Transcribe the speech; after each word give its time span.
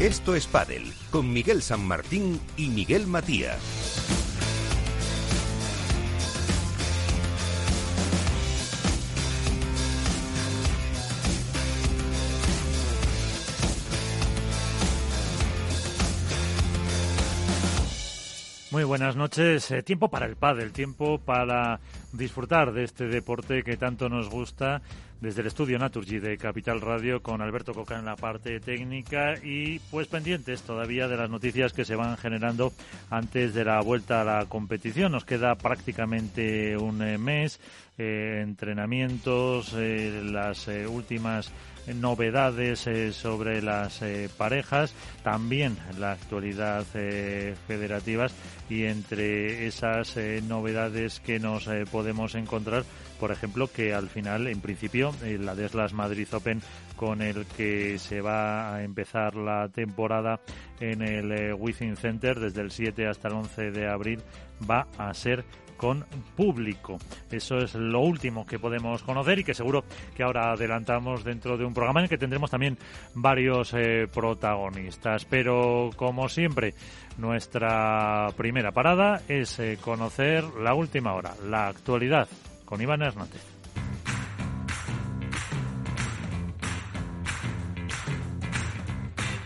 Esto 0.00 0.34
es 0.34 0.46
Padel, 0.46 0.92
con 1.10 1.32
Miguel 1.32 1.62
San 1.62 1.84
Martín 1.86 2.40
y 2.56 2.68
Miguel 2.68 3.06
Matías. 3.06 3.60
Muy 18.72 18.84
buenas 18.84 19.16
noches. 19.16 19.70
Eh, 19.70 19.82
tiempo 19.82 20.08
para 20.08 20.24
el 20.24 20.34
pádel, 20.34 20.72
tiempo 20.72 21.18
para 21.18 21.78
disfrutar 22.12 22.72
de 22.72 22.84
este 22.84 23.06
deporte 23.06 23.62
que 23.64 23.76
tanto 23.76 24.08
nos 24.08 24.30
gusta 24.30 24.80
desde 25.22 25.40
el 25.40 25.46
estudio 25.46 25.78
Naturgy 25.78 26.18
de 26.18 26.36
Capital 26.36 26.80
Radio 26.80 27.22
con 27.22 27.40
Alberto 27.40 27.72
Coca 27.74 27.96
en 27.96 28.04
la 28.04 28.16
parte 28.16 28.58
técnica 28.58 29.34
y 29.40 29.78
pues 29.78 30.08
pendientes 30.08 30.62
todavía 30.62 31.06
de 31.06 31.16
las 31.16 31.30
noticias 31.30 31.72
que 31.72 31.84
se 31.84 31.94
van 31.94 32.16
generando 32.16 32.72
antes 33.08 33.54
de 33.54 33.64
la 33.64 33.80
vuelta 33.82 34.22
a 34.22 34.24
la 34.24 34.46
competición. 34.46 35.12
Nos 35.12 35.24
queda 35.24 35.54
prácticamente 35.54 36.76
un 36.76 37.02
eh, 37.02 37.18
mes, 37.18 37.60
eh, 37.98 38.40
entrenamientos, 38.42 39.74
las 39.74 40.66
últimas 40.88 41.52
novedades 41.86 42.86
eh, 42.86 43.12
sobre 43.12 43.62
las 43.62 44.02
eh, 44.02 44.28
parejas, 44.36 44.94
también 45.22 45.76
la 45.98 46.12
actualidad 46.12 46.84
eh, 46.94 47.54
federativas 47.66 48.32
y 48.68 48.84
entre 48.84 49.66
esas 49.66 50.16
novedades 50.44 51.20
que 51.20 51.38
nos 51.38 51.68
podemos 51.90 52.34
encontrar, 52.34 52.84
por 53.22 53.30
ejemplo, 53.30 53.68
que 53.68 53.94
al 53.94 54.08
final, 54.08 54.48
en 54.48 54.60
principio, 54.60 55.14
la 55.22 55.54
Deslas 55.54 55.92
Madrid 55.92 56.26
Open 56.32 56.60
con 56.96 57.22
el 57.22 57.46
que 57.46 57.96
se 58.00 58.20
va 58.20 58.74
a 58.74 58.82
empezar 58.82 59.36
la 59.36 59.68
temporada 59.68 60.40
en 60.80 61.02
el 61.02 61.54
Within 61.54 61.94
Center 61.94 62.40
desde 62.40 62.62
el 62.62 62.72
7 62.72 63.06
hasta 63.06 63.28
el 63.28 63.34
11 63.34 63.70
de 63.70 63.88
abril 63.88 64.20
va 64.68 64.88
a 64.98 65.14
ser 65.14 65.44
con 65.76 66.04
público. 66.36 66.98
Eso 67.30 67.58
es 67.58 67.76
lo 67.76 68.00
último 68.00 68.44
que 68.44 68.58
podemos 68.58 69.04
conocer 69.04 69.38
y 69.38 69.44
que 69.44 69.54
seguro 69.54 69.84
que 70.16 70.24
ahora 70.24 70.50
adelantamos 70.50 71.22
dentro 71.22 71.56
de 71.56 71.64
un 71.64 71.74
programa 71.74 72.00
en 72.00 72.04
el 72.04 72.10
que 72.10 72.18
tendremos 72.18 72.50
también 72.50 72.76
varios 73.14 73.72
eh, 73.74 74.08
protagonistas. 74.12 75.26
Pero 75.26 75.90
como 75.94 76.28
siempre, 76.28 76.74
nuestra 77.18 78.30
primera 78.36 78.72
parada 78.72 79.22
es 79.28 79.60
eh, 79.60 79.78
conocer 79.80 80.42
la 80.60 80.74
última 80.74 81.14
hora, 81.14 81.34
la 81.48 81.68
actualidad, 81.68 82.26
con 82.72 82.80
Iván 82.80 83.02
Hernández. 83.02 83.42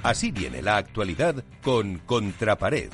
Así 0.04 0.30
viene 0.30 0.62
la 0.62 0.76
actualidad 0.76 1.42
con 1.60 1.98
Contrapared. 2.06 2.92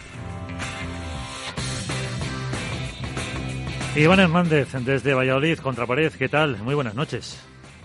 Iván 3.94 4.20
Hernández, 4.20 4.72
desde 4.72 5.12
Valladolid, 5.12 5.58
Contrapared, 5.58 6.14
¿qué 6.14 6.30
tal? 6.30 6.56
Muy 6.62 6.74
buenas 6.74 6.94
noches. 6.94 7.38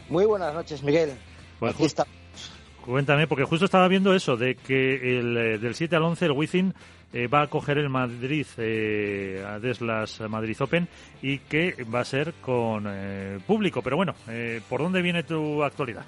Muy 0.07 0.23
buenas 0.23 0.53
noches, 0.53 0.81
Miguel. 0.83 1.11
Pues 1.59 1.75
Cuéntame, 2.85 3.27
porque 3.27 3.43
justo 3.43 3.65
estaba 3.65 3.89
viendo 3.89 4.13
eso, 4.13 4.37
de 4.37 4.55
que 4.55 5.19
el, 5.19 5.35
eh, 5.35 5.57
del 5.57 5.75
7 5.75 5.97
al 5.97 6.03
11 6.03 6.25
el 6.27 6.31
Wizzing 6.31 6.73
eh, 7.13 7.27
va 7.27 7.43
a 7.43 7.47
coger 7.47 7.77
el 7.77 7.89
Madrid, 7.89 8.45
eh, 8.57 9.43
Madrid 10.29 10.57
Open, 10.61 10.87
y 11.21 11.39
que 11.39 11.75
va 11.83 12.01
a 12.01 12.05
ser 12.05 12.33
con 12.41 12.85
eh, 12.87 13.39
público. 13.45 13.81
Pero 13.81 13.95
bueno, 13.95 14.13
¿por 14.69 14.81
dónde 14.81 15.01
viene 15.01 15.23
tu 15.23 15.63
actualidad? 15.63 16.05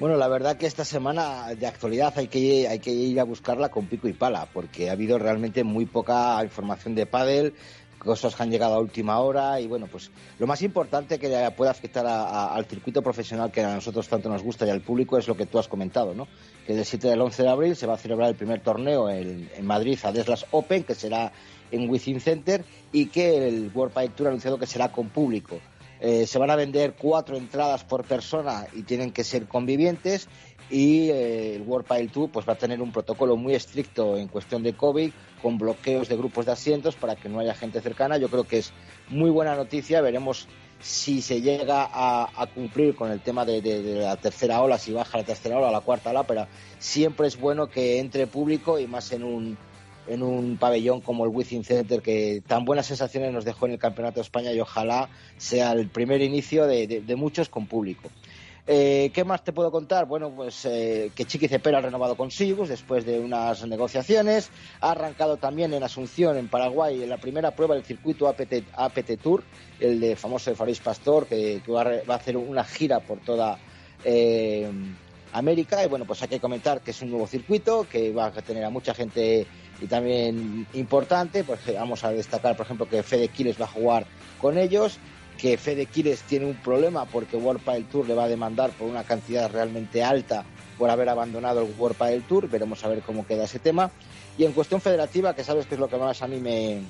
Bueno, 0.00 0.16
la 0.16 0.28
verdad 0.28 0.56
que 0.56 0.64
esta 0.64 0.86
semana 0.86 1.48
de 1.54 1.66
actualidad 1.66 2.14
hay 2.16 2.28
que, 2.28 2.66
hay 2.66 2.78
que 2.78 2.90
ir 2.90 3.20
a 3.20 3.24
buscarla 3.24 3.68
con 3.68 3.84
pico 3.84 4.08
y 4.08 4.14
pala, 4.14 4.48
porque 4.50 4.88
ha 4.88 4.92
habido 4.92 5.18
realmente 5.18 5.62
muy 5.62 5.84
poca 5.84 6.42
información 6.42 6.94
de 6.94 7.04
pádel, 7.04 7.52
cosas 8.00 8.34
que 8.34 8.42
han 8.42 8.50
llegado 8.50 8.74
a 8.74 8.80
última 8.80 9.20
hora 9.20 9.60
y 9.60 9.66
bueno, 9.66 9.86
pues 9.86 10.10
lo 10.38 10.46
más 10.46 10.62
importante 10.62 11.18
que 11.18 11.52
puede 11.56 11.70
afectar 11.70 12.04
al 12.06 12.64
circuito 12.64 13.02
profesional 13.02 13.52
que 13.52 13.62
a 13.62 13.74
nosotros 13.74 14.08
tanto 14.08 14.28
nos 14.28 14.42
gusta 14.42 14.66
y 14.66 14.70
al 14.70 14.80
público 14.80 15.18
es 15.18 15.28
lo 15.28 15.36
que 15.36 15.46
tú 15.46 15.58
has 15.58 15.68
comentado, 15.68 16.14
¿no? 16.14 16.26
Que 16.66 16.74
del 16.74 16.84
7 16.84 17.12
al 17.12 17.20
11 17.20 17.42
de 17.42 17.48
abril 17.48 17.76
se 17.76 17.86
va 17.86 17.94
a 17.94 17.98
celebrar 17.98 18.30
el 18.30 18.36
primer 18.36 18.60
torneo 18.60 19.08
en, 19.08 19.48
Madrid, 19.62 19.98
a 20.02 20.12
Deslas 20.12 20.46
Open, 20.50 20.82
que 20.82 20.94
será 20.94 21.30
en 21.70 21.88
Within 21.88 22.20
Center 22.20 22.64
y 22.90 23.06
que 23.06 23.46
el 23.46 23.70
World 23.72 23.94
Pile 23.94 24.08
Tour 24.08 24.26
ha 24.28 24.30
anunciado 24.30 24.58
que 24.58 24.66
será 24.66 24.90
con 24.90 25.10
público. 25.10 25.58
Eh, 26.00 26.26
se 26.26 26.38
van 26.38 26.50
a 26.50 26.56
vender 26.56 26.94
cuatro 26.98 27.36
entradas 27.36 27.84
por 27.84 28.04
persona 28.04 28.66
y 28.72 28.82
tienen 28.82 29.12
que 29.12 29.22
ser 29.22 29.46
convivientes 29.46 30.28
y 30.70 31.10
eh, 31.10 31.56
el 31.56 31.62
World 31.62 31.86
Pile 31.86 32.08
Tour 32.08 32.30
pues 32.30 32.48
va 32.48 32.54
a 32.54 32.58
tener 32.58 32.80
un 32.80 32.92
protocolo 32.92 33.36
muy 33.36 33.54
estricto 33.54 34.16
en 34.16 34.28
cuestión 34.28 34.62
de 34.62 34.72
COVID 34.72 35.10
con 35.42 35.58
bloqueos 35.58 36.08
de 36.08 36.16
grupos 36.16 36.46
de 36.46 36.52
asientos 36.52 36.96
para 36.96 37.16
que 37.16 37.28
no 37.28 37.40
haya 37.40 37.54
gente 37.54 37.80
cercana. 37.80 38.18
Yo 38.18 38.28
creo 38.28 38.44
que 38.44 38.58
es 38.58 38.72
muy 39.08 39.30
buena 39.30 39.54
noticia. 39.54 40.00
Veremos 40.00 40.48
si 40.80 41.20
se 41.20 41.42
llega 41.42 41.88
a, 41.92 42.46
cumplir 42.54 42.94
con 42.94 43.10
el 43.10 43.20
tema 43.20 43.44
de, 43.44 43.60
la 44.00 44.16
tercera 44.16 44.62
ola, 44.62 44.78
si 44.78 44.92
baja 44.92 45.18
la 45.18 45.24
tercera 45.24 45.58
ola, 45.58 45.70
la 45.70 45.80
cuarta 45.80 46.10
ola, 46.10 46.22
pero 46.24 46.46
siempre 46.78 47.26
es 47.26 47.38
bueno 47.38 47.68
que 47.68 47.98
entre 47.98 48.26
público 48.26 48.78
y 48.78 48.86
más 48.86 49.12
en 49.12 49.22
un, 49.22 49.58
en 50.06 50.22
un 50.22 50.56
pabellón 50.56 51.02
como 51.02 51.24
el 51.24 51.30
Within 51.30 51.64
Center 51.64 52.00
que 52.00 52.42
tan 52.46 52.64
buenas 52.64 52.86
sensaciones 52.86 53.32
nos 53.32 53.44
dejó 53.44 53.66
en 53.66 53.72
el 53.72 53.78
Campeonato 53.78 54.16
de 54.16 54.22
España 54.22 54.52
y 54.52 54.60
ojalá 54.60 55.10
sea 55.36 55.72
el 55.72 55.88
primer 55.88 56.22
inicio 56.22 56.66
de 56.66 57.14
muchos 57.16 57.48
con 57.50 57.66
público. 57.66 58.08
Eh, 58.66 59.10
¿Qué 59.14 59.24
más 59.24 59.42
te 59.42 59.52
puedo 59.52 59.70
contar? 59.70 60.06
Bueno, 60.06 60.30
pues 60.30 60.64
eh, 60.64 61.10
que 61.14 61.24
Chiqui 61.24 61.48
Cepera 61.48 61.78
ha 61.78 61.80
renovado 61.80 62.16
con 62.16 62.30
Sigus 62.30 62.68
después 62.68 63.04
de 63.04 63.18
unas 63.18 63.66
negociaciones. 63.66 64.50
Ha 64.80 64.92
arrancado 64.92 65.36
también 65.38 65.72
en 65.74 65.82
Asunción, 65.82 66.36
en 66.36 66.48
Paraguay, 66.48 67.02
en 67.02 67.08
la 67.08 67.18
primera 67.18 67.52
prueba 67.52 67.74
del 67.74 67.84
circuito 67.84 68.28
APT, 68.28 69.20
Tour, 69.22 69.42
el 69.80 70.00
de 70.00 70.16
famoso 70.16 70.50
de 70.50 70.56
Faris 70.56 70.80
Pastor, 70.80 71.26
que, 71.26 71.62
va, 71.68 71.82
a, 71.82 72.16
hacer 72.16 72.36
una 72.36 72.64
gira 72.64 73.00
por 73.00 73.18
toda 73.20 73.58
eh, 74.04 74.70
América. 75.32 75.84
Y 75.84 75.88
bueno, 75.88 76.04
pues 76.04 76.22
hay 76.22 76.28
que 76.28 76.40
comentar 76.40 76.80
que 76.80 76.90
es 76.90 77.02
un 77.02 77.10
nuevo 77.10 77.26
circuito, 77.26 77.86
que 77.90 78.12
va 78.12 78.26
a 78.26 78.32
tener 78.42 78.64
a 78.64 78.70
mucha 78.70 78.94
gente 78.94 79.46
y 79.80 79.86
también 79.86 80.66
importante. 80.74 81.44
Pues 81.44 81.60
vamos 81.74 82.04
a 82.04 82.12
destacar, 82.12 82.56
por 82.56 82.66
ejemplo, 82.66 82.88
que 82.88 83.02
Fede 83.02 83.28
Quiles 83.28 83.60
va 83.60 83.64
a 83.64 83.68
jugar 83.68 84.06
con 84.38 84.58
ellos 84.58 84.98
que 85.40 85.56
Fede 85.56 85.86
Quiles 85.86 86.22
tiene 86.22 86.44
un 86.44 86.54
problema 86.54 87.06
porque 87.06 87.36
World 87.36 87.62
Padel 87.62 87.86
Tour 87.86 88.06
le 88.06 88.14
va 88.14 88.24
a 88.24 88.28
demandar 88.28 88.70
por 88.72 88.88
una 88.88 89.04
cantidad 89.04 89.50
realmente 89.50 90.04
alta 90.04 90.44
por 90.78 90.90
haber 90.90 91.08
abandonado 91.08 91.62
el 91.62 91.74
World 91.78 91.96
Padel 91.96 92.22
Tour. 92.24 92.48
Veremos 92.48 92.84
a 92.84 92.88
ver 92.88 93.00
cómo 93.00 93.26
queda 93.26 93.44
ese 93.44 93.58
tema. 93.58 93.90
Y 94.36 94.44
en 94.44 94.52
cuestión 94.52 94.82
federativa, 94.82 95.34
que 95.34 95.42
sabes 95.42 95.66
que 95.66 95.74
es 95.74 95.80
lo 95.80 95.88
que 95.88 95.96
más 95.96 96.20
a 96.20 96.26
mí 96.26 96.40
me, 96.40 96.82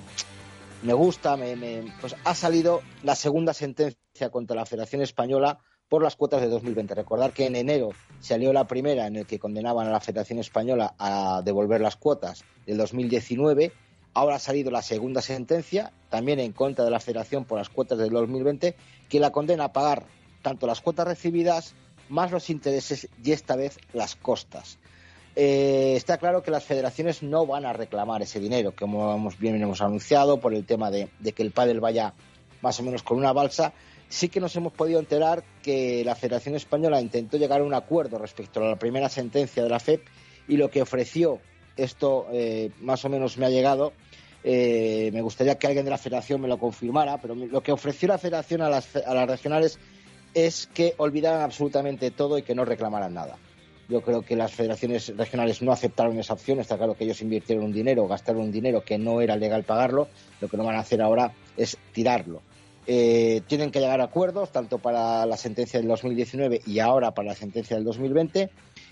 me 0.83 0.93
gusta, 0.93 1.37
me, 1.37 1.84
pues 2.00 2.16
ha 2.25 2.34
salido 2.34 2.83
la 3.05 3.15
segunda 3.15 3.55
sentencia 3.55 4.31
contra 4.33 4.56
la 4.56 4.66
Federación 4.66 5.03
Española 5.03 5.59
por 5.89 6.03
las 6.03 6.16
cuotas 6.16 6.41
de 6.41 6.49
2020. 6.49 6.94
Recordar 6.94 7.33
que 7.33 7.47
en 7.47 7.55
enero 7.55 7.91
salió 8.19 8.53
la 8.53 8.66
primera 8.66 9.06
en 9.06 9.15
el 9.15 9.27
que 9.27 9.39
condenaban 9.39 9.87
a 9.87 9.93
la 9.93 10.00
Federación 10.00 10.41
Española 10.41 10.94
a 10.99 11.43
devolver 11.44 11.81
las 11.81 11.97
cuotas 11.97 12.44
del 12.66 12.78
2019 12.78 13.72
Ahora 14.12 14.37
ha 14.37 14.41
salido 14.41 14.71
la 14.71 14.82
segunda 14.82 15.22
sentencia, 15.22 15.93
también 16.09 16.41
en 16.41 16.53
contra 16.53 16.84
de 16.84 16.91
la 16.91 17.00
Federación 17.00 17.44
por 17.44 17.59
las 17.59 17.69
cuotas 17.69 17.98
del 17.98 18.10
2020, 18.10 18.75
que 19.09 19.21
la 19.21 19.31
condena 19.31 19.65
a 19.65 19.72
pagar 19.72 20.06
tanto 20.43 20.66
las 20.66 20.81
cuotas 20.81 21.06
recibidas 21.06 21.75
más 22.09 22.32
los 22.32 22.50
intereses 22.50 23.09
y 23.22 23.32
esta 23.32 23.56
vez 23.56 23.78
las 23.93 24.16
costas. 24.16 24.78
Eh, 25.37 25.94
está 25.97 26.19
claro 26.19 26.43
que 26.43 26.50
las 26.50 26.65
federaciones 26.65 27.22
no 27.22 27.47
van 27.47 27.65
a 27.65 27.72
reclamar 27.72 28.21
ese 28.21 28.41
dinero, 28.41 28.75
como 28.76 29.15
hemos, 29.15 29.38
bien 29.38 29.60
hemos 29.62 29.81
anunciado, 29.81 30.41
por 30.41 30.54
el 30.54 30.66
tema 30.66 30.91
de, 30.91 31.09
que 31.34 31.42
el 31.42 31.53
pádel 31.53 31.80
vaya 31.80 32.15
más 32.63 32.80
o 32.80 32.83
menos 32.83 33.03
con 33.03 33.16
una 33.16 33.33
balsa. 33.33 33.72
Sí 34.09 34.28
que 34.28 34.41
nos 34.41 34.56
hemos 34.56 34.72
podido 34.72 34.98
enterar 34.98 35.45
que 35.63 36.03
la 36.04 36.16
Federación 36.16 36.56
Española 36.56 37.01
intentó 37.01 37.36
llegar 37.36 37.60
a 37.60 37.65
un 37.65 37.74
acuerdo 37.74 38.18
respecto 38.18 38.60
a 38.60 38.71
la 38.71 38.77
primera 38.77 39.09
sentencia 39.09 39.63
de 39.63 39.68
la 39.68 39.78
FEP 39.78 40.04
y 40.48 40.56
lo 40.56 40.68
que 40.68 40.83
ofreció 40.83 41.39
esto 41.82 42.27
eh, 42.32 42.71
más 42.80 43.04
o 43.04 43.09
menos 43.09 43.38
me 43.38 43.47
ha 43.47 43.50
llegado. 43.50 43.92
Eh, 44.42 45.10
me 45.12 45.21
gustaría 45.21 45.59
que 45.59 45.66
alguien 45.66 45.84
de 45.84 45.91
la 45.91 45.98
federación 45.98 46.41
me 46.41 46.48
lo 46.48 46.59
confirmara, 46.59 47.18
pero 47.18 47.34
lo 47.34 47.62
que 47.62 47.72
ofreció 47.72 48.09
la 48.09 48.18
federación 48.18 48.62
a 48.62 48.71
las, 48.71 48.92
regionales 49.28 49.78
es 50.32 50.68
que 50.72 50.94
olvidaran 50.97 51.42
absolutamente 51.42 52.10
todo 52.10 52.38
y 52.38 52.42
que 52.42 52.54
no 52.54 52.65
reclamaran 52.65 53.15
nada. 53.15 53.36
Yo 53.88 54.03
creo 54.03 54.22
que 54.22 54.36
las 54.36 54.53
federaciones 54.53 55.15
regionales 55.16 55.62
no 55.62 55.72
aceptaron 55.72 56.16
esa 56.18 56.34
opción. 56.34 56.60
Está 56.60 56.77
claro 56.77 56.94
que 56.94 57.04
ellos 57.04 57.21
invirtieron 57.22 57.65
un 57.65 57.72
dinero, 57.72 58.06
gastaron 58.06 58.42
un 58.42 58.53
dinero 58.53 58.84
que 58.84 58.98
no 58.98 59.21
era 59.21 59.36
legal 59.36 59.65
pagarlo. 59.65 60.09
Lo 60.41 60.48
que 60.48 60.56
no 60.56 60.65
van 60.65 60.77
a 60.77 60.80
hacer 60.80 61.03
ahora 61.03 61.32
es 61.56 61.77
tirarlo. 61.92 62.41
Eh, 62.86 63.42
tienen 63.47 63.71
que 63.71 63.80
llegar 63.80 64.00
a 64.00 64.04
acuerdos, 64.04 64.53
tanto 64.53 64.78
para 64.78 65.27
la 65.27 65.36
sentencia 65.36 65.80
del 65.80 65.88
2019 65.88 66.62
y 66.66 66.78
ahora 66.78 67.12
para 67.12 67.28
la 67.28 67.34
sentencia 67.34 67.77
del 67.77 67.84
2020. 67.84 68.50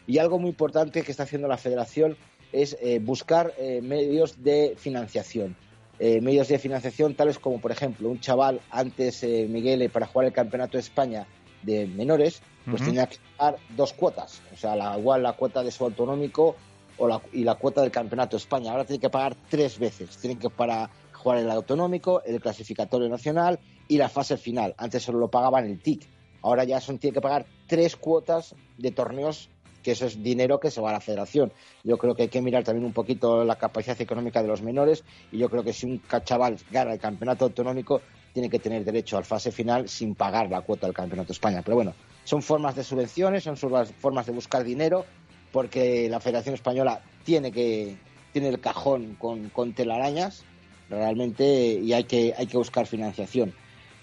Y 0.08 0.18
algo 0.18 0.38
muy 0.38 0.50
importante 0.50 1.02
que 1.02 1.10
está 1.10 1.22
haciendo 1.22 1.48
la 1.48 1.58
federación 1.58 2.16
es 2.52 2.76
eh, 2.80 2.98
buscar 2.98 3.54
eh, 3.58 3.80
medios 3.82 4.42
de 4.42 4.74
financiación. 4.76 5.56
Eh, 5.98 6.20
medios 6.20 6.48
de 6.48 6.58
financiación 6.58 7.14
tales 7.14 7.38
como, 7.38 7.60
por 7.60 7.72
ejemplo, 7.72 8.08
un 8.08 8.20
chaval 8.20 8.60
antes, 8.70 9.24
Miguel, 9.24 9.90
para 9.90 10.06
jugar 10.06 10.28
el 10.28 10.32
Campeonato 10.32 10.76
de 10.76 10.82
España 10.82 11.26
de 11.62 11.86
menores, 11.86 12.40
pues 12.70 12.84
tenía 12.84 13.06
que 13.06 13.16
pagar 13.36 13.58
dos 13.76 13.92
cuotas. 13.94 14.40
O 14.52 14.56
sea, 14.56 14.76
la, 14.76 14.96
igual 14.98 15.22
la 15.22 15.32
cuota 15.32 15.62
de 15.62 15.72
su 15.72 15.84
autonómico 15.84 16.54
o 16.98 17.08
la, 17.08 17.20
y 17.32 17.42
la 17.42 17.56
cuota 17.56 17.80
del 17.80 17.90
Campeonato 17.90 18.36
de 18.36 18.42
España. 18.42 18.70
Ahora 18.70 18.84
tiene 18.84 19.00
que 19.00 19.10
pagar 19.10 19.36
tres 19.48 19.78
veces. 19.78 20.16
Tienen 20.18 20.38
que 20.38 20.50
para 20.50 20.88
jugar 21.12 21.38
el 21.38 21.50
autonómico, 21.50 22.22
el 22.24 22.40
clasificatorio 22.40 23.08
nacional 23.08 23.58
y 23.88 23.98
la 23.98 24.08
fase 24.08 24.36
final. 24.36 24.74
Antes 24.78 25.02
solo 25.02 25.18
lo 25.18 25.28
pagaban 25.28 25.66
el 25.66 25.80
TIC. 25.80 26.06
Ahora 26.42 26.64
ya 26.64 26.80
son, 26.80 26.98
tiene 26.98 27.14
que 27.14 27.20
pagar 27.20 27.46
tres 27.66 27.96
cuotas 27.96 28.54
de 28.76 28.92
torneos 28.92 29.50
que 29.82 29.92
eso 29.92 30.06
es 30.06 30.22
dinero 30.22 30.60
que 30.60 30.70
se 30.70 30.80
va 30.80 30.90
a 30.90 30.94
la 30.94 31.00
federación. 31.00 31.52
Yo 31.84 31.98
creo 31.98 32.14
que 32.14 32.22
hay 32.22 32.28
que 32.28 32.42
mirar 32.42 32.64
también 32.64 32.84
un 32.84 32.92
poquito 32.92 33.44
la 33.44 33.56
capacidad 33.56 34.00
económica 34.00 34.42
de 34.42 34.48
los 34.48 34.62
menores 34.62 35.04
y 35.32 35.38
yo 35.38 35.48
creo 35.48 35.62
que 35.62 35.72
si 35.72 35.86
un 35.86 36.02
chaval 36.24 36.58
gana 36.70 36.92
el 36.92 36.98
campeonato 36.98 37.46
autonómico 37.46 38.00
tiene 38.32 38.50
que 38.50 38.58
tener 38.58 38.84
derecho 38.84 39.16
al 39.16 39.24
fase 39.24 39.50
final 39.50 39.88
sin 39.88 40.14
pagar 40.14 40.50
la 40.50 40.60
cuota 40.60 40.86
del 40.86 40.94
campeonato 40.94 41.28
de 41.28 41.32
España. 41.32 41.62
Pero 41.64 41.76
bueno, 41.76 41.94
son 42.24 42.42
formas 42.42 42.76
de 42.76 42.84
subvenciones, 42.84 43.44
son 43.44 43.56
formas 43.56 44.26
de 44.26 44.32
buscar 44.32 44.64
dinero 44.64 45.04
porque 45.52 46.08
la 46.08 46.20
Federación 46.20 46.54
Española 46.54 47.00
tiene 47.24 47.52
que 47.52 47.96
tiene 48.32 48.48
el 48.48 48.60
cajón 48.60 49.16
con, 49.18 49.48
con 49.48 49.72
telarañas 49.72 50.44
realmente 50.90 51.44
y 51.82 51.92
hay 51.92 52.04
que 52.04 52.34
hay 52.36 52.46
que 52.46 52.56
buscar 52.56 52.86
financiación. 52.86 53.54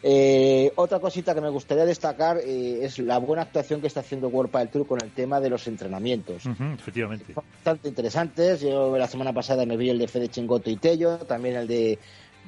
Eh, 0.07 0.71
otra 0.75 0.99
cosita 0.99 1.33
que 1.33 1.41
me 1.41 1.49
gustaría 1.49 1.83
destacar 1.83 2.37
eh, 2.37 2.85
es 2.85 2.99
la 2.99 3.17
buena 3.17 3.41
actuación 3.41 3.81
que 3.81 3.87
está 3.87 4.01
haciendo 4.01 4.27
World 4.27 4.55
del 4.55 4.69
Tour 4.69 4.85
con 4.85 5.01
el 5.01 5.09
tema 5.09 5.39
de 5.39 5.49
los 5.49 5.67
entrenamientos. 5.67 6.43
efectivamente. 6.45 7.33
bastante 7.33 7.87
interesantes. 7.87 8.61
Yo 8.61 8.95
la 8.99 9.07
semana 9.07 9.33
pasada 9.33 9.65
me 9.65 9.77
vi 9.77 9.89
el 9.89 9.97
de 9.97 10.07
Fede 10.07 10.27
Chingoto 10.27 10.69
y 10.69 10.75
Tello, 10.75 11.17
también 11.17 11.55
el 11.55 11.67
de 11.67 11.97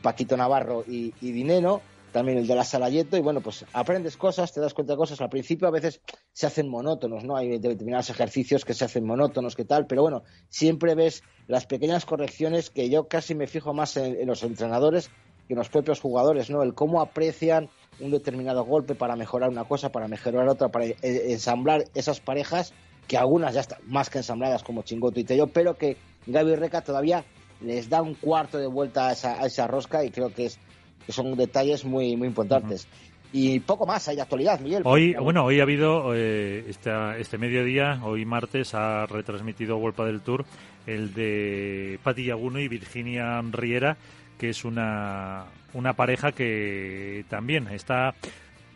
Paquito 0.04 0.38
Navarro 0.38 0.83
y, 0.88 1.15
y 1.19 1.31
Dineno, 1.31 1.81
también 2.12 2.38
el 2.38 2.45
de 2.45 2.54
la 2.54 2.63
Salayeto. 2.63 3.18
Y 3.18 3.21
bueno, 3.21 3.42
pues 3.42 3.65
aprendes 3.74 4.18
cosas, 4.18 4.54
te 4.54 4.62
das 4.62 4.75
cuenta 4.75 4.94
de 4.94 4.98
cosas. 4.98 5.19
Al 5.19 5.30
principio 5.30 5.68
a 5.68 5.71
veces 5.71 6.00
se 6.33 6.45
hacen 6.45 6.69
monótonos, 6.69 7.24
¿no? 7.24 7.38
Hay 7.38 7.57
determinados 7.57 8.12
ejercicios 8.12 8.65
que 8.65 8.75
se 8.75 8.86
hacen 8.86 9.04
monótonos, 9.04 9.56
que 9.56 9.65
tal, 9.65 9.88
pero 9.88 10.04
bueno, 10.04 10.21
siempre 10.48 10.94
ves 10.94 11.24
las 11.48 11.65
pequeñas 11.65 12.06
correcciones 12.06 12.69
que 12.69 12.92
yo 12.92 13.07
casi 13.07 13.33
me 13.33 13.48
fijo 13.48 13.74
más 13.74 13.98
en 13.98 14.27
los 14.27 14.44
entrenadores 14.44 15.09
que 15.47 15.55
los 15.55 15.69
propios 15.69 15.99
jugadores, 15.99 16.49
¿no? 16.49 16.63
El 16.63 16.73
cómo 16.73 17.01
aprecian 17.01 17.69
un 17.99 18.11
determinado 18.11 18.63
golpe 18.63 18.95
para 18.95 19.15
mejorar 19.15 19.49
una 19.49 19.63
cosa, 19.63 19.91
para 19.91 20.07
mejorar 20.07 20.47
otra, 20.47 20.69
para 20.69 20.85
eh, 20.85 20.95
ensamblar 21.01 21.85
esas 21.95 22.19
parejas, 22.19 22.73
que 23.07 23.17
algunas 23.17 23.53
ya 23.53 23.61
están 23.61 23.79
más 23.88 24.09
que 24.09 24.19
ensambladas 24.19 24.63
como 24.63 24.83
Chingoto 24.83 25.19
y 25.19 25.23
Tello, 25.23 25.47
pero 25.47 25.75
que 25.75 25.97
Gaby 26.27 26.55
Reca 26.55 26.81
todavía 26.81 27.23
les 27.61 27.89
da 27.89 28.01
un 28.01 28.13
cuarto 28.13 28.57
de 28.57 28.67
vuelta 28.67 29.07
a 29.07 29.13
esa, 29.13 29.41
a 29.41 29.45
esa 29.45 29.67
rosca 29.67 30.03
y 30.03 30.11
creo 30.11 30.33
que, 30.33 30.47
es, 30.47 30.59
que 31.05 31.11
son 31.11 31.35
detalles 31.35 31.85
muy, 31.85 32.15
muy 32.15 32.27
importantes. 32.27 32.88
Y 33.33 33.59
poco 33.59 33.85
más 33.85 34.07
hay 34.07 34.15
de 34.15 34.21
actualidad, 34.21 34.59
Miguel. 34.61 34.83
Hoy, 34.85 35.13
bueno, 35.15 35.44
hoy 35.44 35.59
ha 35.59 35.63
habido, 35.63 36.15
eh, 36.15 36.65
este 36.69 37.38
mediodía, 37.38 37.99
hoy 38.03 38.25
martes, 38.25 38.73
ha 38.73 39.05
retransmitido 39.05 39.77
Vuelta 39.77 40.05
del 40.05 40.21
Tour 40.21 40.45
el 40.88 41.13
de 41.13 41.99
Pati 42.01 42.23
Yaguno 42.23 42.59
y 42.59 42.67
Virginia 42.67 43.41
Riera, 43.51 43.97
que 44.37 44.49
es 44.49 44.65
una, 44.65 45.45
una 45.73 45.93
pareja 45.93 46.31
que 46.31 47.25
también 47.29 47.67
está 47.69 48.13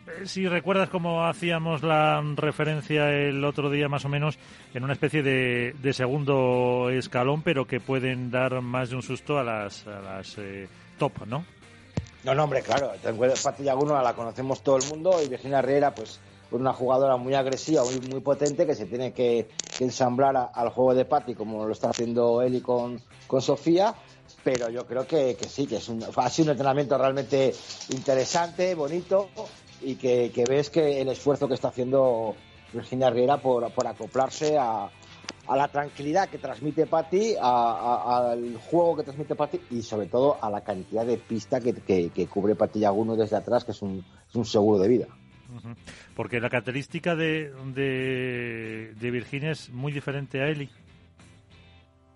eh, 0.06 0.26
si 0.26 0.48
recuerdas 0.48 0.88
cómo 0.88 1.24
hacíamos 1.24 1.82
la 1.82 2.22
referencia 2.36 3.10
el 3.10 3.44
otro 3.44 3.70
día 3.70 3.88
más 3.88 4.04
o 4.04 4.08
menos 4.08 4.38
en 4.74 4.82
una 4.82 4.94
especie 4.94 5.22
de, 5.22 5.74
de 5.80 5.92
segundo 5.92 6.90
escalón, 6.90 7.42
pero 7.42 7.66
que 7.66 7.80
pueden 7.80 8.30
dar 8.30 8.60
más 8.60 8.90
de 8.90 8.96
un 8.96 9.02
susto 9.02 9.38
a 9.38 9.44
las, 9.44 9.86
a 9.86 10.00
las 10.00 10.36
eh, 10.38 10.68
top, 10.98 11.26
¿no? 11.26 11.44
No, 12.24 12.34
no, 12.34 12.44
hombre, 12.44 12.62
claro. 12.62 12.92
Pati 13.42 13.64
Yaguno 13.64 14.00
la 14.00 14.14
conocemos 14.14 14.62
todo 14.62 14.76
el 14.76 14.84
mundo 14.84 15.20
y 15.24 15.28
Virginia 15.28 15.58
Herrera, 15.58 15.92
pues 15.94 16.20
una 16.60 16.72
jugadora 16.72 17.16
muy 17.16 17.34
agresiva, 17.34 17.82
muy, 17.84 18.00
muy 18.10 18.20
potente, 18.20 18.66
que 18.66 18.74
se 18.74 18.86
tiene 18.86 19.12
que, 19.12 19.48
ensamblar 19.80 20.50
al 20.54 20.68
juego 20.68 20.94
de 20.94 21.04
Patti, 21.04 21.34
como 21.34 21.66
lo 21.66 21.72
está 21.72 21.90
haciendo 21.90 22.42
Eli 22.42 22.60
con, 22.60 23.00
con 23.26 23.40
Sofía 23.40 23.94
pero 24.44 24.68
yo 24.70 24.86
creo 24.86 25.06
que, 25.06 25.36
sí, 25.48 25.66
que 25.66 25.76
es 25.76 25.88
un, 25.88 26.02
ha 26.02 26.30
sido 26.30 26.46
un 26.46 26.50
entrenamiento 26.52 26.98
realmente 26.98 27.54
interesante, 27.90 28.74
bonito 28.74 29.28
y 29.80 29.96
que, 29.96 30.44
ves 30.48 30.70
que 30.70 31.00
el 31.00 31.08
esfuerzo 31.08 31.48
que 31.48 31.54
está 31.54 31.68
haciendo 31.68 32.34
Virginia 32.72 33.10
Riera 33.10 33.38
por, 33.38 33.64
acoplarse 33.86 34.56
a, 34.58 34.90
la 35.54 35.68
tranquilidad 35.68 36.28
que 36.28 36.38
transmite 36.38 36.86
Patti, 36.86 37.34
al 37.40 38.58
juego 38.70 38.96
que 38.96 39.02
transmite 39.02 39.34
Patti 39.34 39.60
y 39.70 39.82
sobre 39.82 40.06
todo 40.06 40.38
a 40.40 40.48
la 40.50 40.62
cantidad 40.62 41.04
de 41.04 41.18
pista 41.18 41.60
que, 41.60 42.28
cubre 42.28 42.54
Patti 42.54 42.80
Yaguno 42.80 43.16
desde 43.16 43.36
atrás, 43.36 43.64
que 43.64 43.72
es 43.72 43.82
un, 43.82 44.04
seguro 44.44 44.78
de 44.78 44.88
vida. 44.88 45.06
Porque 46.14 46.40
la 46.40 46.50
característica 46.50 47.14
de, 47.14 47.52
de, 47.74 48.94
de 48.98 49.10
Virginia 49.10 49.50
es 49.50 49.70
muy 49.70 49.92
diferente 49.92 50.40
a 50.40 50.48
Eli. 50.48 50.70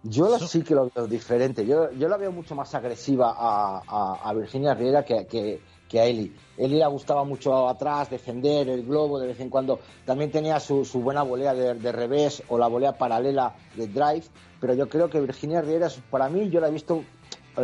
Yo 0.08 0.38
sí 0.38 0.62
que 0.62 0.74
lo 0.74 0.90
veo 0.94 1.06
diferente. 1.06 1.66
Yo, 1.66 1.90
yo 1.92 2.08
la 2.08 2.16
veo 2.16 2.30
mucho 2.30 2.54
más 2.54 2.74
agresiva 2.74 3.34
a, 3.36 4.32
Virginia 4.34 4.74
Riera 4.74 5.04
que, 5.04 5.26
que, 5.26 6.00
a 6.00 6.04
Eli. 6.04 6.32
Eli 6.56 6.78
le 6.78 6.86
gustaba 6.86 7.24
mucho 7.24 7.68
atrás, 7.68 8.10
defender 8.10 8.68
el 8.68 8.84
globo 8.84 9.18
de 9.18 9.28
vez 9.28 9.40
en 9.40 9.50
cuando. 9.50 9.80
También 10.04 10.30
tenía 10.30 10.60
su, 10.60 10.84
buena 11.02 11.22
volea 11.22 11.54
de, 11.54 11.92
revés 11.92 12.42
o 12.48 12.58
la 12.58 12.68
volea 12.68 12.92
paralela 12.92 13.56
de 13.74 13.88
drive. 13.88 14.24
Pero 14.60 14.74
yo 14.74 14.88
creo 14.88 15.10
que 15.10 15.20
Virginia 15.20 15.60
Riera, 15.60 15.88
para 16.10 16.28
mí, 16.28 16.50
yo 16.50 16.60
la 16.60 16.68
he 16.68 16.72
visto, 16.72 17.02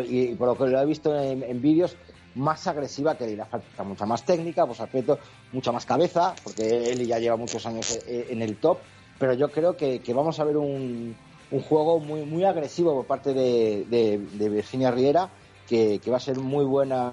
y 0.09 0.35
por 0.35 0.49
lo 0.49 0.57
que 0.57 0.67
lo 0.67 0.81
he 0.81 0.87
visto 0.87 1.17
en, 1.17 1.63
vídeos, 1.63 1.97
más 2.35 2.67
agresiva 2.67 3.17
que 3.17 3.25
Eli. 3.25 3.37
Falta 3.37 3.83
mucha 3.85 4.07
más 4.07 4.25
técnica, 4.25 4.67
pues 4.67 4.81
aspecto, 4.81 5.19
mucha 5.53 5.73
más 5.73 5.87
cabeza, 5.87 6.35
porque 6.43 6.91
Eli 6.91 7.07
ya 7.07 7.19
lleva 7.19 7.37
muchos 7.37 7.65
años 7.67 7.99
en 8.07 8.43
el 8.43 8.57
top. 8.57 8.79
Pero 9.19 9.35
yo 9.35 9.51
creo 9.51 9.77
que 9.77 10.13
vamos 10.15 10.41
a 10.41 10.45
ver 10.45 10.57
un 10.57 11.61
juego 11.61 12.01
muy, 12.01 12.25
muy 12.25 12.45
agresivo 12.45 12.95
por 12.95 13.07
parte 13.07 13.35
de, 13.35 14.49
Virginia 14.49 14.91
Riera, 14.91 15.29
que, 15.69 16.01
va 16.11 16.17
a 16.17 16.21
ser 16.21 16.39
muy 16.39 16.65
buena 16.65 17.13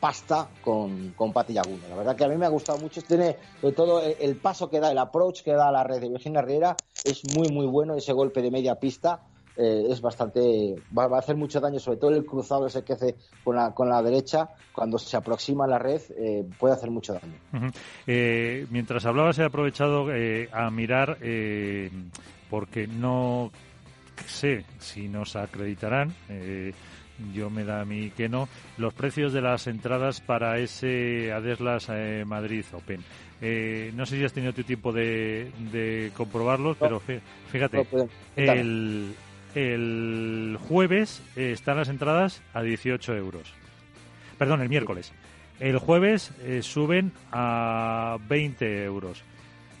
pasta 0.00 0.48
con, 0.62 1.14
con 1.16 1.32
Pati 1.32 1.54
Yaguno. 1.54 1.88
La 1.88 1.96
verdad 1.96 2.16
que 2.16 2.24
a 2.24 2.28
mí 2.28 2.36
me 2.36 2.46
ha 2.46 2.50
gustado 2.50 2.78
mucho. 2.78 3.02
Tiene, 3.02 3.36
sobre 3.60 3.74
todo, 3.74 4.02
el, 4.02 4.36
paso 4.36 4.68
que 4.68 4.80
da, 4.80 4.90
el 4.90 4.98
approach 4.98 5.42
que 5.42 5.52
da 5.52 5.68
a 5.68 5.72
la 5.72 5.84
red 5.84 6.00
de 6.00 6.08
Virginia 6.08 6.42
Riera 6.42 6.76
es 7.04 7.22
muy, 7.34 7.48
muy 7.48 7.66
bueno. 7.66 7.94
Ese 7.94 8.12
golpe 8.12 8.42
de 8.42 8.50
media 8.50 8.74
pista 8.74 9.20
eh, 9.56 9.86
es 9.88 10.00
bastante. 10.00 10.76
Va, 10.96 11.04
a 11.04 11.18
hacer 11.18 11.36
mucho 11.36 11.60
daño, 11.60 11.78
sobre 11.78 11.98
todo 11.98 12.10
el 12.10 12.24
cruzado 12.24 12.66
ese 12.66 12.84
que 12.84 12.94
hace 12.94 13.16
con 13.44 13.56
la, 13.56 13.74
con 13.74 13.88
la 13.88 14.02
derecha. 14.02 14.48
Cuando 14.72 14.98
se 14.98 15.16
aproxima 15.16 15.64
a 15.64 15.68
la 15.68 15.78
red, 15.78 16.00
eh, 16.18 16.44
puede 16.58 16.74
hacer 16.74 16.90
mucho 16.90 17.14
daño. 17.14 17.72
Eh, 18.06 18.66
mientras 18.70 19.06
hablabas, 19.06 19.38
he 19.38 19.44
aprovechado 19.44 20.06
a 20.52 20.70
mirar 20.70 21.18
porque 22.50 22.86
no 22.86 23.50
sé 24.26 24.64
si 24.78 25.08
nos 25.08 25.36
acreditarán. 25.36 26.14
Eh, 26.28 26.72
yo 27.32 27.48
me 27.48 27.64
da 27.64 27.80
a 27.80 27.84
mí 27.84 28.10
que 28.10 28.28
no, 28.28 28.48
los 28.76 28.92
precios 28.92 29.32
de 29.32 29.40
las 29.40 29.66
entradas 29.66 30.20
para 30.20 30.58
ese 30.58 31.32
Adeslas 31.32 31.86
eh, 31.90 32.24
Madrid 32.26 32.64
Open. 32.72 33.02
Eh, 33.40 33.90
no 33.94 34.04
sé 34.04 34.18
si 34.18 34.24
has 34.24 34.32
tenido 34.32 34.52
tu 34.52 34.64
tiempo 34.64 34.92
de, 34.92 35.50
de 35.72 36.10
comprobarlos, 36.14 36.76
pero 36.78 37.00
fíjate, 37.50 37.86
el, 38.36 39.14
el 39.56 40.58
jueves 40.68 41.22
están 41.34 41.78
las 41.78 41.88
entradas 41.88 42.42
a 42.54 42.62
18 42.62 43.16
euros. 43.16 43.52
Perdón, 44.38 44.60
el 44.60 44.68
miércoles. 44.68 45.12
El 45.58 45.78
jueves 45.78 46.30
suben 46.60 47.12
a 47.32 48.18
20 48.28 48.84
euros. 48.84 49.24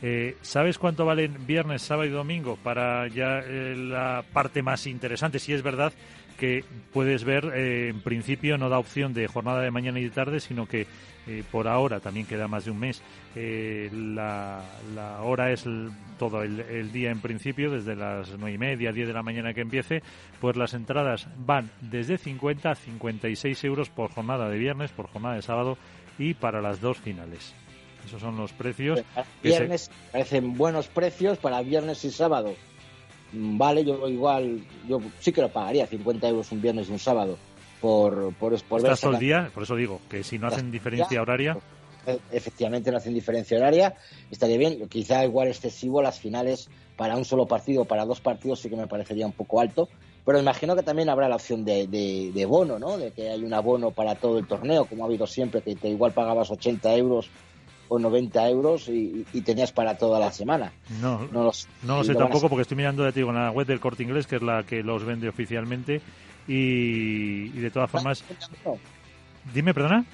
Eh, 0.02 0.36
¿Sabes 0.42 0.78
cuánto 0.78 1.06
valen 1.06 1.46
viernes, 1.46 1.82
sábado 1.82 2.06
y 2.08 2.12
domingo 2.12 2.58
para 2.62 3.08
ya 3.08 3.40
eh, 3.40 3.74
la 3.76 4.24
parte 4.32 4.62
más 4.62 4.86
interesante? 4.86 5.38
Si 5.38 5.52
es 5.52 5.62
verdad 5.62 5.92
que 6.38 6.64
puedes 6.92 7.24
ver, 7.24 7.50
eh, 7.54 7.88
en 7.88 8.02
principio 8.02 8.58
no 8.58 8.68
da 8.68 8.78
opción 8.78 9.14
de 9.14 9.26
jornada 9.26 9.62
de 9.62 9.70
mañana 9.70 9.98
y 9.98 10.04
de 10.04 10.10
tarde, 10.10 10.40
sino 10.40 10.66
que 10.66 10.86
por 11.50 11.68
ahora 11.68 12.00
también 12.00 12.26
queda 12.26 12.48
más 12.48 12.64
de 12.64 12.70
un 12.70 12.78
mes. 12.78 13.02
La, 13.34 14.62
hora 15.22 15.52
es 15.52 15.64
todo 16.18 16.42
el, 16.42 16.92
día 16.92 17.10
en 17.10 17.20
principio, 17.20 17.70
desde 17.70 17.96
las 17.96 18.30
nueve 18.38 18.54
y 18.54 18.58
media, 18.58 18.92
10 18.92 19.08
de 19.08 19.14
la 19.14 19.22
mañana 19.22 19.52
que 19.52 19.60
empiece, 19.60 20.02
pues 20.40 20.56
las 20.56 20.74
entradas 20.74 21.26
van 21.38 21.70
desde 21.80 22.18
50 22.18 22.70
a 22.70 22.74
56 22.74 23.64
euros 23.64 23.90
por 23.90 24.10
jornada 24.10 24.48
de 24.48 24.58
viernes, 24.58 24.92
por 24.92 25.08
jornada 25.08 25.34
de 25.34 25.42
sábado 25.42 25.76
y 26.18 26.34
para 26.34 26.60
las 26.60 26.80
dos 26.80 26.98
finales. 26.98 27.54
Esos 28.06 28.20
son 28.20 28.36
los 28.36 28.52
precios. 28.52 29.02
viernes 29.42 29.90
parecen 30.12 30.56
buenos 30.56 30.86
precios 30.86 31.38
para 31.38 31.60
viernes 31.62 32.04
y 32.04 32.10
sábado. 32.10 32.54
Mm, 33.32 33.58
vale, 33.58 33.84
yo 33.84 34.08
igual, 34.08 34.60
yo 34.88 35.00
sí 35.18 35.32
que 35.32 35.42
lo 35.42 35.48
pagaría, 35.48 35.86
50 35.86 36.28
euros 36.28 36.52
un 36.52 36.62
viernes 36.62 36.88
y 36.88 36.92
un 36.92 36.98
sábado. 36.98 37.36
Por, 37.80 38.32
por, 38.34 38.60
por 38.64 38.82
ver 38.82 38.98
todo 38.98 39.12
el 39.12 39.18
día, 39.18 39.50
por 39.52 39.62
eso 39.62 39.76
digo, 39.76 40.00
que 40.08 40.24
si 40.24 40.38
no 40.38 40.48
hacen 40.48 40.70
diferencia 40.70 41.20
horaria. 41.20 41.56
Efectivamente 42.30 42.92
no 42.92 42.98
hacen 42.98 43.14
diferencia 43.14 43.58
horaria, 43.58 43.94
estaría 44.30 44.56
bien. 44.56 44.88
Quizá 44.88 45.24
igual 45.24 45.48
excesivo 45.48 46.00
las 46.00 46.20
finales 46.20 46.68
para 46.96 47.16
un 47.16 47.24
solo 47.24 47.46
partido, 47.46 47.84
para 47.84 48.04
dos 48.04 48.20
partidos 48.20 48.60
sí 48.60 48.70
que 48.70 48.76
me 48.76 48.86
parecería 48.86 49.26
un 49.26 49.32
poco 49.32 49.60
alto. 49.60 49.88
Pero 50.24 50.40
imagino 50.40 50.74
que 50.74 50.82
también 50.82 51.08
habrá 51.08 51.28
la 51.28 51.36
opción 51.36 51.64
de, 51.64 51.86
de, 51.86 52.46
bono, 52.46 52.80
¿no? 52.80 52.98
De 52.98 53.12
que 53.12 53.30
hay 53.30 53.44
un 53.44 53.54
abono 53.54 53.92
para 53.92 54.16
todo 54.16 54.38
el 54.38 54.46
torneo, 54.46 54.84
como 54.84 55.04
ha 55.04 55.06
habido 55.06 55.24
siempre, 55.24 55.62
que 55.62 55.76
te 55.76 55.88
igual 55.88 56.12
pagabas 56.12 56.50
80 56.50 56.96
euros 56.96 57.30
o 57.88 58.00
90 58.00 58.48
euros 58.48 58.88
y, 58.88 59.24
tenías 59.42 59.70
para 59.70 59.96
toda 59.96 60.18
la 60.18 60.32
semana. 60.32 60.72
No, 61.00 61.28
no, 61.30 61.44
lo 61.44 62.04
sé 62.04 62.14
tampoco 62.16 62.48
porque 62.48 62.62
estoy 62.62 62.76
mirando, 62.76 63.04
ya 63.04 63.12
te 63.12 63.20
digo, 63.20 63.30
en 63.30 63.36
la 63.36 63.52
web 63.52 63.68
del 63.68 63.78
Corte 63.78 64.02
Inglés, 64.02 64.26
que 64.26 64.36
es 64.36 64.42
la 64.42 64.64
que 64.64 64.82
los 64.82 65.04
vende 65.04 65.28
oficialmente, 65.28 66.00
y, 66.46 67.48
de 67.48 67.70
todas 67.70 67.90
formas... 67.90 68.24
Dime, 69.52 69.72
perdona. 69.72 70.04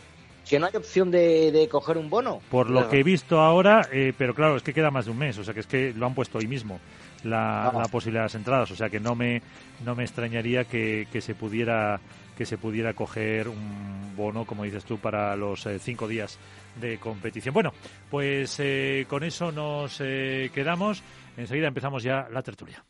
Que 0.48 0.58
no 0.58 0.66
hay 0.66 0.76
opción 0.76 1.10
de, 1.10 1.68
coger 1.70 1.96
un 1.96 2.10
bono. 2.10 2.40
Por 2.50 2.68
lo 2.68 2.88
que 2.88 3.00
he 3.00 3.02
visto 3.02 3.40
ahora, 3.40 3.88
eh, 3.92 4.12
pero 4.16 4.34
claro, 4.34 4.56
es 4.56 4.62
que 4.62 4.74
queda 4.74 4.90
más 4.90 5.06
de 5.06 5.12
un 5.12 5.18
mes, 5.18 5.38
o 5.38 5.44
sea 5.44 5.54
que 5.54 5.60
es 5.60 5.66
que 5.66 5.92
lo 5.94 6.06
han 6.06 6.14
puesto 6.14 6.38
hoy 6.38 6.46
mismo 6.46 6.80
la, 7.24 7.68
ah. 7.68 7.72
la 7.72 7.88
posibilidad 7.88 8.22
de 8.22 8.26
las 8.26 8.34
entradas, 8.34 8.70
o 8.70 8.76
sea 8.76 8.90
que 8.90 9.00
no 9.00 9.14
me, 9.14 9.42
no 9.84 9.94
me 9.94 10.04
extrañaría 10.04 10.64
que, 10.64 11.06
que 11.12 11.20
se 11.20 11.34
pudiera 11.34 12.00
que 12.36 12.46
se 12.46 12.56
pudiera 12.56 12.94
coger 12.94 13.46
un 13.48 14.16
bono, 14.16 14.46
como 14.46 14.64
dices 14.64 14.84
tú, 14.84 14.98
para 14.98 15.36
los 15.36 15.66
eh, 15.66 15.78
cinco 15.78 16.08
días 16.08 16.38
de 16.80 16.98
competición. 16.98 17.52
Bueno, 17.52 17.72
pues 18.10 18.56
eh, 18.58 19.04
con 19.06 19.22
eso 19.22 19.52
nos 19.52 20.00
eh, 20.00 20.50
quedamos. 20.54 21.02
Enseguida 21.36 21.68
empezamos 21.68 22.02
ya 22.02 22.28
la 22.30 22.42
tertulia. 22.42 22.82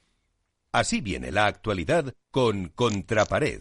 Así 0.72 1.02
viene 1.02 1.30
la 1.30 1.44
actualidad 1.44 2.14
con 2.30 2.68
Contrapared. 2.68 3.60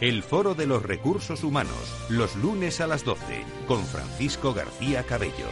El 0.00 0.22
Foro 0.22 0.54
de 0.54 0.66
los 0.66 0.82
Recursos 0.82 1.42
Humanos, 1.42 1.72
los 2.10 2.36
lunes 2.36 2.82
a 2.82 2.86
las 2.86 3.02
12, 3.02 3.22
con 3.66 3.82
Francisco 3.82 4.52
García 4.52 5.04
Cabello. 5.04 5.48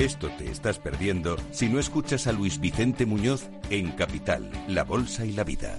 Esto 0.00 0.28
te 0.36 0.50
estás 0.50 0.80
perdiendo 0.80 1.36
si 1.52 1.68
no 1.68 1.78
escuchas 1.78 2.26
a 2.26 2.32
Luis 2.32 2.58
Vicente 2.58 3.06
Muñoz 3.06 3.48
en 3.70 3.92
Capital, 3.92 4.50
La 4.66 4.82
Bolsa 4.82 5.24
y 5.24 5.30
la 5.30 5.44
Vida. 5.44 5.78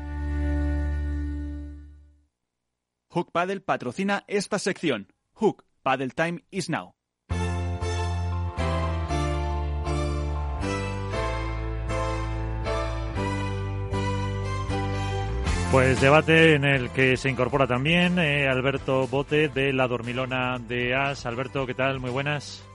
Hook 3.13 3.33
Paddle 3.33 3.59
patrocina 3.59 4.23
esta 4.27 4.57
sección. 4.57 5.11
Hook 5.33 5.65
Paddle 5.83 6.11
Time 6.11 6.45
is 6.49 6.69
now. 6.69 6.95
Pues 15.73 15.99
debate 15.99 16.55
en 16.55 16.63
el 16.63 16.89
que 16.91 17.17
se 17.17 17.29
incorpora 17.29 17.67
también 17.67 18.17
eh, 18.17 18.47
Alberto 18.47 19.07
Bote 19.07 19.49
de 19.49 19.73
La 19.73 19.87
Dormilona 19.87 20.57
de 20.59 20.95
As. 20.95 21.25
Alberto, 21.25 21.65
¿qué 21.65 21.73
tal? 21.73 21.99
Muy 21.99 22.11
buenas. 22.11 22.65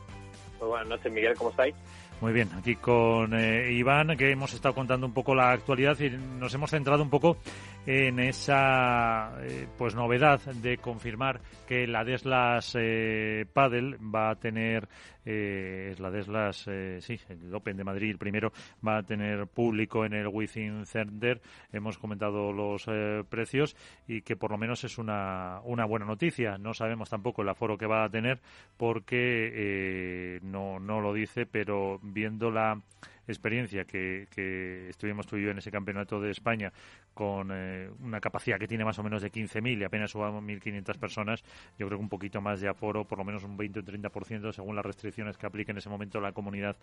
Muy 0.60 0.68
buenas 0.68 0.88
noches, 0.88 1.10
Miguel, 1.12 1.34
¿cómo 1.36 1.48
estáis? 1.50 1.74
Muy 2.20 2.32
bien, 2.32 2.48
aquí 2.56 2.76
con 2.76 3.34
eh, 3.34 3.70
Iván, 3.72 4.16
que 4.16 4.30
hemos 4.30 4.54
estado 4.54 4.74
contando 4.74 5.06
un 5.06 5.12
poco 5.12 5.34
la 5.34 5.52
actualidad 5.52 6.00
y 6.00 6.08
nos 6.08 6.54
hemos 6.54 6.70
centrado 6.70 7.02
un 7.02 7.10
poco 7.10 7.36
en 7.84 8.18
esa 8.20 9.32
eh, 9.42 9.68
pues 9.76 9.94
novedad 9.94 10.40
de 10.40 10.78
confirmar 10.78 11.40
que 11.68 11.86
la 11.86 12.04
Deslas 12.04 12.74
eh, 12.74 13.44
Padel 13.52 13.98
va 14.02 14.30
a 14.30 14.34
tener 14.36 14.88
eh, 15.26 15.94
la 15.98 16.10
Deslas 16.10 16.64
eh, 16.68 16.98
sí 17.00 17.18
el 17.28 17.52
Open 17.52 17.76
de 17.76 17.82
Madrid 17.84 18.16
primero 18.16 18.52
va 18.86 18.98
a 18.98 19.02
tener 19.02 19.48
público 19.48 20.04
en 20.04 20.12
el 20.12 20.28
Within 20.28 20.86
Center 20.86 21.40
hemos 21.72 21.98
comentado 21.98 22.52
los 22.52 22.84
eh, 22.86 23.24
precios 23.28 23.76
y 24.06 24.22
que 24.22 24.36
por 24.36 24.52
lo 24.52 24.58
menos 24.58 24.84
es 24.84 24.98
una, 24.98 25.60
una 25.64 25.84
buena 25.84 26.06
noticia. 26.06 26.58
No 26.58 26.74
sabemos 26.74 27.10
tampoco 27.10 27.42
el 27.42 27.48
aforo 27.48 27.76
que 27.76 27.86
va 27.86 28.04
a 28.04 28.08
tener 28.08 28.40
porque 28.76 30.40
no 30.42 30.78
no 30.78 31.00
lo 31.00 31.12
dice 31.12 31.44
pero 31.46 31.98
viendo 32.02 32.50
la 32.50 32.80
experiencia 33.26 33.84
que, 33.84 34.28
que 34.30 34.88
estuvimos 34.88 35.26
tú 35.26 35.36
y 35.36 35.44
yo 35.44 35.50
en 35.50 35.58
ese 35.58 35.70
campeonato 35.70 36.20
de 36.20 36.30
España 36.30 36.72
con 37.16 37.50
eh, 37.50 37.88
una 38.04 38.20
capacidad 38.20 38.58
que 38.58 38.68
tiene 38.68 38.84
más 38.84 38.98
o 38.98 39.02
menos 39.02 39.22
de 39.22 39.32
15.000 39.32 39.80
y 39.80 39.84
apenas 39.84 40.10
subamos 40.10 40.44
1.500 40.44 40.98
personas, 40.98 41.42
yo 41.78 41.86
creo 41.86 41.98
que 41.98 42.02
un 42.02 42.10
poquito 42.10 42.42
más 42.42 42.60
de 42.60 42.68
aforo, 42.68 43.06
por 43.06 43.16
lo 43.16 43.24
menos 43.24 43.42
un 43.42 43.56
20 43.56 43.80
o 43.80 43.82
30% 43.82 44.52
según 44.52 44.76
las 44.76 44.84
restricciones 44.84 45.38
que 45.38 45.46
aplique 45.46 45.70
en 45.70 45.78
ese 45.78 45.88
momento 45.88 46.20
la 46.20 46.32
comunidad 46.32 46.76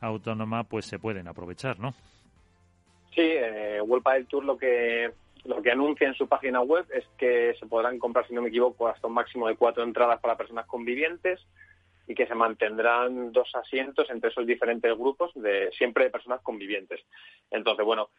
autónoma, 0.00 0.64
pues 0.64 0.86
se 0.86 0.98
pueden 0.98 1.28
aprovechar, 1.28 1.78
¿no? 1.78 1.92
Sí, 3.14 3.22
eh, 3.22 3.80
World 3.80 4.02
Padel 4.02 4.26
Tour 4.26 4.44
lo 4.44 4.58
que 4.58 5.12
lo 5.44 5.62
que 5.62 5.70
anuncia 5.70 6.08
en 6.08 6.14
su 6.14 6.26
página 6.26 6.60
web 6.62 6.84
es 6.92 7.04
que 7.16 7.54
se 7.60 7.66
podrán 7.66 8.00
comprar, 8.00 8.26
si 8.26 8.34
no 8.34 8.42
me 8.42 8.48
equivoco, 8.48 8.88
hasta 8.88 9.06
un 9.06 9.14
máximo 9.14 9.46
de 9.46 9.54
cuatro 9.54 9.84
entradas 9.84 10.18
para 10.20 10.36
personas 10.36 10.66
convivientes 10.66 11.40
y 12.06 12.14
que 12.14 12.26
se 12.26 12.34
mantendrán 12.34 13.32
dos 13.32 13.54
asientos 13.54 14.08
entre 14.10 14.30
esos 14.30 14.46
diferentes 14.46 14.96
grupos 14.96 15.32
de 15.34 15.70
siempre 15.72 16.04
de 16.04 16.10
personas 16.10 16.40
convivientes. 16.42 17.00
Entonces, 17.50 17.84
bueno, 17.84 18.10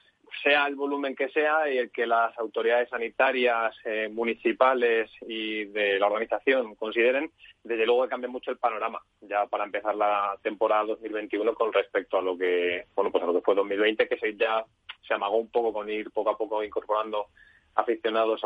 sea 0.44 0.67
el 0.67 0.75
volumen 0.75 1.15
que 1.15 1.29
sea 1.29 1.70
y 1.70 1.77
el 1.77 1.91
que 1.91 2.06
las 2.06 2.38
autoridades 2.38 2.89
sanitarias, 2.89 3.75
eh, 3.86 4.10
municipales 4.10 5.10
y 5.22 5.65
de 5.65 6.00
la 6.00 6.08
organización 6.08 6.75
consideren, 6.75 7.32
desde 7.63 7.86
luego 7.86 8.03
que 8.03 8.10
cambia 8.10 8.29
mucho 8.29 8.51
el 8.51 8.58
panorama 8.58 9.01
ya 9.22 9.46
para 9.48 9.63
empezar 9.63 9.96
la 9.96 10.38
temporada 10.41 10.84
2021 10.86 11.53
con 11.53 11.72
respecto 11.72 12.17
a 12.17 12.22
lo 12.22 12.38
que, 12.38 12.86
bueno, 12.96 13.12
pues 13.12 13.24
a 13.24 13.27
lo 13.27 13.34
que 13.34 13.41
fue 13.41 13.56
2020, 13.56 14.08
que 14.08 14.17
se 14.17 14.36
ya 14.36 14.65
se 15.08 15.13
amagó 15.13 15.38
un 15.38 15.50
poco 15.50 15.72
con 15.72 15.89
ir 15.89 16.12
poco 16.12 16.32
a 16.32 16.38
poco 16.38 16.63
incorporando 16.63 17.27
aficionados 17.75 18.41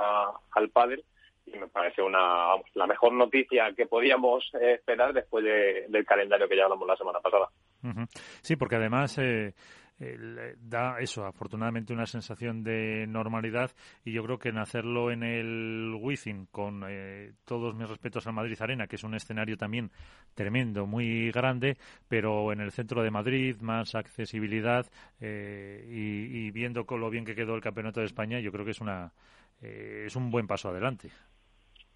al 0.52 0.70
pádel 0.70 1.04
y 1.46 1.58
me 1.58 1.68
parece 1.68 2.02
una 2.02 2.56
la 2.76 2.88
mejor 2.88 3.14
noticia 3.14 3.74
que 3.76 3.86
podíamos 3.86 4.50
eh, 4.54 4.74
esperar 4.74 5.14
después 5.14 5.44
del 5.44 6.06
calendario 6.06 6.48
que 6.48 6.58
ya 6.58 6.64
hablamos 6.64 6.88
la 6.88 6.96
semana 6.98 7.20
pasada. 7.20 7.50
Sí, 8.42 8.56
porque 8.56 8.76
además 8.76 9.18
eh, 9.18 9.54
eh, 10.00 10.56
da 10.60 11.00
eso, 11.00 11.26
afortunadamente, 11.26 11.94
una 11.94 12.06
sensación 12.06 12.64
de 12.64 13.08
normalidad 13.08 13.72
y 14.06 14.14
yo 14.14 14.24
creo 14.24 14.38
que 14.38 14.50
en 14.50 14.60
hacerlo 14.60 15.12
en 15.12 15.24
el 15.24 15.98
Wizzing, 16.00 16.46
con 16.48 16.86
todos 17.46 17.76
mis 17.76 17.90
respetos 17.90 18.28
al 18.28 18.34
Madrid 18.34 18.62
Arena, 18.62 18.88
que 18.88 18.98
es 18.98 19.04
un 19.04 19.16
escenario 19.16 19.58
también 19.58 19.92
tremendo, 20.36 20.86
muy 20.86 21.32
grande, 21.32 21.78
pero 22.08 22.52
en 22.52 22.62
el 22.62 22.72
centro 22.72 23.02
de 23.02 23.12
Madrid, 23.12 23.58
más 23.62 23.96
accesibilidad 23.96 24.86
y, 25.20 25.26
y, 25.26 26.52
viendo 26.52 26.86
lo 26.90 27.10
bien 27.10 27.26
que 27.26 27.36
quedó 27.36 27.56
el 27.56 27.62
Campeonato 27.62 28.00
de 28.00 28.06
España, 28.06 28.40
yo 28.40 28.52
creo 28.52 28.66
que 28.66 28.72
es 28.72 28.82
una 28.82 29.12
es 29.62 30.16
un 30.16 30.32
buen 30.32 30.48
paso 30.48 30.70
adelante. 30.70 31.12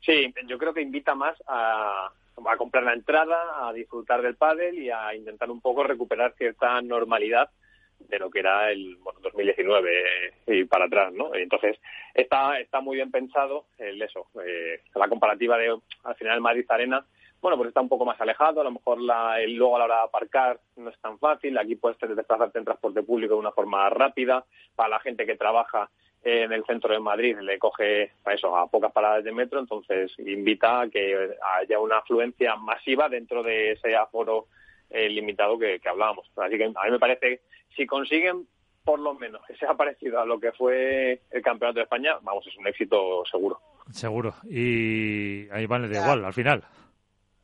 Sí, 0.06 0.32
yo 0.48 0.58
creo 0.58 0.74
que 0.74 0.82
invita 0.82 1.16
más 1.16 1.36
a, 1.48 2.12
comprar 2.58 2.84
la 2.84 2.94
entrada, 2.94 3.68
a 3.68 3.74
disfrutar 3.74 4.22
del 4.22 4.36
pádel 4.36 4.78
y 4.78 4.92
a 4.92 5.16
intentar 5.16 5.50
un 5.50 5.62
poco 5.62 5.84
recuperar 5.84 6.34
cierta 6.38 6.80
normalidad 6.82 7.50
de 7.98 8.20
lo 8.20 8.30
que 8.30 8.40
era 8.40 8.72
el 8.72 8.98
bueno, 8.98 9.20
2019 9.22 10.34
y 10.48 10.66
para 10.66 10.86
atrás, 10.86 11.12
¿no? 11.14 11.34
Entonces 11.34 11.80
está 12.14 12.60
está 12.60 12.82
muy 12.82 12.98
bien 12.98 13.10
pensado 13.10 13.66
el 13.80 14.00
eso, 14.02 14.28
eh, 14.46 14.82
la 14.94 15.08
comparativa 15.08 15.58
de 15.58 15.76
al 16.04 16.16
final 16.16 16.42
Madrid 16.42 16.66
Arena, 16.70 17.04
bueno, 17.42 17.58
pues 17.58 17.70
está 17.70 17.82
un 17.82 17.90
poco 17.90 18.06
más 18.06 18.20
alejado, 18.20 18.62
a 18.62 18.64
lo 18.64 18.72
mejor 18.72 19.02
la, 19.02 19.42
el, 19.42 19.56
luego 19.56 19.76
a 19.76 19.80
la 19.80 19.86
hora 19.86 19.96
de 19.98 20.04
aparcar 20.04 20.60
no 20.76 20.90
es 20.90 21.00
tan 21.00 21.18
fácil, 21.20 21.58
aquí 21.58 21.76
puedes 21.76 21.98
desplazarte 22.00 22.60
en 22.60 22.66
transporte 22.66 23.02
público 23.02 23.34
de 23.34 23.40
una 23.40 23.52
forma 23.52 23.90
rápida, 23.90 24.46
para 24.76 24.90
la 24.90 25.00
gente 25.00 25.26
que 25.26 25.38
trabaja 25.38 25.90
en 26.26 26.52
el 26.52 26.66
centro 26.66 26.92
de 26.92 27.00
Madrid 27.00 27.38
le 27.40 27.60
coge 27.60 28.12
a 28.26 28.34
eso 28.34 28.58
a 28.58 28.68
pocas 28.68 28.92
paradas 28.92 29.24
de 29.24 29.32
metro, 29.32 29.60
entonces 29.60 30.12
invita 30.18 30.82
a 30.82 30.90
que 30.90 31.38
haya 31.62 31.80
una 31.80 32.00
afluencia 32.00 32.56
masiva 32.56 33.08
dentro 33.08 33.44
de 33.44 33.74
ese 33.74 33.96
aforo 33.96 34.48
eh, 34.90 35.08
limitado 35.08 35.60
que, 35.60 35.80
hablábamos. 35.88 36.26
Así 36.36 36.58
que 36.58 36.64
a 36.66 36.86
mí 36.86 36.92
me 36.92 36.98
parece 36.98 37.42
si 37.76 37.86
consiguen 37.86 38.48
por 38.84 39.00
lo 39.00 39.14
menos 39.14 39.42
que 39.48 39.56
sea 39.56 39.74
parecido 39.78 40.20
a 40.20 40.26
lo 40.26 40.40
que 40.40 40.52
fue 40.52 41.22
el 41.30 41.44
campeonato 41.44 41.78
de 41.78 41.84
España, 41.84 42.18
vamos, 42.24 42.46
es 42.48 42.58
un 42.58 42.68
éxito 42.68 43.24
seguro. 43.32 43.60
Seguro. 43.92 44.34
Y 44.50 45.48
ahí 45.52 45.68
vale 45.68 45.88
de 45.88 46.00
igual 46.00 46.26
al 46.26 46.34
final. 46.34 46.64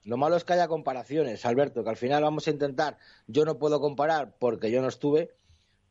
Lo 0.05 0.17
malo 0.17 0.35
es 0.35 0.43
que 0.43 0.53
haya 0.53 0.67
comparaciones, 0.67 1.45
Alberto, 1.45 1.83
que 1.83 1.89
al 1.91 1.97
final 1.97 2.23
vamos 2.23 2.47
a 2.47 2.51
intentar, 2.51 2.97
yo 3.27 3.45
no 3.45 3.59
puedo 3.59 3.79
comparar 3.79 4.33
porque 4.39 4.71
yo 4.71 4.81
no 4.81 4.87
estuve, 4.87 5.29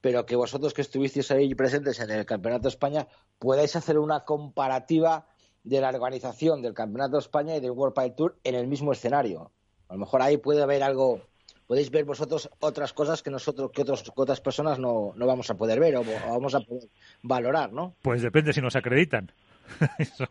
pero 0.01 0.27
que 0.27 0.37
vosotros 0.37 0.75
que 0.75 0.83
estuvisteis 0.83 1.31
ahí 1.31 1.55
presentes 1.55 2.01
en 2.01 2.11
el 2.11 2.25
Campeonato 2.25 2.65
de 2.65 2.71
España 2.71 3.09
podáis 3.39 3.77
hacer 3.77 3.99
una 3.99 4.25
comparativa 4.25 5.27
de 5.65 5.81
la 5.81 5.91
organización 5.91 6.63
del 6.63 6.75
Campeonato 6.75 7.17
de 7.17 7.21
España 7.21 7.57
y 7.57 7.61
del 7.61 7.73
World 7.73 7.95
Pile 7.95 8.11
Tour 8.11 8.39
en 8.45 8.55
el 8.55 8.67
mismo 8.67 8.93
escenario. 8.93 9.51
A 9.89 9.95
lo 9.95 10.01
mejor 10.01 10.23
ahí 10.23 10.37
puede 10.37 10.63
haber 10.63 10.83
algo, 10.83 11.21
podéis 11.67 11.91
ver 11.91 12.05
vosotros 12.05 12.49
otras 12.61 12.93
cosas 12.93 13.23
que 13.23 13.31
nosotros, 13.31 13.71
que, 13.73 13.83
otros, 13.83 14.11
otras 14.15 14.41
personas 14.41 14.79
no, 14.79 15.13
no 15.17 15.27
vamos 15.27 15.51
a 15.51 15.55
poder 15.55 15.81
ver 15.81 15.97
o, 15.97 16.05
vamos 16.29 16.55
a 16.55 16.61
poder 16.61 16.89
valorar, 17.23 17.73
¿no? 17.73 17.95
Pues 18.01 18.23
depende 18.23 18.53
si 18.53 18.61
nos 18.61 18.77
acreditan. 18.77 19.33
Eso, 19.99 20.27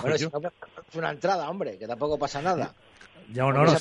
bueno, 0.00 0.18
si 0.18 0.26
no, 0.26 0.40
es 0.88 0.94
una 0.94 1.10
entrada, 1.10 1.48
hombre, 1.48 1.78
que 1.78 1.86
tampoco 1.86 2.18
pasa 2.18 2.40
nada. 2.42 2.74
Ya, 3.32 3.42
no, 3.44 3.52
no, 3.64 3.72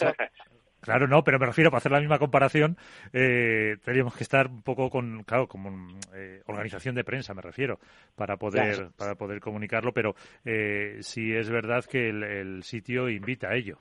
Claro, 0.84 1.08
no, 1.08 1.24
pero 1.24 1.40
me 1.40 1.46
refiero, 1.46 1.72
para 1.72 1.78
hacer 1.78 1.94
la 1.94 2.02
misma 2.02 2.20
comparación, 2.20 2.76
eh, 3.14 3.78
tendríamos 3.86 4.18
que 4.18 4.24
estar 4.24 4.48
un 4.48 4.64
poco 4.64 4.90
con, 4.90 5.24
claro, 5.24 5.48
como 5.48 5.98
eh, 6.14 6.42
organización 6.46 6.94
de 6.94 7.06
prensa, 7.06 7.34
me 7.34 7.42
refiero, 7.42 7.80
para 8.18 8.36
poder, 8.36 8.90
para 8.98 9.16
poder 9.16 9.40
comunicarlo, 9.40 9.94
pero 9.94 10.14
eh, 10.44 10.98
sí 11.00 11.34
es 11.34 11.50
verdad 11.50 11.86
que 11.86 12.10
el, 12.10 12.64
sitio 12.64 13.08
invita 13.08 13.50
a 13.50 13.56
ello. 13.56 13.78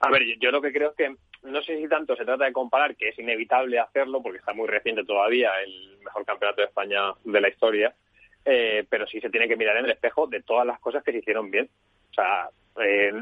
A 0.00 0.10
ver, 0.10 0.22
yo, 0.40 0.50
lo 0.50 0.60
que 0.60 0.72
creo 0.72 0.90
es 0.90 0.96
que 0.96 1.14
no 1.44 1.62
sé 1.62 1.78
si 1.78 1.86
tanto 1.86 2.16
se 2.16 2.24
trata 2.24 2.46
de 2.46 2.52
comparar, 2.52 2.96
que 2.96 3.10
es 3.10 3.18
inevitable 3.20 3.78
hacerlo, 3.78 4.20
porque 4.20 4.38
está 4.38 4.52
muy 4.52 4.66
reciente 4.66 5.04
todavía 5.04 5.50
el 5.64 5.98
mejor 6.04 6.24
campeonato 6.24 6.62
de 6.62 6.66
España 6.66 7.12
de 7.24 7.40
la 7.40 7.48
historia, 7.48 7.94
eh, 8.44 8.84
pero 8.88 9.06
sí 9.06 9.20
se 9.20 9.30
tiene 9.30 9.46
que 9.46 9.56
mirar 9.56 9.76
en 9.76 9.84
el 9.84 9.92
espejo 9.92 10.26
de 10.26 10.42
todas 10.42 10.66
las 10.66 10.80
cosas 10.80 11.04
que 11.04 11.12
se 11.12 11.18
hicieron 11.18 11.48
bien. 11.48 11.70
O 12.10 12.14
sea, 12.14 12.48
eh, 12.80 13.12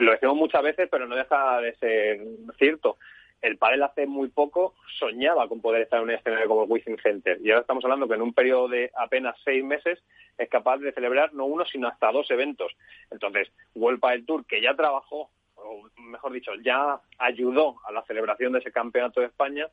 lo 0.00 0.12
decimos 0.12 0.36
muchas 0.36 0.62
veces, 0.62 0.88
pero 0.90 1.06
no 1.06 1.16
deja 1.16 1.60
de 1.60 1.74
ser 1.76 2.20
cierto. 2.58 2.96
El 3.42 3.58
pádel 3.58 3.82
hace 3.82 4.06
muy 4.06 4.28
poco 4.28 4.74
soñaba 4.98 5.46
con 5.46 5.60
poder 5.60 5.82
estar 5.82 5.98
en 5.98 6.04
un 6.04 6.10
escenario 6.10 6.48
como 6.48 6.64
el 6.64 6.70
Wizzing 6.70 6.98
Center 6.98 7.38
y 7.42 7.50
ahora 7.50 7.60
estamos 7.60 7.84
hablando 7.84 8.08
que 8.08 8.14
en 8.14 8.22
un 8.22 8.32
periodo 8.32 8.68
de 8.68 8.90
apenas 8.96 9.36
seis 9.44 9.62
meses 9.62 10.02
es 10.38 10.48
capaz 10.48 10.78
de 10.78 10.92
celebrar 10.92 11.34
no 11.34 11.44
uno 11.44 11.64
sino 11.66 11.86
hasta 11.86 12.12
dos 12.12 12.30
eventos. 12.30 12.72
Entonces, 13.10 13.52
World 13.74 14.00
Padel 14.00 14.24
Tour, 14.24 14.46
que 14.46 14.62
ya 14.62 14.74
trabajó, 14.74 15.30
o 15.54 15.88
mejor 15.98 16.32
dicho, 16.32 16.52
ya 16.64 16.98
ayudó 17.18 17.76
a 17.84 17.92
la 17.92 18.02
celebración 18.04 18.52
de 18.52 18.60
ese 18.60 18.72
campeonato 18.72 19.20
de 19.20 19.26
España, 19.26 19.68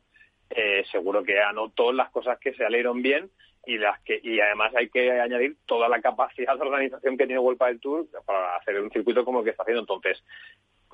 eh, 0.50 0.84
seguro 0.90 1.22
que 1.24 1.40
anotó 1.40 1.92
las 1.92 2.10
cosas 2.10 2.38
que 2.38 2.52
se 2.52 2.64
salieron 2.64 3.02
bien 3.02 3.30
y 3.66 3.78
las 3.78 4.00
que 4.02 4.20
y 4.22 4.40
además 4.40 4.74
hay 4.74 4.88
que 4.90 5.10
añadir 5.10 5.56
toda 5.66 5.88
la 5.88 6.00
capacidad 6.00 6.54
de 6.54 6.62
organización 6.62 7.16
que 7.16 7.26
tiene 7.26 7.40
World 7.40 7.62
del 7.62 7.80
Tour 7.80 8.06
para 8.26 8.56
hacer 8.56 8.80
un 8.80 8.90
circuito 8.90 9.24
como 9.24 9.38
el 9.38 9.44
que 9.44 9.50
está 9.50 9.62
haciendo. 9.62 9.82
Entonces 9.82 10.22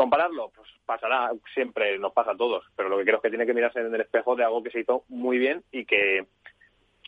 compararlo 0.00 0.50
pues 0.56 0.68
pasará 0.86 1.30
siempre 1.52 1.98
nos 1.98 2.14
pasa 2.14 2.30
a 2.30 2.36
todos 2.36 2.64
pero 2.74 2.88
lo 2.88 2.96
que 2.96 3.04
creo 3.04 3.16
es 3.16 3.22
que 3.22 3.28
tiene 3.28 3.44
que 3.44 3.52
mirarse 3.52 3.80
en 3.80 3.94
el 3.94 4.00
espejo 4.00 4.34
de 4.34 4.44
algo 4.44 4.62
que 4.62 4.70
se 4.70 4.80
hizo 4.80 5.04
muy 5.08 5.36
bien 5.36 5.62
y 5.72 5.84
que 5.84 6.24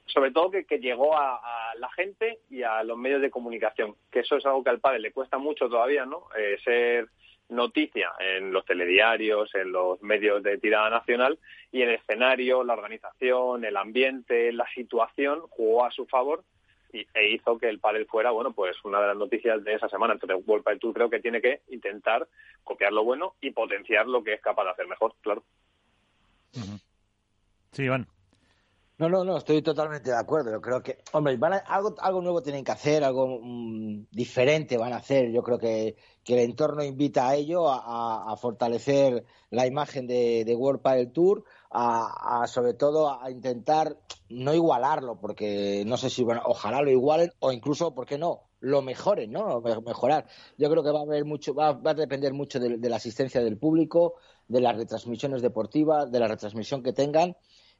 sobre 0.06 0.30
todo 0.30 0.50
que, 0.50 0.78
llegó 0.78 1.16
a, 1.16 1.40
la 1.78 1.90
gente 1.92 2.40
y 2.50 2.64
a 2.64 2.82
los 2.82 2.98
medios 2.98 3.22
de 3.22 3.30
comunicación 3.30 3.94
que 4.10 4.20
eso 4.20 4.36
es 4.36 4.44
algo 4.44 4.62
que 4.62 4.68
al 4.68 4.80
padre 4.80 4.98
le 4.98 5.10
cuesta 5.10 5.38
mucho 5.38 5.70
todavía 5.70 6.04
no 6.04 6.26
eh, 6.36 6.58
ser 6.62 7.08
noticia 7.52 8.10
en 8.18 8.52
los 8.52 8.64
telediarios, 8.64 9.54
en 9.54 9.72
los 9.72 10.02
medios 10.02 10.42
de 10.42 10.58
tirada 10.58 10.90
nacional 10.90 11.38
y 11.70 11.82
el 11.82 11.90
escenario, 11.90 12.64
la 12.64 12.74
organización, 12.74 13.64
el 13.64 13.76
ambiente, 13.76 14.52
la 14.52 14.66
situación 14.74 15.40
jugó 15.50 15.84
a 15.84 15.90
su 15.90 16.06
favor 16.06 16.44
y, 16.92 17.06
e 17.14 17.30
hizo 17.30 17.58
que 17.58 17.68
el 17.68 17.78
pádel 17.78 18.06
fuera, 18.06 18.30
bueno, 18.30 18.52
pues 18.52 18.76
una 18.84 19.00
de 19.00 19.08
las 19.08 19.16
noticias 19.16 19.62
de 19.64 19.74
esa 19.74 19.88
semana. 19.88 20.14
Entonces, 20.14 20.46
World 20.46 20.64
Padel 20.64 20.80
Tour 20.80 20.94
creo 20.94 21.10
que 21.10 21.20
tiene 21.20 21.40
que 21.40 21.60
intentar 21.70 22.26
copiar 22.64 22.92
lo 22.92 23.04
bueno 23.04 23.34
y 23.40 23.50
potenciar 23.50 24.06
lo 24.06 24.22
que 24.22 24.34
es 24.34 24.40
capaz 24.40 24.64
de 24.64 24.70
hacer 24.70 24.86
mejor, 24.86 25.14
claro. 25.22 25.42
Sí, 27.72 27.84
Iván. 27.84 28.06
No, 29.02 29.08
no, 29.08 29.24
no, 29.24 29.36
estoy 29.36 29.62
totalmente 29.62 30.10
de 30.10 30.16
acuerdo. 30.16 30.52
Yo 30.52 30.60
creo 30.60 30.80
que, 30.80 30.98
hombre, 31.10 31.36
van 31.36 31.54
algo, 31.66 31.96
algo 31.98 32.22
nuevo 32.22 32.40
tienen 32.40 32.62
que 32.62 32.70
hacer, 32.70 33.02
algo 33.02 33.40
mm, 33.42 34.06
diferente 34.12 34.78
van 34.78 34.92
a 34.92 34.98
hacer. 34.98 35.32
Yo 35.32 35.42
creo 35.42 35.58
que, 35.58 35.96
que, 36.22 36.34
el 36.34 36.50
entorno 36.50 36.84
invita 36.84 37.28
a 37.28 37.34
ello, 37.34 37.68
a, 37.68 38.36
fortalecer 38.40 39.24
la 39.50 39.66
imagen 39.66 40.06
de, 40.06 40.44
de 40.44 40.54
World 40.54 40.82
Padel 40.82 41.10
Tour, 41.10 41.42
a, 41.72 42.44
sobre 42.46 42.74
todo 42.74 43.20
a 43.20 43.28
intentar 43.28 43.98
no 44.28 44.54
igualarlo, 44.54 45.18
porque 45.20 45.82
no 45.84 45.96
sé 45.96 46.08
si, 46.08 46.22
bueno, 46.22 46.42
ojalá 46.44 46.80
lo 46.80 46.90
igualen 46.92 47.32
o 47.40 47.50
incluso, 47.50 47.96
¿por 47.96 48.06
qué 48.06 48.18
no? 48.18 48.50
Lo 48.60 48.82
mejoren, 48.82 49.32
¿no? 49.32 49.60
Mejorar. 49.84 50.28
Yo 50.56 50.70
creo 50.70 50.84
que 50.84 50.92
va 50.92 51.00
a 51.00 51.02
haber 51.02 51.24
mucho, 51.24 51.54
va, 51.54 51.72
va 51.72 51.90
a 51.90 51.94
depender 51.94 52.34
mucho 52.34 52.60
de 52.60 52.88
la 52.88 52.96
asistencia 52.96 53.42
del 53.42 53.58
público, 53.58 54.14
de 54.46 54.60
las 54.60 54.76
retransmisiones 54.76 55.42
deportivas, 55.42 56.08
de 56.12 56.20
la 56.20 56.28
retransmisión 56.28 56.84
que 56.84 56.92
tengan 56.92 57.34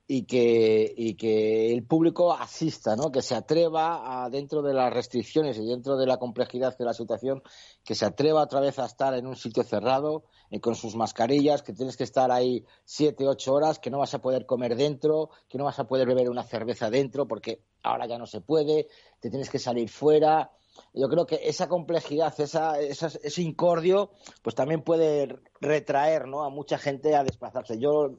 y 0.07 0.25
que, 0.25 0.93
y 0.97 1.15
que 1.15 1.73
el 1.73 1.85
público 1.85 2.33
asista, 2.33 2.97
¿no? 2.97 3.13
que 3.13 3.23
se 3.23 3.35
atreva 3.35 4.25
a, 4.25 4.31
dentro 4.31 4.61
de 4.63 4.75
las 4.75 4.93
restricciones 4.93 5.57
y 5.59 5.65
dentro 5.65 5.97
de 5.97 6.07
la 6.07 6.19
complejidad 6.19 6.77
de 6.77 6.85
la 6.85 6.93
situación, 6.93 7.43
que 7.85 7.95
se 7.95 8.05
atreva 8.05 8.43
otra 8.43 8.61
vez 8.61 8.79
a 8.79 8.87
estar 8.87 9.15
en 9.15 9.27
un 9.27 9.37
sitio 9.37 9.63
cerrado, 9.63 10.25
eh, 10.51 10.61
con 10.61 10.75
sus 10.75 10.97
mascarillas, 10.97 11.63
que 11.63 11.73
tienes 11.73 11.97
que 11.97 12.05
estar 12.05 12.31
ahí 12.31 12.65
siete, 12.85 13.27
ocho 13.27 13.55
horas, 13.55 13.79
que 13.79 13.91
no 13.91 13.99
vas 13.99 14.15
a 14.15 14.21
poder 14.21 14.45
comer 14.45 14.77
dentro, 14.77 15.31
que 15.49 15.57
no 15.57 15.65
vas 15.65 15.79
a 15.79 15.87
poder 15.87 16.07
beber 16.07 16.29
una 16.29 16.43
cerveza 16.43 16.91
dentro, 16.91 17.27
porque 17.27 17.63
ahora 17.83 18.07
ya 18.07 18.19
no 18.19 18.27
se 18.27 18.41
puede, 18.41 18.89
te 19.21 19.31
tienes 19.31 19.51
que 19.51 19.59
salir 19.59 19.89
fuera. 19.89 20.51
Yo 20.95 21.09
creo 21.09 21.27
que 21.27 21.41
esa 21.45 21.69
complejidad, 21.69 22.39
esa, 22.41 22.79
ese 22.81 23.43
incordio, 23.43 24.11
pues 24.43 24.55
también 24.55 24.83
puede 24.83 25.39
retraer 25.61 26.27
¿no? 26.27 26.45
a 26.45 26.51
mucha 26.51 26.77
gente 26.77 27.15
a 27.15 27.25
desplazarse. 27.25 27.79
Yo 27.79 28.17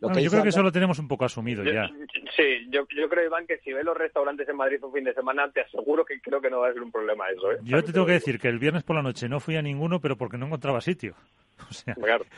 yo 0.00 0.30
creo 0.30 0.42
que 0.42 0.48
eso 0.48 0.62
lo 0.62 0.72
tenemos 0.72 0.98
un 0.98 1.08
poco 1.08 1.24
asumido 1.24 1.62
ya. 1.64 1.88
Sí, 2.36 2.68
yo, 2.70 2.86
creo, 2.86 3.26
Iván, 3.26 3.46
que 3.46 3.58
si 3.58 3.72
ves 3.72 3.84
los 3.84 3.96
restaurantes 3.96 4.48
en 4.48 4.56
Madrid 4.56 4.82
un 4.82 4.92
fin 4.92 5.04
de 5.04 5.14
semana, 5.14 5.50
te 5.52 5.60
aseguro 5.60 6.04
que 6.04 6.20
creo 6.20 6.40
que 6.40 6.48
no 6.48 6.60
va 6.60 6.68
a 6.68 6.72
ser 6.72 6.82
un 6.82 6.90
problema 6.90 7.28
eso. 7.28 7.52
¿eh? 7.52 7.58
Yo 7.62 7.82
te 7.84 7.92
tengo 7.92 8.06
que 8.06 8.12
decir 8.12 8.38
que 8.38 8.48
el 8.48 8.58
viernes 8.58 8.82
por 8.82 8.96
la 8.96 9.02
noche 9.02 9.28
no 9.28 9.40
fui 9.40 9.56
a 9.56 9.62
ninguno, 9.62 10.00
pero 10.00 10.16
porque 10.16 10.38
no 10.38 10.46
encontraba 10.46 10.80
sitio. 10.80 11.14
O 11.70 11.74
sea, 11.74 11.94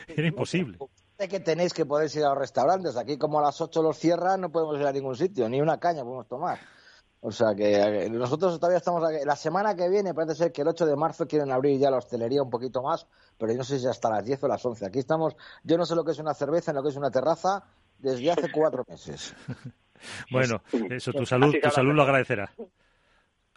era 0.07 0.27
imposible. 0.27 0.77
que 1.17 1.39
tenéis 1.39 1.73
que 1.73 1.85
poder 1.85 2.09
ir 2.13 2.25
a 2.25 2.29
los 2.29 2.37
restaurantes. 2.37 2.97
Aquí, 2.97 3.17
como 3.17 3.39
a 3.39 3.43
las 3.43 3.61
8 3.61 3.81
los 3.81 3.97
cierran, 3.97 4.41
no 4.41 4.51
podemos 4.51 4.77
ir 4.81 4.85
a 4.85 4.91
ningún 4.91 5.15
sitio, 5.15 5.47
ni 5.47 5.61
una 5.61 5.79
caña 5.79 6.03
podemos 6.03 6.27
tomar. 6.27 6.59
O 7.25 7.31
sea 7.31 7.55
que 7.55 8.09
nosotros 8.11 8.59
todavía 8.59 8.79
estamos 8.79 9.01
aquí. 9.01 9.23
La 9.25 9.37
semana 9.37 9.73
que 9.75 9.87
viene 9.87 10.13
parece 10.13 10.35
ser 10.35 10.51
que 10.51 10.61
el 10.61 10.67
8 10.67 10.85
de 10.85 10.97
marzo 10.97 11.25
quieren 11.25 11.53
abrir 11.53 11.79
ya 11.79 11.89
la 11.89 11.97
hostelería 11.97 12.43
un 12.43 12.49
poquito 12.49 12.83
más, 12.83 13.07
pero 13.37 13.53
yo 13.53 13.59
no 13.59 13.63
sé 13.63 13.79
si 13.79 13.87
hasta 13.87 14.09
las 14.09 14.25
10 14.25 14.43
o 14.43 14.47
las 14.49 14.65
11. 14.65 14.85
Aquí 14.85 14.99
estamos, 14.99 15.37
yo 15.63 15.77
no 15.77 15.85
sé 15.85 15.95
lo 15.95 16.03
que 16.03 16.11
es 16.11 16.19
una 16.19 16.33
cerveza, 16.33 16.73
lo 16.73 16.83
que 16.83 16.89
es 16.89 16.97
una 16.97 17.11
terraza, 17.11 17.63
desde 17.97 18.29
hace 18.29 18.51
cuatro 18.51 18.83
meses. 18.89 19.33
bueno, 20.31 20.61
eso 20.89 21.13
tu 21.13 21.25
salud, 21.25 21.55
tu 21.63 21.69
salud 21.69 21.93
lo 21.93 22.03
agradecerá. 22.03 22.53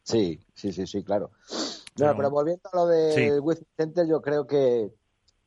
Sí, 0.05 0.41
sí, 0.55 0.73
sí, 0.73 0.87
sí, 0.87 1.03
claro. 1.03 1.33
pero 1.97 2.31
volviendo 2.31 2.71
a 2.73 2.77
lo 2.77 2.87
de 2.87 3.13
sí. 3.13 3.67
Center, 3.77 4.07
yo 4.07 4.23
creo 4.23 4.47
que, 4.47 4.95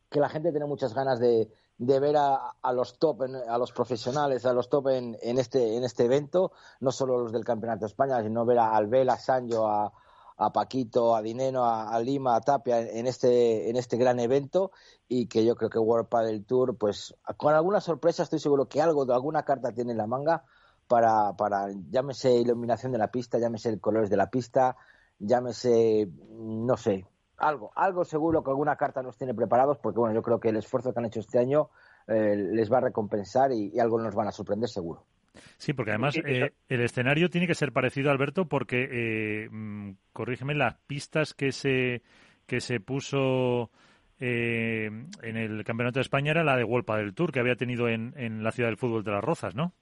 que 0.09 0.19
la 0.19 0.27
gente 0.27 0.51
tiene 0.51 0.65
muchas 0.65 0.93
ganas 0.93 1.21
de, 1.21 1.49
de 1.79 1.99
ver 1.99 2.17
a, 2.17 2.73
los 2.73 2.99
top, 2.99 3.23
a 3.47 3.57
los 3.57 3.71
profesionales, 3.71 4.45
a 4.45 4.53
los 4.53 4.69
top 4.69 4.89
en, 4.89 5.17
en, 5.21 5.39
este, 5.39 5.77
en 5.77 5.85
este 5.85 6.05
evento, 6.05 6.51
no 6.81 6.91
solo 6.91 7.17
los 7.17 7.31
del 7.31 7.45
Campeonato 7.45 7.81
de 7.81 7.87
España, 7.87 8.21
sino 8.21 8.45
ver 8.45 8.59
a 8.59 8.75
Albel, 8.75 9.09
a 9.09 9.17
Sancho, 9.17 9.65
a, 9.65 9.91
a 10.35 10.51
Paquito, 10.51 11.15
a 11.15 11.21
Dineno, 11.21 11.65
a, 11.65 11.97
Lima, 12.01 12.35
a 12.35 12.41
Tapia 12.41 12.81
en 12.81 13.07
este, 13.07 13.69
en 13.69 13.77
este 13.77 13.95
gran 13.95 14.19
evento 14.19 14.71
y 15.07 15.27
que 15.27 15.45
yo 15.45 15.55
creo 15.55 15.69
que 15.69 15.79
World 15.79 16.09
Padel 16.09 16.45
Tour, 16.45 16.77
pues 16.77 17.15
con 17.37 17.53
alguna 17.53 17.79
sorpresa 17.79 18.23
estoy 18.23 18.39
seguro 18.39 18.67
que 18.67 18.81
algo 18.81 19.11
alguna 19.13 19.43
carta 19.43 19.71
tiene 19.71 19.93
en 19.93 19.97
la 19.97 20.07
manga 20.07 20.43
para, 20.87 21.33
para 21.37 21.69
llámese 21.89 22.35
iluminación 22.35 22.91
de 22.91 22.97
la 22.97 23.09
pista, 23.09 23.39
llámese 23.39 23.69
el 23.69 23.79
colores 23.79 24.09
de 24.09 24.17
la 24.17 24.29
pista, 24.29 24.75
llámese, 25.17 26.09
no 26.29 26.75
sé, 26.75 27.05
algo, 27.39 27.71
algo 27.75 28.03
seguro 28.05 28.43
que 28.43 28.51
alguna 28.51 28.75
carta 28.75 29.01
nos 29.01 29.17
tiene 29.17 29.33
preparados, 29.33 29.77
porque 29.77 29.99
bueno, 29.99 30.15
yo 30.15 30.21
creo 30.21 30.39
que 30.39 30.49
el 30.49 30.57
esfuerzo 30.57 30.93
que 30.93 30.99
han 30.99 31.05
hecho 31.05 31.19
este 31.19 31.39
año 31.39 31.69
eh, 32.07 32.35
les 32.35 32.71
va 32.71 32.77
a 32.77 32.81
recompensar 32.81 33.51
y, 33.51 33.79
algo 33.79 33.99
nos 33.99 34.15
van 34.15 34.27
a 34.27 34.31
sorprender 34.31 34.69
seguro. 34.69 35.05
Sí, 35.57 35.73
porque 35.73 35.91
además 35.91 36.17
eh, 36.25 36.53
el 36.67 36.81
escenario 36.81 37.29
tiene 37.29 37.47
que 37.47 37.55
ser 37.55 37.71
parecido, 37.71 38.11
Alberto, 38.11 38.45
porque, 38.45 38.87
eh, 38.91 39.49
mm, 39.49 39.91
corrígeme, 40.13 40.55
las 40.55 40.75
pistas 40.87 41.33
que 41.33 41.51
se, 41.51 42.01
que 42.45 42.61
se 42.61 42.79
puso 42.79 43.69
eh, 44.19 44.89
en 45.21 45.37
el 45.37 45.63
Campeonato 45.63 45.99
de 45.99 46.03
España 46.03 46.31
era 46.31 46.43
la 46.43 46.57
de 46.57 46.63
World 46.63 46.85
del 46.97 47.13
Tour, 47.13 47.31
que 47.31 47.39
había 47.39 47.55
tenido 47.55 47.87
en, 47.87 48.13
en 48.17 48.43
la 48.43 48.51
Ciudad 48.51 48.69
del 48.69 48.77
Fútbol 48.77 49.03
de 49.03 49.11
las 49.11 49.23
Rozas, 49.23 49.55
¿no? 49.55 49.73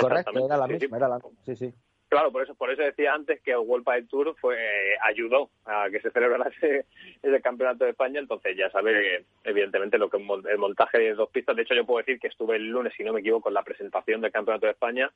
Correcto, 0.00 0.44
era 0.44 0.56
la 0.56 0.66
misma, 0.66 0.96
era 0.96 1.08
la 1.08 1.18
sí, 1.44 1.56
sí. 1.56 1.74
Claro, 2.10 2.32
por 2.32 2.42
eso, 2.42 2.56
por 2.56 2.72
eso 2.72 2.82
decía 2.82 3.14
antes 3.14 3.40
que 3.40 3.52
el 3.52 3.58
World 3.58 3.84
Padel 3.84 4.08
Tour 4.08 4.34
fue, 4.40 4.58
ayudó 5.00 5.48
a 5.64 5.88
que 5.90 6.00
se 6.00 6.10
celebrara 6.10 6.50
ese, 6.50 6.84
ese 7.22 7.40
campeonato 7.40 7.84
de 7.84 7.90
España, 7.90 8.18
entonces 8.18 8.56
ya 8.56 8.68
sabe 8.70 9.24
evidentemente 9.44 9.96
lo 9.96 10.10
que 10.10 10.16
el 10.16 10.58
montaje 10.58 10.98
de 10.98 11.14
dos 11.14 11.30
pistas, 11.30 11.54
de 11.54 11.62
hecho 11.62 11.76
yo 11.76 11.86
puedo 11.86 11.98
decir 11.98 12.18
que 12.18 12.26
estuve 12.26 12.56
el 12.56 12.66
lunes, 12.66 12.92
si 12.96 13.04
no 13.04 13.12
me 13.12 13.20
equivoco, 13.20 13.48
en 13.48 13.54
la 13.54 13.62
presentación 13.62 14.20
del 14.20 14.32
campeonato 14.32 14.66
de 14.66 14.72
España, 14.72 15.08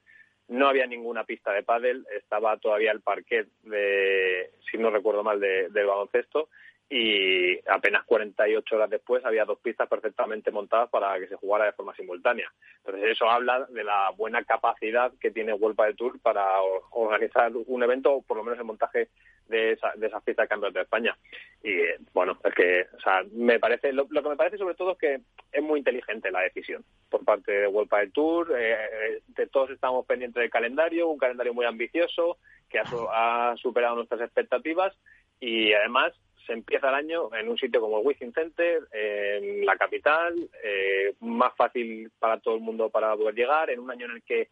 no 0.46 0.68
había 0.68 0.86
ninguna 0.86 1.24
pista 1.24 1.50
de 1.50 1.64
pádel, 1.64 2.06
estaba 2.16 2.56
todavía 2.58 2.92
el 2.92 3.00
parquet 3.00 3.48
de, 3.64 4.50
si 4.70 4.78
no 4.78 4.90
recuerdo 4.90 5.24
mal, 5.24 5.40
de, 5.40 5.70
del 5.70 5.86
baloncesto, 5.86 6.48
y 6.90 7.58
apenas 7.68 8.04
48 8.04 8.76
horas 8.76 8.90
después 8.90 9.24
había 9.24 9.44
dos 9.44 9.58
pistas 9.58 9.88
perfectamente 9.88 10.50
montadas 10.50 10.90
para 10.90 11.18
que 11.18 11.28
se 11.28 11.36
jugara 11.36 11.64
de 11.64 11.72
forma 11.72 11.94
simultánea. 11.96 12.52
Entonces 12.78 13.10
eso 13.10 13.28
habla 13.28 13.66
de 13.70 13.84
la 13.84 14.10
buena 14.16 14.44
capacidad 14.44 15.12
que 15.18 15.30
tiene 15.30 15.54
World 15.54 15.80
del 15.80 15.96
Tour 15.96 16.20
para 16.20 16.46
organizar 16.90 17.52
un 17.54 17.82
evento 17.82 18.12
o 18.12 18.22
por 18.22 18.36
lo 18.36 18.44
menos 18.44 18.58
el 18.58 18.66
montaje 18.66 19.08
de 19.48 19.72
esa, 19.72 19.92
de 19.96 20.08
pistas 20.24 20.44
de 20.44 20.48
campeonato 20.48 20.78
de 20.78 20.84
España. 20.84 21.16
Y 21.62 21.72
bueno, 22.12 22.38
es 22.44 22.54
que, 22.54 22.86
o 22.96 23.00
sea, 23.00 23.22
me 23.32 23.58
parece, 23.58 23.92
lo, 23.92 24.06
que 24.06 24.28
me 24.28 24.36
parece 24.36 24.58
sobre 24.58 24.74
todo 24.74 24.92
es 24.92 24.98
que 24.98 25.20
es 25.52 25.62
muy 25.62 25.78
inteligente 25.78 26.30
la 26.30 26.40
decisión 26.40 26.84
por 27.08 27.24
parte 27.24 27.52
de 27.52 27.66
World 27.66 27.90
del 27.90 28.12
Tour. 28.12 28.52
Eh, 28.58 28.72
eh, 28.72 29.22
de 29.28 29.46
todos 29.46 29.70
estamos 29.70 30.04
pendientes 30.06 30.40
del 30.40 30.50
calendario, 30.50 31.08
un 31.08 31.18
calendario 31.18 31.54
muy 31.54 31.64
ambicioso 31.64 32.38
que 32.68 32.78
ha 32.78 33.54
superado 33.56 33.96
nuestras 33.96 34.20
expectativas 34.20 34.94
y 35.40 35.72
además 35.72 36.12
se 36.46 36.52
empieza 36.52 36.88
el 36.88 36.94
año 36.94 37.34
en 37.34 37.48
un 37.48 37.58
sitio 37.58 37.80
como 37.80 37.98
el 37.98 38.06
Wizzing 38.06 38.32
Center, 38.32 38.82
en 38.92 39.64
la 39.64 39.76
capital, 39.76 40.34
eh, 40.62 41.14
más 41.20 41.54
fácil 41.56 42.10
para 42.18 42.38
todo 42.40 42.56
el 42.56 42.60
mundo 42.60 42.90
para 42.90 43.16
poder 43.16 43.34
llegar, 43.34 43.70
en 43.70 43.80
un 43.80 43.90
año 43.90 44.06
en 44.06 44.12
el 44.12 44.22
que 44.22 44.48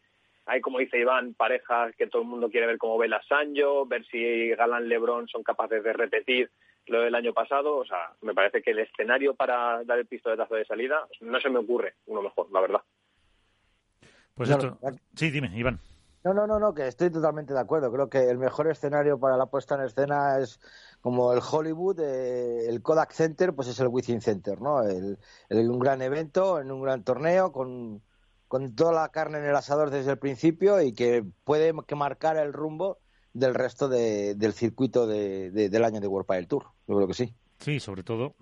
hay, 0.47 0.61
como 0.61 0.79
dice 0.79 0.99
Iván, 0.99 1.35
parejas 1.35 1.95
que 1.97 2.09
todo 2.09 2.23
el 2.23 2.29
mundo 2.29 2.51
quiere 2.51 2.67
ver 2.67 2.79
como 2.79 2.99
Vela 2.99 3.23
Sancho, 3.29 3.87
ver 3.87 4.05
si 4.07 4.51
Galán 4.51 4.89
Lebron 4.89 5.29
son 5.29 5.43
capaces 5.43 5.85
de 5.85 5.93
repetir 5.93 6.51
lo 6.87 7.03
del 7.03 7.15
año 7.15 7.33
pasado. 7.33 7.77
O 7.77 7.85
sea, 7.85 8.13
me 8.23 8.35
parece 8.35 8.61
que 8.61 8.73
el 8.73 8.81
escenario 8.81 9.35
para 9.35 9.85
dar 9.85 9.99
el 9.99 10.07
pistoletazo 10.07 10.57
de 10.57 10.65
salida 10.65 11.07
no 11.21 11.41
se 11.41 11.49
me 11.49 11.61
ocurre 11.61 11.95
uno 12.07 12.23
mejor, 12.23 12.51
la 12.51 12.61
verdad. 12.61 12.83
Pues 14.35 14.51
esto... 14.51 14.79
Sí, 15.15 15.31
dime, 15.31 15.51
Iván. 15.55 15.79
No, 16.25 16.33
no, 16.33 16.47
no, 16.47 16.61
no, 16.61 16.73
que 16.73 16.87
estoy 16.87 17.11
totalmente 17.11 17.53
de 17.53 17.59
acuerdo. 17.59 17.91
Creo 17.91 18.09
que 18.09 18.31
el 18.31 18.39
mejor 18.39 18.69
escenario 18.69 19.19
para 19.19 19.37
la 19.37 19.47
puesta 19.47 19.75
en 19.75 19.83
escena 19.83 20.39
es 20.39 20.61
como 21.01 21.33
el 21.33 21.41
Hollywood, 21.41 21.99
eh, 22.01 22.69
el 22.69 22.81
Kodak 22.81 23.13
Center, 23.13 23.53
pues 23.55 23.67
es 23.67 23.81
el 23.81 23.89
Within 23.89 24.21
Center, 24.21 24.61
¿no? 24.61 24.83
El, 24.83 25.19
un 25.51 25.81
gran 25.81 26.01
evento, 26.01 26.61
en 26.61 26.71
un 26.71 26.83
gran 26.83 27.03
torneo, 27.03 27.51
con, 27.51 28.03
con 28.47 28.75
toda 28.77 28.93
la 28.93 29.09
carne 29.09 29.39
en 29.39 29.47
el 29.47 29.57
asador 29.57 29.91
desde 29.91 30.13
el 30.13 30.19
principio 30.19 30.81
y 30.81 30.93
que 30.93 31.25
puede 31.43 31.75
que 31.89 31.97
marcar 31.97 32.37
el 32.37 32.53
rumbo 32.53 32.99
del 33.33 33.55
resto 33.55 33.89
del 33.89 34.53
circuito 34.53 35.09
de, 35.09 35.51
del 35.51 35.85
año 35.85 36.01
de 36.01 36.07
World 36.07 36.27
Padel 36.27 36.47
Tour. 36.47 36.67
Yo 36.87 36.95
creo 36.95 37.09
que 37.09 37.15
sí. 37.15 37.35
Sí, 37.59 37.81
sobre 37.81 38.05
todo 38.05 38.37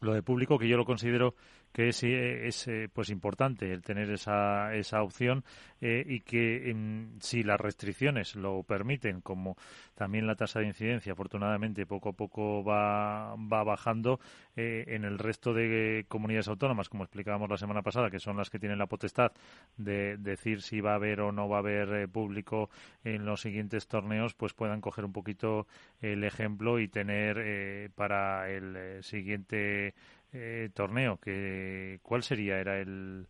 lo 0.00 0.14
de 0.14 0.22
público, 0.22 0.58
que 0.58 0.68
yo 0.68 0.76
lo 0.76 0.84
considero 0.84 1.34
que 1.72 1.88
es, 1.88 2.02
eh, 2.02 2.46
es 2.46 2.66
eh, 2.68 2.88
pues 2.92 3.10
importante 3.10 3.72
el 3.72 3.82
tener 3.82 4.10
esa, 4.10 4.74
esa 4.74 5.02
opción 5.02 5.44
eh, 5.80 6.04
y 6.06 6.20
que 6.20 6.74
si 7.20 7.42
las 7.42 7.60
restricciones 7.60 8.34
lo 8.34 8.62
permiten, 8.62 9.20
como 9.20 9.56
también 9.94 10.26
la 10.26 10.34
tasa 10.34 10.60
de 10.60 10.66
incidencia 10.66 11.12
afortunadamente 11.12 11.86
poco 11.86 12.10
a 12.10 12.12
poco 12.12 12.64
va, 12.64 13.34
va 13.36 13.64
bajando 13.64 14.20
en 14.56 15.04
el 15.04 15.18
resto 15.18 15.54
de 15.54 16.04
comunidades 16.08 16.48
autónomas, 16.48 16.90
como 16.90 17.04
explicábamos 17.04 17.48
la 17.48 17.56
semana 17.56 17.80
pasada, 17.80 18.10
que 18.10 18.18
son 18.18 18.36
las 18.36 18.50
que 18.50 18.58
tienen 18.58 18.78
la 18.78 18.88
potestad 18.88 19.32
de 19.78 20.18
decir 20.18 20.60
si 20.60 20.82
va 20.82 20.92
a 20.92 20.96
haber 20.96 21.20
o 21.22 21.32
no 21.32 21.48
va 21.48 21.56
a 21.56 21.60
haber 21.60 22.08
público 22.10 22.68
en 23.02 23.24
los 23.24 23.40
siguientes 23.40 23.88
torneos, 23.88 24.34
pues 24.34 24.52
puedan 24.52 24.82
coger 24.82 25.06
un 25.06 25.12
poquito 25.12 25.66
el 26.02 26.24
ejemplo 26.24 26.78
y 26.78 26.88
tener 26.88 27.90
para 27.92 28.50
el 28.50 29.02
siguiente 29.02 29.94
eh, 30.32 30.70
torneo. 30.74 31.18
Que, 31.18 31.98
¿Cuál 32.02 32.22
sería? 32.22 32.58
¿Era 32.58 32.78
el, 32.78 33.26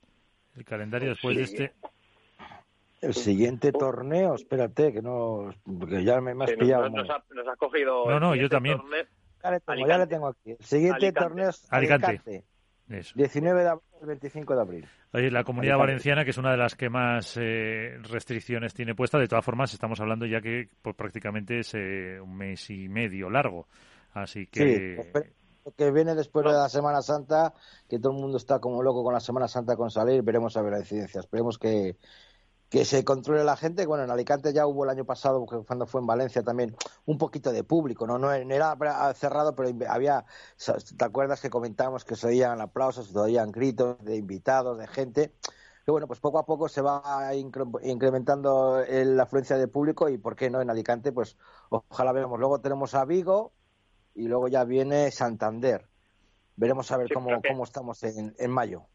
el 0.56 0.64
calendario 0.64 1.10
después 1.10 1.36
de 1.36 1.42
este? 1.42 1.72
El 3.00 3.14
siguiente 3.14 3.72
torneo, 3.72 4.34
espérate, 4.34 4.92
que 4.92 5.00
no. 5.00 5.54
Porque 5.78 6.04
ya 6.04 6.20
me, 6.20 6.32
has 6.44 6.52
pillado. 6.52 6.90
Nos, 6.90 7.08
ha, 7.08 7.56
cogido. 7.56 8.08
No, 8.10 8.20
no, 8.20 8.34
yo 8.34 8.48
también. 8.48 8.78
ya, 9.42 9.50
le 9.98 10.06
tengo, 10.06 10.28
aquí. 10.28 10.50
El 10.50 10.64
siguiente 10.64 11.12
torneo 11.12 11.48
es 11.48 11.66
Alicante. 11.72 12.44
19 13.14 13.62
de 13.62 13.68
abril, 13.68 13.84
25 14.02 14.54
de 14.54 14.60
abril. 14.60 14.88
Oye, 15.12 15.30
la 15.30 15.44
comunidad 15.44 15.78
valenciana, 15.78 16.24
que 16.24 16.30
es 16.30 16.38
una 16.38 16.50
de 16.50 16.56
las 16.56 16.74
que 16.74 16.90
más 16.90 17.38
eh, 17.40 17.98
restricciones 18.02 18.74
tiene 18.74 18.94
puesta, 18.94 19.18
de 19.18 19.28
todas 19.28 19.44
formas, 19.44 19.72
estamos 19.72 20.00
hablando 20.00 20.26
ya 20.26 20.40
que 20.40 20.68
pues, 20.82 20.96
prácticamente 20.96 21.60
es 21.60 21.72
eh, 21.74 22.20
un 22.20 22.36
mes 22.36 22.68
y 22.68 22.88
medio 22.88 23.30
largo. 23.30 23.68
Así 24.12 24.46
que 24.46 24.96
que 25.77 25.90
viene 25.90 26.14
después 26.14 26.44
de 26.44 26.53
la 26.53 26.68
Semana 26.68 27.03
Santa, 27.03 27.55
que 27.88 27.99
todo 27.99 28.12
el 28.12 28.18
mundo 28.18 28.37
está 28.37 28.59
como 28.61 28.83
loco 28.83 29.05
con 29.05 29.14
la 29.14 29.20
Semana 29.20 29.49
Santa 29.49 29.77
con 29.77 29.90
salir, 29.90 30.23
veremos 30.23 30.57
a 30.57 30.62
ver 30.62 30.73
la 30.73 30.79
incidencia. 30.81 31.20
Esperemos 31.20 31.59
que, 31.59 31.96
que 32.70 32.85
se 32.85 33.05
controle 33.05 33.44
la 33.44 33.57
gente. 33.57 33.85
Bueno, 33.85 34.05
en 34.05 34.11
Alicante 34.11 34.53
ya 34.53 34.66
hubo 34.66 34.85
el 34.85 34.90
año 34.90 35.05
pasado, 35.05 35.44
cuando 35.66 35.87
fue 35.87 36.01
en 36.01 36.07
Valencia 36.07 36.42
también, 36.42 36.77
un 37.05 37.18
poquito 37.18 37.53
de 37.53 37.64
público, 37.64 38.07
¿no? 38.07 38.18
No, 38.18 38.33
era 38.33 38.77
cerrado, 39.14 39.55
pero 39.55 39.70
había, 39.88 40.25
¿te 40.96 41.05
acuerdas 41.05 41.40
que 41.40 41.51
comentábamos 41.51 42.05
que 42.05 42.16
se 42.16 42.29
oían 42.29 42.61
aplausos, 42.61 43.09
se 43.09 43.18
oían 43.18 43.51
gritos 43.51 44.03
de 44.05 44.16
invitados, 44.16 44.79
de 44.79 44.87
gente? 44.87 45.35
Que 45.85 45.90
bueno, 45.90 46.07
pues 46.07 46.20
poco 46.20 46.38
a 46.38 46.46
poco 46.46 46.68
se 46.68 46.81
va 46.81 47.33
incrementando 47.35 48.85
la 48.88 49.23
afluencia 49.25 49.59
de 49.59 49.66
público 49.66 50.09
y, 50.09 50.18
¿por 50.18 50.37
qué 50.37 50.49
no? 50.49 50.61
En 50.61 50.70
Alicante, 50.70 51.11
pues 51.11 51.37
ojalá 51.70 52.12
veamos. 52.12 52.38
Luego 52.38 52.61
tenemos 52.61 52.94
a 52.94 53.05
Vigo, 53.05 53.53
y 54.14 54.29
luego 54.29 54.49
ya 54.49 54.64
viene 54.64 55.11
Santander. 55.11 55.87
Veremos 56.57 56.90
a 56.92 56.99
ver 56.99 57.09
cómo, 57.12 57.40
cómo 57.46 57.64
estamos 57.64 58.03
en, 58.03 58.35
en 58.38 58.51
mayo 58.51 58.87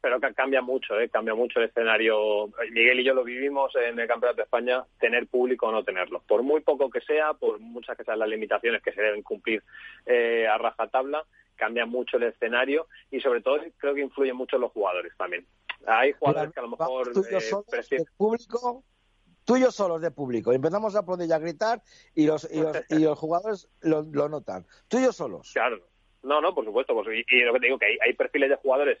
pero 0.00 0.20
que 0.20 0.32
cambia 0.34 0.62
mucho, 0.62 0.98
¿eh? 0.98 1.08
cambia 1.08 1.34
mucho 1.34 1.60
el 1.60 1.66
escenario. 1.66 2.48
Miguel 2.72 3.00
y 3.00 3.04
yo 3.04 3.14
lo 3.14 3.24
vivimos 3.24 3.74
en 3.76 3.98
el 3.98 4.08
Campeonato 4.08 4.38
de 4.38 4.44
España, 4.44 4.84
tener 4.98 5.26
público 5.26 5.66
o 5.66 5.72
no 5.72 5.84
tenerlo. 5.84 6.22
Por 6.26 6.42
muy 6.42 6.60
poco 6.60 6.90
que 6.90 7.00
sea, 7.00 7.34
por 7.34 7.60
muchas 7.60 7.96
que 7.96 8.04
sean 8.04 8.18
las 8.18 8.28
limitaciones 8.28 8.82
que 8.82 8.92
se 8.92 9.02
deben 9.02 9.22
cumplir 9.22 9.62
eh, 10.06 10.46
a 10.48 10.56
rajatabla, 10.58 11.24
cambia 11.56 11.84
mucho 11.84 12.16
el 12.16 12.24
escenario 12.24 12.86
y 13.10 13.20
sobre 13.20 13.42
todo 13.42 13.58
creo 13.76 13.94
que 13.94 14.00
influyen 14.00 14.36
mucho 14.36 14.56
los 14.56 14.72
jugadores 14.72 15.12
también. 15.18 15.46
Hay 15.86 16.12
jugadores 16.12 16.52
que 16.52 16.60
a 16.60 16.62
lo 16.62 16.70
mejor... 16.70 17.12
Eh, 17.90 18.04
público 18.16 18.84
tuyos 19.44 19.74
solos 19.74 20.00
de 20.00 20.10
público. 20.10 20.52
Empezamos 20.52 20.94
a 20.96 21.04
poner 21.04 21.28
y 21.28 21.32
a 21.32 21.38
gritar 21.38 21.82
y 22.14 22.26
los, 22.26 22.48
y 22.50 22.98
los, 22.98 23.18
jugadores 23.18 23.68
lo, 23.80 24.02
notan. 24.28 24.66
Tuyos 24.88 25.16
solos. 25.16 25.50
Claro. 25.52 25.80
No, 26.22 26.40
no, 26.40 26.54
por 26.54 26.64
supuesto. 26.64 26.94
Pues, 26.94 27.24
y, 27.26 27.40
lo 27.40 27.52
que 27.54 27.60
te 27.60 27.66
digo, 27.66 27.78
que 27.78 27.98
hay, 28.00 28.12
perfiles 28.14 28.50
de 28.50 28.56
jugadores 28.56 28.98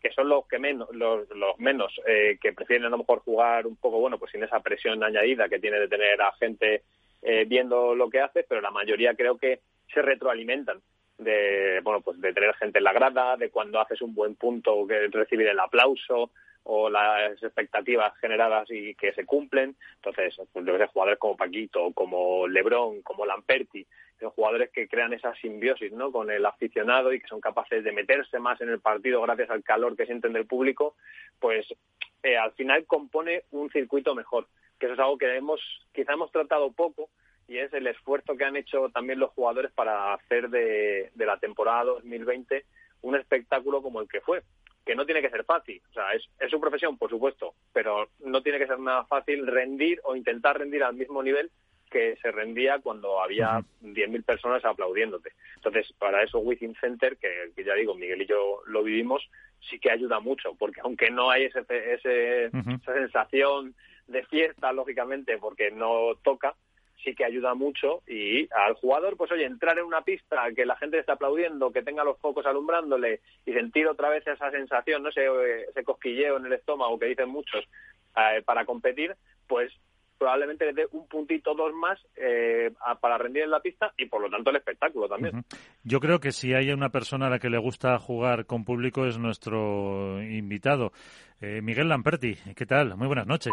que 0.00 0.12
son 0.12 0.28
los 0.28 0.46
que 0.46 0.58
menos, 0.58 0.88
los, 0.92 1.26
menos, 1.58 1.92
eh, 2.06 2.38
que 2.40 2.52
prefieren 2.52 2.86
a 2.86 2.90
lo 2.90 2.98
mejor 2.98 3.20
jugar 3.20 3.66
un 3.66 3.76
poco, 3.76 3.98
bueno, 3.98 4.18
pues 4.18 4.30
sin 4.30 4.42
esa 4.44 4.60
presión 4.60 5.02
añadida 5.02 5.48
que 5.48 5.58
tiene 5.58 5.80
de 5.80 5.88
tener 5.88 6.20
a 6.22 6.32
gente 6.34 6.82
eh, 7.22 7.44
viendo 7.44 7.94
lo 7.94 8.08
que 8.08 8.20
hace, 8.20 8.44
pero 8.44 8.60
la 8.60 8.70
mayoría 8.70 9.14
creo 9.14 9.36
que 9.36 9.62
se 9.92 10.02
retroalimentan 10.02 10.80
de, 11.18 11.80
bueno, 11.82 12.02
pues 12.02 12.20
de 12.20 12.32
tener 12.32 12.54
gente 12.54 12.78
en 12.78 12.84
la 12.84 12.92
grada, 12.92 13.36
de 13.36 13.50
cuando 13.50 13.80
haces 13.80 14.02
un 14.02 14.14
buen 14.14 14.36
punto, 14.36 14.86
que 14.86 15.08
recibir 15.08 15.48
el 15.48 15.58
aplauso, 15.58 16.30
o 16.68 16.90
las 16.90 17.40
expectativas 17.42 18.12
generadas 18.18 18.68
y 18.70 18.94
que 18.96 19.12
se 19.12 19.24
cumplen. 19.24 19.76
Entonces, 19.96 20.34
pues, 20.52 20.66
jugadores 20.90 21.18
como 21.20 21.36
Paquito, 21.36 21.92
como 21.92 22.48
Lebron, 22.48 23.02
como 23.02 23.24
Lamperti, 23.24 23.86
son 24.18 24.30
jugadores 24.30 24.70
que 24.72 24.88
crean 24.88 25.12
esa 25.12 25.32
simbiosis 25.36 25.92
¿no? 25.92 26.10
con 26.10 26.28
el 26.28 26.44
aficionado 26.44 27.12
y 27.12 27.20
que 27.20 27.28
son 27.28 27.40
capaces 27.40 27.84
de 27.84 27.92
meterse 27.92 28.40
más 28.40 28.60
en 28.60 28.70
el 28.70 28.80
partido 28.80 29.22
gracias 29.22 29.50
al 29.50 29.62
calor 29.62 29.96
que 29.96 30.06
sienten 30.06 30.32
del 30.32 30.46
público, 30.46 30.96
pues 31.38 31.66
eh, 32.24 32.36
al 32.36 32.52
final 32.52 32.84
compone 32.86 33.44
un 33.52 33.70
circuito 33.70 34.14
mejor, 34.16 34.48
que 34.80 34.86
eso 34.86 34.94
es 34.94 35.00
algo 35.00 35.18
que 35.18 35.36
hemos, 35.36 35.60
quizá 35.92 36.14
hemos 36.14 36.32
tratado 36.32 36.72
poco 36.72 37.10
y 37.46 37.58
es 37.58 37.72
el 37.74 37.86
esfuerzo 37.86 38.36
que 38.36 38.44
han 38.44 38.56
hecho 38.56 38.88
también 38.88 39.20
los 39.20 39.30
jugadores 39.30 39.70
para 39.70 40.14
hacer 40.14 40.48
de, 40.48 41.12
de 41.14 41.26
la 41.26 41.38
temporada 41.38 41.84
2020 41.84 42.64
un 43.02 43.14
espectáculo 43.14 43.82
como 43.82 44.00
el 44.00 44.08
que 44.08 44.20
fue 44.20 44.42
que 44.86 44.94
no 44.94 45.04
tiene 45.04 45.20
que 45.20 45.30
ser 45.30 45.44
fácil. 45.44 45.82
O 45.90 45.92
sea, 45.92 46.12
es, 46.12 46.24
es 46.38 46.48
su 46.48 46.60
profesión, 46.60 46.96
por 46.96 47.10
supuesto, 47.10 47.54
pero 47.72 48.08
no 48.20 48.40
tiene 48.40 48.58
que 48.58 48.68
ser 48.68 48.78
nada 48.78 49.04
fácil 49.04 49.46
rendir 49.46 50.00
o 50.04 50.14
intentar 50.14 50.58
rendir 50.58 50.84
al 50.84 50.94
mismo 50.94 51.22
nivel 51.22 51.50
que 51.90 52.16
se 52.22 52.30
rendía 52.30 52.78
cuando 52.78 53.20
había 53.20 53.60
10.000 53.82 54.24
personas 54.24 54.64
aplaudiéndote. 54.64 55.32
Entonces, 55.56 55.92
para 55.98 56.22
eso 56.22 56.38
Within 56.38 56.76
Center, 56.80 57.16
que, 57.16 57.52
ya 57.64 57.74
digo, 57.74 57.94
Miguel 57.94 58.22
y 58.22 58.26
yo 58.26 58.60
lo 58.66 58.82
vivimos, 58.82 59.28
sí 59.68 59.78
que 59.78 59.90
ayuda 59.90 60.20
mucho, 60.20 60.54
porque 60.54 60.80
aunque 60.82 61.10
no 61.10 61.30
hay 61.30 61.44
ese, 61.44 61.60
ese, 61.68 62.44
esa 62.46 62.94
sensación 62.94 63.74
de 64.06 64.24
fiesta, 64.26 64.72
lógicamente, 64.72 65.38
porque 65.38 65.70
no 65.72 66.14
toca, 66.22 66.54
sí 67.06 67.14
que 67.14 67.24
ayuda 67.24 67.54
mucho 67.54 68.02
y 68.08 68.48
al 68.52 68.74
jugador, 68.74 69.16
pues 69.16 69.30
oye, 69.30 69.44
entrar 69.44 69.78
en 69.78 69.84
una 69.84 70.02
pista, 70.02 70.42
que 70.54 70.66
la 70.66 70.76
gente 70.76 70.98
esté 70.98 71.12
aplaudiendo, 71.12 71.70
que 71.70 71.82
tenga 71.82 72.02
los 72.02 72.18
focos 72.18 72.44
alumbrándole 72.46 73.20
y 73.46 73.52
sentir 73.52 73.86
otra 73.86 74.10
vez 74.10 74.26
esa 74.26 74.50
sensación, 74.50 75.04
no 75.04 75.12
sé, 75.12 75.26
ese 75.70 75.84
cosquilleo 75.84 76.36
en 76.36 76.46
el 76.46 76.52
estómago 76.54 76.98
que 76.98 77.06
dicen 77.06 77.28
muchos 77.28 77.64
eh, 78.16 78.42
para 78.44 78.64
competir, 78.64 79.14
pues 79.46 79.72
probablemente 80.18 80.66
le 80.66 80.72
dé 80.72 80.88
un 80.92 81.06
puntito 81.06 81.54
dos 81.54 81.72
más 81.74 82.00
eh, 82.16 82.72
para 83.00 83.18
rendir 83.18 83.44
en 83.44 83.50
la 83.50 83.60
pista 83.60 83.92
y 83.96 84.06
por 84.06 84.20
lo 84.22 84.30
tanto 84.30 84.50
el 84.50 84.56
espectáculo 84.56 85.08
también. 85.08 85.44
Yo 85.84 86.00
creo 86.00 86.18
que 86.18 86.32
si 86.32 86.54
hay 86.54 86.70
una 86.72 86.88
persona 86.88 87.28
a 87.28 87.30
la 87.30 87.38
que 87.38 87.50
le 87.50 87.58
gusta 87.58 87.98
jugar 87.98 88.46
con 88.46 88.64
público 88.64 89.06
es 89.06 89.18
nuestro 89.18 90.20
invitado, 90.22 90.92
eh, 91.40 91.60
Miguel 91.62 91.88
Lamperti. 91.88 92.36
¿Qué 92.56 92.66
tal? 92.66 92.96
Muy 92.96 93.06
buenas 93.06 93.26
noches. 93.26 93.52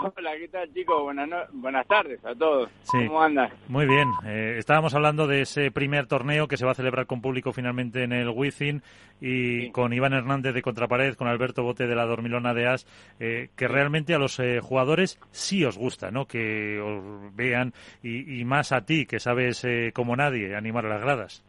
Hola, 0.00 0.36
¿qué 0.38 0.48
tal 0.48 0.72
chicos? 0.72 1.02
Buenas, 1.02 1.48
buenas 1.52 1.86
tardes 1.86 2.24
a 2.24 2.34
todos. 2.34 2.70
¿Cómo 2.90 3.20
andan? 3.20 3.50
Muy 3.66 3.84
bien. 3.86 4.08
Eh, 4.24 4.54
estábamos 4.56 4.94
hablando 4.94 5.26
de 5.26 5.40
ese 5.40 5.72
primer 5.72 6.06
torneo 6.06 6.46
que 6.46 6.56
se 6.56 6.64
va 6.64 6.70
a 6.70 6.74
celebrar 6.74 7.06
con 7.06 7.20
público 7.20 7.52
finalmente 7.52 8.04
en 8.04 8.12
el 8.12 8.28
Wizzing 8.28 8.80
y 9.20 9.70
con 9.70 9.92
Iván 9.92 10.12
Hernández 10.12 10.54
de 10.54 10.62
Contrapared, 10.62 11.14
con 11.14 11.26
Alberto 11.26 11.64
Bote 11.64 11.88
de 11.88 11.96
la 11.96 12.06
Dormilona 12.06 12.54
de 12.54 12.68
As, 12.68 12.86
eh, 13.18 13.48
que 13.56 13.66
realmente 13.66 14.14
a 14.14 14.18
los 14.18 14.38
eh, 14.38 14.60
jugadores 14.60 15.18
sí 15.32 15.64
os 15.64 15.76
gusta, 15.76 16.12
¿no? 16.12 16.26
Que 16.26 16.80
os 16.80 17.34
vean 17.34 17.72
y, 18.02 18.40
y 18.40 18.44
más 18.44 18.70
a 18.70 18.82
ti, 18.82 19.04
que 19.04 19.18
sabes 19.18 19.66
como 19.94 20.14
nadie 20.14 20.54
animar 20.54 20.86
a 20.86 20.90
las 20.90 21.00
gradas. 21.00 21.44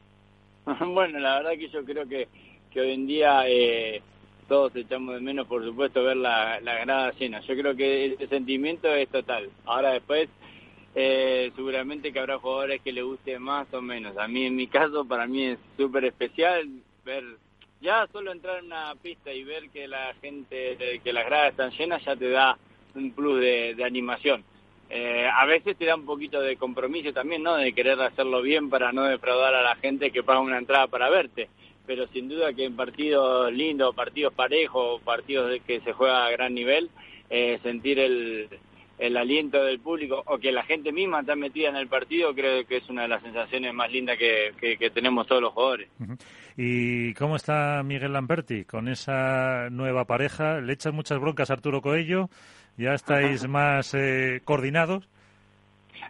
bueno, 0.88 1.19
la 1.19 1.38
verdad 1.38 1.51
que 1.51 1.69
yo 1.69 1.85
creo 1.85 2.07
que, 2.07 2.27
que 2.71 2.81
hoy 2.81 2.93
en 2.93 3.05
día 3.05 3.43
todos 4.49 4.75
echamos 4.75 5.15
de 5.15 5.21
menos, 5.21 5.47
por 5.47 5.63
supuesto, 5.63 6.03
ver 6.03 6.17
la, 6.17 6.59
la 6.59 6.79
grada 6.79 7.13
llena. 7.17 7.39
Yo 7.41 7.55
creo 7.55 7.75
que 7.75 8.07
ese 8.07 8.27
sentimiento 8.27 8.93
es 8.93 9.07
total. 9.07 9.49
Ahora 9.65 9.91
después, 9.91 10.27
eh, 10.95 11.51
seguramente 11.55 12.12
que 12.12 12.19
habrá 12.19 12.39
jugadores 12.39 12.81
que 12.81 12.91
le 12.91 13.03
guste 13.03 13.39
más 13.39 13.71
o 13.73 13.81
menos. 13.81 14.17
A 14.17 14.27
mí, 14.27 14.45
en 14.45 14.55
mi 14.55 14.67
caso, 14.67 15.05
para 15.05 15.27
mí 15.27 15.45
es 15.45 15.59
súper 15.77 16.05
especial 16.05 16.67
ver, 17.05 17.23
ya 17.79 18.07
solo 18.12 18.31
entrar 18.31 18.59
en 18.59 18.65
una 18.65 18.95
pista 19.01 19.31
y 19.31 19.43
ver 19.43 19.69
que 19.69 19.88
la 19.88 20.13
gente, 20.19 20.99
que 21.03 21.13
las 21.13 21.25
gradas 21.25 21.51
están 21.51 21.71
llenas, 21.71 22.03
ya 22.03 22.15
te 22.15 22.29
da 22.29 22.57
un 22.95 23.12
plus 23.12 23.39
de, 23.39 23.83
animación. 23.85 24.43
Eh, 24.89 25.29
a 25.31 25.45
veces 25.45 25.77
te 25.77 25.85
da 25.85 25.95
un 25.95 26.05
poquito 26.05 26.41
de 26.41 26.57
compromiso 26.57 27.13
también, 27.13 27.43
¿no? 27.43 27.55
De 27.55 27.73
querer 27.73 28.01
hacerlo 28.01 28.41
bien 28.41 28.71
para 28.71 28.91
no 28.91 29.03
defraudar 29.03 29.53
a 29.53 29.62
la 29.62 29.75
gente 29.75 30.12
que 30.12 30.23
paga 30.23 30.39
una 30.39 30.57
entrada 30.57 30.88
para 30.88 31.12
verte 31.12 31.47
pero 31.89 32.06
sin 32.10 32.30
duda 32.30 32.54
que 32.54 32.65
en 32.65 32.75
partidos 32.75 33.52
lindos, 33.52 33.95
partidos 33.95 34.32
parejos, 34.32 35.02
partidos 35.02 35.60
que 35.65 35.82
se 35.82 35.91
juega 35.91 36.28
a 36.28 36.30
gran 36.30 36.54
nivel, 36.54 36.91
eh, 37.32 37.58
sentir 37.63 37.97
el, 37.97 38.47
el 38.99 39.17
aliento 39.17 39.63
del 39.63 39.80
público 39.80 40.21
o 40.28 40.38
que 40.38 40.52
la 40.52 40.62
gente 40.62 40.91
misma 40.91 41.21
está 41.21 41.36
metida 41.36 41.69
en 41.69 41.78
el 41.78 41.88
partido, 41.88 42.36
creo 42.36 42.63
que 42.67 42.78
es 42.78 42.89
una 42.89 43.02
de 43.02 43.08
las 43.08 43.23
sensaciones 43.23 43.73
más 43.73 43.91
lindas 43.91 44.19
que, 44.19 44.52
que, 44.78 44.89
tenemos 44.91 45.25
todos 45.25 45.41
los 45.41 45.52
jugadores. 45.52 45.89
¿Y 46.56 47.15
cómo 47.15 47.38
está 47.38 47.82
Miguel 47.84 48.13
Lamberti 48.13 48.65
con 48.65 48.88
esa 48.88 49.71
nueva 49.71 50.06
pareja? 50.06 50.62
¿Le 50.62 50.73
echas 50.73 50.93
muchas 50.93 51.19
broncas 51.19 51.49
a 51.49 51.54
Arturo 51.54 51.82
Coello? 51.82 52.30
¿Ya 52.78 52.93
estáis 52.93 53.47
más 53.47 53.95
eh, 53.95 54.41
coordinados? 54.45 55.10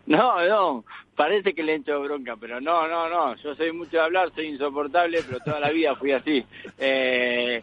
No, 0.05 0.43
no, 0.47 0.85
parece 1.15 1.53
que 1.53 1.63
le 1.63 1.75
hecho 1.75 2.01
bronca, 2.01 2.35
pero 2.35 2.59
no, 2.59 2.87
no, 2.87 3.09
no. 3.09 3.35
Yo 3.35 3.53
soy 3.55 3.71
mucho 3.71 3.97
de 3.97 4.03
hablar, 4.03 4.31
soy 4.33 4.47
insoportable, 4.47 5.21
pero 5.27 5.39
toda 5.39 5.59
la 5.59 5.69
vida 5.69 5.95
fui 5.95 6.11
así. 6.11 6.43
Eh, 6.77 7.61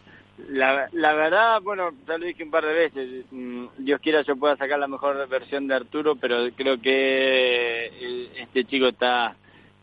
la, 0.49 0.87
la 0.91 1.13
verdad, 1.13 1.61
bueno, 1.61 1.91
ya 2.07 2.17
lo 2.17 2.25
dije 2.25 2.43
un 2.43 2.51
par 2.51 2.65
de 2.65 2.73
veces. 2.73 3.25
Mm, 3.31 3.65
Dios 3.79 3.99
quiera 4.01 4.21
yo 4.21 4.35
pueda 4.35 4.55
sacar 4.55 4.79
la 4.79 4.87
mejor 4.87 5.27
versión 5.27 5.67
de 5.67 5.75
Arturo, 5.75 6.15
pero 6.15 6.47
creo 6.55 6.79
que 6.79 8.29
este 8.37 8.65
chico 8.65 8.87
está, 8.87 9.35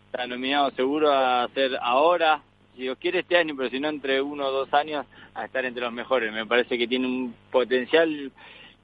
está 0.07 0.27
nominado 0.27 0.71
seguro 0.71 1.13
a 1.13 1.49
ser 1.55 1.77
ahora, 1.83 2.41
si 2.75 2.83
Dios 2.83 2.97
quiere 2.99 3.21
este 3.21 3.37
año, 3.37 3.55
pero 3.57 3.69
si 3.69 3.81
no 3.81 3.89
entre 3.89 4.23
uno 4.23 4.47
o 4.47 4.53
dos 4.53 4.73
años, 4.73 5.07
a 5.35 5.45
estar 5.45 5.65
entre 5.65 5.83
los 5.83 5.93
mejores. 5.93 6.33
Me 6.33 6.47
parece 6.47 6.79
que 6.79 6.87
tiene 6.87 7.07
un 7.07 7.35
potencial, 7.51 8.31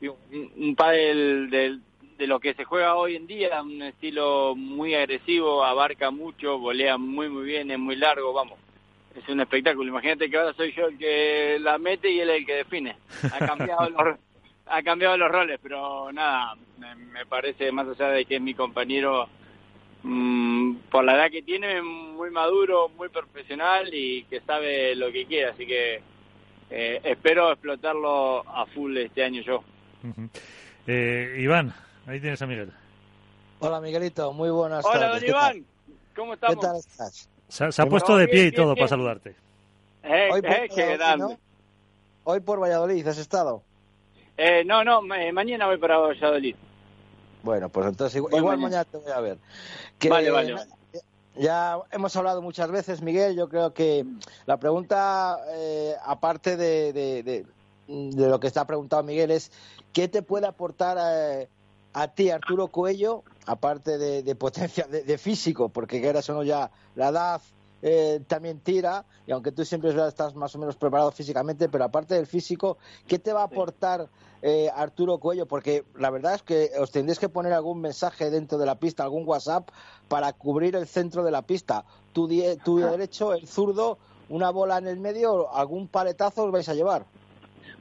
un, 0.03 0.53
un 0.57 0.75
pádel 0.75 1.49
del 1.51 1.81
de 2.21 2.27
lo 2.27 2.39
que 2.39 2.53
se 2.53 2.65
juega 2.65 2.97
hoy 2.97 3.17
en 3.17 3.27
día, 3.27 3.63
un 3.63 3.81
estilo 3.81 4.55
muy 4.55 4.95
agresivo, 4.95 5.65
abarca 5.65 6.11
mucho, 6.11 6.59
volea 6.59 6.99
muy 6.99 7.31
muy 7.31 7.47
bien, 7.47 7.71
es 7.71 7.79
muy 7.79 7.97
largo, 7.97 8.35
vamos. 8.35 8.59
Es 9.17 9.27
un 9.31 9.41
espectáculo. 9.41 9.89
Imagínate 9.89 10.29
que 10.29 10.37
ahora 10.37 10.53
soy 10.53 10.75
yo 10.75 10.89
el 10.89 10.99
que 10.99 11.57
la 11.59 11.79
mete 11.79 12.11
y 12.11 12.21
él 12.21 12.29
el 12.29 12.45
que 12.45 12.57
define. 12.57 12.95
Ha 13.33 13.39
cambiado 13.39 13.89
los, 13.91 14.19
ha 14.67 14.83
cambiado 14.83 15.17
los 15.17 15.31
roles, 15.31 15.59
pero 15.63 16.13
nada, 16.13 16.57
me, 16.77 17.25
parece 17.25 17.73
más 17.73 17.89
allá 17.89 18.11
de 18.11 18.27
que 18.27 18.37
es 18.37 18.43
mi 18.43 18.53
compañero 18.53 19.27
mm, 20.03 20.75
por 20.91 21.03
la 21.03 21.15
edad 21.15 21.31
que 21.31 21.41
tiene, 21.41 21.81
muy 21.81 22.31
maduro, 22.31 22.91
muy 22.91 23.09
profesional 23.09 23.89
y 23.95 24.25
que 24.25 24.43
sabe 24.43 24.95
lo 24.95 25.11
que 25.11 25.25
quiere, 25.25 25.47
así 25.53 25.67
que 25.67 26.03
eh, 26.69 27.01
espero 27.03 27.51
explotarlo 27.51 28.47
a 28.47 28.67
full 28.67 28.95
este 28.99 29.25
año 29.25 29.41
yo. 29.41 29.65
eh, 30.87 31.39
Iván, 31.41 31.73
Ahí 32.07 32.21
tienes 32.21 32.41
a 32.43 32.47
Miguel. 32.47 32.73
Hola, 33.61 33.81
Miguelito. 33.81 34.33
Muy 34.33 34.51
buenas 34.51 34.85
Hola, 34.85 35.01
tardes. 35.01 35.21
don 35.21 35.31
Iván. 35.31 35.65
¿Cómo 36.17 36.35
estamos? 36.35 36.57
¿Qué 36.57 36.61
tal 36.63 36.77
estás? 36.77 37.29
Se, 37.49 37.83
ha 37.83 37.87
puesto 37.87 38.17
de 38.17 38.29
pie 38.29 38.47
y 38.47 38.53
todo 38.53 38.75
para 38.75 38.89
saludarte. 38.89 39.35
Eh, 40.03 40.29
hoy, 40.33 40.41
por 40.41 40.51
eh, 40.51 40.69
qué 40.75 40.97
grande. 40.97 41.37
hoy 42.25 42.41
por 42.41 42.61
Valladolid, 42.61 43.07
¿has 43.07 43.19
estado? 43.19 43.63
Eh, 44.37 44.65
no, 44.65 44.83
no, 44.85 45.03
mañana 45.03 45.67
voy 45.67 45.77
para 45.77 45.99
Valladolid. 45.99 46.57
Bueno, 47.43 47.69
pues 47.69 47.87
entonces 47.87 48.17
igual, 48.17 48.59
mañana. 48.59 48.85
te 48.85 48.97
voy 48.97 49.13
a 49.13 49.21
ver. 49.21 49.39
vale, 50.09 50.31
vale. 50.31 50.57
Ya 51.37 51.79
hemos 51.91 52.15
hablado 52.17 52.43
muchas 52.43 52.71
veces, 52.71 53.03
Miguel. 53.03 53.37
Yo 53.37 53.49
creo 53.49 53.73
que 53.73 54.05
la 54.47 54.59
pregunta, 54.59 55.39
eh, 55.53 55.95
aparte 56.05 56.57
de, 56.57 56.93
de, 56.93 57.23
de, 57.23 58.29
lo 58.29 58.41
que 58.41 58.47
está 58.47 58.67
preguntado 58.67 59.03
Miguel, 59.03 59.31
es 59.31 59.53
¿qué 59.93 60.09
te 60.09 60.23
puede 60.23 60.47
aportar 60.47 60.99
eh, 61.01 61.49
a 61.93 62.09
ti, 62.09 62.31
Arturo 62.31 62.69
Cuello, 62.69 63.25
aparte 63.47 63.99
de, 63.99 64.35
potencia 64.35 64.87
de, 64.87 65.19
físico, 65.19 65.69
porque 65.69 66.01
quieras 66.01 66.29
o 66.31 66.35
no 66.35 66.43
ya 66.43 66.71
la 66.95 67.09
edad 67.09 67.41
eh, 67.83 68.21
también 68.27 68.61
tira, 68.61 69.05
y 69.27 69.33
aunque 69.33 69.53
tú 69.53 69.65
siempre 69.65 69.91
estás 70.07 70.35
más 70.35 70.55
o 70.55 70.59
menos 70.59 70.77
preparado 70.77 71.11
físicamente, 71.11 71.69
pero 71.69 71.85
aparte 71.85 72.15
del 72.15 72.27
físico, 72.27 72.77
¿qué 73.07 73.19
te 73.19 73.33
va 73.33 73.41
a 73.41 73.45
aportar 73.45 74.09
eh, 74.43 74.71
Arturo 74.75 75.19
Cuello? 75.19 75.47
Porque 75.47 75.85
la 75.97 76.11
verdad 76.11 76.35
es 76.35 76.43
que 76.43 76.71
os 76.79 76.91
tendréis 76.91 77.19
que 77.19 77.29
poner 77.29 77.53
algún 77.53 77.81
mensaje 77.81 78.31
dentro 78.31 78.59
de 78.59 78.67
la 78.67 78.77
pista, 78.77 79.03
algún 79.03 79.27
WhatsApp, 79.27 79.69
para 80.09 80.33
cubrir 80.33 80.77
el 80.77 80.87
centro 80.87 81.25
de 81.25 81.31
la 81.31 81.43
pista. 81.43 81.85
Tu, 82.13 82.29
tu 82.65 82.79
derecho, 82.79 83.33
el 83.33 83.49
zurdo, 83.49 83.99
una 84.29 84.51
bola 84.51 84.79
en 84.79 84.87
el 84.87 85.01
medio, 85.01 85.53
algún 85.53 85.89
paletazo 85.89 86.45
os 86.45 86.53
vais 86.53 86.69
a 86.69 86.75
llevar. 86.75 87.05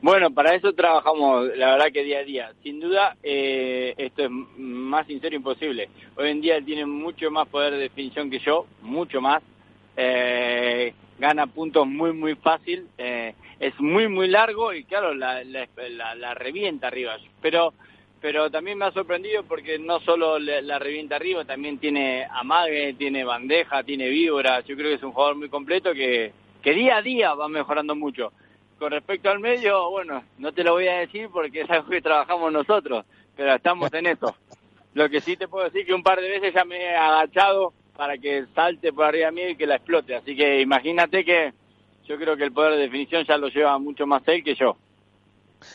Bueno, 0.02 0.32
para 0.32 0.56
eso 0.56 0.72
trabajamos, 0.74 1.58
la 1.58 1.72
verdad 1.72 1.92
que 1.92 2.04
día 2.04 2.20
a 2.20 2.24
día. 2.24 2.54
Sin 2.64 2.80
duda, 2.80 3.18
eh, 3.22 3.94
esto 3.98 4.24
es 4.24 4.30
más 4.32 5.06
sincero 5.08 5.36
imposible. 5.36 5.90
Hoy 6.16 6.30
en 6.30 6.40
día 6.40 6.62
tiene 6.62 6.86
mucho 6.86 7.30
más 7.32 7.50
poder 7.50 7.74
de 7.74 7.80
definición 7.80 8.30
que 8.30 8.40
yo, 8.40 8.66
mucho 8.82 9.20
más. 9.20 9.44
Eh, 9.98 10.94
gana 11.20 11.48
puntos 11.48 11.86
muy, 11.86 12.14
muy 12.14 12.36
fácil. 12.36 12.88
Eh, 12.98 13.34
es 13.60 13.78
muy, 13.82 14.08
muy 14.08 14.30
largo 14.30 14.74
y 14.74 14.86
claro, 14.86 15.14
la, 15.14 15.44
la, 15.44 16.34
revienta 16.34 16.88
arriba. 16.88 17.18
Pero 17.42 17.74
pero 18.22 18.50
también 18.50 18.78
me 18.78 18.86
ha 18.86 18.92
sorprendido 18.92 19.44
porque 19.44 19.80
no 19.80 20.00
solo 20.02 20.40
la, 20.40 20.80
revienta 20.80 21.16
arriba, 21.16 21.46
también 21.46 21.78
tiene 21.78 22.26
amague, 22.32 22.94
tiene 22.94 23.24
bandeja, 23.24 23.84
tiene 23.84 24.10
víbora. 24.10 24.62
Yo 24.62 24.76
creo 24.76 24.90
que 24.90 24.96
es 24.96 25.04
un 25.04 25.12
jugador 25.12 25.36
muy 25.36 25.50
completo 25.50 25.94
que, 25.94 26.34
que 26.62 26.74
día 26.74 26.98
a 26.98 27.02
día 27.02 27.34
va 27.34 27.50
mejorando 27.50 27.96
mucho. 27.96 28.32
Con 28.80 28.92
respecto 28.92 29.30
al 29.30 29.40
medio, 29.40 29.90
bueno, 29.90 30.24
no 30.38 30.54
te 30.54 30.64
lo 30.64 30.72
voy 30.72 30.88
a 30.88 31.00
decir 31.00 31.28
porque 31.32 31.62
es 31.62 31.70
algo 31.70 31.90
que 31.90 32.02
trabajamos 32.02 32.52
nosotros, 32.54 33.06
pero 33.36 33.54
estamos 33.54 33.94
en 33.94 34.08
eso. 34.08 34.34
Lo 34.94 35.10
que 35.10 35.22
sí 35.22 35.38
te 35.38 35.48
puedo 35.48 35.66
decir 35.66 35.86
que 35.86 35.94
un 35.94 36.02
par 36.02 36.20
de 36.20 36.30
veces 36.30 36.54
ya 36.54 36.66
me 36.66 36.78
he 36.78 36.96
agachado 36.96 37.74
para 37.96 38.18
que 38.18 38.46
salte 38.56 38.92
por 38.92 39.06
arriba 39.06 39.30
mío 39.32 39.50
y 39.50 39.56
que 39.56 39.68
la 39.68 39.76
explote. 39.76 40.16
Así 40.16 40.36
que 40.36 40.62
imagínate 40.62 41.24
que 41.24 41.54
yo 42.08 42.18
creo 42.18 42.38
que 42.38 42.46
el 42.46 42.54
poder 42.54 42.72
de 42.74 42.80
definición 42.80 43.26
ya 43.26 43.38
lo 43.38 43.50
lleva 43.50 43.78
mucho 43.78 44.08
más 44.08 44.24
él 44.28 44.44
que 44.44 44.56
yo. 44.56 44.78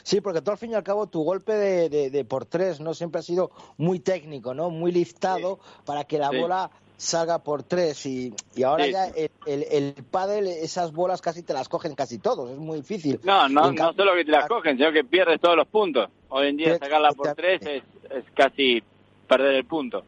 Sí, 0.03 0.21
porque 0.21 0.40
tú 0.40 0.51
al 0.51 0.59
fin 0.59 0.71
y 0.71 0.75
al 0.75 0.83
cabo 0.83 1.07
tu 1.07 1.23
golpe 1.23 1.53
de, 1.53 2.11
de, 2.11 2.25
por 2.25 2.47
tres 2.47 2.81
no 2.81 2.95
siempre 2.95 3.19
ha 3.21 3.23
sido 3.23 3.51
muy 3.77 4.01
técnico, 4.01 4.55
¿no? 4.55 4.71
Muy 4.71 4.90
liftado 4.90 5.61
para 5.85 6.05
que 6.05 6.19
la 6.19 6.31
bola 6.31 6.71
salga 6.97 7.39
por 7.41 7.63
tres 7.63 8.07
y, 8.07 8.33
y 8.55 8.63
ahora 8.63 8.87
ya 8.87 9.07
el, 9.09 9.31
el, 9.47 9.95
pádel, 10.11 10.47
esas 10.47 10.93
bolas 10.93 11.21
casi 11.21 11.43
te 11.43 11.53
las 11.53 11.69
cogen 11.69 11.95
casi 11.95 12.19
todos, 12.19 12.51
es 12.51 12.59
muy 12.59 12.79
difícil. 12.79 13.21
No, 13.25 13.49
no, 13.49 13.73
no 13.73 13.93
solo 13.93 14.15
que 14.15 14.25
te 14.25 14.31
las 14.31 14.47
cogen, 14.47 14.77
sino 14.77 14.93
que 14.93 15.05
pierdes 15.05 15.41
todos 15.41 15.57
los 15.57 15.67
puntos. 15.69 16.09
Hoy 16.29 16.49
en 16.49 16.57
día 16.57 16.79
sacarla 16.79 17.13
por 17.13 17.35
tres 17.35 17.63
es, 17.63 17.83
es 18.11 18.25
casi 18.35 18.83
perder 19.29 19.55
el 19.57 19.65
punto. 19.65 20.05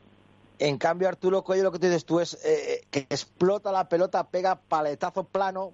En 0.58 0.78
cambio, 0.78 1.08
Arturo 1.08 1.42
Cuello, 1.42 1.64
lo 1.64 1.72
que 1.72 1.78
tú 1.78 1.86
dices 1.86 2.06
tú 2.06 2.20
es 2.20 2.38
eh, 2.44 2.86
que 2.90 3.00
explota 3.00 3.70
la 3.72 3.88
pelota, 3.88 4.24
pega 4.24 4.56
paletazo 4.56 5.24
plano 5.24 5.72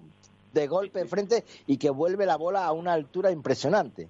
de 0.51 0.67
golpe 0.67 0.99
de 0.99 1.05
frente 1.05 1.45
y 1.67 1.77
que 1.77 1.89
vuelve 1.89 2.25
la 2.25 2.35
bola 2.35 2.65
a 2.65 2.73
una 2.73 2.93
altura 2.93 3.31
impresionante 3.31 4.09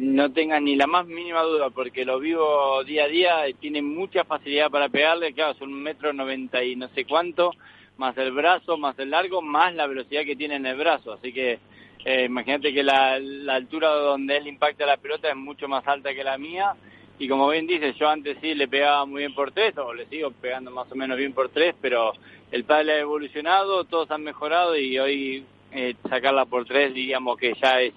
no 0.00 0.32
tengas 0.32 0.62
ni 0.62 0.76
la 0.76 0.86
más 0.86 1.06
mínima 1.06 1.42
duda, 1.42 1.68
porque 1.68 2.06
lo 2.06 2.18
vivo 2.18 2.82
día 2.84 3.04
a 3.04 3.08
día, 3.08 3.48
y 3.48 3.54
tiene 3.54 3.82
mucha 3.82 4.24
facilidad 4.24 4.70
para 4.70 4.88
pegarle, 4.88 5.34
claro, 5.34 5.52
son 5.58 5.74
un 5.74 5.82
metro 5.82 6.14
noventa 6.14 6.64
y 6.64 6.74
no 6.74 6.88
sé 6.94 7.04
cuánto, 7.04 7.52
más 7.98 8.16
el 8.16 8.32
brazo, 8.32 8.78
más 8.78 8.98
el 8.98 9.10
largo, 9.10 9.42
más 9.42 9.74
la 9.74 9.86
velocidad 9.86 10.24
que 10.24 10.36
tiene 10.36 10.54
en 10.54 10.64
el 10.64 10.78
brazo, 10.78 11.12
así 11.12 11.34
que 11.34 11.58
eh, 12.06 12.24
imagínate 12.24 12.72
que 12.72 12.82
la, 12.82 13.20
altura 13.50 13.90
donde 13.90 14.38
él 14.38 14.46
impacta 14.46 14.86
la 14.86 14.96
pelota 14.96 15.28
es 15.28 15.36
mucho 15.36 15.68
más 15.68 15.86
alta 15.86 16.14
que 16.14 16.24
la 16.24 16.38
mía, 16.38 16.72
y 17.18 17.28
como 17.28 17.50
bien 17.50 17.66
dices, 17.66 17.94
yo 17.96 18.08
antes 18.08 18.38
sí 18.40 18.54
le 18.54 18.68
pegaba 18.68 19.04
muy 19.04 19.20
bien 19.20 19.34
por 19.34 19.52
tres, 19.52 19.76
o 19.76 19.92
le 19.92 20.06
sigo 20.06 20.30
pegando 20.30 20.70
más 20.70 20.90
o 20.90 20.94
menos 20.94 21.18
bien 21.18 21.34
por 21.34 21.50
tres, 21.50 21.74
pero 21.78 22.14
el 22.50 22.64
padre 22.64 22.92
ha 22.92 23.00
evolucionado, 23.00 23.84
todos 23.84 24.10
han 24.10 24.22
mejorado, 24.22 24.78
y 24.78 24.98
hoy 24.98 25.44
eh, 25.72 25.94
sacarla 26.08 26.46
por 26.46 26.64
tres 26.64 26.94
diríamos 26.94 27.36
que 27.36 27.52
ya 27.60 27.82
es 27.82 27.92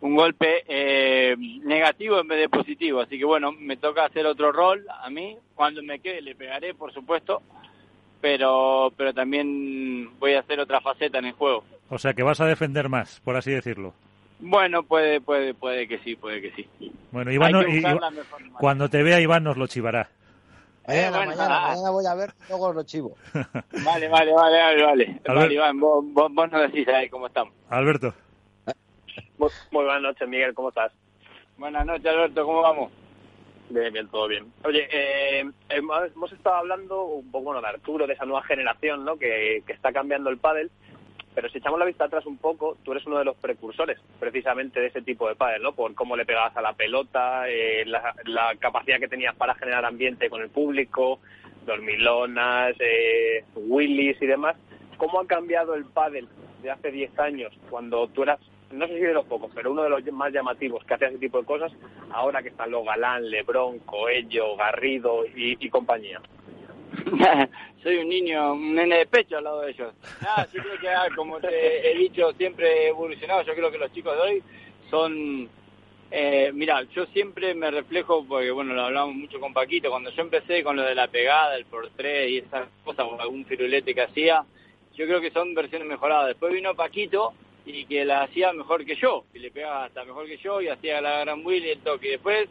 un 0.00 0.14
golpe 0.14 0.64
eh, 0.68 1.36
negativo 1.64 2.20
en 2.20 2.28
vez 2.28 2.40
de 2.40 2.48
positivo. 2.48 3.00
Así 3.00 3.18
que 3.18 3.24
bueno, 3.24 3.52
me 3.52 3.76
toca 3.76 4.04
hacer 4.04 4.26
otro 4.26 4.52
rol 4.52 4.86
a 5.02 5.10
mí. 5.10 5.36
Cuando 5.54 5.82
me 5.82 5.98
quede 6.00 6.22
le 6.22 6.34
pegaré, 6.34 6.74
por 6.74 6.92
supuesto, 6.92 7.42
pero, 8.20 8.92
pero 8.96 9.12
también 9.12 10.18
voy 10.18 10.34
a 10.34 10.40
hacer 10.40 10.60
otra 10.60 10.80
faceta 10.80 11.18
en 11.18 11.26
el 11.26 11.32
juego. 11.32 11.64
O 11.90 11.98
sea 11.98 12.14
que 12.14 12.22
vas 12.22 12.40
a 12.40 12.46
defender 12.46 12.88
más, 12.88 13.20
por 13.20 13.36
así 13.36 13.50
decirlo. 13.50 13.94
Bueno, 14.40 14.84
puede, 14.84 15.20
puede, 15.20 15.54
puede 15.54 15.88
que 15.88 15.98
sí, 15.98 16.14
puede 16.14 16.40
que 16.40 16.52
sí. 16.52 16.92
Bueno, 17.10 17.32
Iván, 17.32 17.54
cuando 18.60 18.88
te 18.88 19.02
vea 19.02 19.20
Iván 19.20 19.42
nos 19.42 19.56
lo 19.56 19.66
chivará. 19.66 20.10
Mañana, 20.86 21.18
mañana, 21.18 21.60
mañana 21.60 21.90
voy 21.90 22.06
a 22.06 22.14
ver, 22.14 22.32
luego 22.48 22.72
lo 22.72 22.82
chivo. 22.82 23.14
Vale, 23.84 24.08
vale, 24.08 24.32
vale, 24.32 24.32
vale, 24.32 24.84
vale. 24.84 25.20
vale 25.26 25.54
Iván, 25.54 25.78
vos, 25.78 26.02
vos, 26.12 26.32
vos 26.32 26.50
nos 26.50 26.62
decís 26.62 26.88
ahí 26.88 27.10
cómo 27.10 27.26
estamos. 27.26 27.52
Alberto. 27.68 28.14
Muy, 29.38 29.50
buenas 29.70 30.02
noches, 30.02 30.28
Miguel, 30.28 30.54
¿cómo 30.54 30.68
estás? 30.70 30.92
Buenas 31.56 31.84
noches, 31.86 32.06
Alberto, 32.06 32.44
¿cómo 32.44 32.62
vamos? 32.62 32.92
Bien, 33.70 33.92
bien, 33.92 34.08
todo 34.08 34.28
bien. 34.28 34.52
Oye, 34.64 34.88
eh, 34.90 35.44
hemos 35.68 36.32
estado 36.32 36.56
hablando 36.56 37.04
un 37.04 37.30
poco 37.30 37.44
bueno, 37.46 37.60
de 37.60 37.68
Arturo, 37.68 38.06
de 38.06 38.14
esa 38.14 38.24
nueva 38.24 38.42
generación 38.42 39.04
¿no? 39.04 39.18
que, 39.18 39.62
que 39.66 39.72
está 39.72 39.92
cambiando 39.92 40.30
el 40.30 40.38
pádel, 40.38 40.70
pero 41.34 41.48
si 41.50 41.58
echamos 41.58 41.78
la 41.78 41.84
vista 41.84 42.04
atrás 42.04 42.26
un 42.26 42.38
poco, 42.38 42.78
tú 42.82 42.92
eres 42.92 43.06
uno 43.06 43.18
de 43.18 43.24
los 43.24 43.36
precursores 43.36 43.98
precisamente 44.18 44.80
de 44.80 44.86
ese 44.86 45.02
tipo 45.02 45.28
de 45.28 45.36
pádel, 45.36 45.62
¿no? 45.62 45.72
Por 45.72 45.94
cómo 45.94 46.16
le 46.16 46.24
pegabas 46.24 46.56
a 46.56 46.62
la 46.62 46.72
pelota, 46.72 47.48
eh, 47.48 47.84
la, 47.86 48.14
la, 48.24 48.56
capacidad 48.56 48.98
que 48.98 49.06
tenías 49.06 49.36
para 49.36 49.54
generar 49.54 49.84
ambiente 49.84 50.30
con 50.30 50.42
el 50.42 50.48
público, 50.48 51.20
dormilonas, 51.64 52.74
eh, 52.80 53.44
Willys 53.54 54.20
y 54.20 54.26
demás. 54.26 54.56
¿Cómo 54.96 55.20
ha 55.20 55.26
cambiado 55.26 55.74
el 55.74 55.84
pádel 55.84 56.26
de 56.62 56.70
hace 56.70 56.90
10 56.90 57.18
años, 57.20 57.52
cuando 57.70 58.08
tú 58.08 58.24
eras 58.24 58.40
no 58.70 58.86
sé 58.86 58.94
si 58.94 59.00
de 59.00 59.14
los 59.14 59.24
pocos, 59.26 59.50
pero 59.54 59.72
uno 59.72 59.82
de 59.82 59.90
los 59.90 60.04
más 60.12 60.32
llamativos 60.32 60.84
que 60.84 60.94
hace 60.94 61.06
ese 61.06 61.18
tipo 61.18 61.38
de 61.38 61.46
cosas, 61.46 61.72
ahora 62.10 62.42
que 62.42 62.48
están 62.48 62.70
los 62.70 62.84
Galán, 62.84 63.28
Lebrón, 63.30 63.78
Coello, 63.80 64.56
Garrido 64.56 65.24
y, 65.34 65.68
compañía. 65.70 66.20
Soy 67.82 67.96
un 67.96 68.08
niño, 68.08 68.52
un 68.52 68.74
nene 68.74 68.98
de 68.98 69.06
pecho 69.06 69.38
al 69.38 69.44
lado 69.44 69.60
de 69.62 69.70
ellos. 69.70 69.94
Nada, 70.20 70.46
yo 70.52 70.62
creo 70.62 70.78
que, 70.78 70.88
ah, 70.88 71.08
como 71.16 71.38
te 71.40 71.90
he 71.90 71.96
dicho, 71.96 72.32
siempre 72.32 72.66
he 72.66 72.88
evolucionado. 72.88 73.42
Yo 73.42 73.54
creo 73.54 73.70
que 73.70 73.78
los 73.78 73.92
chicos 73.92 74.14
de 74.16 74.22
hoy 74.22 74.42
son... 74.90 75.48
Eh, 76.10 76.50
mira, 76.54 76.82
yo 76.94 77.04
siempre 77.06 77.54
me 77.54 77.70
reflejo, 77.70 78.24
porque 78.26 78.50
bueno, 78.50 78.72
lo 78.72 78.82
hablamos 78.82 79.14
mucho 79.14 79.38
con 79.38 79.52
Paquito, 79.52 79.90
cuando 79.90 80.10
yo 80.10 80.22
empecé 80.22 80.62
con 80.62 80.76
lo 80.76 80.82
de 80.82 80.94
la 80.94 81.08
pegada, 81.08 81.54
el 81.54 81.66
por 81.66 81.90
tres 81.90 82.30
y 82.30 82.38
esas 82.38 82.66
cosas, 82.82 83.06
o 83.06 83.20
algún 83.20 83.44
firulete 83.44 83.94
que 83.94 84.02
hacía, 84.02 84.42
yo 84.94 85.06
creo 85.06 85.20
que 85.20 85.30
son 85.30 85.54
versiones 85.54 85.86
mejoradas. 85.86 86.28
Después 86.28 86.52
vino 86.52 86.74
Paquito 86.74 87.34
y 87.68 87.84
que 87.84 88.04
la 88.04 88.22
hacía 88.22 88.52
mejor 88.54 88.84
que 88.86 88.96
yo, 88.96 89.24
que 89.30 89.38
le 89.38 89.50
pegaba 89.50 89.84
hasta 89.84 90.04
mejor 90.04 90.26
que 90.26 90.38
yo 90.38 90.60
y 90.62 90.68
hacía 90.68 91.02
la 91.02 91.20
gran 91.20 91.44
Will 91.44 91.64
y 91.64 91.70
el 91.70 91.80
toque. 91.80 92.12
Después, 92.12 92.48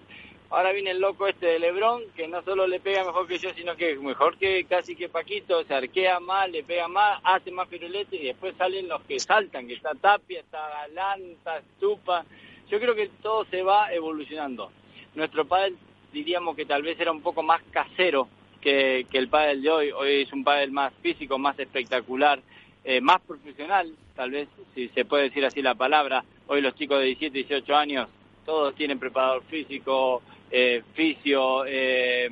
ahora 0.51 0.71
viene 0.71 0.91
el 0.91 0.99
loco 0.99 1.27
este 1.27 1.47
de 1.47 1.59
Lebron, 1.59 2.03
que 2.15 2.27
no 2.27 2.43
solo 2.43 2.67
le 2.67 2.79
pega 2.79 3.03
mejor 3.03 3.27
que 3.27 3.39
yo, 3.39 3.51
sino 3.55 3.75
que 3.75 3.95
mejor 3.95 4.37
que 4.37 4.65
casi 4.65 4.95
que 4.95 5.09
Paquito, 5.09 5.63
se 5.63 5.73
arquea 5.73 6.19
más, 6.19 6.49
le 6.51 6.63
pega 6.63 6.87
más, 6.87 7.19
hace 7.23 7.49
más 7.49 7.67
pirulete 7.67 8.15
y 8.15 8.25
después 8.25 8.55
salen 8.57 8.87
los 8.87 9.01
que 9.03 9.19
saltan, 9.19 9.67
que 9.67 9.73
está 9.73 9.95
Tapia, 9.95 10.41
está 10.41 10.69
Galán, 10.69 11.21
está 11.31 11.61
Stupa. 11.75 12.23
Yo 12.69 12.79
creo 12.79 12.93
que 12.93 13.09
todo 13.21 13.45
se 13.45 13.63
va 13.63 13.91
evolucionando. 13.91 14.71
Nuestro 15.15 15.45
padre 15.45 15.73
diríamos 16.13 16.55
que 16.55 16.65
tal 16.65 16.83
vez 16.83 16.99
era 16.99 17.11
un 17.11 17.21
poco 17.21 17.41
más 17.41 17.63
casero 17.71 18.27
que, 18.61 19.07
que 19.09 19.17
el 19.17 19.29
pádel 19.29 19.63
de 19.63 19.69
hoy. 19.71 19.91
Hoy 19.91 20.21
es 20.21 20.31
un 20.31 20.43
pádel 20.43 20.71
más 20.71 20.93
físico, 21.01 21.39
más 21.39 21.57
espectacular, 21.57 22.39
eh, 22.83 23.01
más 23.01 23.19
profesional, 23.21 23.95
tal 24.17 24.31
vez 24.31 24.49
si 24.73 24.89
se 24.89 25.05
puede 25.05 25.25
decir 25.25 25.45
así 25.45 25.61
la 25.61 25.75
palabra. 25.75 26.25
Hoy 26.47 26.59
los 26.59 26.75
chicos 26.75 26.99
de 26.99 27.05
17, 27.05 27.37
18 27.37 27.75
años, 27.75 28.09
todos 28.45 28.73
tienen 28.73 28.99
preparador 28.99 29.43
físico, 29.43 30.23
eh, 30.49 30.81
fisio, 30.95 31.63
eh, 31.65 32.27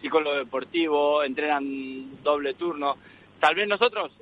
psicólogo 0.00 0.36
deportivo, 0.36 1.24
entrenan 1.24 2.22
doble 2.22 2.52
turno. 2.54 2.96
Tal 3.40 3.54
vez 3.54 3.66
nosotros 3.66 4.12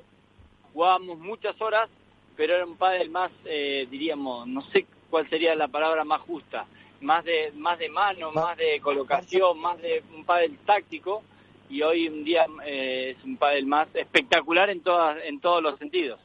jugábamos 0.72 1.18
muchas 1.18 1.60
horas, 1.60 1.90
pero 2.36 2.54
era 2.54 2.64
un 2.64 2.76
pádel 2.76 3.10
más, 3.10 3.32
eh, 3.46 3.88
diríamos, 3.90 4.46
no 4.46 4.62
sé 4.70 4.86
cuál 5.10 5.28
sería 5.28 5.56
la 5.56 5.68
palabra 5.68 6.04
más 6.04 6.20
justa, 6.20 6.66
más 7.00 7.24
de 7.24 7.52
más 7.56 7.80
de 7.80 7.88
mano, 7.88 8.30
más 8.30 8.56
de 8.56 8.80
colocación, 8.80 9.58
más 9.58 9.82
de 9.82 10.04
un 10.14 10.24
pádel 10.24 10.56
táctico 10.64 11.24
y 11.68 11.82
hoy 11.82 12.06
un 12.06 12.22
día 12.22 12.46
eh, 12.64 13.16
es 13.16 13.24
un 13.24 13.38
pádel 13.38 13.66
más 13.66 13.88
espectacular 13.94 14.70
en 14.70 14.82
todas 14.82 15.18
en 15.24 15.40
todos 15.40 15.62
los 15.62 15.78
sentidos. 15.80 16.20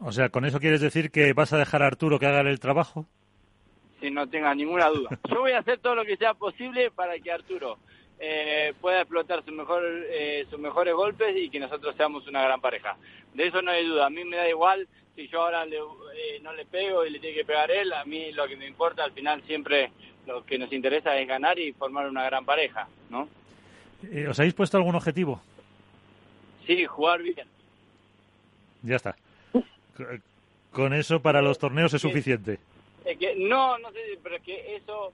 O 0.00 0.12
sea, 0.12 0.28
¿con 0.28 0.44
eso 0.44 0.60
quieres 0.60 0.80
decir 0.80 1.10
que 1.10 1.32
vas 1.32 1.52
a 1.52 1.58
dejar 1.58 1.82
a 1.82 1.86
Arturo 1.86 2.18
que 2.18 2.26
haga 2.26 2.40
el 2.40 2.60
trabajo? 2.60 3.06
Si 4.00 4.10
no 4.10 4.28
tengas 4.28 4.56
ninguna 4.56 4.88
duda. 4.88 5.18
Yo 5.30 5.40
voy 5.40 5.52
a 5.52 5.60
hacer 5.60 5.78
todo 5.78 5.94
lo 5.94 6.04
que 6.04 6.16
sea 6.16 6.34
posible 6.34 6.90
para 6.90 7.18
que 7.18 7.32
Arturo 7.32 7.78
eh, 8.18 8.74
pueda 8.80 9.00
explotar 9.00 9.44
su 9.44 9.52
mejor, 9.52 9.82
eh, 9.84 10.46
sus 10.50 10.58
mejores 10.58 10.94
golpes 10.94 11.36
y 11.36 11.48
que 11.48 11.60
nosotros 11.60 11.94
seamos 11.96 12.26
una 12.26 12.42
gran 12.42 12.60
pareja. 12.60 12.96
De 13.32 13.46
eso 13.46 13.62
no 13.62 13.70
hay 13.70 13.86
duda. 13.86 14.06
A 14.06 14.10
mí 14.10 14.24
me 14.24 14.36
da 14.36 14.48
igual 14.48 14.86
si 15.16 15.28
yo 15.28 15.42
ahora 15.42 15.64
no 15.64 16.52
le 16.52 16.66
pego 16.66 17.04
y 17.06 17.10
le 17.10 17.18
tiene 17.18 17.36
que 17.36 17.44
pegar 17.44 17.70
él. 17.70 17.92
A 17.92 18.04
mí 18.04 18.32
lo 18.32 18.46
que 18.46 18.56
me 18.56 18.66
importa 18.66 19.04
al 19.04 19.12
final 19.12 19.42
siempre 19.46 19.90
lo 20.26 20.44
que 20.44 20.58
nos 20.58 20.72
interesa 20.72 21.16
es 21.18 21.28
ganar 21.28 21.58
y 21.58 21.72
formar 21.72 22.08
una 22.08 22.24
gran 22.24 22.44
pareja, 22.44 22.88
¿no? 23.10 23.28
Eh, 24.10 24.26
¿Os 24.28 24.38
habéis 24.38 24.54
puesto 24.54 24.76
algún 24.76 24.94
objetivo? 24.94 25.40
Sí, 26.66 26.84
jugar 26.86 27.22
bien. 27.22 27.46
Ya 28.82 28.96
está. 28.96 29.16
Con 30.72 30.92
eso 30.92 31.20
para 31.20 31.40
los 31.42 31.58
torneos 31.58 31.94
es 31.94 32.02
suficiente. 32.02 32.58
que, 33.04 33.34
no, 33.36 33.78
no 33.78 33.92
sé, 33.92 34.18
pero 34.22 34.36
es 34.36 34.42
que 34.42 34.76
eso, 34.76 35.12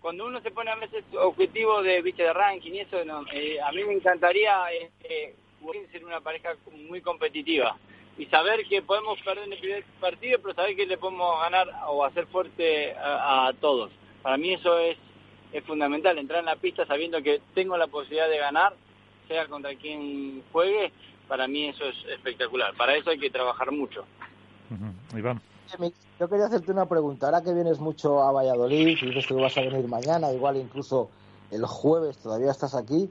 cuando 0.00 0.26
uno 0.26 0.40
se 0.40 0.50
pone 0.50 0.70
a 0.70 0.76
veces 0.76 1.04
objetivo 1.18 1.82
de 1.82 2.02
bicho 2.02 2.22
de 2.22 2.32
ranking 2.32 2.72
y 2.72 2.80
eso, 2.80 2.98
eh, 3.32 3.60
a 3.60 3.72
mí 3.72 3.84
me 3.84 3.94
encantaría 3.94 4.72
eh, 4.72 5.34
ser 5.90 6.04
una 6.04 6.20
pareja 6.20 6.54
muy 6.88 7.00
competitiva 7.00 7.76
y 8.16 8.26
saber 8.26 8.64
que 8.66 8.82
podemos 8.82 9.20
perder 9.22 9.44
en 9.44 9.52
el 9.54 9.58
primer 9.58 9.84
partido, 10.00 10.38
pero 10.40 10.54
saber 10.54 10.76
que 10.76 10.86
le 10.86 10.98
podemos 10.98 11.40
ganar 11.40 11.68
o 11.88 12.04
hacer 12.04 12.26
fuerte 12.26 12.94
a 12.96 13.52
todos. 13.60 13.90
Para 14.22 14.36
mí 14.36 14.54
eso 14.54 14.78
es 14.78 14.96
es 15.54 15.62
fundamental 15.64 16.18
entrar 16.18 16.40
en 16.40 16.46
la 16.46 16.56
pista 16.56 16.84
sabiendo 16.84 17.22
que 17.22 17.40
tengo 17.54 17.76
la 17.78 17.86
posibilidad 17.86 18.28
de 18.28 18.38
ganar, 18.38 18.74
sea 19.28 19.46
contra 19.46 19.72
quien 19.76 20.42
juegue, 20.52 20.90
para 21.28 21.46
mí 21.48 21.68
eso 21.68 21.84
es 21.84 21.96
espectacular. 22.12 22.74
Para 22.76 22.96
eso 22.96 23.10
hay 23.10 23.18
que 23.18 23.30
trabajar 23.30 23.70
mucho. 23.72 24.04
Iván. 25.16 25.40
Yo 26.20 26.28
quería 26.28 26.46
hacerte 26.46 26.70
una 26.70 26.86
pregunta. 26.86 27.26
Ahora 27.26 27.42
que 27.42 27.52
vienes 27.52 27.80
mucho 27.80 28.22
a 28.22 28.30
Valladolid 28.32 28.88
y 28.88 29.06
dices 29.06 29.26
que 29.26 29.34
vas 29.34 29.56
a 29.56 29.62
venir 29.62 29.88
mañana, 29.88 30.32
igual 30.32 30.56
incluso 30.56 31.10
el 31.50 31.64
jueves 31.66 32.18
todavía 32.18 32.50
estás 32.50 32.74
aquí, 32.74 33.10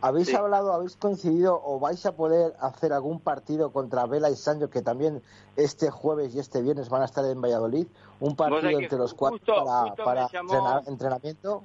¿habéis 0.00 0.34
hablado, 0.34 0.72
habéis 0.72 0.96
coincidido 0.96 1.60
o 1.62 1.78
vais 1.78 2.04
a 2.06 2.16
poder 2.16 2.54
hacer 2.60 2.92
algún 2.92 3.20
partido 3.20 3.72
contra 3.72 4.06
Vela 4.06 4.30
y 4.30 4.36
Sancho 4.36 4.70
que 4.70 4.80
también 4.80 5.22
este 5.56 5.90
jueves 5.90 6.34
y 6.34 6.38
este 6.38 6.62
viernes 6.62 6.88
van 6.88 7.02
a 7.02 7.04
estar 7.04 7.24
en 7.24 7.40
Valladolid? 7.40 7.86
¿Un 8.20 8.36
partido 8.36 8.80
entre 8.80 8.98
los 8.98 9.12
cuatro 9.14 9.64
para, 9.64 10.28
para 10.28 10.82
entrenamiento? 10.86 11.64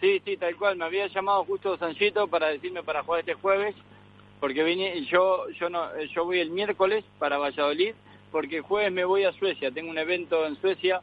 Sí, 0.00 0.20
sí, 0.24 0.36
tal 0.36 0.56
cual. 0.56 0.76
Me 0.76 0.84
había 0.86 1.06
llamado 1.08 1.44
justo 1.44 1.76
Sanchito 1.76 2.26
para 2.28 2.48
decirme 2.48 2.82
para 2.82 3.02
jugar 3.02 3.20
este 3.20 3.34
jueves, 3.34 3.74
porque 4.40 4.62
vine, 4.62 5.04
yo, 5.04 5.48
yo 5.50 5.68
no, 5.68 5.86
yo 6.14 6.24
voy 6.24 6.40
el 6.40 6.50
miércoles 6.50 7.04
para 7.18 7.38
Valladolid, 7.38 7.94
porque 8.32 8.56
el 8.56 8.62
jueves 8.62 8.90
me 8.90 9.04
voy 9.04 9.24
a 9.24 9.32
Suecia. 9.32 9.70
Tengo 9.70 9.90
un 9.90 9.98
evento 9.98 10.46
en 10.46 10.58
Suecia 10.60 11.02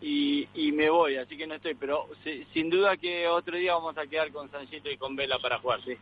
y, 0.00 0.48
y 0.54 0.70
me 0.72 0.90
voy, 0.90 1.16
así 1.16 1.36
que 1.36 1.46
no 1.46 1.54
estoy. 1.54 1.74
Pero 1.74 2.06
sin 2.52 2.68
duda 2.68 2.96
que 2.96 3.26
otro 3.26 3.56
día 3.56 3.74
vamos 3.74 3.96
a 3.96 4.06
quedar 4.06 4.30
con 4.32 4.50
Sanchito 4.50 4.90
y 4.90 4.98
con 4.98 5.16
Vela 5.16 5.38
para 5.40 5.58
jugar, 5.58 5.80
sí. 5.84 5.96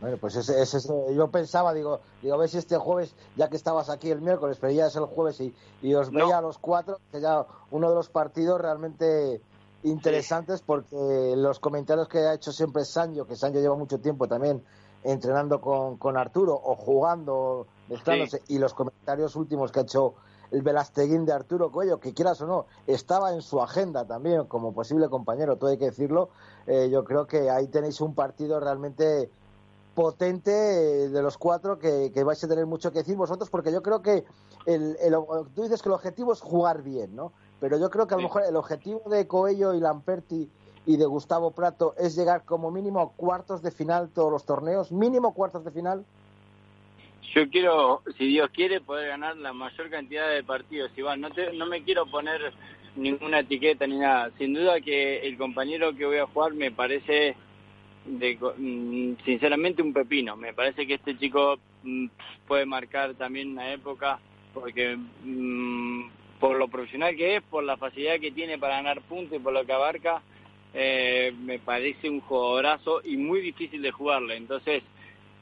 Bueno, 0.00 0.16
pues 0.18 0.36
ese, 0.36 0.60
ese, 0.60 0.88
yo 1.14 1.28
pensaba, 1.28 1.72
digo, 1.72 2.00
digo, 2.20 2.34
a 2.34 2.38
ver 2.38 2.48
si 2.48 2.58
este 2.58 2.76
jueves, 2.76 3.14
ya 3.36 3.48
que 3.48 3.56
estabas 3.56 3.88
aquí 3.88 4.10
el 4.10 4.20
miércoles, 4.20 4.58
pero 4.60 4.72
ya 4.72 4.86
es 4.86 4.96
el 4.96 5.06
jueves 5.06 5.40
y, 5.40 5.54
y 5.82 5.94
os 5.94 6.10
veía 6.10 6.38
a 6.38 6.42
los 6.42 6.58
cuatro, 6.58 6.98
que 7.10 7.20
ya 7.20 7.46
uno 7.70 7.88
de 7.88 7.94
los 7.94 8.10
partidos 8.10 8.60
realmente 8.60 9.40
interesantes 9.82 10.62
porque 10.62 11.34
los 11.36 11.58
comentarios 11.58 12.08
que 12.08 12.18
ha 12.18 12.34
hecho 12.34 12.52
siempre 12.52 12.84
Sancho, 12.84 13.26
que 13.26 13.36
Sancho 13.36 13.60
lleva 13.60 13.76
mucho 13.76 13.98
tiempo 13.98 14.26
también 14.26 14.62
entrenando 15.04 15.60
con, 15.60 15.96
con 15.98 16.16
Arturo 16.16 16.54
o 16.54 16.74
jugando, 16.74 17.66
mezclándose, 17.88 18.42
y 18.48 18.58
los 18.58 18.74
comentarios 18.74 19.36
últimos 19.36 19.70
que 19.70 19.80
ha 19.80 19.82
hecho 19.82 20.14
el 20.50 20.62
Velasteguín 20.62 21.24
de 21.24 21.32
Arturo 21.32 21.70
Cuello, 21.70 22.00
que 22.00 22.14
quieras 22.14 22.40
o 22.40 22.46
no, 22.46 22.66
estaba 22.86 23.34
en 23.34 23.42
su 23.42 23.60
agenda 23.60 24.06
también 24.06 24.44
como 24.44 24.72
posible 24.72 25.08
compañero, 25.08 25.56
todo 25.56 25.70
hay 25.70 25.78
que 25.78 25.86
decirlo, 25.86 26.30
eh, 26.66 26.88
yo 26.90 27.04
creo 27.04 27.26
que 27.26 27.50
ahí 27.50 27.66
tenéis 27.66 28.00
un 28.00 28.14
partido 28.14 28.60
realmente 28.60 29.30
potente 29.94 30.52
eh, 31.04 31.08
de 31.08 31.22
los 31.22 31.38
cuatro 31.38 31.78
que, 31.78 32.10
que, 32.12 32.24
vais 32.24 32.42
a 32.42 32.48
tener 32.48 32.66
mucho 32.66 32.92
que 32.92 32.98
decir 32.98 33.16
vosotros, 33.16 33.50
porque 33.50 33.72
yo 33.72 33.82
creo 33.82 34.02
que 34.02 34.24
el, 34.66 34.96
el, 35.00 35.14
tú 35.54 35.62
dices 35.62 35.82
que 35.82 35.88
el 35.88 35.94
objetivo 35.94 36.32
es 36.32 36.40
jugar 36.40 36.82
bien, 36.82 37.14
¿no? 37.14 37.32
Pero 37.60 37.78
yo 37.78 37.90
creo 37.90 38.06
que 38.06 38.14
a 38.14 38.16
lo 38.16 38.24
mejor 38.24 38.42
el 38.42 38.56
objetivo 38.56 39.02
de 39.08 39.26
Coello 39.26 39.74
y 39.74 39.80
Lamperti 39.80 40.50
y 40.86 40.96
de 40.96 41.06
Gustavo 41.06 41.52
Prato 41.52 41.94
es 41.98 42.16
llegar 42.16 42.44
como 42.44 42.70
mínimo 42.70 43.00
a 43.00 43.10
cuartos 43.12 43.62
de 43.62 43.70
final 43.70 44.10
todos 44.14 44.30
los 44.30 44.44
torneos, 44.44 44.92
mínimo 44.92 45.34
cuartos 45.34 45.64
de 45.64 45.70
final. 45.70 46.04
yo 47.34 47.48
quiero, 47.48 48.02
si 48.16 48.26
Dios 48.26 48.50
quiere, 48.50 48.80
poder 48.80 49.08
ganar 49.08 49.36
la 49.36 49.52
mayor 49.52 49.90
cantidad 49.90 50.28
de 50.28 50.44
partidos. 50.44 50.90
Iván, 50.96 51.20
no, 51.20 51.30
te, 51.30 51.52
no 51.52 51.66
me 51.66 51.82
quiero 51.82 52.06
poner 52.06 52.52
ninguna 52.96 53.40
etiqueta 53.40 53.86
ni 53.86 53.98
nada. 53.98 54.30
Sin 54.38 54.54
duda 54.54 54.80
que 54.80 55.26
el 55.26 55.36
compañero 55.36 55.94
que 55.96 56.06
voy 56.06 56.18
a 56.18 56.26
jugar 56.26 56.54
me 56.54 56.70
parece, 56.70 57.34
de, 58.04 58.38
mm, 58.56 59.24
sinceramente, 59.24 59.82
un 59.82 59.92
pepino. 59.92 60.36
Me 60.36 60.52
parece 60.52 60.86
que 60.86 60.94
este 60.94 61.18
chico 61.18 61.56
mm, 61.82 62.06
puede 62.46 62.66
marcar 62.66 63.14
también 63.14 63.52
una 63.52 63.72
época 63.72 64.20
porque 64.52 64.96
mm, 64.96 66.08
por 66.38 66.56
lo 66.56 66.68
profesional 66.68 67.16
que 67.16 67.36
es, 67.36 67.42
por 67.42 67.64
la 67.64 67.76
facilidad 67.76 68.20
que 68.20 68.30
tiene 68.30 68.58
para 68.58 68.76
ganar 68.76 69.02
puntos 69.02 69.36
y 69.36 69.42
por 69.42 69.52
lo 69.52 69.64
que 69.64 69.72
abarca, 69.72 70.22
eh, 70.74 71.32
me 71.38 71.60
parece 71.60 72.10
un 72.10 72.20
jugadorazo 72.20 73.00
y 73.04 73.16
muy 73.16 73.40
difícil 73.40 73.80
de 73.80 73.92
jugarle. 73.92 74.36
Entonces, 74.36 74.82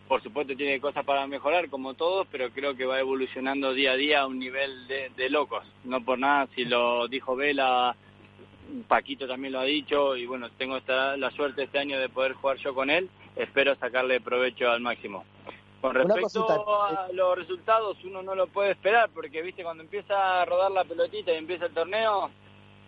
por 0.06 0.22
supuesto 0.22 0.54
tiene 0.54 0.78
cosas 0.78 1.06
para 1.06 1.26
mejorar 1.26 1.70
como 1.70 1.94
todos, 1.94 2.26
pero 2.30 2.50
creo 2.50 2.76
que 2.76 2.84
va 2.84 3.00
evolucionando 3.00 3.72
día 3.72 3.92
a 3.92 3.96
día 3.96 4.20
a 4.20 4.26
un 4.26 4.38
nivel 4.38 4.86
de, 4.86 5.30
locos. 5.30 5.64
No 5.84 6.04
por 6.04 6.18
nada, 6.18 6.48
si 6.54 6.66
lo 6.66 7.08
dijo 7.08 7.34
Vela, 7.34 7.96
Paquito 8.86 9.26
también 9.26 9.54
lo 9.54 9.60
ha 9.60 9.64
dicho 9.64 10.16
y 10.16 10.26
bueno, 10.26 10.50
tengo 10.58 10.76
esta, 10.76 11.16
la 11.16 11.30
suerte 11.30 11.62
este 11.62 11.78
año 11.78 11.98
de 11.98 12.10
poder 12.10 12.34
jugar 12.34 12.58
yo 12.58 12.74
con 12.74 12.90
él, 12.90 13.08
espero 13.34 13.74
sacarle 13.76 14.20
provecho 14.20 14.70
al 14.70 14.80
máximo. 14.80 15.24
Con 15.80 15.94
respecto 15.94 16.46
a 16.84 17.08
los 17.12 17.36
resultados, 17.36 17.96
uno 18.04 18.22
no 18.22 18.34
lo 18.34 18.46
puede 18.48 18.72
esperar 18.72 19.10
porque, 19.12 19.42
viste, 19.42 19.64
cuando 19.64 19.82
empieza 19.82 20.42
a 20.42 20.44
rodar 20.44 20.70
la 20.70 20.84
pelotita 20.84 21.32
y 21.32 21.38
empieza 21.38 21.66
el 21.66 21.74
torneo, 21.74 22.30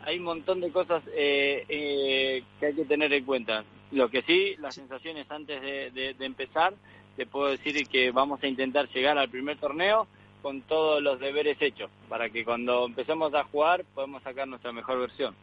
hay 0.07 0.19
un 0.19 0.25
montón 0.25 0.61
de 0.61 0.71
cosas 0.71 1.03
eh, 1.15 1.65
eh, 1.69 2.45
que 2.59 2.67
hay 2.67 2.75
que 2.75 2.85
tener 2.85 3.13
en 3.13 3.25
cuenta. 3.25 3.65
Lo 3.91 4.11
que 4.11 4.23
sí, 4.23 4.57
las 4.59 4.75
sensaciones 4.75 5.31
antes 5.31 5.61
de, 5.63 6.17
empezar, 6.21 6.75
te 7.17 7.27
puedo 7.27 7.49
decir 7.49 7.87
que 7.87 8.11
vamos 8.11 8.43
a 8.43 8.47
intentar 8.47 8.89
llegar 8.89 9.19
al 9.19 9.29
primer 9.29 9.59
torneo 9.59 10.07
con 10.43 10.63
todos 10.63 11.03
los 11.03 11.21
deberes 11.21 11.57
hechos, 11.61 11.91
para 12.09 12.29
que 12.29 12.45
cuando 12.45 12.85
empecemos 12.85 13.33
a 13.35 13.45
jugar 13.45 13.85
podamos 13.95 14.23
sacar 14.23 14.47
nuestra 14.49 14.73
mejor 14.73 14.99
versión. 14.99 15.35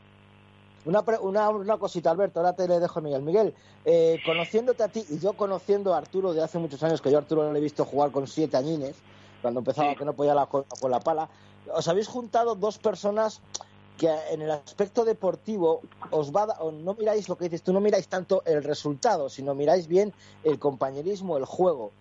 Una, 0.83 1.01
una, 1.21 1.49
una, 1.49 1.77
cosita, 1.77 2.11
Alberto, 2.11 2.39
ahora 2.39 2.53
te 2.53 2.67
le 2.67 2.79
dejo 2.79 2.99
a 2.99 3.01
Miguel. 3.01 3.21
Miguel, 3.21 3.53
eh, 3.85 4.19
conociéndote 4.25 4.83
a 4.83 4.89
ti 4.89 5.03
y 5.09 5.19
yo 5.19 5.33
conociendo 5.33 5.93
a 5.93 5.99
Arturo 5.99 6.33
de 6.33 6.43
hace 6.43 6.59
muchos 6.59 6.81
años, 6.83 7.01
que 7.01 7.09
yo 7.09 7.17
a 7.17 7.21
Arturo 7.21 7.43
no 7.43 7.53
le 7.53 7.59
he 7.59 7.61
visto 7.63 7.85
jugar 7.85 8.11
con 8.11 8.27
siete 8.27 8.57
añines, 8.57 8.95
cuando 9.41 9.61
empezaba 9.61 9.95
que 9.95 10.05
no 10.05 10.13
podía 10.13 10.35
la, 10.35 10.47
con 10.47 10.65
la 10.91 10.99
pala, 10.99 11.29
os 11.73 11.87
habéis 11.87 12.07
juntado 12.07 12.55
dos 12.55 12.77
personas 12.77 13.41
que 13.97 14.09
en 14.31 14.41
el 14.41 14.51
aspecto 14.51 15.05
deportivo 15.05 15.81
os 16.09 16.31
va 16.31 16.47
no 16.71 16.93
miráis 16.95 17.29
lo 17.29 17.37
que 17.37 17.45
dices 17.45 17.61
tú, 17.61 17.73
no 17.73 17.81
miráis 17.81 18.07
tanto 18.07 18.41
el 18.45 18.63
resultado, 18.63 19.29
sino 19.29 19.53
miráis 19.53 19.87
bien 19.87 20.13
el 20.43 20.59
compañerismo, 20.59 21.37
el 21.37 21.45
juego. 21.45 21.91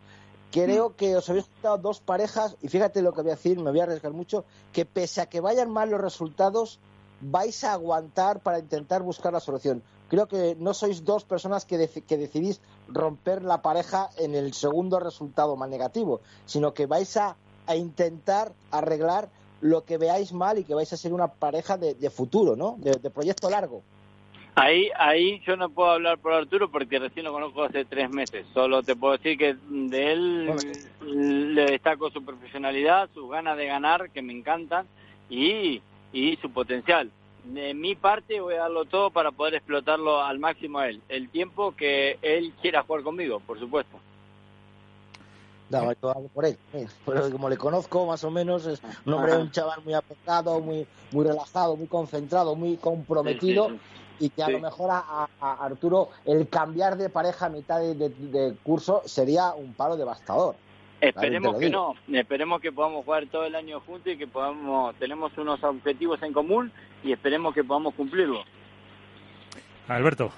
Creo 0.50 0.90
mm. 0.90 0.92
que 0.94 1.16
os 1.16 1.28
habéis 1.28 1.46
juntado 1.46 1.78
dos 1.78 2.00
parejas, 2.00 2.56
y 2.62 2.68
fíjate 2.68 3.02
lo 3.02 3.12
que 3.12 3.22
voy 3.22 3.30
a 3.30 3.34
decir, 3.36 3.58
me 3.58 3.70
voy 3.70 3.80
a 3.80 3.84
arriesgar 3.84 4.12
mucho, 4.12 4.44
que 4.72 4.84
pese 4.84 5.20
a 5.20 5.26
que 5.26 5.40
vayan 5.40 5.70
mal 5.70 5.90
los 5.90 6.00
resultados, 6.00 6.78
vais 7.20 7.64
a 7.64 7.72
aguantar 7.72 8.40
para 8.40 8.58
intentar 8.58 9.02
buscar 9.02 9.32
la 9.32 9.40
solución. 9.40 9.82
Creo 10.08 10.26
que 10.26 10.56
no 10.58 10.74
sois 10.74 11.04
dos 11.04 11.22
personas 11.22 11.64
que, 11.64 11.86
que 11.86 12.16
decidís 12.16 12.60
romper 12.88 13.44
la 13.44 13.62
pareja 13.62 14.10
en 14.18 14.34
el 14.34 14.52
segundo 14.54 14.98
resultado 14.98 15.54
más 15.54 15.68
negativo, 15.68 16.20
sino 16.46 16.74
que 16.74 16.86
vais 16.86 17.16
a, 17.16 17.36
intentar 17.72 18.52
arreglar 18.72 19.28
lo 19.60 19.84
que 19.84 19.98
veáis 19.98 20.32
mal 20.32 20.58
y 20.58 20.64
que 20.64 20.74
vais 20.74 20.92
a 20.92 20.96
ser 20.96 21.12
una 21.12 21.28
pareja 21.28 21.76
de, 21.76 22.10
futuro, 22.10 22.56
¿no? 22.56 22.76
De, 22.78 23.10
proyecto 23.10 23.50
largo. 23.50 23.82
Ahí, 24.56 24.90
ahí 24.98 25.40
yo 25.46 25.56
no 25.56 25.70
puedo 25.70 25.90
hablar 25.90 26.18
por 26.18 26.32
Arturo 26.32 26.70
porque 26.70 26.98
recién 26.98 27.24
lo 27.24 27.32
conozco 27.32 27.62
hace 27.62 27.84
tres 27.84 28.10
meses. 28.10 28.46
Solo 28.52 28.82
te 28.82 28.96
puedo 28.96 29.16
decir 29.16 29.38
que 29.38 29.56
de 29.68 30.12
él 30.12 31.54
le 31.54 31.66
destaco 31.66 32.10
su 32.10 32.24
profesionalidad, 32.24 33.08
sus 33.14 33.30
ganas 33.30 33.56
de 33.56 33.66
ganar, 33.66 34.10
que 34.10 34.22
me 34.22 34.32
encantan, 34.32 34.86
y 35.28 35.80
y 36.12 36.36
su 36.36 36.50
potencial. 36.50 37.10
De 37.44 37.74
mi 37.74 37.94
parte 37.94 38.40
voy 38.40 38.54
a 38.54 38.60
darlo 38.60 38.84
todo 38.84 39.10
para 39.10 39.32
poder 39.32 39.54
explotarlo 39.54 40.20
al 40.20 40.38
máximo 40.38 40.78
a 40.78 40.88
él. 40.88 41.00
El 41.08 41.28
tiempo 41.30 41.74
que 41.74 42.18
él 42.22 42.52
quiera 42.60 42.82
jugar 42.82 43.02
conmigo, 43.02 43.40
por 43.40 43.58
supuesto. 43.58 43.98
No, 45.70 45.92
yo 45.92 46.10
hablo 46.10 46.28
por 46.28 46.44
él. 46.44 46.58
como 47.32 47.48
le 47.48 47.56
conozco, 47.56 48.06
más 48.06 48.22
o 48.24 48.30
menos, 48.30 48.66
es 48.66 48.82
un 49.04 49.14
hombre, 49.14 49.36
un 49.36 49.50
chaval 49.50 49.80
muy 49.84 49.94
apocado, 49.94 50.60
muy, 50.60 50.86
muy 51.12 51.24
relajado, 51.24 51.76
muy 51.76 51.86
concentrado, 51.86 52.54
muy 52.54 52.76
comprometido. 52.76 53.70
y 54.18 54.28
que 54.28 54.42
a 54.42 54.50
lo 54.50 54.60
mejor 54.60 54.90
a, 54.92 55.28
Arturo 55.40 56.10
el 56.26 56.48
cambiar 56.48 56.98
de 56.98 57.08
pareja 57.08 57.46
a 57.46 57.48
mitad 57.48 57.80
de 57.80 58.54
curso 58.62 59.02
sería 59.06 59.54
un 59.54 59.72
palo 59.72 59.96
devastador. 59.96 60.56
Esperemos 61.00 61.58
que 61.58 61.70
no, 61.70 61.94
esperemos 62.12 62.60
que 62.60 62.72
podamos 62.72 63.04
jugar 63.04 63.26
todo 63.28 63.46
el 63.46 63.54
año 63.54 63.80
juntos 63.80 64.12
y 64.12 64.18
que 64.18 64.26
podamos, 64.26 64.94
tenemos 64.96 65.36
unos 65.38 65.62
objetivos 65.64 66.22
en 66.22 66.32
común 66.34 66.70
y 67.02 67.12
esperemos 67.12 67.54
que 67.54 67.64
podamos 67.64 67.94
cumplirlo. 67.94 68.44
Alberto. 69.88 70.30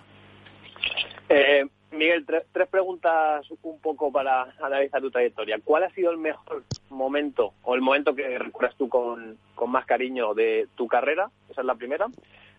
Eh, 1.28 1.66
Miguel, 1.92 2.24
tres 2.26 2.68
preguntas 2.68 3.46
un 3.62 3.78
poco 3.80 4.10
para 4.10 4.48
analizar 4.62 5.00
tu 5.00 5.10
trayectoria. 5.10 5.60
¿Cuál 5.62 5.84
ha 5.84 5.90
sido 5.90 6.10
el 6.10 6.18
mejor 6.18 6.64
momento 6.88 7.52
o 7.62 7.74
el 7.74 7.82
momento 7.82 8.14
que 8.14 8.38
recuerdas 8.38 8.76
tú 8.76 8.88
con, 8.88 9.38
más 9.66 9.86
cariño 9.86 10.34
de 10.34 10.68
tu 10.74 10.88
carrera? 10.88 11.30
Esa 11.50 11.60
es 11.60 11.66
la 11.66 11.74
primera. 11.74 12.06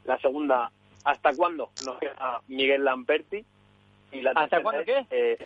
La 0.06 0.18
segunda, 0.20 0.72
¿hasta 1.04 1.34
cuándo 1.36 1.70
nos 1.86 1.98
queda 1.98 2.42
Miguel 2.48 2.86
Lamperti? 2.86 3.44
Y 4.12 4.22
la 4.22 4.32
¿Hasta 4.32 4.62
cuándo 4.62 4.84
qué? 4.86 5.06
Eh, 5.10 5.38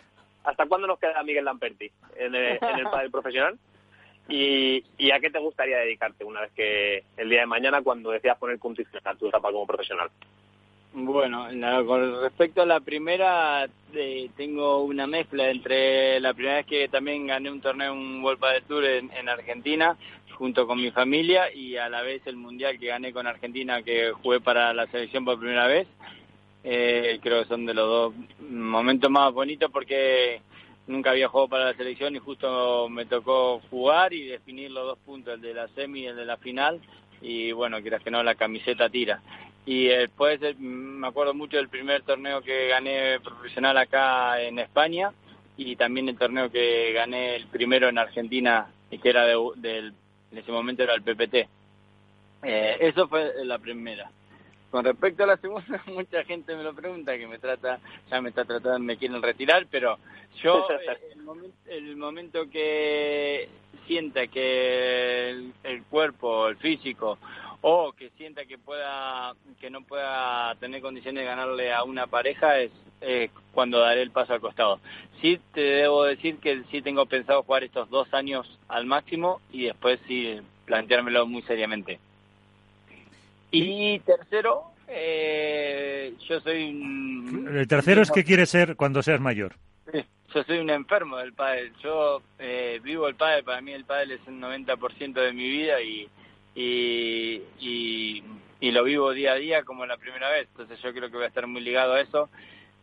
¿Hasta 0.44 0.66
cuándo 0.66 0.86
nos 0.86 0.98
queda 0.98 1.22
Miguel 1.22 1.44
Lamperti 1.44 1.90
en 2.16 2.34
el, 2.34 2.58
en 2.60 2.78
el 3.00 3.10
profesional? 3.10 3.58
Y, 4.28 4.84
¿Y, 4.98 5.10
a 5.10 5.20
qué 5.20 5.30
te 5.30 5.38
gustaría 5.38 5.78
dedicarte 5.78 6.22
una 6.22 6.42
vez 6.42 6.52
que 6.52 7.02
el 7.16 7.30
día 7.30 7.40
de 7.40 7.46
mañana, 7.46 7.80
cuando 7.80 8.10
decidas 8.10 8.36
poner 8.36 8.58
punto 8.58 8.84
final 8.84 9.16
tu 9.16 9.28
etapa 9.28 9.50
como 9.50 9.66
profesional? 9.66 10.10
Bueno, 10.92 11.48
con 11.86 12.22
respecto 12.22 12.62
a 12.62 12.66
la 12.66 12.80
primera, 12.80 13.68
eh, 13.94 14.30
tengo 14.36 14.82
una 14.82 15.06
mezcla 15.06 15.50
entre 15.50 16.18
la 16.18 16.34
primera 16.34 16.56
vez 16.56 16.66
que 16.66 16.88
también 16.88 17.26
gané 17.26 17.50
un 17.50 17.60
torneo, 17.60 17.92
un 17.92 18.22
World 18.22 18.40
de 18.40 18.60
Tour 18.62 18.84
en, 18.84 19.10
en, 19.12 19.28
Argentina, 19.28 19.96
junto 20.32 20.66
con 20.66 20.80
mi 20.80 20.90
familia, 20.90 21.52
y 21.52 21.76
a 21.76 21.88
la 21.88 22.02
vez 22.02 22.26
el 22.26 22.36
Mundial 22.36 22.78
que 22.78 22.86
gané 22.86 23.12
con 23.12 23.26
Argentina, 23.26 23.82
que 23.82 24.12
jugué 24.12 24.40
para 24.40 24.72
la 24.72 24.86
selección 24.86 25.24
por 25.24 25.38
primera 25.38 25.66
vez. 25.66 25.86
Eh, 26.64 27.20
creo 27.22 27.42
que 27.42 27.48
son 27.48 27.66
de 27.66 27.74
los 27.74 27.86
dos 27.86 28.14
momentos 28.50 29.10
más 29.10 29.32
bonitos 29.32 29.70
porque 29.70 30.40
nunca 30.86 31.10
había 31.10 31.28
jugado 31.28 31.48
para 31.48 31.64
la 31.66 31.74
selección 31.74 32.16
y 32.16 32.18
justo 32.18 32.88
me 32.88 33.06
tocó 33.06 33.60
jugar 33.70 34.12
y 34.12 34.26
definir 34.26 34.70
los 34.70 34.86
dos 34.86 34.98
puntos, 34.98 35.34
el 35.34 35.40
de 35.40 35.54
la 35.54 35.68
semi 35.68 36.00
y 36.00 36.06
el 36.06 36.16
de 36.16 36.26
la 36.26 36.36
final. 36.36 36.80
Y 37.20 37.52
bueno, 37.52 37.80
quieras 37.80 38.02
que 38.02 38.10
no, 38.10 38.22
la 38.22 38.34
camiseta 38.34 38.88
tira. 38.88 39.20
Y 39.70 39.88
después 39.88 40.40
me 40.58 41.06
acuerdo 41.06 41.34
mucho 41.34 41.58
del 41.58 41.68
primer 41.68 42.00
torneo 42.00 42.40
que 42.40 42.68
gané 42.68 43.20
profesional 43.20 43.76
acá 43.76 44.40
en 44.40 44.58
España 44.58 45.12
y 45.58 45.76
también 45.76 46.08
el 46.08 46.16
torneo 46.16 46.50
que 46.50 46.90
gané 46.94 47.36
el 47.36 47.48
primero 47.48 47.86
en 47.86 47.98
Argentina, 47.98 48.70
que 48.90 49.06
era 49.06 49.26
del, 49.26 49.92
en 50.32 50.38
ese 50.38 50.50
momento 50.50 50.84
era 50.84 50.94
el 50.94 51.02
PPT. 51.02 51.34
Eh, 52.44 52.78
eso 52.80 53.08
fue 53.08 53.44
la 53.44 53.58
primera. 53.58 54.10
Con 54.70 54.86
respecto 54.86 55.24
a 55.24 55.26
la 55.26 55.36
segunda, 55.36 55.82
mucha 55.86 56.24
gente 56.24 56.56
me 56.56 56.62
lo 56.62 56.74
pregunta, 56.74 57.18
que 57.18 57.26
me 57.26 57.38
trata, 57.38 57.78
ya 58.10 58.22
me 58.22 58.30
está 58.30 58.46
tratando, 58.46 58.78
me 58.78 58.96
quieren 58.96 59.20
retirar, 59.20 59.66
pero 59.70 59.98
yo 60.42 60.66
el, 61.66 61.96
momento, 61.96 62.48
que 62.48 63.50
sienta 63.86 64.28
que 64.28 65.50
el, 65.62 65.82
cuerpo, 65.90 66.48
el 66.48 66.56
físico, 66.56 67.18
o 67.60 67.92
que 67.92 68.10
sienta 68.16 68.44
que 68.44 68.58
pueda, 68.58 69.34
que 69.60 69.70
no 69.70 69.82
pueda 69.82 70.54
tener 70.56 70.80
condiciones 70.80 71.22
de 71.22 71.26
ganarle 71.26 71.72
a 71.72 71.82
una 71.84 72.06
pareja 72.06 72.58
es 72.58 72.70
cuando 73.52 73.78
daré 73.78 74.02
el 74.02 74.10
paso 74.10 74.32
al 74.32 74.40
costado. 74.40 74.80
Sí 75.20 75.40
te 75.52 75.60
debo 75.60 76.04
decir 76.04 76.38
que 76.38 76.62
sí 76.70 76.82
tengo 76.82 77.06
pensado 77.06 77.42
jugar 77.42 77.64
estos 77.64 77.88
dos 77.90 78.12
años 78.12 78.58
al 78.68 78.86
máximo 78.86 79.40
y 79.52 79.64
después 79.64 80.00
sí 80.06 80.40
planteármelo 80.64 81.26
muy 81.26 81.42
seriamente. 81.42 81.98
Y 83.50 83.98
tercero, 84.00 84.64
eh, 84.88 86.12
yo 86.28 86.40
soy 86.40 86.70
un... 86.70 87.48
El 87.56 87.66
tercero 87.66 88.02
es 88.02 88.10
que 88.10 88.24
quiere 88.24 88.46
ser 88.46 88.76
cuando 88.76 89.02
seas 89.02 89.20
mayor. 89.20 89.56
Yo 90.34 90.44
soy 90.44 90.58
un 90.58 90.68
enfermo 90.68 91.16
del 91.16 91.32
pádel. 91.32 91.72
Yo 91.82 92.20
eh, 92.38 92.80
vivo 92.82 93.08
el 93.08 93.14
pádel, 93.14 93.44
para 93.44 93.62
mí 93.62 93.72
el 93.72 93.84
pádel 93.84 94.12
es 94.12 94.20
el 94.28 94.34
90% 94.34 95.14
de 95.14 95.32
mi 95.32 95.48
vida 95.48 95.80
y, 95.80 96.06
y, 96.58 97.42
y, 98.60 98.70
lo 98.72 98.84
vivo 98.84 99.12
día 99.12 99.32
a 99.32 99.36
día 99.36 99.62
como 99.62 99.86
la 99.86 99.96
primera 99.96 100.28
vez. 100.30 100.48
Entonces 100.50 100.80
yo 100.82 100.92
creo 100.92 101.08
que 101.08 101.16
voy 101.16 101.24
a 101.24 101.28
estar 101.28 101.46
muy 101.46 101.60
ligado 101.60 101.94
a 101.94 102.00
eso. 102.00 102.28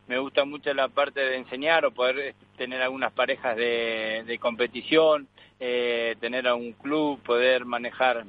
Me 0.07 0.17
gusta 0.17 0.45
mucho 0.45 0.73
la 0.73 0.87
parte 0.87 1.19
de 1.19 1.37
enseñar 1.37 1.85
o 1.85 1.91
poder 1.91 2.19
eh, 2.19 2.35
tener 2.57 2.81
algunas 2.81 3.11
parejas 3.11 3.57
de, 3.57 4.23
de 4.25 4.39
competición, 4.39 5.27
eh, 5.59 6.15
tener 6.19 6.47
a 6.47 6.55
un 6.55 6.73
club, 6.73 7.19
poder 7.21 7.65
manejar 7.65 8.25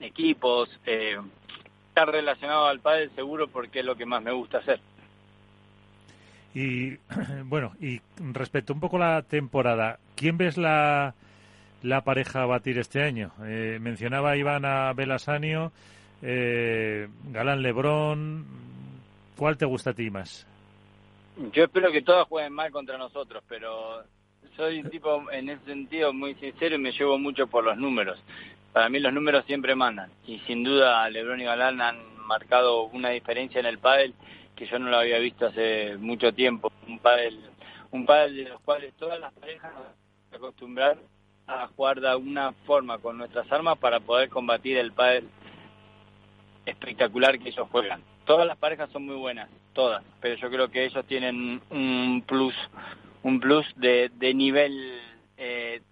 equipos, 0.00 0.68
eh, 0.86 1.18
estar 1.88 2.10
relacionado 2.10 2.66
al 2.66 2.80
pádel 2.80 3.10
seguro 3.14 3.48
porque 3.48 3.80
es 3.80 3.84
lo 3.84 3.96
que 3.96 4.06
más 4.06 4.22
me 4.22 4.32
gusta 4.32 4.58
hacer. 4.58 4.80
Y 6.54 6.96
bueno, 7.44 7.72
y 7.80 8.00
respecto 8.32 8.72
un 8.72 8.80
poco 8.80 8.96
a 8.96 9.14
la 9.16 9.22
temporada, 9.22 9.98
¿quién 10.16 10.38
ves 10.38 10.56
la, 10.56 11.14
la 11.82 12.02
pareja 12.02 12.42
a 12.42 12.46
batir 12.46 12.78
este 12.78 13.02
año? 13.02 13.32
Eh, 13.44 13.78
mencionaba 13.80 14.36
Iván 14.36 14.64
a 14.64 14.92
Belasanio, 14.92 15.72
eh, 16.22 17.08
Galán 17.30 17.62
Lebrón. 17.62 18.46
¿Cuál 19.36 19.56
te 19.56 19.66
gusta 19.66 19.90
a 19.90 19.94
ti 19.94 20.10
más? 20.10 20.46
Yo 21.52 21.64
espero 21.64 21.90
que 21.90 22.02
todos 22.02 22.28
jueguen 22.28 22.52
mal 22.52 22.70
contra 22.70 22.98
nosotros, 22.98 23.42
pero 23.48 24.02
soy 24.56 24.82
tipo 24.84 25.30
en 25.30 25.48
ese 25.48 25.64
sentido 25.64 26.12
muy 26.12 26.34
sincero 26.34 26.76
y 26.76 26.78
me 26.78 26.92
llevo 26.92 27.18
mucho 27.18 27.46
por 27.46 27.64
los 27.64 27.76
números. 27.76 28.18
Para 28.72 28.88
mí 28.88 29.00
los 29.00 29.12
números 29.12 29.44
siempre 29.46 29.74
mandan 29.74 30.10
y 30.26 30.38
sin 30.40 30.62
duda 30.62 31.08
Lebron 31.10 31.40
y 31.40 31.44
Galán 31.44 31.80
han 31.80 32.26
marcado 32.26 32.84
una 32.84 33.10
diferencia 33.10 33.60
en 33.60 33.66
el 33.66 33.78
pádel 33.78 34.14
que 34.54 34.66
yo 34.66 34.78
no 34.78 34.90
lo 34.90 34.98
había 34.98 35.18
visto 35.18 35.46
hace 35.46 35.96
mucho 35.96 36.32
tiempo. 36.32 36.70
Un 36.86 36.98
pádel, 36.98 37.40
un 37.90 38.06
pádel 38.06 38.36
de 38.36 38.50
los 38.50 38.60
cuales 38.60 38.94
todas 38.94 39.18
las 39.18 39.32
parejas 39.32 39.72
acostumbrar 40.32 40.98
a 41.60 41.68
jugar 41.68 42.00
de 42.00 42.08
alguna 42.08 42.52
forma 42.66 42.98
con 42.98 43.18
nuestras 43.18 43.50
armas 43.52 43.78
para 43.78 44.00
poder 44.00 44.28
combatir 44.28 44.76
el 44.76 44.92
pádel 44.92 45.28
espectacular 46.66 47.38
que 47.38 47.48
ellos 47.48 47.68
juegan. 47.70 48.02
Todas 48.24 48.46
las 48.46 48.56
parejas 48.56 48.90
son 48.90 49.06
muy 49.06 49.16
buenas, 49.16 49.48
todas, 49.72 50.04
pero 50.20 50.36
yo 50.36 50.48
creo 50.50 50.68
que 50.68 50.84
ellos 50.84 51.04
tienen 51.06 51.60
un 51.70 52.22
plus, 52.26 52.54
un 53.22 53.40
plus 53.40 53.66
de, 53.76 54.10
de 54.14 54.32
nivel 54.32 55.00
eh, 55.36 55.82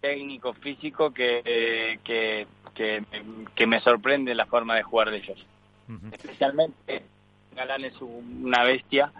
técnico, 0.00 0.54
físico 0.54 1.12
que, 1.12 1.98
que, 2.04 2.46
que, 3.54 3.66
me 3.66 3.80
sorprende 3.80 4.34
la 4.34 4.46
forma 4.46 4.74
de 4.76 4.82
jugar 4.82 5.10
de 5.10 5.18
ellos. 5.18 5.46
Especialmente 6.12 7.02
Galán 7.58 7.84
es 7.84 8.00
una 8.00 8.62
bestia, 8.62 9.12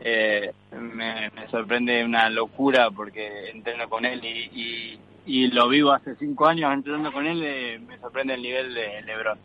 eh, 0.00 0.52
me, 0.72 1.30
sorprende 1.50 2.04
una 2.04 2.30
locura 2.30 2.90
porque 2.90 3.50
entreno 3.50 3.88
con 3.88 4.04
él 4.04 4.24
y, 4.24 4.28
y, 4.28 5.00
lo 5.26 5.68
vivo 5.68 5.92
hace 5.92 6.14
cinco 6.16 6.46
años 6.46 6.72
entrenando 6.72 7.12
con 7.12 7.26
él, 7.26 7.42
eh, 7.44 7.78
me 7.78 7.98
sorprende 7.98 8.34
el 8.34 8.42
nivel 8.42 8.74
de 8.74 9.02
Lebron. 9.02 9.38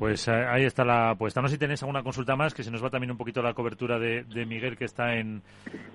Pues 0.00 0.28
eh, 0.28 0.46
ahí 0.48 0.64
está 0.64 0.82
la 0.82 1.10
apuesta. 1.10 1.42
No 1.42 1.48
sé 1.48 1.56
si 1.56 1.58
tenéis 1.58 1.82
alguna 1.82 2.02
consulta 2.02 2.34
más, 2.34 2.54
que 2.54 2.64
se 2.64 2.70
nos 2.70 2.82
va 2.82 2.88
también 2.88 3.10
un 3.10 3.18
poquito 3.18 3.42
la 3.42 3.52
cobertura 3.52 3.98
de, 3.98 4.24
Miguel 4.46 4.78
que 4.78 4.86
está 4.86 5.14
en 5.14 5.42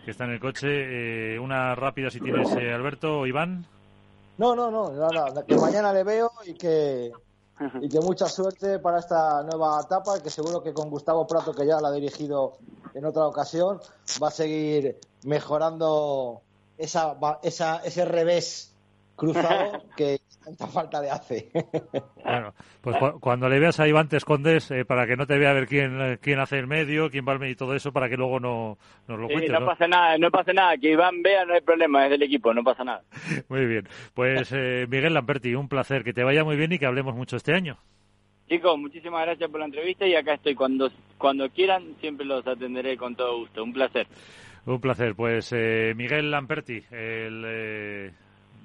que 0.06 0.12
está 0.12 0.26
en 0.26 0.30
el 0.30 0.40
coche. 0.40 0.68
Eh, 1.34 1.40
una 1.40 1.74
rápida 1.74 2.12
si 2.12 2.20
tienes, 2.20 2.56
eh, 2.56 2.72
Alberto 2.72 3.22
o 3.22 3.26
Iván. 3.26 3.66
No, 4.38 4.56
no, 4.56 4.70
no, 4.70 4.92
nada, 4.92 5.44
que 5.44 5.56
mañana 5.56 5.92
le 5.92 6.04
veo 6.04 6.30
y 6.46 6.54
que 6.54 7.12
y 7.82 7.90
que 7.90 8.00
mucha 8.00 8.28
suerte 8.28 8.78
para 8.78 9.00
esta 9.00 9.42
nueva 9.42 9.82
etapa, 9.84 10.22
que 10.22 10.30
seguro 10.30 10.62
que 10.62 10.72
con 10.72 10.92
Gustavo 10.92 11.26
Prato, 11.26 11.52
que 11.52 11.66
ya 11.66 11.82
la 11.82 11.88
ha 11.88 11.92
dirigido 11.92 12.58
en 12.94 13.06
otra 13.06 13.26
ocasión, 13.26 13.80
va 14.22 14.28
a 14.28 14.32
seguir 14.32 15.00
mejorando 15.24 16.44
esa, 16.78 17.16
esa, 17.44 17.82
ese 17.84 18.06
revés 18.06 18.76
cruzado 19.16 19.84
que 19.98 20.20
tanta 20.44 20.68
falta 20.68 21.02
de 21.02 21.10
hace. 21.10 21.52
Bueno, 22.26 22.56
pues 22.82 22.98
cuando 23.20 23.48
le 23.48 23.60
veas 23.60 23.80
a 23.80 23.88
Iván 23.88 24.10
te 24.10 24.18
escondes 24.18 24.72
eh, 24.72 24.84
para 24.84 25.06
que 25.06 25.16
no 25.16 25.28
te 25.28 25.38
vea 25.38 25.52
a 25.52 25.54
ver 25.54 25.68
quién, 25.68 26.18
quién 26.20 26.40
hace 26.40 26.58
el 26.58 26.66
medio, 26.66 27.12
quién 27.12 27.24
va 27.26 27.34
al 27.34 27.40
medio 27.40 27.54
y 27.54 27.56
todo 27.56 27.76
eso, 27.76 27.94
para 27.94 28.10
que 28.10 28.18
luego 28.18 28.40
no 28.40 28.80
nos 29.08 29.20
lo 29.20 29.28
cuente. 29.28 29.48
no, 29.50 29.60
no, 29.60 29.66
pasa 29.68 29.88
nada, 29.88 30.18
no 30.18 30.32
pasa 30.32 30.52
nada, 30.52 30.76
que 30.76 30.90
Iván 30.90 31.22
vea 31.22 31.46
no 31.46 31.54
hay 31.54 31.62
problema, 31.62 32.06
es 32.06 32.10
del 32.10 32.24
equipo, 32.24 32.52
no 32.52 32.64
pasa 32.64 32.84
nada. 32.84 33.04
Muy 33.48 33.68
bien, 33.68 33.88
pues 34.16 34.52
eh, 34.52 34.88
Miguel 34.90 35.14
Lamperti, 35.14 35.54
un 35.54 35.70
placer, 35.70 36.04
que 36.04 36.14
te 36.14 36.24
vaya 36.24 36.44
muy 36.44 36.56
bien 36.56 36.72
y 36.72 36.80
que 36.80 36.88
hablemos 36.88 37.16
mucho 37.16 37.38
este 37.38 37.54
año. 37.54 37.78
Chicos, 38.50 38.78
muchísimas 38.78 39.24
gracias 39.26 39.50
por 39.50 39.60
la 39.60 39.68
entrevista 39.68 40.08
y 40.08 40.16
acá 40.16 40.34
estoy. 40.34 40.56
Cuando, 40.56 40.92
cuando 41.18 41.50
quieran, 41.50 41.96
siempre 42.00 42.26
los 42.26 42.46
atenderé 42.46 42.98
con 42.98 43.16
todo 43.16 43.38
gusto. 43.38 43.64
Un 43.64 43.74
placer. 43.74 44.08
Un 44.66 44.82
placer. 44.82 45.16
Pues 45.16 45.50
eh, 45.52 45.94
Miguel 45.96 46.32
Lamperti, 46.32 46.84
el 46.92 48.14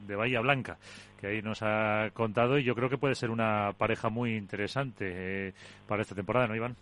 de 0.07 0.17
Bahía 0.17 0.41
Blanca, 0.41 0.79
que 1.19 1.29
ahí 1.29 1.43
nos 1.43 1.61
ha 1.63 2.11
contado 2.15 2.59
y 2.59 2.65
yo 2.65 2.75
creo 2.75 2.89
que 2.89 2.99
puede 2.99 3.15
ser 3.15 3.31
una 3.31 3.73
pareja 3.77 4.09
muy 4.09 4.37
interesante 4.37 5.49
eh, 5.49 5.55
para 5.87 6.03
esta 6.03 6.15
temporada, 6.15 6.47
¿no, 6.47 6.57
Iván? 6.57 6.77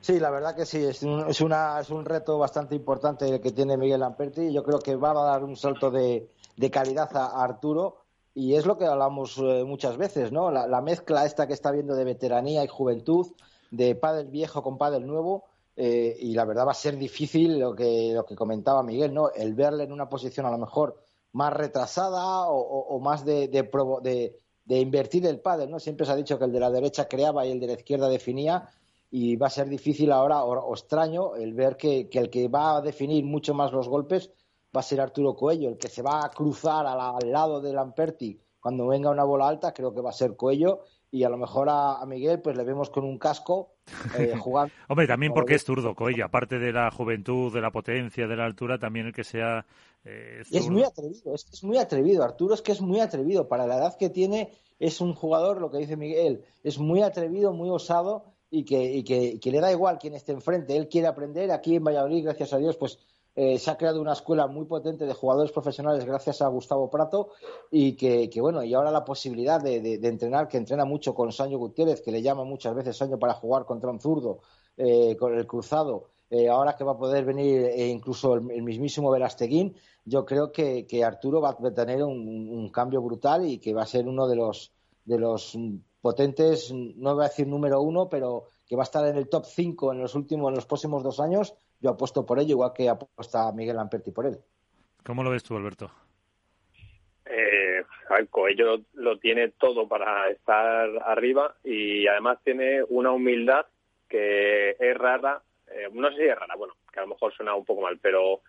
Sí, 0.00 0.18
la 0.18 0.30
verdad 0.30 0.56
que 0.56 0.66
sí, 0.66 0.84
es 0.84 1.02
un, 1.04 1.28
es, 1.28 1.40
una, 1.40 1.78
es 1.78 1.90
un 1.90 2.04
reto 2.04 2.36
bastante 2.36 2.74
importante 2.74 3.28
el 3.28 3.40
que 3.40 3.52
tiene 3.52 3.76
Miguel 3.76 4.00
Lamperti. 4.00 4.52
Yo 4.52 4.64
creo 4.64 4.80
que 4.80 4.96
va 4.96 5.12
a 5.12 5.24
dar 5.24 5.44
un 5.44 5.56
salto 5.56 5.92
de, 5.92 6.28
calidad 6.72 7.16
a, 7.16 7.44
Arturo 7.44 7.98
y 8.34 8.54
es 8.54 8.66
lo 8.66 8.76
que 8.76 8.86
hablamos 8.86 9.38
eh, 9.38 9.62
muchas 9.64 9.96
veces, 9.96 10.32
¿no? 10.32 10.50
La, 10.50 10.80
mezcla 10.80 11.24
esta 11.24 11.46
que 11.46 11.52
está 11.52 11.70
viendo 11.70 11.94
de 11.94 12.04
veteranía 12.04 12.64
y 12.64 12.68
juventud, 12.68 13.28
de 13.70 13.94
pádel 13.94 14.26
viejo 14.26 14.62
con 14.64 14.76
pádel 14.76 15.06
nuevo, 15.06 15.44
eh, 15.76 16.16
y 16.18 16.34
la 16.34 16.44
verdad 16.44 16.66
va 16.66 16.72
a 16.72 16.74
ser 16.74 16.96
difícil 16.96 17.58
lo 17.58 17.74
que, 17.74 18.12
lo 18.14 18.24
que 18.24 18.36
comentaba 18.36 18.82
Miguel, 18.82 19.14
¿no? 19.14 19.30
El 19.30 19.54
verle 19.54 19.84
en 19.84 19.92
una 19.92 20.08
posición 20.08 20.46
a 20.46 20.50
lo 20.50 20.58
mejor 20.58 21.02
más 21.32 21.52
retrasada 21.52 22.46
o, 22.48 22.98
más 23.00 23.24
de, 23.24 23.48
de, 23.48 24.78
invertir 24.80 25.26
el 25.26 25.40
pádel, 25.40 25.70
¿no? 25.70 25.80
Siempre 25.80 26.04
se 26.04 26.12
ha 26.12 26.16
dicho 26.16 26.38
que 26.38 26.44
el 26.44 26.52
de 26.52 26.60
la 26.60 26.70
derecha 26.70 27.08
creaba 27.08 27.46
y 27.46 27.52
el 27.52 27.60
de 27.60 27.68
la 27.68 27.72
izquierda 27.72 28.08
definía 28.08 28.68
y 29.10 29.36
va 29.36 29.46
a 29.46 29.50
ser 29.50 29.68
difícil 29.68 30.12
ahora 30.12 30.44
o, 30.44 30.74
extraño 30.74 31.36
el 31.36 31.54
ver 31.54 31.76
que, 31.76 32.08
el 32.12 32.30
que 32.30 32.48
va 32.48 32.76
a 32.76 32.80
definir 32.82 33.24
mucho 33.24 33.54
más 33.54 33.72
los 33.72 33.88
golpes 33.88 34.30
va 34.74 34.80
a 34.80 34.82
ser 34.82 35.00
Arturo 35.00 35.34
Coello, 35.34 35.68
el 35.68 35.78
que 35.78 35.88
se 35.88 36.02
va 36.02 36.24
a 36.24 36.30
cruzar 36.30 36.86
al 36.86 37.30
lado 37.30 37.60
de 37.60 37.72
Lamperti 37.72 38.40
cuando 38.60 38.86
venga 38.86 39.10
una 39.10 39.24
bola 39.24 39.48
alta, 39.48 39.72
creo 39.72 39.92
que 39.92 40.00
va 40.00 40.10
a 40.10 40.14
ser 40.14 40.36
Coello 40.36 40.84
y 41.12 41.24
a 41.24 41.28
lo 41.28 41.36
mejor 41.36 41.68
a, 41.70 42.04
Miguel 42.06 42.40
pues 42.40 42.56
le 42.56 42.64
vemos 42.64 42.88
con 42.90 43.04
un 43.04 43.18
casco 43.18 43.74
eh, 44.18 44.34
jugando. 44.40 44.72
Hombre, 44.88 45.06
también 45.06 45.32
porque 45.34 45.54
es 45.54 45.62
zurdo, 45.62 45.94
Coello, 45.94 46.24
aparte 46.24 46.58
de 46.58 46.72
la 46.72 46.90
juventud, 46.90 47.52
de 47.52 47.60
la 47.60 47.70
potencia, 47.70 48.26
de 48.26 48.34
la 48.34 48.46
altura, 48.46 48.78
también 48.78 49.06
el 49.06 49.12
que 49.12 49.22
sea 49.22 49.66
eh, 50.04 50.42
es 50.50 50.68
muy 50.68 50.82
atrevido, 50.82 51.34
es, 51.34 51.46
es 51.52 51.62
muy 51.62 51.76
atrevido, 51.76 52.24
Arturo 52.24 52.54
es 52.54 52.62
que 52.62 52.72
es 52.72 52.80
muy 52.80 52.98
atrevido, 52.98 53.46
para 53.46 53.66
la 53.66 53.76
edad 53.76 53.96
que 53.96 54.08
tiene 54.08 54.50
es 54.80 55.00
un 55.00 55.14
jugador, 55.14 55.60
lo 55.60 55.70
que 55.70 55.78
dice 55.78 55.96
Miguel, 55.96 56.44
es 56.64 56.78
muy 56.78 57.02
atrevido, 57.02 57.52
muy 57.52 57.68
osado 57.68 58.24
y 58.50 58.64
que, 58.64 58.82
y 58.82 59.04
que, 59.04 59.38
que 59.38 59.50
le 59.52 59.60
da 59.60 59.70
igual 59.70 59.98
quién 59.98 60.14
esté 60.14 60.32
enfrente, 60.32 60.76
él 60.76 60.88
quiere 60.88 61.06
aprender, 61.06 61.52
aquí 61.52 61.76
en 61.76 61.84
Valladolid, 61.84 62.24
gracias 62.24 62.54
a 62.54 62.58
Dios, 62.58 62.76
pues 62.78 62.98
eh, 63.34 63.58
se 63.58 63.70
ha 63.70 63.78
creado 63.78 64.00
una 64.00 64.12
escuela 64.12 64.46
muy 64.46 64.66
potente 64.66 65.06
de 65.06 65.14
jugadores 65.14 65.52
profesionales 65.52 66.04
gracias 66.04 66.42
a 66.42 66.48
Gustavo 66.48 66.90
Prato 66.90 67.30
y 67.70 67.94
que, 67.94 68.28
bueno, 68.40 68.62
y 68.62 68.74
ahora 68.74 68.90
la 68.90 69.04
posibilidad 69.04 69.58
de, 69.58 69.94
entrenar, 70.02 70.48
que 70.48 70.58
entrena 70.58 70.84
mucho 70.84 71.14
con 71.14 71.32
Sancho 71.32 71.56
Gutiérrez, 71.58 72.02
que 72.02 72.12
le 72.12 72.20
llama 72.20 72.44
muchas 72.44 72.74
veces 72.74 72.96
Sancho 72.96 73.18
para 73.18 73.32
jugar 73.32 73.64
contra 73.64 73.90
un 73.90 74.00
zurdo, 74.00 74.40
eh, 74.76 75.16
con 75.16 75.34
el 75.34 75.46
cruzado, 75.46 76.08
eh, 76.28 76.48
ahora 76.48 76.76
que 76.76 76.84
va 76.84 76.92
a 76.92 76.98
poder 76.98 77.24
venir 77.24 77.70
incluso 77.78 78.34
el, 78.34 78.42
mismísimo 78.42 79.10
Velasteguín, 79.10 79.76
yo 80.04 80.26
creo 80.26 80.52
que, 80.52 80.86
Arturo 81.02 81.40
va 81.40 81.56
a 81.58 81.74
tener 81.74 82.02
un, 82.02 82.68
cambio 82.68 83.00
brutal 83.00 83.46
y 83.46 83.58
que 83.58 83.72
va 83.72 83.82
a 83.82 83.86
ser 83.86 84.06
uno 84.06 84.26
de 84.26 84.36
los, 84.36 84.72
de 85.06 85.18
los 85.18 85.56
potentes, 86.02 86.70
no 86.72 87.14
voy 87.14 87.24
a 87.24 87.28
decir 87.28 87.46
número 87.46 87.80
uno, 87.80 88.10
pero 88.10 88.44
que 88.66 88.76
va 88.76 88.82
a 88.82 88.84
estar 88.84 89.06
en 89.06 89.16
el 89.16 89.28
top 89.28 89.46
5 89.46 89.92
en 89.92 90.00
los 90.00 90.14
últimos, 90.14 90.50
en 90.50 90.56
los 90.56 90.66
próximos 90.66 91.02
dos 91.02 91.18
años 91.20 91.54
yo 91.82 91.90
apuesto 91.90 92.24
por 92.24 92.38
ello, 92.38 92.52
igual 92.52 92.72
que 92.74 92.88
apuesta 92.88 93.50
Miguel 93.52 93.76
Lamperti 93.76 94.12
por 94.12 94.26
él. 94.26 94.38
¿Cómo 95.04 95.24
lo 95.24 95.30
ves 95.30 95.42
tú, 95.42 95.56
Alberto? 95.56 95.90
Eh, 97.26 97.82
Coello 98.30 98.80
lo 98.94 99.18
tiene 99.18 99.48
todo 99.48 99.88
para 99.88 100.28
estar 100.30 100.88
arriba 101.04 101.56
y 101.64 102.06
además 102.06 102.38
tiene 102.44 102.84
una 102.88 103.10
humildad 103.10 103.66
que 104.08 104.76
es 104.78 104.96
rara, 104.96 105.42
eh, 105.68 105.88
no 105.92 106.10
sé 106.10 106.16
si 106.18 106.22
es 106.24 106.38
rara, 106.38 106.54
bueno, 106.56 106.74
que 106.92 107.00
a 107.00 107.02
lo 107.02 107.08
mejor 107.08 107.32
suena 107.34 107.54
un 107.54 107.64
poco 107.64 107.80
mal, 107.80 107.98
pero 108.00 108.42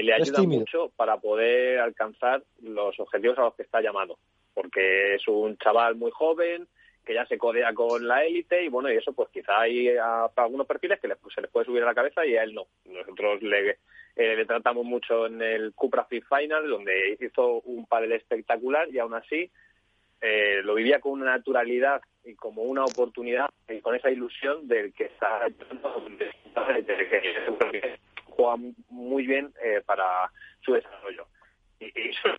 le 0.00 0.14
ayuda 0.14 0.42
mucho 0.42 0.90
para 0.96 1.18
poder 1.18 1.80
alcanzar 1.80 2.42
los 2.62 2.98
objetivos 2.98 3.38
a 3.38 3.42
los 3.42 3.54
que 3.56 3.62
está 3.62 3.80
llamado, 3.80 4.18
porque 4.54 5.16
es 5.16 5.28
un 5.28 5.58
chaval 5.58 5.96
muy 5.96 6.12
joven, 6.12 6.68
que 7.10 7.14
ya 7.14 7.26
se 7.26 7.38
codea 7.38 7.74
con 7.74 8.06
la 8.06 8.24
élite 8.24 8.62
y 8.62 8.68
bueno, 8.68 8.88
y 8.88 8.96
eso 8.96 9.12
pues 9.12 9.30
quizá 9.30 9.62
hay 9.62 9.96
algunos 10.36 10.64
perfiles 10.64 11.00
que 11.00 11.08
pues, 11.08 11.34
se 11.34 11.40
les 11.40 11.50
puede 11.50 11.66
subir 11.66 11.82
a 11.82 11.86
la 11.86 11.94
cabeza 11.94 12.24
y 12.24 12.36
a 12.36 12.44
él 12.44 12.54
no. 12.54 12.68
Nosotros 12.84 13.42
le, 13.42 13.70
eh, 14.14 14.36
le 14.36 14.46
tratamos 14.46 14.84
mucho 14.84 15.26
en 15.26 15.42
el 15.42 15.74
Cupra 15.74 16.04
Fit 16.04 16.24
Final, 16.28 16.70
donde 16.70 17.18
hizo 17.20 17.62
un 17.62 17.84
panel 17.86 18.12
espectacular 18.12 18.88
y 18.92 19.00
aún 19.00 19.14
así 19.14 19.50
eh, 20.20 20.60
lo 20.62 20.76
vivía 20.76 21.00
con 21.00 21.20
una 21.20 21.32
naturalidad 21.36 22.00
y 22.22 22.36
como 22.36 22.62
una 22.62 22.84
oportunidad 22.84 23.48
y 23.68 23.80
con 23.80 23.96
esa 23.96 24.08
ilusión 24.08 24.68
del 24.68 24.92
que 24.92 25.06
está 25.06 25.48
que 27.72 27.98
juega 28.26 28.54
muy 28.88 29.26
bien 29.26 29.52
eh, 29.64 29.82
para 29.84 30.30
su 30.60 30.74
desarrollo. 30.74 31.26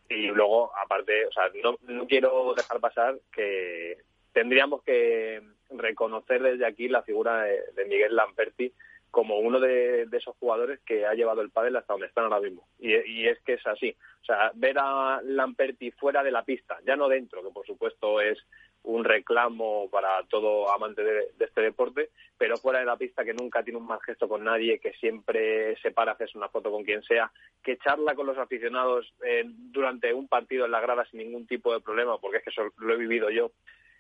Y, 0.08 0.28
luego, 0.28 0.72
aparte, 0.78 1.26
o 1.26 1.32
sea, 1.34 1.52
no 1.88 2.08
quiero 2.08 2.54
dejar 2.54 2.80
pasar 2.80 3.18
que 3.34 3.98
tendríamos 4.34 4.84
que 4.84 5.42
reconocer 5.70 6.42
desde 6.42 6.66
aquí 6.66 6.88
la 6.88 7.04
figura 7.04 7.44
de, 7.44 7.86
Miguel 7.86 8.16
Lamperti 8.16 8.74
como 9.10 9.40
uno 9.40 9.60
de, 9.60 10.08
esos 10.12 10.36
jugadores 10.38 10.80
que 10.86 11.06
ha 11.06 11.14
llevado 11.14 11.42
el 11.42 11.50
pádel 11.50 11.76
hasta 11.76 11.94
donde 11.94 12.08
están 12.08 12.26
ahora 12.26 12.40
mismo. 12.40 12.66
Y, 12.80 13.28
es 13.28 13.40
que 13.42 13.54
es 13.54 13.68
así. 13.68 13.96
O 14.22 14.26
sea, 14.26 14.52
ver 14.56 14.78
a 14.80 15.22
Lamperti 15.24 15.92
fuera 15.92 16.24
de 16.24 16.32
la 16.32 16.44
pista, 16.44 16.80
ya 16.86 16.96
no 16.96 17.10
dentro, 17.10 17.44
que 17.44 17.50
por 17.50 17.66
supuesto 17.66 18.22
es 18.22 18.38
un 18.84 19.04
reclamo 19.04 19.90
para 19.92 20.24
todo 20.24 20.72
amante 20.74 21.04
de, 21.04 21.28
este 21.40 21.62
deporte, 21.62 22.10
pero 22.38 22.58
fuera 22.58 22.80
de 22.80 22.86
la 22.86 22.98
pista 22.98 23.24
que 23.24 23.34
nunca 23.34 23.64
tiene 23.64 23.80
un 23.80 23.86
mal 23.86 24.00
gesto 24.02 24.28
con 24.28 24.44
nadie, 24.44 24.80
que 24.80 24.94
siempre 24.94 25.76
se 25.82 25.92
para 25.92 26.12
a 26.12 26.14
hacerse 26.16 26.38
una 26.38 26.50
foto 26.50 26.72
con 26.72 26.84
quien 26.84 27.04
sea, 27.04 27.32
que 27.62 27.78
charla 27.78 28.16
con 28.16 28.26
los 28.26 28.38
aficionados 28.38 29.14
eh, 29.24 29.44
durante 29.46 30.14
un 30.14 30.28
partido 30.28 30.66
en 30.66 30.72
la 30.72 30.80
grada 30.80 31.06
sin 31.06 31.20
ningún 31.20 31.46
tipo 31.46 31.74
de 31.74 31.82
problema, 31.82 32.18
porque 32.18 32.38
es 32.38 32.44
que 32.44 32.50
eso 32.50 32.72
lo 32.78 32.94
he 32.94 32.98
vivido 32.98 33.30
yo 33.30 33.52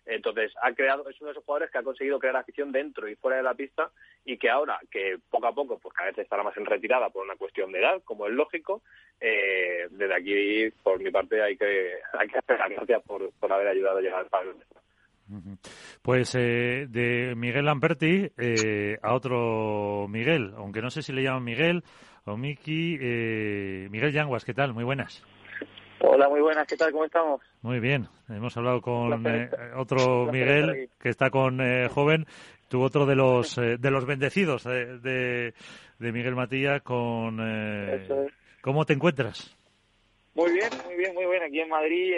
entonces, 0.05 0.51
ha 0.61 0.73
creado, 0.73 1.07
es 1.09 1.19
uno 1.21 1.27
de 1.27 1.31
esos 1.33 1.43
jugadores 1.43 1.71
que 1.71 1.77
ha 1.77 1.83
conseguido 1.83 2.19
crear 2.19 2.35
afición 2.35 2.71
dentro 2.71 3.07
y 3.07 3.15
fuera 3.15 3.37
de 3.37 3.43
la 3.43 3.53
pista 3.53 3.91
y 4.25 4.37
que 4.37 4.49
ahora, 4.49 4.79
que 4.89 5.17
poco 5.29 5.47
a 5.47 5.53
poco, 5.53 5.79
pues 5.79 5.93
cada 5.93 6.09
vez 6.09 6.19
estará 6.19 6.43
más 6.43 6.57
en 6.57 6.65
retirada 6.65 7.09
por 7.09 7.23
una 7.23 7.35
cuestión 7.35 7.71
de 7.71 7.79
edad, 7.79 8.01
como 8.03 8.27
es 8.27 8.33
lógico, 8.33 8.81
eh, 9.19 9.87
desde 9.91 10.15
aquí, 10.15 10.71
por 10.83 10.99
mi 10.99 11.11
parte, 11.11 11.41
hay 11.41 11.57
que, 11.57 11.93
hay 12.13 12.27
que 12.27 12.37
hacer 12.39 12.59
las 12.59 12.69
gracias 12.69 13.03
por, 13.03 13.31
por 13.33 13.53
haber 13.53 13.67
ayudado 13.67 13.99
a 13.99 14.01
llegar 14.01 14.19
al 14.19 14.29
Pablo. 14.29 14.55
Pues 16.01 16.35
eh, 16.35 16.87
de 16.89 17.35
Miguel 17.35 17.65
Lamperti 17.65 18.31
eh, 18.37 18.97
a 19.01 19.13
otro 19.13 20.07
Miguel, 20.09 20.53
aunque 20.57 20.81
no 20.81 20.89
sé 20.89 21.01
si 21.01 21.13
le 21.13 21.23
llaman 21.23 21.43
Miguel 21.43 21.83
o 22.25 22.37
Miki, 22.37 22.97
eh, 22.99 23.87
Miguel 23.89 24.11
Yanguas, 24.11 24.45
¿qué 24.45 24.53
tal? 24.53 24.73
Muy 24.73 24.83
buenas. 24.83 25.23
Hola, 26.03 26.27
muy 26.29 26.41
buenas, 26.41 26.67
¿qué 26.67 26.75
tal? 26.75 26.91
¿Cómo 26.91 27.05
estamos? 27.05 27.41
Muy 27.61 27.79
bien, 27.79 28.07
hemos 28.27 28.57
hablado 28.57 28.81
con 28.81 29.23
eh, 29.27 29.49
otro 29.77 30.25
Miguel 30.31 30.89
que 30.99 31.09
está 31.09 31.29
con 31.29 31.61
eh, 31.61 31.89
joven, 31.89 32.25
tú 32.69 32.81
otro 32.81 33.05
de 33.05 33.15
los 33.15 33.55
eh, 33.59 33.77
de 33.77 33.91
los 33.91 34.07
bendecidos 34.07 34.63
de, 34.63 34.97
de, 34.97 36.11
Miguel 36.11 36.33
Matías 36.33 36.81
con... 36.81 37.37
¿Cómo 38.61 38.83
te 38.85 38.93
encuentras? 38.93 39.55
Muy 40.33 40.51
bien, 40.53 40.69
muy 40.85 40.95
bien, 40.95 41.13
muy 41.13 41.25
bien. 41.27 41.43
Aquí 41.43 41.59
en 41.59 41.69
Madrid, 41.69 42.13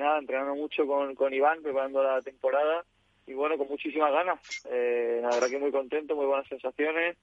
nada, 0.00 0.18
entrenando 0.18 0.54
mucho 0.54 0.86
con, 0.86 1.14
con 1.14 1.34
Iván, 1.34 1.62
preparando 1.62 2.02
la 2.02 2.22
temporada 2.22 2.84
y 3.26 3.34
bueno, 3.34 3.58
con 3.58 3.68
muchísimas 3.68 4.12
ganas. 4.12 4.40
la 4.64 5.28
verdad 5.28 5.48
que 5.50 5.58
muy 5.58 5.70
contento, 5.70 6.16
muy 6.16 6.26
buenas 6.26 6.48
sensaciones 6.48 7.18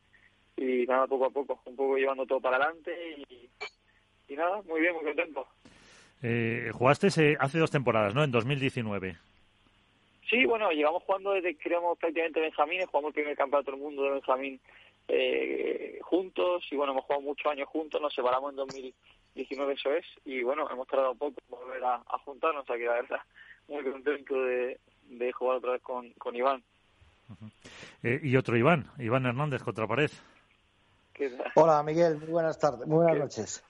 y 0.57 0.85
nada, 0.85 1.07
poco 1.07 1.25
a 1.25 1.29
poco, 1.31 1.59
un 1.65 1.75
poco 1.75 1.97
llevando 1.97 2.27
todo 2.27 2.39
para 2.39 2.57
adelante 2.57 2.91
y, 3.17 3.49
y 4.27 4.35
nada, 4.35 4.61
muy 4.67 4.79
bien, 4.79 4.93
muy 4.93 5.05
contento. 5.05 5.47
Eh, 6.23 6.71
jugaste 6.73 7.07
hace 7.07 7.59
dos 7.59 7.69
temporadas, 7.69 8.15
¿no? 8.15 8.23
En 8.23 8.31
2019. 8.31 9.17
Sí, 10.29 10.45
bueno, 10.45 10.71
llevamos 10.71 11.03
jugando 11.03 11.33
desde 11.33 11.55
que 11.55 11.69
éramos 11.69 11.97
prácticamente 11.99 12.39
Benjamines, 12.39 12.87
jugamos 12.87 13.09
el 13.09 13.13
primer 13.13 13.37
campeonato 13.37 13.71
del 13.71 13.81
mundo 13.81 14.03
de 14.03 14.11
Benjamín 14.11 14.59
eh, 15.09 15.99
juntos 16.01 16.65
y 16.71 16.75
bueno, 16.77 16.93
hemos 16.93 17.03
jugado 17.03 17.21
muchos 17.21 17.51
años 17.51 17.67
juntos, 17.67 18.01
nos 18.01 18.13
separamos 18.13 18.51
en 18.51 18.55
2019, 18.55 19.73
eso 19.73 19.91
es, 19.91 20.05
y 20.23 20.41
bueno, 20.43 20.67
hemos 20.71 20.87
tardado 20.87 21.13
poco 21.13 21.35
volver 21.49 21.83
a, 21.83 21.99
juntarnos, 22.23 22.63
o 22.63 22.65
sea 22.65 22.77
que 22.77 22.85
la 22.85 22.93
verdad, 22.93 23.19
muy 23.67 23.83
contento 23.83 24.41
de, 24.43 24.79
jugar 25.33 25.57
otra 25.57 25.73
vez 25.73 25.81
con, 25.81 26.09
con 26.13 26.35
Iván. 26.35 26.63
Eh, 28.01 28.21
y 28.23 28.35
otro 28.37 28.55
Iván, 28.55 28.85
Iván 28.97 29.25
Hernández, 29.25 29.61
contra 29.61 29.87
pared. 29.87 30.11
Hola 31.55 31.83
Miguel, 31.83 32.17
muy 32.17 32.29
buenas 32.29 32.57
tardes, 32.57 32.87
muy 32.87 33.03
buenas 33.03 33.19
noches. 33.19 33.63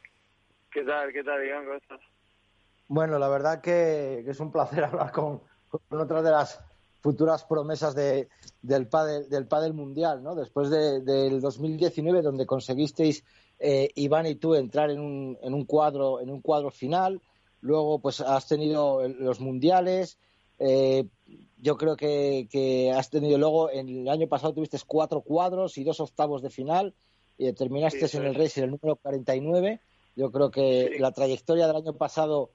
¿Qué 0.72 0.84
tal, 0.84 1.12
qué 1.12 1.24
tal 1.24 1.46
Iván, 1.46 1.66
cómo 1.66 1.78
estás? 1.78 2.13
Bueno, 2.88 3.18
la 3.20 3.28
verdad 3.28 3.62
que, 3.62 4.24
es 4.28 4.40
un 4.40 4.52
placer 4.52 4.84
hablar 4.86 5.12
con, 5.12 5.42
otra 5.90 6.22
de 6.22 6.32
las 6.32 6.60
futuras 7.02 7.44
promesas 7.44 7.96
de, 7.96 8.30
del, 8.62 8.88
pádel, 8.88 9.30
del 9.30 9.48
pádel 9.48 9.74
mundial, 9.74 10.24
¿no? 10.24 10.36
Después 10.36 10.70
del 10.70 11.42
2019, 11.42 12.22
donde 12.22 12.46
conseguisteis 12.46 13.24
eh, 13.60 13.90
Iván 13.96 14.26
y 14.26 14.36
tú 14.36 14.56
entrar 14.56 14.90
en 14.90 15.00
un, 15.00 15.38
en 15.42 15.54
un 15.54 15.66
cuadro 15.66 16.22
en 16.22 16.30
un 16.30 16.42
cuadro 16.42 16.72
final, 16.72 17.22
luego 17.62 18.00
pues 18.00 18.22
has 18.22 18.48
tenido 18.48 19.08
los 19.08 19.40
mundiales, 19.40 20.18
eh, 20.60 21.06
yo 21.58 21.78
creo 21.78 21.96
que, 21.96 22.94
has 22.96 23.10
tenido 23.10 23.38
luego 23.38 23.70
en 23.70 23.90
el 23.90 24.10
año 24.10 24.28
pasado 24.28 24.54
tuviste 24.54 24.78
cuatro 24.86 25.22
cuadros 25.22 25.78
y 25.78 25.84
dos 25.84 26.00
octavos 26.00 26.42
de 26.42 26.50
final 26.50 26.94
y 27.38 27.52
terminaste 27.54 28.06
en 28.18 28.26
el 28.26 28.36
Racing 28.36 28.64
el 28.64 28.72
número 28.72 28.96
49. 28.98 29.80
Yo 30.16 30.32
creo 30.32 30.52
que 30.52 30.98
la 31.00 31.12
trayectoria 31.12 31.68
del 31.68 31.78
año 31.78 31.94
pasado 31.94 32.52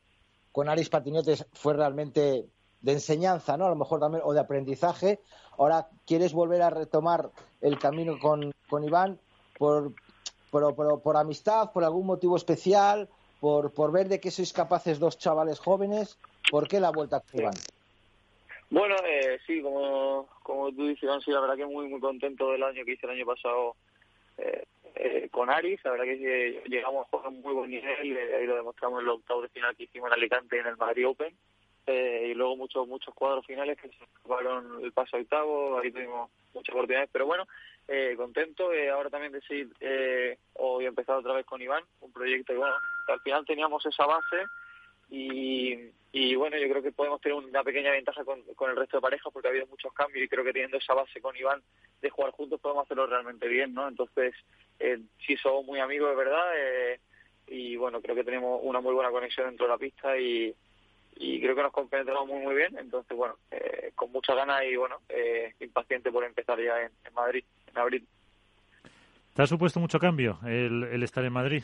con 0.59 0.69
Aris 0.69 0.89
Patinetes 0.89 1.47
fue 1.53 1.75
realmente 1.75 2.45
de 2.81 2.93
enseñanza, 2.93 3.57
¿no? 3.57 3.67
A 3.67 3.69
lo 3.69 3.77
mejor 3.77 4.01
también, 4.01 4.25
o 4.27 4.33
de 4.33 4.41
aprendizaje. 4.41 5.21
Ahora 5.57 5.87
quieres 6.05 6.33
volver 6.33 6.63
a 6.63 6.71
retomar 6.71 7.31
el 7.61 7.79
camino 7.79 8.19
con, 8.19 8.53
con 8.69 8.83
Iván 8.83 9.21
por, 9.57 9.93
por, 10.51 10.75
por, 11.01 11.17
amistad, 11.17 11.71
por 11.71 11.85
algún 11.85 12.07
motivo 12.07 12.37
especial, 12.37 13.09
por, 13.39 13.73
por 13.73 13.93
ver 13.93 14.09
de 14.09 14.19
qué 14.19 14.33
sois 14.33 14.53
capaces 14.53 14.99
dos 14.99 15.17
chavales 15.17 15.61
jóvenes. 15.61 16.19
¿Por 16.51 16.67
qué 16.67 16.81
la 16.81 16.91
vuelta 16.91 17.21
con 17.21 17.41
Iván? 17.41 17.55
Bueno, 18.69 18.97
eh, 19.07 19.39
sí, 19.47 19.63
como, 19.63 20.27
como 20.43 20.73
tú 20.73 20.89
dices, 20.89 21.05
Iván, 21.05 21.21
sí, 21.21 21.31
la 21.31 21.39
verdad 21.39 21.55
que 21.55 21.67
muy, 21.67 21.87
muy 21.87 22.01
contento 22.01 22.51
del 22.51 22.65
año 22.65 22.85
que 22.85 22.95
hice 22.95 23.07
el 23.07 23.13
año 23.13 23.27
pasado 23.27 23.77
eh, 24.39 24.65
eh, 24.95 25.29
con 25.31 25.51
Aris, 25.51 25.81
la 25.85 25.93
verdad 25.93 26.05
que 26.05 26.63
llegamos 26.67 27.07
a 27.07 27.09
jugar 27.09 27.27
a 27.27 27.29
un 27.29 27.41
muy 27.41 27.55
buen 27.55 27.71
nivel, 27.71 28.17
eh, 28.17 28.37
ahí 28.37 28.47
lo 28.47 28.57
demostramos 28.57 29.01
en 29.01 29.07
el 29.07 29.11
octavo 29.11 29.43
de 29.43 29.49
final 29.49 29.77
que 29.77 29.85
hicimos 29.85 30.09
en 30.09 30.15
Alicante 30.15 30.59
en 30.59 30.67
el 30.67 30.77
Madrid 30.77 31.09
Open, 31.09 31.35
eh, 31.87 32.29
y 32.31 32.35
luego 32.35 32.57
muchos 32.57 32.87
muchos 32.87 33.15
cuadros 33.15 33.47
finales 33.47 33.79
que 33.81 33.89
se 33.89 33.97
jugaron 34.23 34.85
el 34.85 34.93
paso 34.93 35.17
octavo, 35.17 35.79
ahí 35.79 35.91
tuvimos 35.91 36.31
muchas 36.55 36.75
oportunidades, 36.75 37.11
pero 37.13 37.27
bueno, 37.27 37.47
contento, 38.17 38.71
ahora 38.93 39.09
también 39.09 39.33
de 39.33 39.41
seguir, 39.43 39.71
hoy 40.55 40.85
he 40.85 40.89
empezado 40.89 41.21
otra 41.21 41.33
vez 41.33 41.47
con 41.47 41.63
Iván, 41.63 41.85
un 42.01 42.13
proyecto 42.13 42.53
que 42.53 42.59
bueno, 42.59 42.75
al 43.07 43.21
final 43.21 43.47
teníamos 43.47 43.85
esa 43.87 44.05
base, 44.05 44.45
y, 45.11 45.91
y 46.13 46.35
bueno, 46.37 46.57
yo 46.59 46.69
creo 46.69 46.83
que 46.83 46.93
podemos 46.93 47.21
tener 47.21 47.37
una 47.37 47.63
pequeña 47.63 47.93
ventaja 47.93 48.25
con, 48.25 48.43
con 48.55 48.71
el 48.71 48.77
resto 48.77 48.99
de 48.99 49.03
parejas 49.03 49.33
porque 49.33 49.49
ha 49.49 49.51
habido 49.51 49.67
muchos 49.67 49.93
cambios 49.93 50.25
y 50.25 50.29
creo 50.29 50.45
que 50.45 50.53
teniendo 50.53 50.77
esa 50.77 50.95
base 50.95 51.21
con 51.21 51.37
Iván 51.37 51.63
de 52.01 52.11
jugar 52.11 52.33
juntos 52.33 52.61
podemos 52.61 52.85
hacerlo 52.85 53.07
realmente 53.07 53.49
bien, 53.49 53.75
¿no? 53.75 53.89
Entonces, 53.89 54.35
eh, 54.79 54.99
sí 55.27 55.37
somos 55.37 55.65
muy 55.65 55.81
amigos 55.81 56.11
de 56.11 56.17
verdad 56.17 56.47
eh, 56.57 57.01
y 57.49 57.77
bueno, 57.77 58.01
creo 58.01 58.15
que 58.15 58.25
tenemos 58.25 58.61
una 58.63 58.81
muy 58.81 58.95
buena 58.95 59.11
conexión 59.11 59.47
dentro 59.47 59.67
de 59.67 59.73
la 59.73 59.79
pista 59.79 60.19
y, 60.19 60.55
y 61.17 61.41
creo 61.41 61.55
que 61.55 61.63
nos 61.63 61.73
compenetramos 61.73 62.27
muy 62.27 62.41
muy 62.41 62.55
bien, 62.55 62.77
entonces 62.79 63.17
bueno, 63.17 63.37
eh, 63.51 63.93
con 63.95 64.13
muchas 64.13 64.37
ganas 64.37 64.63
y 64.65 64.77
bueno, 64.77 65.01
eh, 65.09 65.55
impaciente 65.61 66.13
por 66.13 66.25
empezar 66.25 66.61
ya 66.61 66.83
en, 66.83 67.15
Madrid, 67.15 67.45
en 67.67 67.79
abril. 67.79 68.07
¿Te 69.35 69.43
ha 69.43 69.47
supuesto 69.47 69.81
mucho 69.81 69.99
cambio 69.99 70.39
el, 70.47 70.85
el 70.85 71.03
estar 71.03 71.25
en 71.25 71.33
Madrid? 71.33 71.63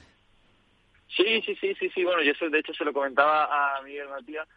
Sí, 1.08 1.42
sí, 1.42 1.54
sí, 1.60 1.74
sí, 1.74 1.90
sí, 1.90 2.04
bueno, 2.04 2.22
yo 2.22 2.32
eso, 2.32 2.48
de 2.50 2.58
hecho 2.58 2.74
se 2.74 2.84
lo 2.84 2.92
comentaba 2.92 3.76
a 3.76 3.82
Miguel 3.82 4.08
Matías, 4.08 4.48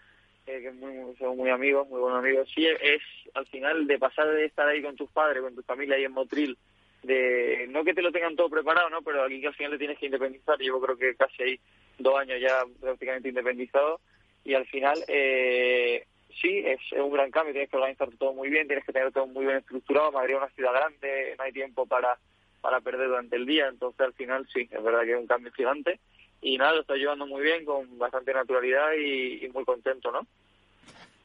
que 0.45 0.67
es 0.67 0.73
muy, 0.75 1.15
somos 1.17 1.35
muy 1.35 1.49
amigos, 1.49 1.87
muy 1.87 1.99
buenos 1.99 2.19
amigos. 2.19 2.49
Sí, 2.53 2.65
es 2.65 3.01
al 3.35 3.45
final 3.47 3.85
de 3.85 3.99
pasar 3.99 4.27
de 4.27 4.45
estar 4.45 4.67
ahí 4.67 4.81
con 4.81 4.95
tus 4.95 5.09
padres, 5.11 5.43
con 5.43 5.53
tu 5.53 5.61
familia 5.61 5.97
ahí 5.97 6.05
en 6.05 6.13
Motril, 6.13 6.57
de 7.03 7.67
no 7.69 7.83
que 7.83 7.93
te 7.93 8.01
lo 8.01 8.11
tengan 8.11 8.35
todo 8.35 8.49
preparado, 8.49 8.89
¿no? 8.89 9.01
Pero 9.01 9.23
aquí 9.23 9.41
que 9.41 9.47
al 9.47 9.55
final 9.55 9.71
le 9.73 9.77
tienes 9.77 9.97
que 9.97 10.07
independizar. 10.07 10.57
Llevo 10.57 10.81
creo 10.81 10.97
que 10.97 11.15
casi 11.15 11.43
ahí 11.43 11.59
dos 11.97 12.17
años 12.17 12.39
ya 12.41 12.63
prácticamente 12.79 13.29
independizado 13.29 13.99
y 14.43 14.53
al 14.53 14.65
final 14.67 15.03
eh, 15.07 16.05
sí, 16.41 16.63
es, 16.65 16.79
un 16.93 17.11
gran 17.11 17.31
cambio. 17.31 17.53
Tienes 17.53 17.69
que 17.69 17.77
organizar 17.77 18.09
todo 18.17 18.33
muy 18.33 18.49
bien, 18.49 18.67
tienes 18.67 18.85
que 18.85 18.93
tener 18.93 19.11
todo 19.11 19.27
muy 19.27 19.45
bien 19.45 19.57
estructurado. 19.57 20.11
Madrid 20.11 20.35
es 20.35 20.41
una 20.41 20.49
ciudad 20.49 20.73
grande, 20.73 21.35
no 21.37 21.43
hay 21.43 21.51
tiempo 21.51 21.85
para 21.85 22.17
para 22.61 22.81
perder 22.81 23.07
durante 23.07 23.35
el 23.35 23.45
día. 23.45 23.67
Entonces 23.67 24.01
al 24.01 24.13
final 24.13 24.47
sí, 24.53 24.67
es 24.69 24.83
verdad 24.83 25.03
que 25.03 25.13
es 25.13 25.19
un 25.19 25.27
cambio 25.27 25.51
gigante 25.53 25.99
y 26.41 26.57
nada, 26.57 26.73
lo 26.73 26.81
estoy 26.81 26.99
llevando 26.99 27.25
muy 27.25 27.41
bien, 27.41 27.65
con 27.65 27.97
bastante 27.97 28.33
naturalidad 28.33 28.93
y, 28.93 29.47
muy 29.53 29.65
contento, 29.65 30.11
¿no? 30.11 30.25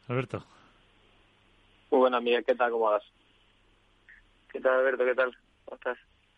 Alberto. 0.09 0.45
Muy 1.91 2.01
buena, 2.01 2.21
Miguel, 2.21 2.45
¿qué 2.45 2.55
tal? 2.55 2.71
¿Cómo 2.71 2.87
vas? 2.87 3.05
¿Qué 4.51 4.61
tal, 4.61 4.81
Alberto? 4.81 5.05
¿Qué 5.05 5.15
tal? 5.15 5.37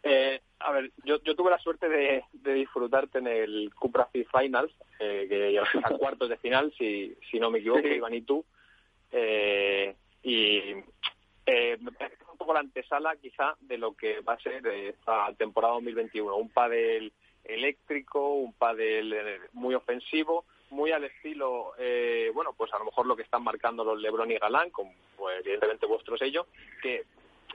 Eh, 0.03 0.41
a 0.61 0.73
ver, 0.73 0.91
yo, 1.05 1.23
yo 1.23 1.35
tuve 1.35 1.51
la 1.51 1.59
suerte 1.59 1.89
de, 1.89 2.25
de 2.33 2.55
disfrutarte 2.55 3.19
en 3.19 3.27
el 3.27 3.73
Cupra 3.75 4.09
Finals, 4.13 4.73
eh, 4.99 5.27
que 5.29 5.51
llegaste 5.51 5.79
a 5.83 5.97
cuartos 5.97 6.29
de 6.29 6.37
final, 6.37 6.73
si, 6.77 7.17
si 7.31 7.39
no 7.39 7.51
me 7.51 7.59
equivoco, 7.59 7.87
Iván 7.87 8.15
y 8.15 8.23
tú. 8.23 8.45
Eh, 9.11 9.95
y 10.23 10.75
eh, 11.47 11.77
me 11.81 11.93
parece 11.93 12.23
un 12.31 12.39
poco 12.39 12.55
la 12.55 12.61
antesala 12.61 13.17
quizá 13.17 13.57
de 13.61 13.79
lo 13.79 13.95
que 13.95 14.21
va 14.21 14.35
a 14.35 14.41
ser 14.41 14.67
esta 14.67 15.33
temporada 15.35 15.75
2021. 15.75 16.37
Un 16.37 16.51
pádel 16.51 17.13
eléctrico, 17.45 18.35
un 18.35 18.53
pádel 18.55 19.13
eh, 19.13 19.41
muy 19.53 19.75
ofensivo, 19.75 20.45
muy 20.71 20.91
al 20.93 21.05
estilo, 21.05 21.73
eh, 21.79 22.31
bueno, 22.35 22.53
pues 22.57 22.73
a 22.73 22.79
lo 22.79 22.87
mejor 22.87 23.07
lo 23.07 23.17
que 23.17 23.23
están 23.23 23.45
marcando 23.45 23.85
los 23.85 24.01
Lebron 24.01 24.31
y 24.31 24.39
Galán, 24.39 24.71
con 24.71 24.89
pues, 25.17 25.41
evidentemente 25.41 25.87
vuestro 25.87 26.17
sello, 26.17 26.47
que 26.83 27.05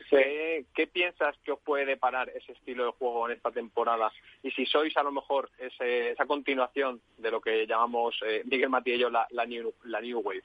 ¿Qué, 0.09 0.87
piensas 0.91 1.37
que 1.43 1.51
os 1.51 1.59
puede 1.59 1.85
deparar 1.85 2.29
ese 2.29 2.53
estilo 2.53 2.85
de 2.85 2.91
juego 2.91 3.27
en 3.27 3.35
esta 3.35 3.51
temporada? 3.51 4.11
Y 4.41 4.51
si 4.51 4.65
sois 4.65 4.95
a 4.97 5.03
lo 5.03 5.11
mejor 5.11 5.49
esa 5.59 6.25
continuación 6.25 7.01
de 7.17 7.31
lo 7.31 7.41
que 7.41 7.67
llamamos 7.67 8.19
eh, 8.25 8.41
Miguel 8.45 8.71
yo 8.97 9.09
la, 9.09 9.27
la, 9.31 9.45
new, 9.45 9.73
la 9.83 10.01
New 10.01 10.19
Wave. 10.19 10.43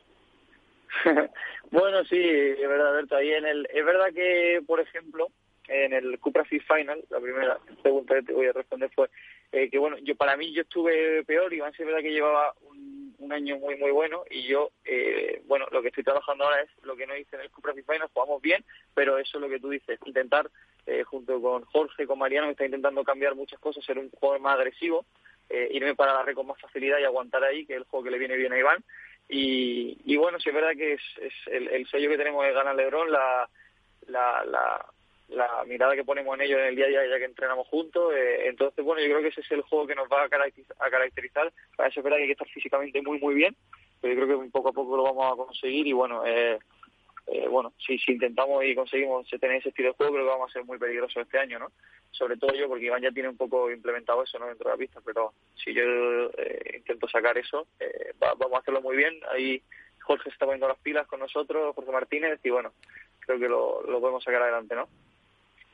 bueno, 1.71 2.05
sí, 2.05 2.21
es 2.21 2.69
verdad, 2.69 2.91
Alberto. 2.91 3.17
Ahí 3.17 3.33
en 3.33 3.47
el, 3.47 3.69
es 3.73 3.85
verdad 3.85 4.13
que, 4.15 4.63
por 4.67 4.81
ejemplo, 4.81 5.29
en 5.69 5.93
el 5.93 6.19
Cupra 6.19 6.45
Final, 6.45 7.05
la 7.09 7.21
primera 7.21 7.59
pregunta 7.83 8.15
que 8.15 8.23
te 8.23 8.33
voy 8.33 8.47
a 8.47 8.53
responder 8.53 8.91
fue 8.95 9.09
eh, 9.55 9.71
que, 9.71 9.79
bueno, 9.79 9.97
yo 9.99 10.17
para 10.17 10.37
mí 10.37 10.53
yo 10.53 10.63
estuve 10.63 11.23
peor, 11.23 11.55
Iván 11.55 11.73
es 11.79 11.87
verdad 11.87 12.01
que 12.01 12.11
llevaba 12.11 12.55
un, 12.63 13.33
año 13.33 13.57
muy, 13.57 13.77
muy 13.77 13.91
bueno 13.91 14.25
y 14.31 14.43
yo, 14.43 14.71
eh, 14.85 15.41
bueno, 15.47 15.67
lo 15.71 15.81
que 15.81 15.89
estoy 15.89 16.05
trabajando 16.05 16.45
ahora 16.45 16.61
es 16.61 16.71
lo 16.83 16.95
que 16.95 17.07
no 17.07 17.17
hice 17.17 17.37
en 17.37 17.43
el 17.43 17.51
Cupra 17.51 17.73
Final, 17.73 18.11
jugamos 18.13 18.43
bien, 18.43 18.63
pero 18.95 19.17
eso 19.17 19.39
es 19.39 19.43
lo 19.43 19.49
que 19.49 19.61
tú 19.61 19.71
dices, 19.71 19.99
intentar, 20.05 20.51
eh, 20.87 21.05
junto 21.05 21.41
con 21.41 21.65
Jorge, 21.65 22.07
con 22.07 22.19
Mariano, 22.19 22.49
que 22.49 22.53
está 22.53 22.65
intentando 22.67 23.03
cambiar 23.03 23.35
muchas 23.35 23.59
cosas, 23.61 23.85
ser 23.85 23.99
un 23.99 24.11
jugador 24.11 24.41
más 24.41 24.57
agresivo, 24.57 25.07
eh, 25.49 25.69
irme 25.71 25.95
para 25.95 26.13
la 26.15 26.23
red 26.23 26.35
con 26.35 26.49
más 26.49 26.61
facilidad 26.61 26.99
y 26.99 27.05
aguantar 27.05 27.45
ahí, 27.45 27.65
que 27.65 27.75
es 27.75 27.79
el 27.79 27.85
juego 27.85 28.05
que 28.05 28.11
le 28.11 28.19
viene 28.19 28.37
bien 28.37 28.53
a 28.53 28.59
Iván. 28.59 28.85
Y, 29.29 29.99
y 30.05 30.17
bueno, 30.17 30.39
sí 30.41 30.51
es 30.51 30.55
verdad 30.55 30.73
que 30.77 30.95
es, 30.95 31.03
es 31.21 31.33
el, 31.47 31.69
el 31.69 31.89
sello 31.89 32.11
que 32.11 32.19
tenemos 32.19 32.45
de 32.45 32.53
ganar 32.53 32.75
Lebron, 32.75 33.11
la, 33.11 33.49
la, 34.09 34.45
la, 34.45 34.87
la 35.29 35.65
mirada 35.67 35.95
que 35.95 36.05
ponemos 36.05 36.35
en 36.35 36.43
ellos 36.43 36.61
en 36.61 36.67
el 36.67 36.77
día 36.77 36.87
a 36.87 36.89
día 36.89 37.07
ya 37.07 37.19
que 37.19 37.25
entrenamos 37.25 37.67
juntos. 37.69 38.13
Eh, 38.15 38.49
entonces, 38.49 38.85
bueno, 38.85 39.03
yo 39.03 39.09
creo 39.09 39.23
que 39.23 39.29
ese 39.29 39.41
es 39.41 39.51
el 39.53 39.63
juego 39.63 39.87
que 39.87 39.95
nos 39.95 40.09
va 40.09 40.25
a 40.25 40.29
caracterizar. 40.29 40.77
A 40.81 40.91
caracterizar. 40.91 41.53
Para 41.77 41.89
eso 41.89 42.01
es 42.01 42.05
verdad 42.05 42.19
que 42.19 42.23
hay 42.23 42.29
que 42.29 42.33
estar 42.33 42.49
físicamente 42.49 43.03
muy, 43.03 43.19
muy 43.19 43.35
bien, 43.35 43.57
pero 44.01 44.15
yo 44.15 44.27
creo 44.27 44.41
que 44.41 44.51
poco 44.51 44.69
a 44.69 44.73
poco 44.73 44.97
lo 44.97 45.05
vamos 45.05 45.33
a 45.33 45.37
conseguir 45.37 45.87
y 45.87 45.93
bueno, 45.93 46.25
eh, 46.27 46.59
eh, 47.27 47.49
bueno, 47.49 47.73
si, 47.79 47.99
si 47.99 48.13
intentamos 48.13 48.63
y 48.65 48.75
conseguimos 48.75 49.27
tener 49.29 49.57
ese 49.57 49.71
estilo 49.71 49.89
de 49.89 49.95
juego, 49.95 50.13
creo 50.13 50.25
que 50.27 50.31
vamos 50.31 50.51
a 50.51 50.53
ser 50.53 50.65
muy 50.65 50.79
peligrosos 50.79 51.23
este 51.23 51.39
año, 51.39 51.59
¿no? 51.59 51.73
Sobre 52.11 52.37
todo 52.37 52.55
yo, 52.55 52.69
porque 52.69 52.85
Iván 52.85 53.03
ya 53.03 53.11
tiene 53.11 53.31
un 53.31 53.37
poco 53.37 53.71
implementado 53.71 54.23
eso, 54.23 54.39
¿no? 54.39 54.47
Dentro 54.47 54.69
de 54.69 54.77
la 54.77 54.79
pista, 54.79 55.01
pero 55.05 55.33
si 55.55 55.73
yo 55.73 55.83
eh, 56.37 56.75
intento 56.77 57.09
sacar 57.09 57.39
eso, 57.39 57.67
eh, 57.81 58.13
vamos 58.19 58.53
a 58.55 58.59
hacerlo 58.59 58.83
muy 58.83 58.97
bien. 58.97 59.19
Ahí 59.33 59.63
Jorge 60.03 60.29
está 60.29 60.45
poniendo 60.45 60.69
las 60.69 60.79
pilas 60.79 61.07
con 61.07 61.21
nosotros, 61.21 61.75
Jorge 61.75 61.91
Martínez, 61.91 62.41
y 62.45 62.51
bueno, 62.51 62.73
creo 63.21 63.39
que 63.39 63.49
lo, 63.49 63.83
lo 63.83 64.01
podemos 64.01 64.23
sacar 64.23 64.43
adelante, 64.43 64.75
¿no? 64.75 64.89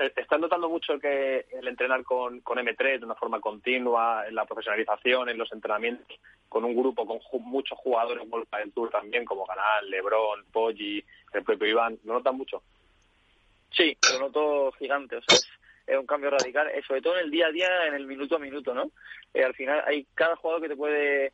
Eh, 0.00 0.12
¿Estás 0.16 0.40
notando 0.40 0.70
mucho 0.70 0.98
que 0.98 1.44
el 1.52 1.68
entrenar 1.68 2.02
con, 2.04 2.40
con 2.40 2.56
M3 2.56 3.00
de 3.00 3.04
una 3.04 3.14
forma 3.14 3.38
continua, 3.38 4.24
en 4.26 4.34
la 4.34 4.46
profesionalización, 4.46 5.28
en 5.28 5.36
los 5.36 5.52
entrenamientos, 5.52 6.18
con 6.48 6.64
un 6.64 6.74
grupo 6.74 7.06
con 7.06 7.20
muchos 7.42 7.78
jugadores 7.78 8.26
World 8.26 8.48
del 8.50 8.90
también, 8.90 9.26
como 9.26 9.46
Canal, 9.46 9.90
Lebron, 9.90 10.46
Poggi, 10.50 11.04
el 11.34 11.44
propio 11.44 11.68
Iván, 11.68 11.98
¿lo 12.04 12.14
notas 12.14 12.32
mucho? 12.32 12.62
Sí, 13.70 13.94
lo 14.14 14.20
noto 14.20 14.72
gigante, 14.72 15.16
o 15.16 15.20
sea, 15.20 15.36
es, 15.36 15.46
es 15.86 15.98
un 15.98 16.06
cambio 16.06 16.30
radical, 16.30 16.68
eh, 16.68 16.82
sobre 16.86 17.02
todo 17.02 17.18
en 17.18 17.24
el 17.26 17.30
día 17.30 17.48
a 17.48 17.52
día, 17.52 17.86
en 17.86 17.94
el 17.94 18.06
minuto 18.06 18.36
a 18.36 18.38
minuto, 18.38 18.72
¿no? 18.72 18.90
Eh, 19.34 19.44
al 19.44 19.54
final 19.54 19.84
hay 19.86 20.06
cada 20.14 20.34
jugador 20.36 20.62
que 20.62 20.68
te 20.70 20.76
puede 20.76 21.30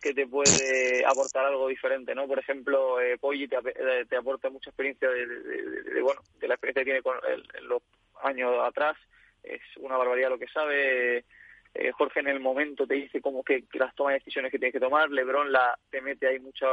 que 0.00 0.14
te 0.14 0.26
puede 0.26 1.04
aportar 1.04 1.44
algo 1.44 1.68
diferente, 1.68 2.14
¿no? 2.14 2.26
Por 2.26 2.38
ejemplo, 2.38 3.00
eh, 3.00 3.18
Poggi 3.18 3.48
te, 3.48 3.56
eh, 3.56 4.16
aporta 4.16 4.48
mucha 4.48 4.70
experiencia 4.70 5.10
de, 5.10 6.00
bueno, 6.00 6.22
de 6.38 6.48
la 6.48 6.54
experiencia 6.54 6.80
que 6.80 6.84
tiene 6.84 7.02
con 7.02 7.18
el, 7.28 7.66
los 7.66 7.82
años 8.22 8.52
atrás, 8.62 8.96
es 9.42 9.60
una 9.78 9.96
barbaridad 9.96 10.30
lo 10.30 10.38
que 10.38 10.48
sabe. 10.48 11.24
Eh, 11.72 11.92
Jorge 11.92 12.20
en 12.20 12.28
el 12.28 12.40
momento 12.40 12.86
te 12.86 12.94
dice 12.94 13.20
como 13.20 13.44
que, 13.44 13.64
las 13.74 13.94
tomas 13.94 14.12
de 14.12 14.18
decisiones 14.18 14.50
que 14.50 14.58
tienes 14.58 14.72
que 14.72 14.80
tomar, 14.80 15.10
Lebron 15.10 15.52
la 15.52 15.78
te 15.90 16.00
mete 16.00 16.26
ahí 16.26 16.40
mucha 16.40 16.66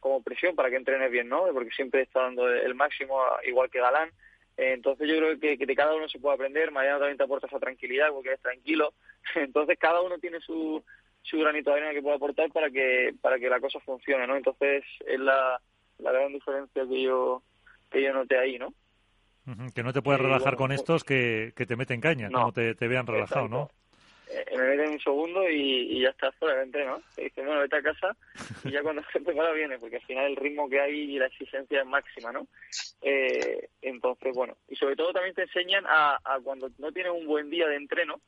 como 0.00 0.22
presión 0.22 0.56
para 0.56 0.70
que 0.70 0.76
entrenes 0.76 1.10
bien, 1.10 1.28
¿no? 1.28 1.44
Porque 1.52 1.70
siempre 1.70 2.02
está 2.02 2.22
dando 2.22 2.48
el 2.48 2.74
máximo, 2.74 3.22
igual 3.44 3.70
que 3.70 3.80
Galán. 3.80 4.08
Eh, 4.56 4.72
entonces 4.72 5.08
yo 5.08 5.16
creo 5.16 5.38
que, 5.38 5.56
de 5.64 5.76
cada 5.76 5.94
uno 5.94 6.08
se 6.08 6.18
puede 6.18 6.34
aprender. 6.34 6.70
Mariano 6.70 6.98
también 6.98 7.18
te 7.18 7.24
aporta 7.24 7.46
esa 7.46 7.58
tranquilidad 7.58 8.08
porque 8.10 8.32
es 8.32 8.40
tranquilo. 8.40 8.94
Entonces 9.34 9.78
cada 9.78 10.00
uno 10.00 10.18
tiene 10.18 10.40
su, 10.40 10.82
su 11.22 11.38
granito 11.38 11.70
de 11.70 11.76
arena 11.76 11.92
que 11.92 12.02
puede 12.02 12.16
aportar 12.16 12.50
para 12.50 12.70
que 12.70 13.14
para 13.20 13.38
que 13.38 13.48
la 13.48 13.60
cosa 13.60 13.78
funcione, 13.80 14.26
¿no? 14.26 14.36
Entonces 14.36 14.84
es 15.06 15.20
la, 15.20 15.60
la 15.98 16.12
gran 16.12 16.32
diferencia 16.32 16.84
que 16.86 17.02
yo 17.02 17.42
que 17.90 18.02
yo 18.02 18.12
noté 18.12 18.38
ahí, 18.38 18.58
¿no? 18.58 18.72
Que 19.74 19.82
no 19.82 19.92
te 19.92 20.02
puedes 20.02 20.20
relajar 20.20 20.56
con 20.56 20.70
estos 20.70 21.02
que, 21.02 21.52
que 21.56 21.66
te 21.66 21.76
meten 21.76 22.00
caña, 22.00 22.28
no, 22.28 22.40
como 22.40 22.52
te, 22.52 22.74
te 22.74 22.88
vean 22.88 23.06
relajado, 23.06 23.48
¿no? 23.48 23.70
Eh, 24.30 24.56
me 24.56 24.62
meten 24.68 24.90
un 24.90 25.00
segundo 25.00 25.48
y, 25.48 25.96
y 25.96 26.02
ya 26.02 26.10
estás 26.10 26.34
fuera 26.36 26.54
del 26.54 26.66
entreno. 26.66 27.00
Te 27.16 27.22
dicen, 27.24 27.46
bueno, 27.46 27.60
vete 27.62 27.76
a 27.76 27.82
casa 27.82 28.16
y 28.64 28.70
ya 28.70 28.82
cuando 28.82 29.02
se 29.12 29.20
prepara 29.20 29.52
viene, 29.52 29.78
porque 29.78 29.96
al 29.96 30.02
final 30.02 30.26
el 30.26 30.36
ritmo 30.36 30.68
que 30.68 30.80
hay 30.80 30.94
y 30.94 31.18
la 31.18 31.26
exigencia 31.26 31.80
es 31.80 31.86
máxima, 31.86 32.30
¿no? 32.30 32.46
Eh, 33.02 33.68
entonces, 33.82 34.32
bueno, 34.34 34.56
y 34.68 34.76
sobre 34.76 34.94
todo 34.94 35.12
también 35.12 35.34
te 35.34 35.42
enseñan 35.42 35.84
a, 35.86 36.18
a 36.22 36.38
cuando 36.40 36.70
no 36.78 36.92
tienes 36.92 37.12
un 37.12 37.26
buen 37.26 37.50
día 37.50 37.66
de 37.66 37.76
entreno, 37.76 38.20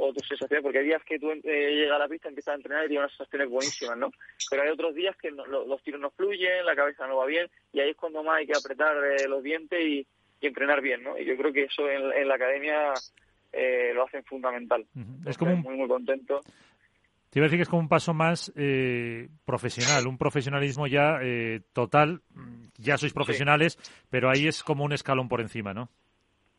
o 0.00 0.12
tus 0.12 0.28
sensaciones, 0.28 0.62
porque 0.62 0.78
hay 0.78 0.86
días 0.86 1.02
que 1.04 1.18
tú 1.18 1.30
eh, 1.32 1.40
llegas 1.42 1.96
a 1.96 1.98
la 1.98 2.08
pista, 2.08 2.28
empiezas 2.28 2.52
a 2.52 2.56
entrenar 2.56 2.84
y 2.84 2.88
tienes 2.88 3.06
unas 3.06 3.16
sensaciones 3.16 3.48
buenísimas, 3.48 3.98
¿no? 3.98 4.12
Pero 4.48 4.62
hay 4.62 4.68
otros 4.68 4.94
días 4.94 5.16
que 5.16 5.32
no, 5.32 5.44
los 5.44 5.82
tiros 5.82 6.00
no 6.00 6.10
fluyen, 6.10 6.64
la 6.64 6.76
cabeza 6.76 7.08
no 7.08 7.16
va 7.16 7.26
bien, 7.26 7.50
y 7.72 7.80
ahí 7.80 7.90
es 7.90 7.96
cuando 7.96 8.22
más 8.22 8.36
hay 8.36 8.46
que 8.46 8.56
apretar 8.56 8.96
eh, 9.04 9.26
los 9.28 9.42
dientes 9.42 9.80
y, 9.80 10.06
y 10.40 10.46
entrenar 10.46 10.80
bien, 10.80 11.02
¿no? 11.02 11.18
Y 11.18 11.24
yo 11.24 11.36
creo 11.36 11.52
que 11.52 11.64
eso 11.64 11.88
en, 11.88 12.12
en 12.12 12.28
la 12.28 12.34
academia 12.36 12.92
eh, 13.52 13.92
lo 13.94 14.04
hacen 14.04 14.24
fundamental. 14.24 14.86
Uh 14.94 15.00
-huh. 15.00 15.28
Es 15.28 15.38
como 15.38 15.52
un... 15.52 15.60
muy, 15.60 15.76
muy 15.76 15.88
contento. 15.88 16.40
Te 17.30 17.38
iba 17.38 17.44
a 17.44 17.48
decir 17.48 17.58
que 17.58 17.64
es 17.64 17.68
como 17.68 17.82
un 17.82 17.88
paso 17.88 18.14
más 18.14 18.50
eh, 18.56 19.28
profesional, 19.44 20.06
un 20.06 20.16
profesionalismo 20.16 20.86
ya 20.86 21.18
eh, 21.20 21.60
total. 21.74 22.22
Ya 22.78 22.96
sois 22.96 23.12
profesionales, 23.12 23.76
sí. 23.80 23.92
pero 24.08 24.30
ahí 24.30 24.46
es 24.46 24.62
como 24.62 24.84
un 24.84 24.92
escalón 24.92 25.28
por 25.28 25.40
encima, 25.40 25.74
¿no? 25.74 25.90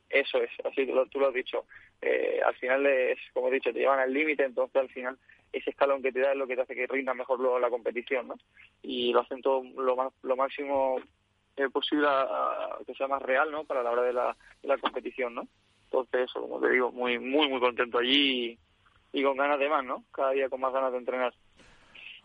Eso 0.10 0.42
es, 0.42 0.50
así 0.66 0.86
tú 0.86 0.94
lo, 0.94 1.06
tú 1.08 1.20
lo 1.20 1.28
has 1.30 1.34
dicho. 1.34 1.66
Eh, 2.02 2.40
al 2.46 2.56
final 2.56 2.86
es, 2.86 3.18
como 3.34 3.48
he 3.48 3.54
dicho, 3.54 3.72
te 3.72 3.80
llevan 3.80 4.00
al 4.00 4.14
límite, 4.14 4.44
entonces 4.44 4.76
al 4.76 4.90
final 4.90 5.18
ese 5.54 5.70
escalón 5.72 6.02
que 6.02 6.12
te 6.12 6.20
da 6.20 6.32
es 6.32 6.38
lo 6.38 6.46
que 6.46 6.56
te 6.56 6.62
hace 6.62 6.76
que 6.76 6.88
rinda 6.88 7.14
mejor 7.14 7.40
luego 7.40 7.60
la 7.60 7.70
competición, 7.70 8.28
¿no? 8.28 8.36
Y 8.84 9.12
lo 9.14 9.22
hacen 9.22 9.42
todo 9.42 9.64
lo, 9.64 10.14
lo 10.22 10.36
máximo 10.36 11.00
eh, 11.60 11.70
posible 11.70 12.08
a, 12.08 12.22
a, 12.22 12.80
que 12.86 12.94
sea 12.94 13.08
más 13.08 13.22
real, 13.22 13.52
¿no? 13.52 13.64
Para 13.66 13.84
la 13.84 13.92
hora 13.92 14.04
de 14.04 14.14
la, 14.14 14.36
de 14.62 14.68
la 14.68 14.78
competición, 14.78 15.36
¿no? 15.36 15.48
Entonces, 15.86 16.30
eso, 16.30 16.42
como 16.42 16.60
te 16.60 16.70
digo, 16.70 16.92
muy, 16.92 17.20
muy, 17.20 17.50
muy 17.50 17.60
contento 17.60 17.98
allí 17.98 18.58
y, 19.14 19.20
y, 19.20 19.24
con 19.24 19.38
ganas 19.38 19.60
de 19.60 19.70
más, 19.70 19.84
¿no? 19.84 20.04
Cada 20.12 20.32
día 20.32 20.50
con 20.50 20.62
más 20.62 20.72
ganas 20.72 20.92
de 20.92 21.00
entrenar. 21.00 21.34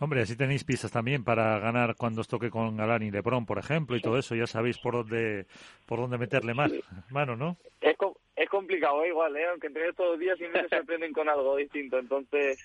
Hombre, 0.01 0.23
así 0.23 0.37
tenéis 0.37 0.65
pistas 0.65 0.91
también 0.91 1.25
para 1.25 1.59
ganar 1.59 1.95
cuando 1.97 2.21
os 2.21 2.29
toque 2.29 2.51
con 2.51 2.77
Galán 2.77 3.03
y 3.03 3.11
Lebron, 3.11 3.47
por 3.47 3.59
ejemplo, 3.59 3.97
y 3.97 4.01
todo 4.01 4.19
eso. 4.19 4.35
Ya 4.35 4.47
sabéis 4.47 4.79
por 4.79 4.95
dónde 4.95 5.47
por 5.87 6.01
dónde 6.01 6.19
meterle 6.19 6.53
más 6.53 6.73
mano, 7.11 7.37
¿no? 7.37 7.57
Es, 7.81 7.97
es 8.37 8.49
complicado, 8.49 9.05
¿eh? 9.05 9.09
igual, 9.09 9.37
¿eh? 9.37 9.47
Aunque 9.47 9.69
entrenes 9.69 9.95
todos 9.95 10.13
los 10.13 10.21
días 10.21 10.37
siempre 10.37 10.63
se 10.69 10.77
sorprenden 10.77 11.13
con 11.13 11.29
algo 11.29 11.57
distinto. 11.57 11.99
Entonces, 11.99 12.59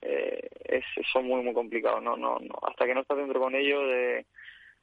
eh, 0.00 0.48
es, 0.64 0.84
son 1.12 1.26
muy, 1.26 1.42
muy 1.42 1.52
complicados. 1.52 2.02
No, 2.02 2.16
no, 2.16 2.38
no. 2.40 2.54
Hasta 2.66 2.86
que 2.86 2.94
no 2.94 3.00
estás 3.00 3.18
dentro 3.18 3.40
con 3.40 3.54
ellos, 3.54 3.82
eh, 3.86 4.24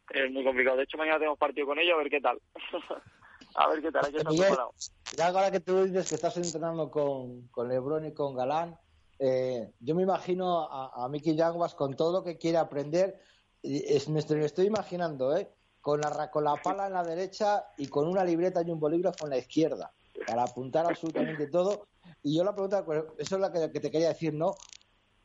es 0.10 0.32
muy 0.32 0.44
complicado. 0.44 0.78
De 0.78 0.84
hecho, 0.84 0.98
mañana 0.98 1.18
tenemos 1.18 1.38
partido 1.38 1.68
con 1.68 1.80
ellos, 1.80 1.94
a 1.96 1.98
ver 1.98 2.10
qué 2.10 2.22
tal. 2.22 2.40
a 3.56 3.70
ver 3.70 3.82
qué 3.82 3.92
tal, 3.92 4.06
hay 4.06 4.12
que 4.12 4.18
estar 4.18 4.34
preparado. 4.34 4.74
Ya 5.18 5.28
ahora 5.28 5.52
que 5.52 5.60
tú 5.60 5.84
dices 5.84 6.10
que 6.10 6.16
estás 6.16 6.38
entrenando 6.38 6.92
con, 6.92 7.48
con 7.48 7.70
Lebron 7.70 8.06
y 8.06 8.14
con 8.14 8.36
Galán, 8.36 8.78
eh, 9.20 9.72
yo 9.80 9.96
me 9.96 10.04
imagino 10.04 10.62
a, 10.70 11.06
a 11.06 11.12
Yanguas 11.18 11.76
con 11.76 11.96
todo 11.96 12.20
lo 12.20 12.24
que 12.24 12.38
quiere 12.38 12.58
aprender, 12.58 13.22
es, 13.64 14.10
me, 14.10 14.20
estoy, 14.20 14.40
me 14.40 14.46
estoy 14.46 14.68
imaginando, 14.68 15.36
¿eh? 15.36 15.50
Con 15.82 16.02
la, 16.02 16.32
con 16.32 16.44
la 16.44 16.56
pala 16.56 16.88
en 16.88 16.94
la 16.94 17.04
derecha 17.04 17.66
y 17.78 17.88
con 17.88 18.08
una 18.08 18.24
libreta 18.24 18.62
y 18.62 18.72
un 18.72 18.80
bolígrafo 18.80 19.26
en 19.26 19.32
la 19.32 19.38
izquierda, 19.38 19.94
para 20.26 20.44
apuntar 20.44 20.86
absolutamente 20.86 21.48
todo. 21.48 21.88
Y 22.24 22.36
yo 22.36 22.44
la 22.44 22.54
pregunta, 22.54 22.84
eso 23.18 23.36
es 23.36 23.42
la 23.42 23.52
que, 23.52 23.72
que 23.72 23.80
te 23.80 23.92
quería 23.92 24.10
decir, 24.10 24.34
¿no? 24.34 24.56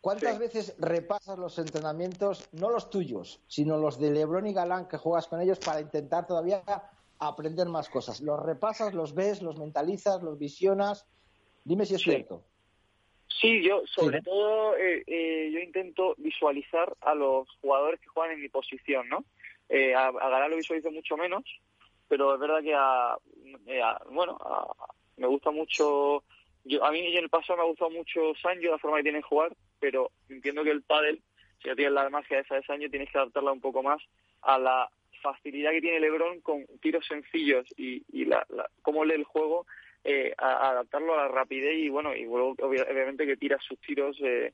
¿Cuántas 0.00 0.34
sí. 0.34 0.38
veces 0.40 0.76
repasas 0.78 1.38
los 1.38 1.58
entrenamientos, 1.58 2.48
no 2.52 2.70
los 2.70 2.88
tuyos, 2.88 3.42
sino 3.46 3.76
los 3.76 3.98
de 3.98 4.10
Lebron 4.10 4.46
y 4.46 4.54
Galán 4.54 4.88
que 4.88 4.96
juegas 4.96 5.26
con 5.28 5.40
ellos 5.40 5.58
para 5.58 5.80
intentar 5.80 6.26
todavía 6.26 6.62
aprender 7.18 7.68
más 7.68 7.88
cosas? 7.88 8.20
¿Los 8.20 8.40
repasas, 8.40 8.94
los 8.94 9.14
ves, 9.14 9.42
los 9.42 9.58
mentalizas, 9.58 10.22
los 10.22 10.38
visionas? 10.38 11.06
Dime 11.64 11.84
si 11.84 11.94
es 11.96 12.00
sí. 12.00 12.10
cierto. 12.10 12.42
Sí, 13.28 13.62
yo 13.62 13.82
sobre 13.86 14.20
sí, 14.20 14.24
¿no? 14.26 14.32
todo 14.32 14.76
eh, 14.76 15.02
eh, 15.06 15.50
yo 15.52 15.60
intento 15.60 16.14
visualizar 16.18 16.94
a 17.00 17.14
los 17.14 17.48
jugadores 17.60 18.00
que 18.00 18.08
juegan 18.08 18.34
en 18.34 18.42
mi 18.42 18.48
posición, 18.48 19.08
¿no? 19.08 19.24
Eh, 19.68 19.94
a, 19.94 20.08
a 20.08 20.28
Galán 20.28 20.50
lo 20.50 20.56
visualizo 20.56 20.90
mucho 20.90 21.16
menos, 21.16 21.44
pero 22.08 22.34
es 22.34 22.40
verdad 22.40 22.60
que 22.60 22.74
a, 22.74 23.16
eh, 23.66 23.80
a 23.80 24.00
bueno, 24.10 24.36
a, 24.40 24.74
me 25.16 25.28
gusta 25.28 25.52
mucho 25.52 26.24
yo, 26.64 26.84
a 26.84 26.90
mí 26.92 27.00
en 27.00 27.24
el 27.24 27.30
pasado 27.30 27.56
me 27.56 27.62
ha 27.62 27.66
gustado 27.66 27.90
mucho 27.90 28.34
Sancho, 28.42 28.70
la 28.70 28.78
forma 28.78 28.98
que 28.98 29.04
tiene 29.04 29.18
de 29.18 29.22
jugar, 29.22 29.52
pero 29.78 30.10
entiendo 30.28 30.62
que 30.64 30.70
el 30.70 30.82
pádel, 30.82 31.22
si 31.62 31.68
ya 31.68 31.74
tienes 31.74 31.94
la 31.94 32.10
magia 32.10 32.40
esa 32.40 32.56
de 32.56 32.62
Sancho, 32.62 32.90
tienes 32.90 33.10
que 33.10 33.18
adaptarla 33.18 33.52
un 33.52 33.60
poco 33.60 33.82
más 33.82 34.00
a 34.42 34.58
la 34.58 34.90
facilidad 35.22 35.70
que 35.70 35.80
tiene 35.80 36.00
LeBron 36.00 36.40
con 36.40 36.66
tiros 36.80 37.06
sencillos 37.06 37.66
y, 37.76 38.02
y 38.12 38.24
la, 38.24 38.44
la, 38.48 38.68
cómo 38.82 39.04
lee 39.04 39.14
el 39.14 39.24
juego, 39.24 39.66
eh, 40.04 40.34
a, 40.38 40.70
adaptarlo 40.70 41.14
a 41.14 41.24
la 41.24 41.28
rapidez 41.28 41.76
y 41.78 41.88
bueno, 41.88 42.14
y 42.14 42.24
luego 42.24 42.56
obviamente 42.62 43.26
que 43.26 43.36
tira 43.36 43.58
sus 43.60 43.78
tiros 43.80 44.16
eh, 44.22 44.52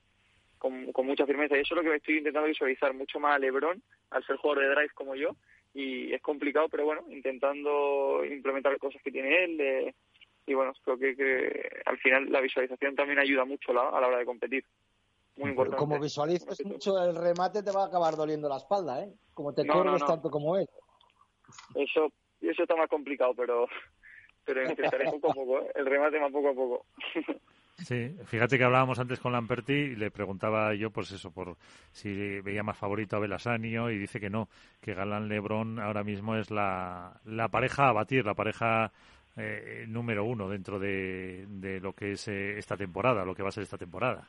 con, 0.59 0.93
con, 0.93 1.07
mucha 1.07 1.27
firmeza. 1.27 1.57
Y 1.57 1.61
eso 1.61 1.75
es 1.75 1.85
lo 1.85 1.89
que 1.89 1.97
estoy 1.97 2.19
intentando 2.19 2.49
visualizar 2.49 2.93
mucho 2.95 3.21
más 3.21 3.37
a 3.37 3.39
LeBron, 3.39 3.81
al 4.11 4.25
ser 4.27 4.37
jugador 4.37 4.65
de 4.65 4.75
drive 4.75 4.95
como 4.95 5.15
yo, 5.15 5.37
y 5.75 6.13
es 6.13 6.23
complicado, 6.23 6.69
pero 6.69 6.85
bueno, 6.85 7.05
intentando 7.11 8.25
implementar 8.25 8.77
cosas 8.79 9.01
que 9.03 9.13
tiene 9.13 9.45
él. 9.45 9.61
Eh, 9.61 9.95
y 10.47 10.55
bueno, 10.55 10.73
creo 10.85 10.97
que, 10.97 11.17
que, 11.17 11.71
al 11.85 11.99
final 11.99 12.31
la 12.31 12.41
visualización 12.41 12.95
también 12.95 13.19
ayuda 13.19 13.45
mucho 13.45 13.73
la, 13.73 13.89
a 13.89 14.01
la 14.01 14.07
hora 14.07 14.19
de 14.19 14.25
competir. 14.25 14.65
Muy 15.37 15.51
importante. 15.51 15.79
Como 15.79 15.99
visualices 16.01 16.65
mucho 16.65 17.03
el 17.03 17.15
remate 17.15 17.63
te 17.63 17.73
va 17.73 17.85
a 17.85 17.87
acabar 17.89 18.17
doliendo 18.17 18.49
la 18.49 18.57
espalda, 18.57 19.03
¿eh? 19.03 19.13
Como 19.35 19.53
te 19.53 19.65
no, 19.65 19.75
corres 19.75 19.93
no, 19.93 19.99
no. 19.99 20.07
tanto 20.07 20.31
como 20.31 20.57
él. 20.57 20.69
Eso, 21.75 22.11
eso 22.41 22.63
está 22.63 22.75
más 22.75 22.89
complicado, 22.89 23.35
pero 23.35 23.67
pero 24.45 24.63
intentaré 24.63 25.11
poco 25.11 25.33
a 25.33 25.35
poco, 25.35 25.61
¿eh? 25.61 25.73
el 25.75 25.87
remate 25.87 26.21
más 26.21 26.33
poco 26.33 26.49
a 26.49 26.55
poco. 26.55 26.87
Sí, 27.79 28.17
fíjate 28.25 28.57
que 28.57 28.65
hablábamos 28.65 28.99
antes 28.99 29.21
con 29.21 29.33
Lamperti 29.33 29.75
y 29.75 29.97
le 29.97 30.11
preguntaba 30.11 30.75
yo, 30.75 30.91
pues 30.91 31.11
eso, 31.13 31.31
por 31.31 31.57
si 31.93 32.41
veía 32.41 32.63
más 32.63 32.79
favorito 32.79 33.17
a 33.17 33.19
Belasanio 33.19 33.91
y 33.91 33.99
dice 33.99 34.19
que 34.19 34.31
no, 34.31 34.49
que 34.81 34.95
Galán 34.95 35.29
Lebrón 35.29 35.79
ahora 35.79 36.03
mismo 36.03 36.37
es 36.37 36.51
la, 36.51 37.21
la 37.27 37.49
pareja 37.49 37.91
a 37.91 37.93
batir, 37.93 38.25
la 38.25 38.35
pareja 38.35 38.93
eh, 39.37 39.85
número 39.89 40.25
uno 40.25 40.49
dentro 40.49 40.79
de, 40.79 41.45
de 41.49 41.81
lo 41.81 41.93
que 41.93 42.13
es 42.13 42.29
eh, 42.29 42.59
esta 42.59 42.77
temporada, 42.77 43.25
lo 43.25 43.35
que 43.35 43.43
va 43.43 43.51
a 43.51 43.53
ser 43.53 43.63
esta 43.63 43.79
temporada. 43.79 44.27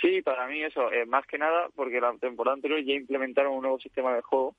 Sí, 0.00 0.22
para 0.22 0.46
mí 0.46 0.62
eso, 0.62 0.92
eh, 0.92 1.06
más 1.06 1.26
que 1.26 1.38
nada 1.38 1.68
porque 1.74 2.00
la 2.00 2.14
temporada 2.18 2.54
anterior 2.54 2.80
ya 2.82 2.94
implementaron 2.94 3.54
un 3.54 3.62
nuevo 3.62 3.80
sistema 3.80 4.14
de 4.14 4.22
juego 4.22 4.54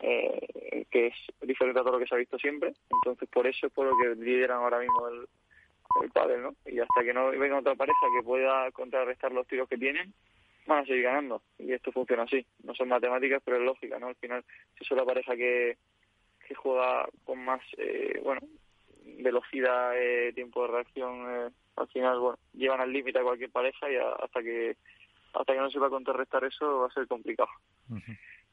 eh, 0.00 0.84
que 0.90 1.06
es 1.06 1.14
diferente 1.40 1.78
a 1.78 1.82
todo 1.84 1.92
lo 1.92 1.98
que 2.00 2.06
se 2.06 2.14
ha 2.14 2.18
visto 2.18 2.36
siempre, 2.38 2.74
entonces 2.90 3.28
por 3.28 3.46
eso 3.46 3.68
es 3.68 3.72
por 3.72 3.86
lo 3.86 3.96
que 3.96 4.20
lideran 4.20 4.58
ahora 4.58 4.80
mismo 4.80 5.08
el, 5.08 5.28
el 6.02 6.10
pádel, 6.10 6.42
¿no? 6.42 6.54
Y 6.66 6.80
hasta 6.80 7.04
que 7.04 7.14
no 7.14 7.30
venga 7.30 7.58
otra 7.58 7.76
pareja 7.76 8.06
que 8.16 8.24
pueda 8.24 8.70
contrarrestar 8.72 9.30
los 9.30 9.46
tiros 9.46 9.68
que 9.68 9.78
tienen, 9.78 10.12
van 10.66 10.82
a 10.82 10.86
seguir 10.86 11.04
ganando. 11.04 11.42
Y 11.58 11.72
esto 11.72 11.92
funciona 11.92 12.24
así. 12.24 12.44
No 12.64 12.74
son 12.74 12.88
matemáticas, 12.88 13.42
pero 13.44 13.58
es 13.58 13.62
lógica, 13.62 13.98
¿no? 13.98 14.08
Al 14.08 14.16
final, 14.16 14.44
si 14.78 14.84
es 14.84 14.90
la 14.90 15.04
pareja 15.04 15.36
que, 15.36 15.76
que 16.46 16.54
juega 16.54 17.08
con 17.24 17.44
más, 17.44 17.60
eh, 17.78 18.20
bueno, 18.22 18.40
velocidad, 19.18 19.92
eh, 19.96 20.32
tiempo 20.34 20.62
de 20.62 20.72
reacción, 20.72 21.26
eh, 21.28 21.50
al 21.76 21.88
final, 21.88 22.18
bueno, 22.18 22.38
llevan 22.52 22.80
al 22.80 22.92
límite 22.92 23.18
a 23.18 23.22
cualquier 23.22 23.50
pareja 23.50 23.90
y 23.90 23.96
hasta 23.96 24.42
que 24.42 24.76
hasta 25.32 25.54
que 25.54 25.60
no 25.60 25.70
se 25.70 25.78
va 25.78 25.86
a 25.86 25.90
contrarrestar 25.90 26.44
eso 26.44 26.80
va 26.80 26.86
a 26.88 26.92
ser 26.92 27.06
complicado. 27.06 27.48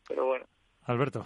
Pero 0.08 0.26
bueno. 0.26 0.46
Alberto. 0.86 1.26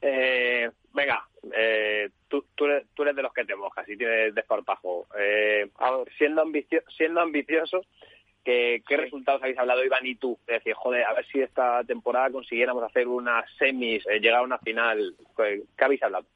Eh, 0.00 0.68
venga, 0.92 1.24
eh, 1.54 2.10
tú, 2.28 2.44
tú, 2.56 2.64
eres, 2.64 2.86
tú, 2.94 3.02
eres, 3.02 3.14
de 3.14 3.22
los 3.22 3.32
que 3.32 3.44
te 3.44 3.54
mojas 3.54 3.88
y 3.88 3.96
tienes 3.96 4.34
desparpajo. 4.34 5.06
Eh, 5.16 5.70
siendo, 6.18 6.42
ambicio, 6.42 6.82
siendo 6.96 7.20
ambicioso, 7.20 7.84
¿qué, 8.44 8.82
¿qué 8.86 8.96
resultados 8.96 9.42
habéis 9.42 9.58
hablado 9.58 9.84
Iván 9.84 10.04
y 10.04 10.16
tú? 10.16 10.36
Es 10.46 10.54
decir, 10.54 10.74
joder, 10.74 11.04
a 11.04 11.12
ver 11.12 11.26
si 11.26 11.40
esta 11.40 11.84
temporada 11.84 12.30
consiguiéramos 12.30 12.82
hacer 12.82 13.06
unas 13.06 13.44
semis, 13.58 14.04
eh, 14.08 14.18
llegar 14.18 14.40
a 14.40 14.44
una 14.44 14.58
final. 14.58 15.14
¿Qué 15.36 15.84
habéis 15.84 16.02
hablado? 16.02 16.26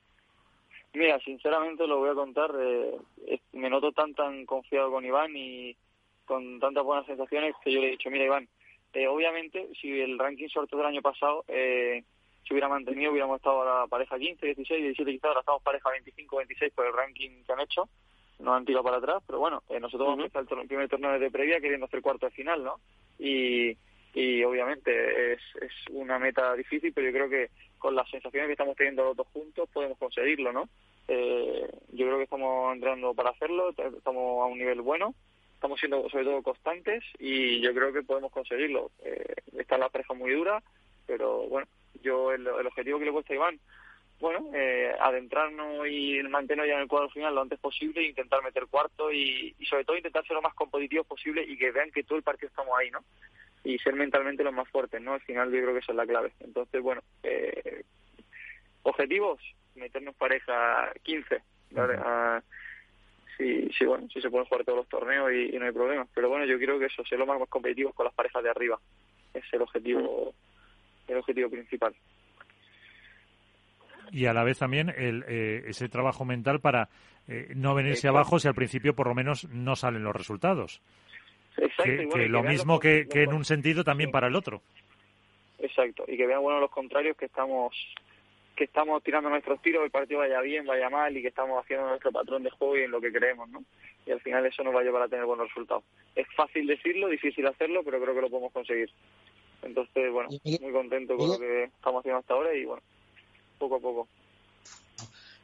Mira, 0.96 1.20
sinceramente 1.20 1.86
lo 1.86 1.98
voy 1.98 2.08
a 2.08 2.14
contar. 2.14 2.50
Eh, 2.58 3.38
me 3.52 3.68
noto 3.68 3.92
tan 3.92 4.14
tan 4.14 4.46
confiado 4.46 4.90
con 4.90 5.04
Iván 5.04 5.36
y 5.36 5.76
con 6.24 6.58
tantas 6.58 6.84
buenas 6.84 7.04
sensaciones 7.04 7.54
que 7.62 7.70
yo 7.70 7.80
le 7.80 7.88
he 7.88 7.90
dicho, 7.90 8.10
mira 8.10 8.24
Iván, 8.24 8.48
eh, 8.94 9.06
obviamente 9.06 9.68
si 9.78 10.00
el 10.00 10.18
ranking 10.18 10.48
sorteo 10.48 10.78
del 10.78 10.88
año 10.88 11.02
pasado 11.02 11.44
eh, 11.48 12.02
se 12.48 12.54
hubiera 12.54 12.68
mantenido, 12.68 13.12
hubiéramos 13.12 13.36
estado 13.36 13.60
a 13.60 13.80
la 13.80 13.86
pareja 13.88 14.18
15, 14.18 14.46
16, 14.46 14.82
17 14.82 15.12
quizás, 15.12 15.28
ahora 15.28 15.40
estamos 15.40 15.62
pareja 15.62 15.90
25, 15.90 16.36
26 16.36 16.72
por 16.72 16.86
el 16.86 16.94
ranking 16.94 17.44
que 17.44 17.52
han 17.52 17.60
hecho, 17.60 17.90
nos 18.38 18.56
han 18.56 18.64
tirado 18.64 18.84
para 18.84 18.96
atrás, 18.96 19.22
pero 19.26 19.38
bueno, 19.38 19.62
eh, 19.68 19.78
nosotros 19.78 20.08
vamos 20.08 20.22
a 20.22 20.26
empezar 20.26 20.58
el 20.58 20.66
primer 20.66 20.88
torneo 20.88 21.18
de 21.18 21.30
previa 21.30 21.60
queriendo 21.60 21.84
hacer 21.84 22.00
cuarto 22.00 22.24
de 22.24 22.32
final, 22.32 22.64
¿no? 22.64 22.80
Y, 23.18 23.76
y 24.16 24.42
obviamente 24.44 25.34
es, 25.34 25.40
es 25.60 25.72
una 25.90 26.18
meta 26.18 26.54
difícil, 26.54 26.90
pero 26.94 27.08
yo 27.08 27.12
creo 27.12 27.28
que 27.28 27.50
con 27.76 27.94
las 27.94 28.08
sensaciones 28.08 28.46
que 28.46 28.52
estamos 28.52 28.74
teniendo 28.74 29.04
los 29.04 29.16
dos 29.16 29.26
juntos 29.26 29.68
podemos 29.70 29.98
conseguirlo, 29.98 30.54
¿no? 30.54 30.70
Eh, 31.06 31.68
yo 31.92 32.06
creo 32.06 32.16
que 32.16 32.24
estamos 32.24 32.74
entrando 32.74 33.12
para 33.12 33.30
hacerlo, 33.30 33.74
estamos 33.76 34.42
a 34.42 34.46
un 34.46 34.58
nivel 34.58 34.80
bueno, 34.80 35.14
estamos 35.52 35.78
siendo 35.78 36.08
sobre 36.08 36.24
todo 36.24 36.42
constantes 36.42 37.04
y 37.18 37.60
yo 37.60 37.74
creo 37.74 37.92
que 37.92 38.04
podemos 38.04 38.32
conseguirlo. 38.32 38.90
Eh, 39.04 39.34
está 39.58 39.76
la 39.76 39.90
pareja 39.90 40.14
muy 40.14 40.32
dura, 40.32 40.62
pero 41.06 41.46
bueno, 41.48 41.66
yo 42.02 42.32
el, 42.32 42.48
objetivo 42.48 42.98
que 42.98 43.04
le 43.04 43.10
he 43.10 43.12
puesto 43.12 43.34
a 43.34 43.36
Iván, 43.36 43.60
bueno, 44.18 44.48
eh, 44.54 44.96
adentrarnos 44.98 45.86
y 45.88 46.22
mantenernos 46.22 46.68
ya 46.68 46.76
en 46.76 46.80
el 46.80 46.88
cuadro 46.88 47.10
final 47.10 47.34
lo 47.34 47.42
antes 47.42 47.58
posible 47.58 48.02
intentar 48.02 48.42
meter 48.42 48.66
cuarto 48.66 49.12
y, 49.12 49.54
y, 49.58 49.66
sobre 49.66 49.84
todo 49.84 49.98
intentar 49.98 50.26
ser 50.26 50.36
lo 50.36 50.40
más 50.40 50.54
competitivos 50.54 51.06
posible 51.06 51.44
y 51.46 51.58
que 51.58 51.70
vean 51.70 51.90
que 51.90 52.02
todo 52.02 52.16
el 52.16 52.24
partido 52.24 52.48
estamos 52.48 52.74
ahí, 52.78 52.90
¿no? 52.90 53.00
Y 53.66 53.78
ser 53.78 53.94
mentalmente 53.94 54.44
los 54.44 54.54
más 54.54 54.68
fuertes, 54.68 55.00
¿no? 55.00 55.14
Al 55.14 55.20
final 55.22 55.50
yo 55.50 55.60
creo 55.60 55.72
que 55.72 55.80
esa 55.80 55.92
es 55.92 55.96
la 55.96 56.06
clave. 56.06 56.32
Entonces, 56.40 56.80
bueno, 56.82 57.02
eh, 57.22 57.82
objetivos, 58.82 59.40
meternos 59.74 60.14
pareja 60.14 60.92
15, 61.02 61.42
¿vale? 61.72 61.94
Uh 61.94 62.00
-huh. 62.00 62.42
sí, 63.36 63.70
sí, 63.76 63.84
bueno, 63.84 64.06
sí 64.12 64.20
se 64.20 64.30
pueden 64.30 64.46
jugar 64.46 64.64
todos 64.64 64.78
los 64.78 64.88
torneos 64.88 65.32
y, 65.32 65.56
y, 65.56 65.58
no 65.58 65.66
hay 65.66 65.72
problema. 65.72 66.06
Pero 66.14 66.28
bueno, 66.28 66.44
yo 66.44 66.58
creo 66.58 66.78
que 66.78 66.86
eso, 66.86 67.04
ser 67.04 67.18
lo 67.18 67.26
más 67.26 67.40
competitivos 67.48 67.94
con 67.94 68.04
las 68.04 68.14
parejas 68.14 68.42
de 68.42 68.50
arriba. 68.50 68.78
Es 69.34 69.44
el 69.52 69.62
objetivo, 69.62 70.00
uh 70.00 70.30
-huh. 70.30 70.34
el 71.08 71.18
objetivo 71.18 71.50
principal 71.50 71.94
y 74.10 74.26
a 74.26 74.32
la 74.32 74.44
vez 74.44 74.58
también 74.58 74.92
el, 74.96 75.24
eh, 75.28 75.64
ese 75.66 75.88
trabajo 75.88 76.24
mental 76.24 76.60
para 76.60 76.88
eh, 77.28 77.52
no 77.54 77.74
venirse 77.74 78.08
abajo 78.08 78.38
si 78.38 78.48
al 78.48 78.54
principio 78.54 78.94
por 78.94 79.08
lo 79.08 79.14
menos 79.14 79.48
no 79.50 79.76
salen 79.76 80.04
los 80.04 80.14
resultados. 80.14 80.80
Exacto, 81.56 81.84
que, 81.84 81.96
bueno, 81.96 82.10
que 82.12 82.22
que 82.22 82.28
lo 82.28 82.42
mismo 82.42 82.72
los, 82.74 82.80
que, 82.80 83.00
los, 83.00 83.08
que, 83.08 83.22
en 83.22 83.32
un 83.32 83.44
sentido 83.44 83.84
también 83.84 84.10
para 84.10 84.26
el 84.28 84.36
otro. 84.36 84.62
Exacto, 85.58 86.04
y 86.06 86.16
que 86.16 86.26
vean 86.26 86.42
bueno 86.42 86.60
los 86.60 86.70
contrarios 86.70 87.16
que 87.16 87.26
estamos 87.26 87.74
que 88.56 88.64
estamos 88.64 89.02
tirando 89.02 89.28
nuestros 89.28 89.60
tiros, 89.60 89.84
el 89.84 89.90
partido 89.90 90.20
vaya 90.20 90.40
bien, 90.40 90.66
vaya 90.66 90.88
mal 90.88 91.14
y 91.14 91.20
que 91.20 91.28
estamos 91.28 91.62
haciendo 91.62 91.88
nuestro 91.88 92.10
patrón 92.10 92.42
de 92.42 92.50
juego 92.50 92.76
y 92.76 92.82
en 92.82 92.90
lo 92.90 93.00
que 93.00 93.12
creemos, 93.12 93.48
¿no? 93.50 93.62
Y 94.06 94.10
al 94.12 94.20
final 94.20 94.46
eso 94.46 94.64
nos 94.64 94.74
va 94.74 94.80
a 94.80 94.82
llevar 94.82 95.02
a 95.02 95.08
tener 95.08 95.26
buenos 95.26 95.48
resultados. 95.48 95.84
Es 96.14 96.26
fácil 96.34 96.66
decirlo, 96.66 97.08
difícil 97.08 97.46
hacerlo, 97.46 97.82
pero 97.84 98.00
creo 98.00 98.14
que 98.14 98.20
lo 98.22 98.30
podemos 98.30 98.52
conseguir. 98.52 98.90
Entonces, 99.62 100.10
bueno, 100.10 100.30
muy 100.44 100.72
contento 100.72 101.16
con 101.16 101.28
lo 101.28 101.38
que 101.38 101.64
estamos 101.64 102.00
haciendo 102.00 102.20
hasta 102.20 102.34
ahora 102.34 102.54
y 102.54 102.64
bueno, 102.64 102.82
poco 103.58 103.76
a 103.76 103.80
poco. 103.80 104.08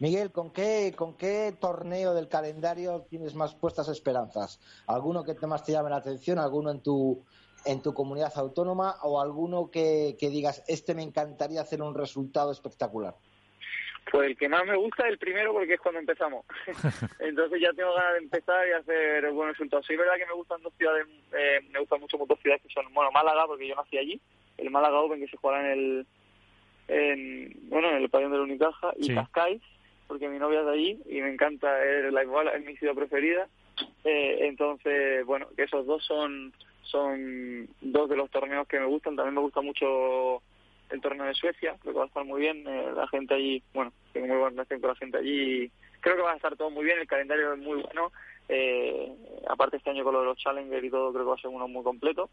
Miguel, 0.03 0.33
¿con 0.33 0.53
qué, 0.53 0.93
¿con 0.97 1.17
qué 1.17 1.55
torneo 1.61 2.13
del 2.13 2.27
calendario 2.27 3.07
tienes 3.09 3.37
más 3.37 3.55
puestas 3.55 3.87
esperanzas? 3.87 4.59
¿Alguno 4.89 5.23
que 5.23 5.35
te 5.35 5.47
más 5.47 5.65
te 5.65 5.71
llame 5.71 5.91
la 5.91 5.99
atención? 5.99 6.41
¿Alguno 6.41 6.73
en 6.73 6.83
tu, 6.83 7.25
en 7.65 7.81
tu 7.83 7.95
comunidad 7.95 8.33
autónoma? 8.35 8.97
¿O 9.05 9.21
alguno 9.21 9.71
que, 9.71 10.17
que 10.19 10.29
digas, 10.29 10.65
este 10.67 10.97
me 10.97 11.05
encantaría 11.05 11.61
hacer 11.61 11.81
un 11.81 11.95
resultado 11.95 12.51
espectacular? 12.51 13.15
Pues 14.11 14.27
el 14.27 14.37
que 14.37 14.49
más 14.49 14.67
me 14.67 14.77
gusta 14.77 15.05
es 15.05 15.13
el 15.13 15.19
primero 15.19 15.53
porque 15.53 15.75
es 15.75 15.81
cuando 15.81 16.01
empezamos. 16.01 16.47
Entonces 17.21 17.61
ya 17.61 17.73
tengo 17.73 17.95
ganas 17.95 18.15
de 18.15 18.19
empezar 18.25 18.67
y 18.67 18.73
hacer 18.73 19.31
buenos 19.31 19.57
resultados. 19.57 19.87
Sí, 19.87 19.93
es 19.93 20.01
verdad 20.01 20.17
que 20.17 20.27
me 20.27 20.35
gustan 20.35 20.63
dos 20.63 20.73
ciudades, 20.77 21.07
eh, 21.33 21.61
me 21.71 21.79
gustan 21.79 22.01
mucho 22.01 22.19
dos 22.19 22.41
ciudades 22.41 22.61
que 22.61 22.75
son, 22.75 22.93
bueno, 22.93 23.13
Málaga, 23.13 23.47
porque 23.47 23.69
yo 23.69 23.77
nací 23.77 23.99
allí, 23.99 24.21
el 24.59 24.69
Málaga 24.69 24.99
Open 24.99 25.21
que 25.21 25.29
se 25.29 25.37
juega 25.37 25.61
en 25.61 25.71
el, 25.71 26.07
en, 26.89 27.69
bueno, 27.71 27.89
en 27.91 28.03
el 28.03 28.11
pabellón 28.11 28.33
de 28.33 28.39
la 28.39 28.45
Unicaja, 28.45 28.93
y 28.97 29.05
sí. 29.05 29.15
Cascais, 29.15 29.63
porque 30.13 30.29
mi 30.29 30.39
novia 30.39 30.61
es 30.61 30.67
de 30.67 30.73
allí 30.73 31.03
y 31.07 31.23
me 31.23 31.33
encanta, 31.33 31.83
es, 31.83 32.13
la 32.13 32.23
es 32.23 32.65
mi 32.67 32.77
ciudad 32.77 32.95
preferida. 32.95 33.49
Eh, 34.05 34.41
entonces, 34.43 35.25
bueno, 35.25 35.47
esos 35.57 35.87
dos 35.87 36.05
son 36.05 36.53
son 36.83 37.67
dos 37.81 38.11
de 38.11 38.17
los 38.17 38.31
torneos 38.31 38.69
que 38.69 38.79
me 38.79 38.85
gustan. 38.85 39.17
También 39.17 39.37
me 39.37 39.41
gusta 39.41 39.63
mucho 39.63 40.43
el 40.91 41.01
torneo 41.01 41.25
de 41.25 41.33
Suecia, 41.33 41.79
creo 41.81 41.95
que 41.95 41.99
va 41.99 42.05
a 42.05 42.09
estar 42.09 42.27
muy 42.27 42.43
bien. 42.43 42.63
Eh, 42.69 42.93
la 42.95 43.09
gente 43.09 43.33
allí, 43.33 43.63
bueno, 43.73 43.91
tengo 44.13 44.27
muy 44.27 44.37
buena 44.37 44.51
relación 44.51 44.81
con 44.83 44.91
la 44.91 44.97
gente 44.97 45.17
allí. 45.17 45.71
Creo 46.01 46.17
que 46.17 46.23
va 46.23 46.33
a 46.33 46.37
estar 46.37 46.55
todo 46.59 46.69
muy 46.69 46.85
bien, 46.85 46.99
el 46.99 47.07
calendario 47.07 47.55
es 47.55 47.59
muy 47.59 47.81
bueno. 47.81 48.13
Eh, 48.51 49.15
aparte 49.49 49.79
este 49.79 49.89
año 49.89 50.05
con 50.05 50.13
lo 50.13 50.21
de 50.21 50.27
los 50.27 50.37
Challenger 50.37 50.85
y 50.85 50.91
todo, 50.91 51.11
creo 51.11 51.25
que 51.25 51.31
va 51.31 51.37
a 51.37 51.41
ser 51.41 51.49
uno 51.49 51.69
muy 51.69 51.83
completo. 51.83 52.29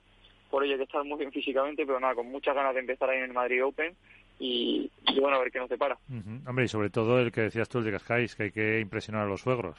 Por 0.49 0.65
ello 0.65 0.73
hay 0.73 0.79
que 0.79 0.83
estar 0.83 1.05
muy 1.05 1.17
bien 1.17 1.31
físicamente, 1.31 1.85
pero 1.85 2.01
nada, 2.01 2.15
con 2.15 2.29
muchas 2.29 2.53
ganas 2.53 2.73
de 2.73 2.81
empezar 2.81 3.09
ahí 3.09 3.19
en 3.19 3.23
el 3.23 3.33
Madrid 3.33 3.63
Open 3.63 3.95
y, 4.39 4.89
y, 5.07 5.19
bueno, 5.19 5.37
a 5.37 5.39
ver 5.39 5.51
qué 5.51 5.59
nos 5.59 5.69
depara. 5.69 5.97
Uh 6.09 6.13
-huh. 6.15 6.49
Hombre, 6.49 6.65
y 6.65 6.67
sobre 6.67 6.89
todo 6.89 7.19
el 7.19 7.31
que 7.31 7.41
decías 7.41 7.67
tú, 7.69 7.79
el 7.79 7.85
de 7.85 7.91
Cascais, 7.91 8.35
que 8.35 8.43
hay 8.43 8.51
que 8.51 8.79
impresionar 8.79 9.23
a 9.23 9.29
los 9.29 9.41
suegros. 9.41 9.77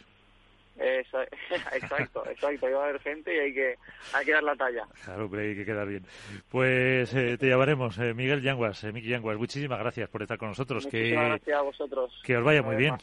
Exacto, 0.80 2.24
exacto, 2.30 2.46
hay 2.46 2.56
va 2.56 2.80
a 2.80 2.88
haber 2.88 3.00
gente 3.00 3.34
y 3.34 3.38
hay 3.38 3.52
que, 3.52 3.74
hay 4.14 4.24
que 4.24 4.32
dar 4.32 4.42
la 4.42 4.56
talla. 4.56 4.86
Claro, 5.04 5.28
pero 5.28 5.42
hay 5.42 5.54
que 5.54 5.64
quedar 5.66 5.86
bien. 5.86 6.06
Pues 6.48 7.12
eh, 7.14 7.36
te 7.36 7.48
llamaremos, 7.48 7.98
eh, 7.98 8.14
Miguel 8.14 8.40
Yanguas, 8.40 8.82
eh, 8.84 8.92
Miki 8.92 9.08
Yanguas, 9.08 9.36
muchísimas 9.36 9.78
gracias 9.78 10.08
por 10.08 10.22
estar 10.22 10.38
con 10.38 10.48
nosotros. 10.48 10.84
Muchísimas 10.86 11.22
que, 11.22 11.28
gracias 11.28 11.58
a 11.58 11.62
vosotros. 11.62 12.22
Que 12.24 12.36
os 12.38 12.44
vaya 12.44 12.62
muy 12.62 12.76
bien. 12.76 12.94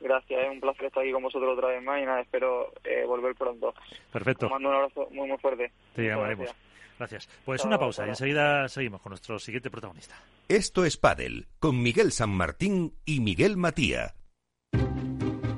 Gracias, 0.00 0.38
es 0.44 0.50
un 0.50 0.60
placer 0.60 0.86
estar 0.86 1.02
aquí 1.02 1.12
con 1.12 1.22
vosotros 1.22 1.56
otra 1.56 1.68
vez 1.68 1.82
más 1.82 2.02
y 2.02 2.04
nada, 2.04 2.20
espero 2.20 2.72
eh, 2.84 3.04
volver 3.06 3.34
pronto. 3.34 3.74
Perfecto. 4.12 4.46
Os 4.46 4.52
mando 4.52 4.68
un 4.68 4.74
abrazo 4.74 5.08
muy, 5.10 5.28
muy 5.28 5.38
fuerte. 5.38 5.72
Te 5.94 6.02
llamaremos. 6.02 6.44
Gracias. 6.46 6.75
Pues 7.44 7.64
una 7.64 7.78
pausa 7.78 8.06
y 8.06 8.10
enseguida 8.10 8.68
seguimos 8.68 9.00
con 9.00 9.10
nuestro 9.10 9.38
siguiente 9.38 9.70
protagonista. 9.70 10.14
Esto 10.48 10.84
es 10.84 10.96
Padel 10.96 11.48
con 11.58 11.82
Miguel 11.82 12.12
San 12.12 12.30
Martín 12.30 12.94
y 13.04 13.20
Miguel 13.20 13.56
Matía. 13.56 14.14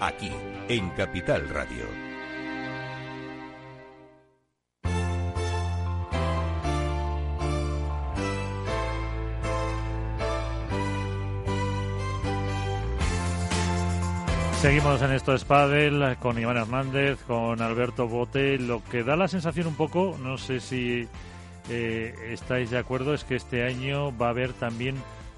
aquí, 0.00 0.32
en 0.68 0.88
Capital 0.90 1.48
Radio. 1.48 1.84
Seguimos 14.60 15.00
en 15.00 15.12
esto 15.12 15.36
Spadel 15.38 16.18
con 16.18 16.38
Iván 16.38 16.58
Hernández, 16.58 17.18
con 17.26 17.62
Alberto 17.62 18.08
Bote. 18.08 18.58
Lo 18.58 18.84
que 18.84 19.02
da 19.02 19.16
la 19.16 19.26
sensación 19.26 19.66
un 19.68 19.74
poco, 19.74 20.18
no 20.22 20.36
sé 20.36 20.60
si 20.60 21.08
eh, 21.70 22.14
estáis 22.30 22.68
de 22.68 22.76
acuerdo, 22.76 23.14
es 23.14 23.24
que 23.24 23.36
este 23.36 23.64
año 23.64 24.14
va 24.18 24.26
a 24.26 24.30
haber 24.30 24.52
también 24.52 24.96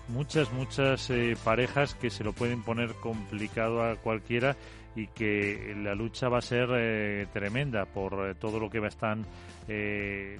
muchas, 0.09 0.53
muchas 0.53 1.11
eh, 1.11 1.37
parejas 1.45 1.95
que 1.95 2.11
se 2.11 2.25
lo 2.25 2.33
pueden 2.33 2.63
poner 2.63 2.95
complicado 2.95 3.83
a 3.83 3.97
cualquiera 3.97 4.57
y 4.95 5.07
que 5.07 5.75
la 5.77 5.95
lucha 5.95 6.29
va 6.29 6.39
a 6.39 6.43
ser 6.43 6.69
eh, 6.73 7.27
tremenda 7.33 7.87
por 7.87 8.35
todo 8.35 8.61
lo 8.61 8.69
que 8.69 8.87
están 8.87 9.27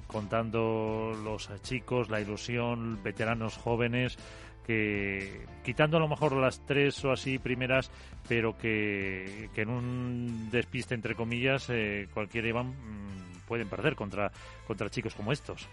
contando 0.05 1.13
los 1.23 1.49
chicos, 1.63 2.09
la 2.09 2.21
ilusión, 2.21 3.01
veteranos 3.01 3.57
jóvenes 3.57 4.17
que 4.65 5.45
quitando 5.63 5.97
a 5.97 5.99
lo 5.99 6.07
mejor 6.07 6.33
las 6.33 6.65
tres 6.65 7.03
o 7.05 7.11
así 7.11 7.37
primeras, 7.39 7.91
pero 8.27 8.57
que, 8.57 9.49
en 9.55 9.69
un 9.69 10.49
despiste 10.51 10.95
entre 10.95 11.15
comillas 11.15 11.69
eh, 11.69 12.07
cualquiera 12.13 12.47
iban 12.47 12.67
mm, 12.67 13.47
pueden 13.47 13.67
perder 13.67 13.95
contra 13.95 14.31
contra 14.65 14.89
chicos 14.89 15.13
como 15.13 15.31
estos. 15.31 15.67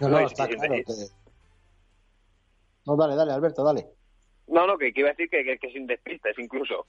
No, 0.00 0.08
no, 0.08 0.20
está 0.20 0.46
claro 0.46 0.74
No, 2.86 2.96
dale, 2.96 3.14
dale, 3.14 3.32
Alberto, 3.32 3.64
dale. 3.64 3.86
No, 4.48 4.66
no, 4.66 4.76
que, 4.76 4.92
iba 4.94 5.08
a 5.08 5.12
decir 5.12 5.30
que, 5.30 5.58
que, 5.58 5.70
sin 5.70 5.86
despistes 5.86 6.38
incluso. 6.38 6.84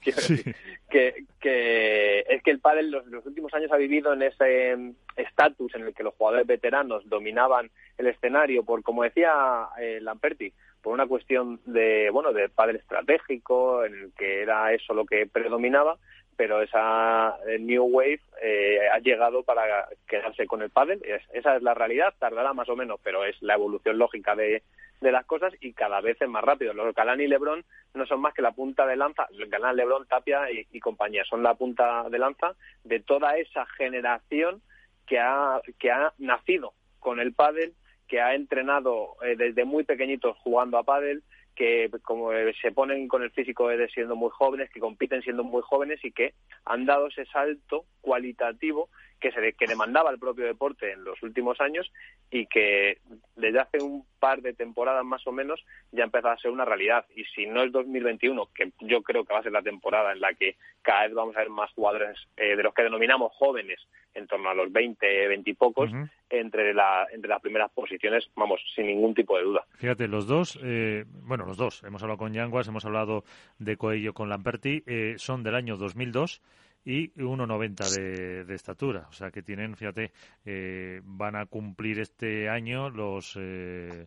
que, 0.90 1.24
que 1.40 2.24
es 2.28 2.42
que 2.42 2.50
el 2.50 2.60
pádel 2.60 2.90
los, 2.90 3.06
los 3.06 3.24
últimos 3.24 3.54
años 3.54 3.72
ha 3.72 3.76
vivido 3.76 4.12
en 4.12 4.22
ese 4.22 4.76
mm, 4.76 4.94
estatus 5.16 5.74
en 5.74 5.82
el 5.82 5.94
que 5.94 6.02
los 6.02 6.14
jugadores 6.14 6.46
veteranos 6.46 7.08
dominaban 7.08 7.70
el 7.96 8.08
escenario 8.08 8.64
por, 8.64 8.82
como 8.82 9.04
decía 9.04 9.68
eh, 9.80 9.98
Lamperti, 10.02 10.52
por 10.82 10.92
una 10.92 11.06
cuestión 11.06 11.60
de, 11.64 12.10
bueno, 12.10 12.32
de 12.32 12.50
padre 12.50 12.78
estratégico, 12.78 13.84
en 13.84 13.94
el 13.94 14.12
que 14.12 14.42
era 14.42 14.72
eso 14.74 14.92
lo 14.92 15.06
que 15.06 15.26
predominaba, 15.26 15.96
pero 16.36 16.62
esa 16.62 17.36
eh, 17.46 17.58
New 17.58 17.84
Wave 17.84 18.20
eh, 18.42 18.78
ha 18.92 18.98
llegado 18.98 19.42
para 19.42 19.88
quedarse 20.06 20.46
con 20.46 20.62
el 20.62 20.70
pádel. 20.70 21.02
esa 21.32 21.56
es 21.56 21.62
la 21.62 21.74
realidad, 21.74 22.14
tardará 22.18 22.52
más 22.52 22.68
o 22.68 22.76
menos, 22.76 23.00
pero 23.02 23.24
es 23.24 23.40
la 23.42 23.54
evolución 23.54 23.98
lógica 23.98 24.34
de, 24.34 24.62
las 25.00 25.26
cosas 25.26 25.52
y 25.60 25.74
cada 25.74 26.00
vez 26.00 26.20
es 26.20 26.28
más 26.28 26.42
rápido. 26.42 26.72
Los 26.72 26.94
Galán 26.94 27.20
y 27.20 27.26
Lebron 27.26 27.62
no 27.92 28.06
son 28.06 28.22
más 28.22 28.32
que 28.32 28.40
la 28.40 28.52
punta 28.52 28.86
de 28.86 28.96
lanza, 28.96 29.28
Galán, 29.48 29.76
Lebron, 29.76 30.06
Tapia 30.06 30.50
y, 30.50 30.80
compañía, 30.80 31.24
son 31.24 31.42
la 31.42 31.54
punta 31.54 32.08
de 32.08 32.18
lanza 32.18 32.54
de 32.84 33.00
toda 33.00 33.36
esa 33.36 33.66
generación 33.66 34.62
que 35.06 35.18
ha, 35.18 35.60
que 35.78 35.90
ha 35.90 36.14
nacido 36.16 36.72
con 37.00 37.20
el 37.20 37.34
pádel 37.34 37.74
que 38.08 38.20
ha 38.20 38.34
entrenado 38.34 39.16
eh, 39.22 39.36
desde 39.36 39.64
muy 39.64 39.84
pequeñitos 39.84 40.36
jugando 40.38 40.78
a 40.78 40.84
pádel, 40.84 41.22
que 41.54 41.90
como 42.02 42.32
eh, 42.32 42.54
se 42.60 42.72
ponen 42.72 43.08
con 43.08 43.22
el 43.22 43.30
físico 43.30 43.68
de 43.68 43.88
siendo 43.88 44.16
muy 44.16 44.30
jóvenes, 44.30 44.70
que 44.70 44.80
compiten 44.80 45.22
siendo 45.22 45.44
muy 45.44 45.62
jóvenes 45.62 46.04
y 46.04 46.12
que 46.12 46.34
han 46.64 46.84
dado 46.84 47.06
ese 47.06 47.24
salto 47.26 47.84
cualitativo 48.00 48.88
que 49.20 49.32
se 49.32 49.52
que 49.54 49.66
demandaba 49.66 50.10
el 50.10 50.18
propio 50.18 50.44
deporte 50.44 50.92
en 50.92 51.04
los 51.04 51.22
últimos 51.22 51.58
años 51.60 51.90
y 52.30 52.46
que 52.46 52.98
desde 53.36 53.60
hace 53.60 53.78
un 53.82 54.04
par 54.18 54.42
de 54.42 54.52
temporadas 54.52 55.04
más 55.04 55.26
o 55.26 55.32
menos 55.32 55.64
ya 55.92 56.04
empezado 56.04 56.34
a 56.34 56.38
ser 56.38 56.50
una 56.50 56.64
realidad. 56.64 57.06
Y 57.14 57.24
si 57.24 57.46
no 57.46 57.62
es 57.62 57.72
2021 57.72 58.50
que 58.54 58.72
yo 58.80 59.02
creo 59.02 59.24
que 59.24 59.32
va 59.32 59.40
a 59.40 59.44
ser 59.44 59.52
la 59.52 59.62
temporada 59.62 60.12
en 60.12 60.20
la 60.20 60.34
que 60.34 60.56
cada 60.82 61.04
vez 61.04 61.14
vamos 61.14 61.36
a 61.36 61.40
ver 61.40 61.50
más 61.50 61.72
jugadores 61.72 62.18
eh, 62.36 62.56
de 62.56 62.62
los 62.62 62.74
que 62.74 62.82
denominamos 62.82 63.32
jóvenes 63.32 63.80
en 64.14 64.26
torno 64.26 64.50
a 64.50 64.54
los 64.54 64.72
20, 64.72 65.28
20 65.28 65.50
y 65.50 65.54
pocos 65.54 65.90
entre 66.30 66.72
la 66.74 67.06
entre 67.12 67.28
las 67.28 67.40
primeras 67.40 67.70
posiciones 67.72 68.28
vamos 68.36 68.60
sin 68.74 68.86
ningún 68.86 69.14
tipo 69.14 69.36
de 69.36 69.44
duda 69.44 69.64
fíjate 69.76 70.08
los 70.08 70.26
dos 70.26 70.58
eh, 70.62 71.04
bueno 71.06 71.44
los 71.44 71.56
dos 71.56 71.82
hemos 71.84 72.02
hablado 72.02 72.18
con 72.18 72.32
Yanguas 72.32 72.68
hemos 72.68 72.84
hablado 72.84 73.24
de 73.58 73.76
Coello 73.76 74.14
con 74.14 74.28
Lamperti 74.28 74.82
eh, 74.86 75.14
son 75.18 75.42
del 75.42 75.54
año 75.54 75.76
2002 75.76 76.40
y 76.84 77.10
1,90 77.14 77.90
de, 77.96 78.44
de 78.44 78.54
estatura. 78.54 79.06
O 79.08 79.12
sea 79.12 79.30
que 79.30 79.42
tienen, 79.42 79.74
fíjate, 79.76 80.12
eh, 80.44 81.00
van 81.02 81.36
a 81.36 81.46
cumplir 81.46 81.98
este 81.98 82.48
año 82.48 82.90
los 82.90 83.36
eh, 83.40 84.06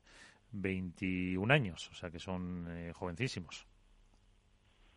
21 0.52 1.52
años. 1.54 1.90
O 1.90 1.96
sea 1.96 2.10
que 2.12 2.20
son 2.20 2.68
eh, 2.70 2.94
jovencísimos. 2.94 3.66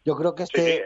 Yo 0.05 0.15
creo 0.17 0.35
que 0.35 0.45
este. 0.45 0.85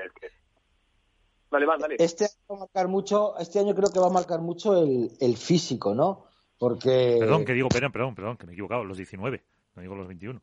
Dale, 1.54 1.66
dale. 1.78 1.96
Este 1.98 2.24
año 2.24 2.32
va 2.50 2.56
a 2.56 2.58
marcar 2.60 2.88
mucho, 2.88 3.38
este 3.38 3.60
año 3.60 3.74
creo 3.74 3.90
que 3.90 4.00
va 4.00 4.08
a 4.08 4.10
marcar 4.10 4.40
mucho 4.40 4.76
el, 4.82 5.10
el 5.20 5.36
físico, 5.36 5.94
¿no? 5.94 6.26
Porque. 6.58 7.16
Perdón, 7.20 7.44
que 7.44 7.52
digo, 7.52 7.68
perdón, 7.68 7.92
perdón, 7.92 8.14
perdón, 8.14 8.36
que 8.36 8.46
me 8.46 8.52
he 8.52 8.54
equivocado, 8.54 8.84
los 8.84 8.96
19, 8.96 9.44
no 9.76 9.82
digo 9.82 9.94
los 9.94 10.08
21 10.08 10.40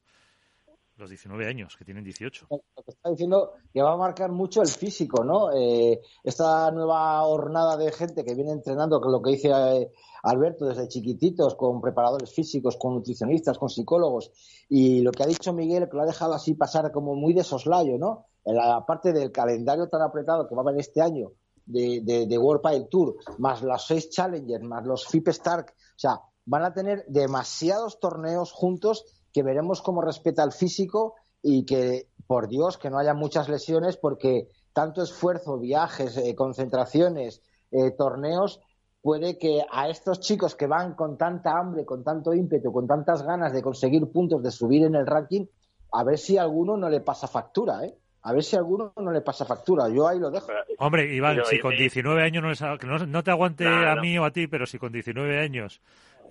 los 1.01 1.09
19 1.09 1.47
años, 1.47 1.75
que 1.75 1.83
tienen 1.83 2.03
18. 2.03 2.47
Lo 2.49 2.83
que 2.83 2.91
está 2.91 3.09
diciendo 3.09 3.53
que 3.73 3.81
va 3.81 3.93
a 3.93 3.97
marcar 3.97 4.31
mucho 4.31 4.61
el 4.61 4.69
físico, 4.69 5.23
¿no? 5.23 5.51
Eh, 5.51 5.99
esta 6.23 6.71
nueva 6.71 7.23
hornada 7.23 7.75
de 7.75 7.91
gente 7.91 8.23
que 8.23 8.35
viene 8.35 8.51
entrenando, 8.51 9.01
con 9.01 9.11
lo 9.11 9.21
que 9.21 9.31
dice 9.31 9.49
eh, 9.49 9.91
Alberto, 10.23 10.65
desde 10.65 10.87
chiquititos, 10.87 11.55
con 11.55 11.81
preparadores 11.81 12.31
físicos, 12.31 12.77
con 12.77 12.93
nutricionistas, 12.93 13.57
con 13.57 13.69
psicólogos, 13.69 14.31
y 14.69 15.01
lo 15.01 15.11
que 15.11 15.23
ha 15.23 15.27
dicho 15.27 15.51
Miguel, 15.53 15.89
que 15.89 15.97
lo 15.97 16.03
ha 16.03 16.05
dejado 16.05 16.33
así 16.33 16.53
pasar 16.53 16.91
como 16.91 17.15
muy 17.15 17.33
de 17.33 17.43
soslayo, 17.43 17.97
¿no? 17.97 18.27
En 18.45 18.55
la 18.55 18.85
parte 18.85 19.13
del 19.13 19.31
calendario 19.31 19.87
tan 19.87 20.01
apretado 20.01 20.47
que 20.47 20.55
va 20.55 20.61
a 20.61 20.65
haber 20.65 20.79
este 20.79 21.01
año 21.01 21.31
de, 21.65 22.37
World 22.39 22.61
Pile 22.61 22.87
Tour, 22.89 23.15
más 23.37 23.61
las 23.61 23.85
seis 23.85 24.09
Challengers, 24.09 24.63
más 24.63 24.85
los 24.85 25.07
FIP 25.07 25.29
Stark, 25.29 25.67
o 25.69 25.99
sea, 25.99 26.21
van 26.45 26.63
a 26.63 26.73
tener 26.73 27.05
demasiados 27.07 27.99
torneos 27.99 28.51
juntos 28.51 29.05
que 29.31 29.43
veremos 29.43 29.81
cómo 29.81 30.01
respeta 30.01 30.43
el 30.43 30.51
físico 30.51 31.15
y 31.41 31.65
que, 31.65 32.09
por 32.27 32.47
Dios, 32.47 32.77
que 32.77 32.89
no 32.89 32.97
haya 32.97 33.13
muchas 33.13 33.47
lesiones 33.47 33.97
porque 33.97 34.49
tanto 34.73 35.01
esfuerzo, 35.01 35.59
viajes, 35.59 36.17
eh, 36.17 36.35
concentraciones, 36.35 37.41
eh, 37.71 37.91
torneos, 37.91 38.61
puede 39.01 39.37
que 39.37 39.65
a 39.71 39.89
estos 39.89 40.19
chicos 40.19 40.55
que 40.55 40.67
van 40.67 40.95
con 40.95 41.17
tanta 41.17 41.57
hambre, 41.57 41.85
con 41.85 42.03
tanto 42.03 42.33
ímpetu, 42.33 42.71
con 42.71 42.87
tantas 42.87 43.23
ganas 43.23 43.53
de 43.53 43.61
conseguir 43.61 44.11
puntos, 44.11 44.43
de 44.43 44.51
subir 44.51 44.83
en 44.83 44.95
el 44.95 45.07
ranking, 45.07 45.45
a 45.91 46.03
ver 46.03 46.17
si 46.17 46.37
a 46.37 46.43
alguno 46.43 46.77
no 46.77 46.89
le 46.89 47.01
pasa 47.01 47.27
factura, 47.27 47.83
¿eh? 47.85 47.97
A 48.23 48.33
ver 48.33 48.43
si 48.43 48.55
a 48.55 48.59
alguno 48.59 48.93
no 48.97 49.11
le 49.11 49.21
pasa 49.21 49.45
factura. 49.45 49.89
Yo 49.89 50.07
ahí 50.07 50.19
lo 50.19 50.29
dejo. 50.29 50.47
Hombre, 50.77 51.13
Iván, 51.13 51.39
si 51.45 51.59
con 51.59 51.75
19 51.75 52.23
años 52.23 52.61
no, 52.61 53.05
no, 53.05 53.23
te 53.23 53.31
aguante 53.31 53.67
a 53.67 53.95
mí 53.95 54.17
o 54.17 54.25
a 54.25 54.31
ti, 54.31 54.47
pero 54.47 54.65
si 54.65 54.77
con 54.77 54.91
19 54.91 55.39
años 55.39 55.81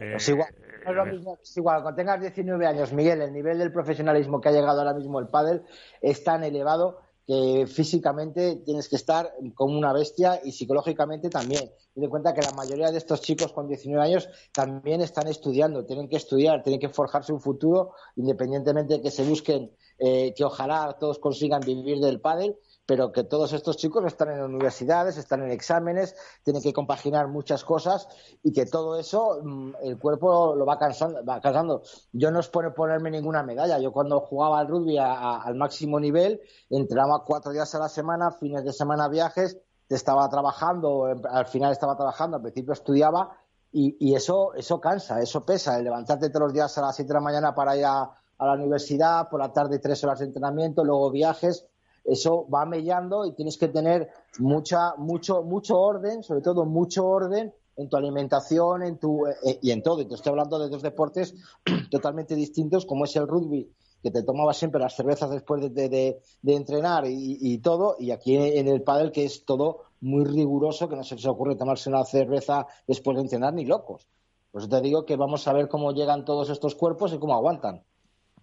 es 0.01 0.29
igual, 0.29 0.55
es 0.87 0.95
lo 0.95 1.07
mismo, 1.07 1.39
igual, 1.57 1.83
cuando 1.83 1.97
tengas 1.97 2.21
19 2.21 2.67
años, 2.67 2.93
Miguel, 2.93 3.21
el 3.21 3.33
nivel 3.33 3.59
del 3.59 3.73
profesionalismo 3.73 4.41
que 4.41 4.49
ha 4.49 4.53
llegado 4.53 4.79
ahora 4.79 4.95
mismo 4.95 5.19
el 5.21 5.29
pádel 5.29 5.63
es 6.01 6.25
tan 6.25 6.43
elevado 6.43 7.01
que 7.27 7.67
físicamente 7.69 8.57
tienes 8.65 8.89
que 8.89 8.97
estar 8.97 9.33
como 9.55 9.79
una 9.79 9.93
bestia 9.93 10.41
y 10.43 10.53
psicológicamente 10.53 11.29
también. 11.29 11.71
Ten 11.95 12.03
en 12.03 12.11
cuenta 12.11 12.35
que 12.35 12.41
la 12.41 12.53
mayoría 12.53 12.91
de 12.91 12.99
estos 12.99 13.21
chicos 13.21 13.53
con 13.53 13.69
19 13.69 14.03
años 14.03 14.29
también 14.53 15.01
están 15.01 15.29
estudiando, 15.29 15.85
tienen 15.85 16.09
que 16.09 16.17
estudiar, 16.17 16.63
tienen 16.63 16.81
que 16.81 16.89
forjarse 16.89 17.33
un 17.33 17.41
futuro, 17.41 17.93
independientemente 18.17 18.95
de 18.95 19.03
que 19.03 19.11
se 19.11 19.23
busquen, 19.23 19.71
eh, 20.01 20.33
que 20.35 20.45
ojalá 20.45 20.97
todos 20.99 21.19
consigan 21.19 21.61
vivir 21.61 22.01
del 22.01 22.21
pádel, 22.21 22.57
pero 22.87 23.13
que 23.13 23.23
todos 23.23 23.53
estos 23.53 23.77
chicos 23.77 24.05
están 24.05 24.31
en 24.31 24.43
universidades, 24.43 25.17
están 25.17 25.43
en 25.43 25.53
exámenes, 25.53 26.17
tienen 26.43 26.63
que 26.63 26.73
compaginar 26.73 27.29
muchas 27.29 27.63
cosas 27.63 28.09
y 28.43 28.53
que 28.53 28.67
todo 28.67 28.99
eso 28.99 29.41
mm, 29.43 29.75
el 29.83 29.99
cuerpo 29.99 30.57
lo 30.57 30.67
va 30.67 30.79
cansando, 30.79 31.25
va 31.25 31.41
cansando. 31.41 31.83
Yo 32.13 32.31
no 32.31 32.41
es 32.41 32.49
por 32.49 32.73
ponerme 32.75 33.11
ninguna 33.11 33.43
medalla. 33.43 33.79
Yo 33.79 33.93
cuando 33.93 34.21
jugaba 34.21 34.59
al 34.59 34.69
rugby 34.69 34.99
al 34.99 35.55
máximo 35.55 36.01
nivel, 36.01 36.41
entrenaba 36.69 37.23
cuatro 37.25 37.53
días 37.53 37.73
a 37.75 37.79
la 37.79 37.89
semana, 37.89 38.33
fines 38.33 38.65
de 38.65 38.73
semana 38.73 39.09
viajes, 39.09 39.59
estaba 39.89 40.29
trabajando, 40.29 41.07
al 41.31 41.47
final 41.47 41.73
estaba 41.73 41.97
trabajando, 41.97 42.39
al 42.39 42.43
principio 42.43 42.73
estudiaba 42.73 43.37
y, 43.73 44.15
eso, 44.15 44.55
eso 44.55 44.81
cansa, 44.81 45.21
eso 45.21 45.45
pesa. 45.45 45.79
El 45.79 45.85
levantarte 45.85 46.29
todos 46.31 46.47
los 46.47 46.53
días 46.53 46.77
a 46.77 46.81
las 46.81 46.97
siete 46.97 47.09
de 47.09 47.15
la 47.15 47.21
mañana 47.21 47.55
para 47.55 47.77
ir 47.77 47.85
a, 47.85 48.20
a 48.41 48.47
la 48.47 48.55
universidad, 48.55 49.29
por 49.29 49.41
la 49.41 49.53
tarde 49.53 49.79
tres 49.79 50.03
horas 50.03 50.19
de 50.19 50.27
entrenamiento, 50.27 50.85
luego 50.85 51.11
viajes 51.11 51.67
eso 52.05 52.49
va 52.49 52.65
mellando 52.65 53.27
y 53.27 53.35
tienes 53.35 53.59
que 53.59 53.69
tener 53.69 54.09
mucha, 54.39 54.95
mucho, 54.97 55.43
mucho 55.43 55.79
orden, 55.79 56.23
sobre 56.23 56.41
todo 56.41 56.65
mucho 56.65 57.07
orden 57.07 57.53
en 57.77 57.89
tu 57.89 57.97
alimentación 57.97 58.83
en 58.83 58.99
tu, 58.99 59.27
eh, 59.27 59.59
y 59.63 59.71
en 59.71 59.83
todo. 59.83 60.01
Y 60.03 60.07
te 60.07 60.15
estoy 60.15 60.31
hablando 60.31 60.59
de 60.59 60.69
dos 60.69 60.83
deportes 60.83 61.35
totalmente 61.91 62.35
distintos, 62.35 62.85
como 62.85 63.05
es 63.05 63.17
el 63.17 63.27
rugby, 63.27 63.71
que 64.03 64.11
te 64.11 64.23
tomaba 64.23 64.53
siempre 64.55 64.81
las 64.81 64.95
cervezas 64.95 65.31
después 65.31 65.63
de, 65.63 65.89
de, 65.89 66.55
entrenar 66.55 67.05
y, 67.07 67.59
todo, 67.59 67.97
y 67.99 68.13
aquí 68.13 68.35
en 68.35 68.67
el 68.67 68.83
pádel 68.83 69.13
que 69.13 69.25
es 69.25 69.45
todo 69.45 69.83
muy 70.01 70.25
riguroso, 70.25 70.89
que 70.89 70.97
no 70.97 71.05
se 71.05 71.17
les 71.17 71.27
ocurre 71.27 71.55
tomarse 71.55 71.91
una 71.91 72.05
cerveza 72.07 72.67
después 72.87 73.17
de 73.17 73.25
entrenar 73.25 73.53
ni 73.53 73.67
locos. 73.67 74.09
Pues 74.53 74.71
te 74.71 74.81
digo 74.81 75.05
que 75.05 75.17
vamos 75.17 75.47
a 75.47 75.53
ver 75.53 75.69
cómo 75.69 75.93
llegan 75.93 76.25
todos 76.25 76.49
estos 76.49 76.75
cuerpos 76.75 77.13
y 77.13 77.19
cómo 77.19 77.35
aguantan. 77.35 77.85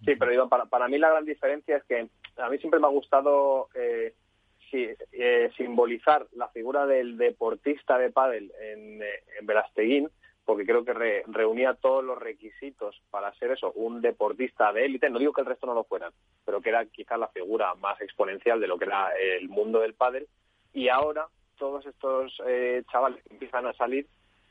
Sí, 0.06 0.16
pero 0.16 0.48
para, 0.48 0.66
para 0.66 0.88
mí 0.88 0.98
la 0.98 1.10
gran 1.10 1.26
diferencia 1.26 1.78
es 1.78 1.84
que 1.84 2.08
a 2.38 2.50
mí 2.50 2.58
siempre 2.60 2.80
me 2.80 2.88
ha 2.88 2.92
gustado 2.92 3.70
eh, 3.74 4.14
eh, 4.72 5.50
simbolizar 5.58 6.28
la 6.34 6.48
figura 6.50 6.86
del 6.86 7.18
deportista 7.18 7.98
de 7.98 8.12
pádel 8.12 8.52
en, 8.60 9.02
eh, 9.02 9.24
en 9.40 9.46
Velasteguín 9.46 10.10
porque 10.48 10.66
creo 10.66 10.86
que 10.86 11.24
reunía 11.28 11.74
todos 11.74 12.02
los 12.06 12.18
requisitos 12.18 13.02
para 13.10 13.34
ser 13.34 13.52
eso, 13.52 13.74
un 13.74 14.00
deportista 14.00 14.72
de 14.72 14.86
élite. 14.86 15.10
No 15.10 15.20
digo 15.20 15.34
que 15.34 15.42
el 15.42 15.48
resto 15.48 15.68
no 15.68 15.74
lo 15.74 15.84
fueran, 15.84 16.14
pero 16.46 16.62
que 16.62 16.70
era 16.70 16.86
quizás 16.86 17.20
la 17.20 17.28
figura 17.28 17.76
más 17.76 18.00
exponencial 18.00 18.62
de 18.62 18.68
lo 18.68 18.78
que 18.78 18.86
era 18.86 19.10
el 19.14 19.50
mundo 19.50 19.82
del 19.82 19.94
pádel. 19.94 20.26
Y 20.74 20.88
ahora 20.88 21.28
todos 21.58 21.86
estos 21.86 22.42
eh, 22.48 22.82
chavales 22.90 23.22
que 23.24 23.34
empiezan 23.34 23.66
a 23.66 23.74
salir 23.74 24.08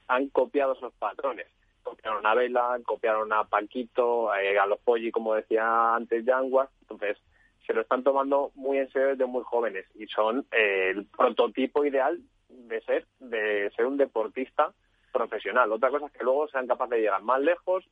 han 0.07 0.29
copiado 0.29 0.75
esos 0.75 0.93
patrones. 0.95 1.47
Copiaron 1.87 2.27
a 2.27 2.35
Vela, 2.35 2.81
copiaron 2.85 3.33
a 3.33 3.45
Paquito, 3.45 4.35
eh, 4.35 4.59
a 4.59 4.67
los 4.67 4.81
Polli, 4.81 5.13
como 5.13 5.37
decía 5.37 5.95
antes 5.95 6.25
Yanguas. 6.25 6.69
Entonces, 6.81 7.17
se 7.65 7.73
lo 7.73 7.83
están 7.83 8.03
tomando 8.03 8.51
muy 8.57 8.79
en 8.79 8.91
serio 8.91 9.11
desde 9.11 9.25
muy 9.27 9.45
jóvenes 9.45 9.87
y 9.95 10.07
son 10.09 10.45
eh, 10.51 10.91
el 10.97 11.07
prototipo 11.07 11.85
ideal 11.85 12.19
de 12.49 12.81
ser 12.81 13.07
de 13.21 13.71
ser 13.77 13.87
un 13.87 13.97
deportista 13.97 14.73
profesional. 15.13 15.71
Otra 15.71 15.91
cosa 15.91 16.07
es 16.07 16.13
que 16.13 16.25
luego 16.25 16.49
sean 16.49 16.67
capaces 16.67 16.91
de 16.91 17.03
llegar 17.03 17.23
más 17.23 17.41
lejos 17.41 17.85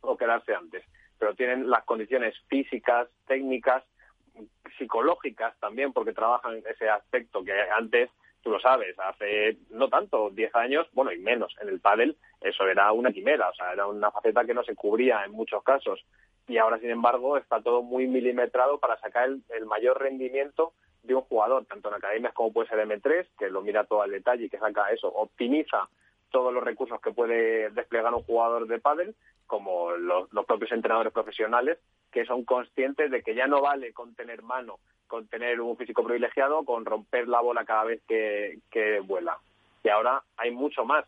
o 0.00 0.16
quedarse 0.16 0.52
antes, 0.52 0.84
pero 1.16 1.36
tienen 1.36 1.70
las 1.70 1.84
condiciones 1.84 2.34
físicas, 2.48 3.08
técnicas, 3.28 3.84
psicológicas 4.78 5.56
también, 5.60 5.92
porque 5.92 6.12
trabajan 6.12 6.60
ese 6.68 6.88
aspecto 6.88 7.44
que 7.44 7.52
antes 7.52 8.10
tú 8.42 8.50
lo 8.50 8.60
sabes, 8.60 8.98
hace 8.98 9.56
no 9.70 9.88
tanto, 9.88 10.30
10 10.30 10.54
años, 10.54 10.86
bueno, 10.92 11.12
y 11.12 11.18
menos, 11.18 11.54
en 11.60 11.68
el 11.68 11.80
pádel 11.80 12.16
eso 12.40 12.66
era 12.66 12.92
una 12.92 13.12
quimera, 13.12 13.48
o 13.48 13.54
sea, 13.54 13.72
era 13.72 13.86
una 13.86 14.10
faceta 14.10 14.44
que 14.44 14.54
no 14.54 14.62
se 14.62 14.74
cubría 14.74 15.24
en 15.24 15.32
muchos 15.32 15.62
casos. 15.62 16.04
Y 16.46 16.56
ahora, 16.56 16.78
sin 16.78 16.90
embargo, 16.90 17.36
está 17.36 17.60
todo 17.60 17.82
muy 17.82 18.06
milimetrado 18.06 18.78
para 18.78 18.98
sacar 19.00 19.28
el, 19.28 19.42
el 19.50 19.66
mayor 19.66 20.00
rendimiento 20.00 20.72
de 21.02 21.14
un 21.14 21.22
jugador, 21.22 21.66
tanto 21.66 21.88
en 21.88 21.94
academias 21.94 22.32
como 22.32 22.52
puede 22.52 22.68
ser 22.68 22.78
M3, 22.86 23.26
que 23.38 23.50
lo 23.50 23.62
mira 23.62 23.84
todo 23.84 24.02
al 24.02 24.10
detalle 24.10 24.44
y 24.44 24.48
que 24.48 24.58
saca 24.58 24.90
eso, 24.90 25.08
optimiza 25.08 25.88
todos 26.30 26.52
los 26.52 26.62
recursos 26.62 27.00
que 27.00 27.12
puede 27.12 27.70
desplegar 27.70 28.14
un 28.14 28.22
jugador 28.22 28.66
de 28.66 28.78
pádel, 28.78 29.14
como 29.46 29.92
los, 29.92 30.28
propios 30.46 30.72
entrenadores 30.72 31.12
profesionales, 31.12 31.78
que 32.12 32.24
son 32.24 32.44
conscientes 32.44 33.10
de 33.10 33.22
que 33.22 33.34
ya 33.34 33.46
no 33.46 33.60
vale 33.60 33.92
con 33.92 34.14
tener 34.14 34.42
mano, 34.42 34.78
con 35.06 35.26
tener 35.28 35.60
un 35.60 35.76
físico 35.76 36.04
privilegiado, 36.04 36.64
con 36.64 36.84
romper 36.84 37.28
la 37.28 37.40
bola 37.40 37.64
cada 37.64 37.84
vez 37.84 38.02
que, 38.06 38.58
que 38.70 39.00
vuela. 39.00 39.38
Y 39.82 39.88
ahora 39.88 40.22
hay 40.36 40.50
mucho 40.50 40.84
más, 40.84 41.04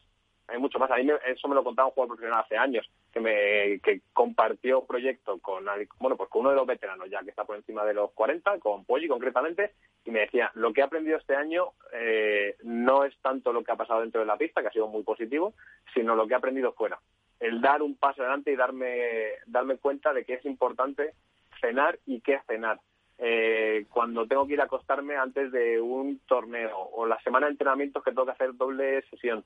hay 0.50 0.58
mucho 0.58 0.78
más. 0.78 0.90
A 0.90 0.96
mí 0.96 1.08
eso 1.26 1.48
me 1.48 1.54
lo 1.54 1.64
contaba 1.64 1.88
un 1.88 1.94
jugador 1.94 2.16
profesional 2.16 2.44
hace 2.44 2.56
años, 2.56 2.88
que 3.12 3.20
me 3.20 3.80
que 3.80 4.02
compartió 4.12 4.84
proyecto 4.84 5.38
con 5.38 5.64
bueno 5.98 6.16
pues 6.16 6.28
con 6.28 6.40
uno 6.42 6.50
de 6.50 6.56
los 6.56 6.66
veteranos 6.66 7.08
ya 7.10 7.22
que 7.22 7.30
está 7.30 7.44
por 7.44 7.56
encima 7.56 7.84
de 7.84 7.94
los 7.94 8.12
40, 8.12 8.58
con 8.58 8.84
Poggi 8.84 9.08
concretamente, 9.08 9.72
y 10.04 10.10
me 10.10 10.20
decía, 10.20 10.50
lo 10.54 10.72
que 10.72 10.80
he 10.80 10.84
aprendido 10.84 11.18
este 11.18 11.36
año 11.36 11.72
eh, 11.92 12.56
no 12.62 13.04
es 13.04 13.16
tanto 13.20 13.52
lo 13.52 13.62
que 13.62 13.72
ha 13.72 13.76
pasado 13.76 14.00
dentro 14.00 14.20
de 14.20 14.26
la 14.26 14.36
pista, 14.36 14.60
que 14.60 14.68
ha 14.68 14.72
sido 14.72 14.88
muy 14.88 15.02
positivo, 15.02 15.54
sino 15.94 16.14
lo 16.14 16.26
que 16.26 16.34
he 16.34 16.36
aprendido 16.36 16.72
fuera. 16.72 16.98
El 17.38 17.60
dar 17.60 17.82
un 17.82 17.96
paso 17.96 18.22
adelante 18.22 18.52
y 18.52 18.56
darme, 18.56 19.30
darme 19.46 19.76
cuenta 19.76 20.12
de 20.12 20.24
que 20.24 20.34
es 20.34 20.44
importante 20.44 21.14
cenar 21.60 21.98
y 22.06 22.20
qué 22.20 22.40
cenar. 22.46 22.80
Eh, 23.22 23.84
cuando 23.90 24.26
tengo 24.26 24.46
que 24.46 24.54
ir 24.54 24.60
a 24.62 24.64
acostarme 24.64 25.16
antes 25.16 25.52
de 25.52 25.78
un 25.78 26.20
torneo 26.26 26.74
o 26.74 27.04
la 27.04 27.20
semana 27.20 27.46
de 27.46 27.52
entrenamientos 27.52 28.02
que 28.02 28.12
tengo 28.12 28.24
que 28.24 28.32
hacer 28.32 28.54
doble 28.54 29.02
sesión. 29.10 29.44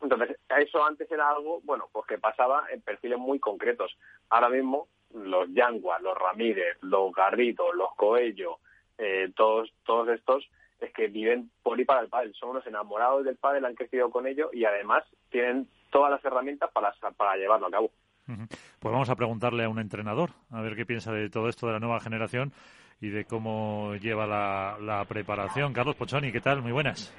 Entonces, 0.00 0.36
eso 0.58 0.84
antes 0.84 1.10
era 1.10 1.30
algo, 1.30 1.60
bueno, 1.64 1.88
pues 1.92 2.06
que 2.06 2.18
pasaba 2.18 2.64
en 2.70 2.80
perfiles 2.82 3.18
muy 3.18 3.38
concretos. 3.38 3.96
Ahora 4.30 4.48
mismo, 4.48 4.88
los 5.14 5.48
Yanguas, 5.52 6.02
los 6.02 6.16
Ramírez, 6.16 6.76
los 6.82 7.12
Garrido, 7.12 7.72
los 7.72 7.94
Coello, 7.96 8.58
eh, 8.98 9.32
todos, 9.34 9.72
todos 9.84 10.08
estos 10.08 10.48
es 10.80 10.92
que 10.92 11.08
viven 11.08 11.50
por 11.62 11.80
y 11.80 11.84
para 11.84 12.00
el 12.00 12.08
pádel, 12.08 12.34
son 12.34 12.50
unos 12.50 12.66
enamorados 12.66 13.24
del 13.24 13.36
pádel, 13.36 13.64
han 13.64 13.74
crecido 13.74 14.10
con 14.10 14.26
ello 14.26 14.50
y 14.52 14.64
además 14.64 15.04
tienen 15.30 15.68
todas 15.90 16.10
las 16.10 16.24
herramientas 16.24 16.70
para, 16.72 16.92
para 17.16 17.36
llevarlo 17.36 17.68
a 17.68 17.70
cabo. 17.70 17.90
Pues 18.26 18.92
vamos 18.92 19.10
a 19.10 19.16
preguntarle 19.16 19.64
a 19.64 19.68
un 19.68 19.78
entrenador, 19.78 20.30
a 20.50 20.60
ver 20.62 20.76
qué 20.76 20.86
piensa 20.86 21.12
de 21.12 21.28
todo 21.30 21.48
esto 21.48 21.66
de 21.66 21.74
la 21.74 21.78
nueva 21.78 22.00
generación 22.00 22.52
y 23.00 23.10
de 23.10 23.24
cómo 23.24 23.94
lleva 23.96 24.26
la, 24.26 24.78
la 24.80 25.04
preparación. 25.04 25.72
Carlos 25.72 25.96
Pochoni, 25.96 26.32
¿qué 26.32 26.40
tal? 26.40 26.62
Muy 26.62 26.72
buenas. 26.72 27.14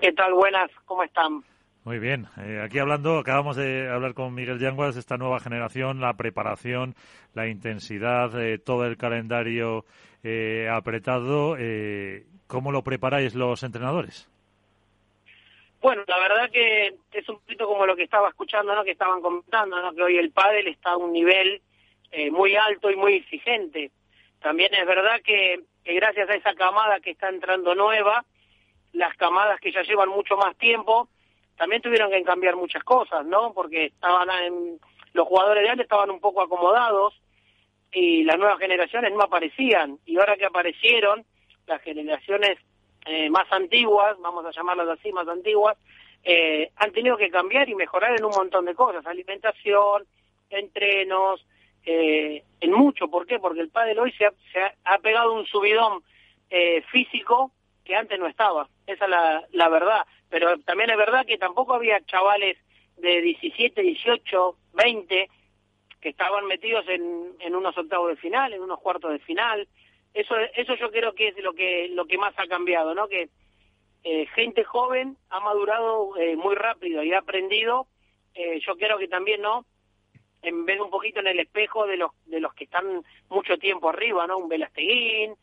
¿Qué 0.00 0.12
tal? 0.12 0.32
Buenas, 0.34 0.70
¿cómo 0.84 1.02
están? 1.02 1.42
Muy 1.86 2.00
bien. 2.00 2.26
Eh, 2.36 2.60
aquí 2.64 2.80
hablando, 2.80 3.18
acabamos 3.18 3.54
de 3.54 3.88
hablar 3.88 4.12
con 4.12 4.34
Miguel 4.34 4.58
Yanguas 4.58 4.96
esta 4.96 5.16
nueva 5.16 5.38
generación, 5.38 6.00
la 6.00 6.14
preparación, 6.14 6.96
la 7.32 7.46
intensidad, 7.46 8.36
eh, 8.42 8.58
todo 8.58 8.86
el 8.86 8.96
calendario 8.96 9.84
eh, 10.24 10.68
apretado. 10.68 11.56
¿Cómo 12.48 12.72
lo 12.72 12.82
preparáis 12.82 13.36
los 13.36 13.62
entrenadores? 13.62 14.28
Bueno, 15.80 16.02
la 16.08 16.18
verdad 16.18 16.50
que 16.50 16.96
es 17.12 17.28
un 17.28 17.38
poquito 17.38 17.68
como 17.68 17.86
lo 17.86 17.94
que 17.94 18.02
estaba 18.02 18.30
escuchando, 18.30 18.74
¿no? 18.74 18.82
que 18.82 18.90
estaban 18.90 19.22
comentando, 19.22 19.80
¿no? 19.80 19.94
que 19.94 20.02
hoy 20.02 20.18
el 20.18 20.32
pádel 20.32 20.66
está 20.66 20.90
a 20.90 20.96
un 20.96 21.12
nivel 21.12 21.62
muy 22.32 22.56
alto 22.56 22.90
y 22.90 22.96
muy 22.96 23.14
exigente. 23.14 23.92
También 24.40 24.74
es 24.74 24.86
verdad 24.88 25.20
que, 25.22 25.60
que 25.84 25.94
gracias 25.94 26.28
a 26.30 26.34
esa 26.34 26.54
camada 26.54 26.98
que 26.98 27.12
está 27.12 27.28
entrando 27.28 27.76
nueva, 27.76 28.24
las 28.92 29.16
camadas 29.16 29.60
que 29.60 29.70
ya 29.70 29.82
llevan 29.82 30.08
mucho 30.08 30.36
más 30.36 30.56
tiempo, 30.56 31.08
también 31.56 31.82
tuvieron 31.82 32.10
que 32.10 32.22
cambiar 32.22 32.56
muchas 32.56 32.84
cosas, 32.84 33.24
¿no? 33.26 33.52
Porque 33.52 33.86
estaban 33.86 34.28
en, 34.44 34.80
los 35.12 35.26
jugadores 35.26 35.62
de 35.62 35.70
antes 35.70 35.84
estaban 35.84 36.10
un 36.10 36.20
poco 36.20 36.42
acomodados 36.42 37.14
y 37.92 38.24
las 38.24 38.38
nuevas 38.38 38.58
generaciones 38.58 39.12
no 39.12 39.22
aparecían. 39.22 39.98
Y 40.04 40.18
ahora 40.18 40.36
que 40.36 40.44
aparecieron, 40.44 41.24
las 41.66 41.80
generaciones 41.82 42.58
eh, 43.06 43.30
más 43.30 43.50
antiguas, 43.50 44.16
vamos 44.20 44.44
a 44.44 44.50
llamarlas 44.50 44.88
así, 44.88 45.10
más 45.12 45.26
antiguas, 45.26 45.76
eh, 46.22 46.70
han 46.76 46.92
tenido 46.92 47.16
que 47.16 47.30
cambiar 47.30 47.68
y 47.68 47.74
mejorar 47.74 48.16
en 48.18 48.24
un 48.24 48.32
montón 48.32 48.64
de 48.64 48.74
cosas, 48.74 49.06
alimentación, 49.06 50.04
entrenos, 50.50 51.44
eh, 51.84 52.42
en 52.60 52.72
mucho. 52.72 53.08
¿Por 53.08 53.26
qué? 53.26 53.38
Porque 53.38 53.60
el 53.60 53.70
pádel 53.70 54.00
hoy 54.00 54.12
se 54.12 54.26
ha, 54.26 54.32
ha, 54.84 54.98
pegado 54.98 55.32
un 55.32 55.46
subidón 55.46 56.02
eh, 56.50 56.82
físico 56.90 57.52
que 57.86 57.96
antes 57.96 58.18
no 58.18 58.26
estaba. 58.26 58.68
Esa 58.86 59.04
es 59.04 59.10
la, 59.10 59.44
la 59.52 59.68
verdad 59.68 60.06
pero 60.28 60.58
también 60.60 60.90
es 60.90 60.96
verdad 60.96 61.26
que 61.26 61.38
tampoco 61.38 61.74
había 61.74 62.04
chavales 62.04 62.58
de 62.96 63.20
17, 63.20 63.80
18, 63.80 64.56
20 64.74 65.30
que 66.00 66.08
estaban 66.08 66.46
metidos 66.46 66.86
en, 66.88 67.34
en 67.40 67.54
unos 67.54 67.76
octavos 67.76 68.10
de 68.10 68.16
final, 68.16 68.52
en 68.52 68.62
unos 68.62 68.80
cuartos 68.80 69.12
de 69.12 69.18
final. 69.20 69.68
Eso, 70.14 70.34
eso 70.54 70.74
yo 70.76 70.90
creo 70.90 71.14
que 71.14 71.28
es 71.28 71.38
lo 71.42 71.52
que, 71.52 71.88
lo 71.88 72.06
que 72.06 72.18
más 72.18 72.34
ha 72.38 72.46
cambiado, 72.46 72.94
¿no? 72.94 73.08
Que 73.08 73.28
eh, 74.04 74.26
gente 74.34 74.64
joven 74.64 75.16
ha 75.30 75.40
madurado 75.40 76.16
eh, 76.16 76.36
muy 76.36 76.54
rápido 76.54 77.02
y 77.02 77.12
ha 77.12 77.18
aprendido. 77.18 77.86
Eh, 78.34 78.60
yo 78.60 78.76
creo 78.76 78.98
que 78.98 79.08
también, 79.08 79.42
¿no? 79.42 79.66
En 80.42 80.64
vez 80.64 80.80
un 80.80 80.90
poquito 80.90 81.20
en 81.20 81.26
el 81.26 81.40
espejo 81.40 81.86
de 81.86 81.96
los, 81.96 82.10
de 82.26 82.40
los 82.40 82.54
que 82.54 82.64
están 82.64 83.02
mucho 83.28 83.58
tiempo 83.58 83.88
arriba, 83.88 84.26
¿no? 84.26 84.38
Un 84.38 84.48
Velasteguín, 84.48 85.34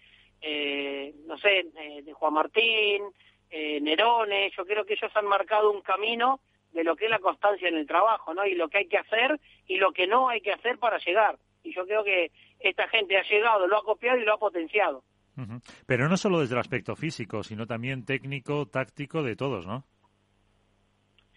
eh, 0.44 1.14
no 1.26 1.38
sé, 1.38 1.66
de 2.04 2.14
Juan 2.14 2.34
Martín, 2.34 3.04
eh, 3.50 3.80
Nerone, 3.80 4.52
yo 4.58 4.66
creo 4.66 4.84
que 4.84 4.94
ellos 4.94 5.12
han 5.16 5.26
marcado 5.26 5.72
un 5.72 5.82
camino 5.82 6.42
de 6.72 6.84
lo 6.84 6.96
que 6.96 7.06
es 7.06 7.12
la 7.12 7.20
constancia 7.20 7.70
en 7.70 7.78
el 7.78 7.88
trabajo, 7.88 8.34
¿no? 8.34 8.46
Y 8.46 8.56
lo 8.56 8.68
que 8.68 8.80
hay 8.80 8.88
que 8.88 8.98
hacer 8.98 9.40
y 9.68 9.78
lo 9.78 9.92
que 9.94 10.08
no 10.08 10.28
hay 10.28 10.42
que 10.42 10.52
hacer 10.52 10.80
para 10.80 10.98
llegar. 10.98 11.38
Y 11.64 11.74
yo 11.74 11.86
creo 11.86 12.04
que 12.04 12.32
esta 12.60 12.88
gente 12.88 13.18
ha 13.18 13.24
llegado, 13.24 13.68
lo 13.68 13.78
ha 13.78 13.84
copiado 13.84 14.18
y 14.18 14.26
lo 14.26 14.34
ha 14.34 14.40
potenciado. 14.40 15.04
Pero 15.88 16.10
no 16.10 16.18
solo 16.18 16.40
desde 16.40 16.56
el 16.56 16.60
aspecto 16.60 16.96
físico, 16.96 17.44
sino 17.44 17.66
también 17.66 18.06
técnico, 18.06 18.68
táctico, 18.68 19.24
de 19.24 19.36
todos, 19.36 19.66
¿no? 19.66 19.86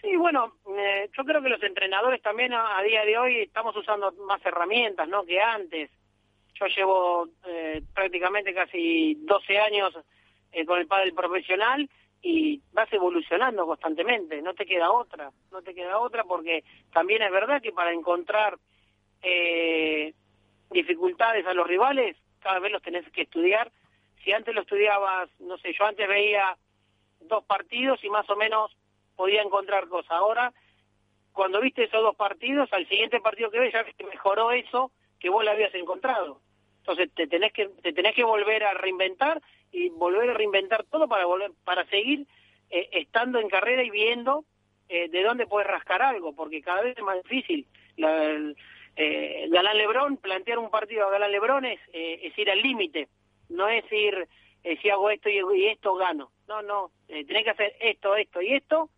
Sí, 0.01 0.17
bueno, 0.17 0.55
eh, 0.77 1.11
yo 1.17 1.25
creo 1.25 1.43
que 1.43 1.49
los 1.49 1.63
entrenadores 1.63 2.23
también 2.23 2.53
a, 2.53 2.81
día 2.83 3.05
de 3.05 3.19
hoy 3.19 3.41
estamos 3.43 3.77
usando 3.77 4.13
más 4.27 4.45
herramientas, 4.45 5.09
¿no? 5.09 5.25
Que 5.25 5.41
antes. 5.41 5.91
Yo 6.59 6.67
llevo 6.67 7.29
eh, 7.47 7.83
prácticamente 7.95 8.55
casi 8.55 9.15
12 9.21 9.59
años 9.59 9.99
eh, 10.53 10.65
con 10.65 10.79
el 10.79 10.87
padre 10.87 11.13
profesional 11.13 11.89
y 12.23 12.61
vas 12.73 12.93
evolucionando 12.93 13.67
constantemente, 13.67 14.41
no 14.43 14.55
te 14.55 14.67
queda 14.67 14.91
otra, 14.91 15.31
no 15.53 15.63
te 15.63 15.75
queda 15.75 15.99
otra 15.99 16.25
porque 16.25 16.65
también 16.93 17.23
es 17.23 17.31
verdad 17.31 17.61
que 17.61 17.73
para 17.73 17.93
encontrar 17.93 18.59
eh, 19.23 20.15
dificultades 20.71 21.47
a 21.47 21.55
los 21.55 21.67
rivales, 21.67 22.17
cada 22.41 22.59
vez 22.59 22.73
los 22.73 22.83
tenés 22.83 23.09
que 23.11 23.23
estudiar. 23.23 23.71
Si 24.25 24.33
antes 24.33 24.55
lo 24.55 24.63
estudiabas, 24.63 25.29
no 25.41 25.59
sé, 25.59 25.73
yo 25.79 25.85
antes 25.85 26.09
veía 26.09 26.57
dos 27.21 27.45
partidos 27.45 28.03
y 28.03 28.09
más 28.09 28.29
o 28.31 28.37
menos 28.37 28.77
podía 29.15 29.43
encontrar 29.43 29.89
cosas. 29.89 30.13
Ahora, 30.13 30.53
cuando 31.33 31.61
viste 31.61 31.85
esos 31.85 32.03
dos 32.03 32.17
partidos, 32.17 32.73
al 32.73 32.89
siguiente 32.89 33.21
partido 33.21 33.51
que 33.51 33.61
ves 33.61 33.73
ya 33.73 33.85
mejoró 34.07 34.51
eso 34.53 34.91
que 35.19 35.29
vos 35.29 35.45
le 35.45 35.51
habías 35.51 35.75
encontrado. 35.75 36.41
Entonces 36.87 37.13
te 37.15 37.27
tenés 37.27 37.53
que 37.53 37.69
te 37.83 37.93
tenés 37.93 38.15
que 38.15 38.23
volver 38.23 38.63
a 38.63 38.75
reinventar 38.75 39.43
y 39.73 39.89
volver 39.89 40.31
a 40.31 40.35
reinventar 40.35 40.85
todo 40.85 41.09
para 41.09 41.27
volver 41.27 41.51
para 41.65 41.85
seguir 41.87 42.27
eh, 42.71 42.89
estando 42.93 43.41
en 43.41 43.49
carrera 43.49 43.83
y 43.83 43.91
viendo 43.91 44.45
eh, 44.89 45.09
de 45.09 45.23
dónde 45.25 45.49
puedes 45.49 45.69
rascar 45.69 46.01
algo, 46.01 46.33
porque 46.33 46.63
cada 46.63 46.83
vez 46.83 46.97
es 46.97 47.03
más 47.03 47.21
difícil. 47.25 47.67
La, 47.97 48.37
eh, 48.95 49.47
Galán 49.49 49.77
Lebrón, 49.77 50.17
plantear 50.17 50.61
un 50.61 50.71
partido 50.71 51.07
a 51.07 51.11
Galán 51.11 51.33
Lebrón 51.33 51.65
es, 51.65 51.81
eh, 51.93 52.21
es 52.23 52.39
ir 52.39 52.49
al 52.51 52.63
límite, 52.63 53.09
no 53.49 53.69
es 53.69 53.85
ir, 53.91 54.29
si 54.81 54.89
hago 54.89 55.11
esto 55.11 55.29
y, 55.29 55.67
esto 55.67 55.95
gano. 55.97 56.31
No, 56.47 56.63
no, 56.63 56.93
tenés 57.09 57.43
que 57.43 57.51
hacer 57.51 57.75
esto, 57.81 58.15
esto 58.15 58.41
y 58.41 58.55
esto, 58.55 58.91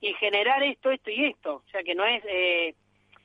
y 0.00 0.12
generar 0.14 0.62
esto, 0.64 0.90
esto 0.90 1.10
y 1.10 1.26
esto. 1.26 1.62
O 1.66 1.70
sea 1.70 1.84
que 1.84 1.94
no 1.94 2.04
es 2.04 2.22
eh, 2.26 2.74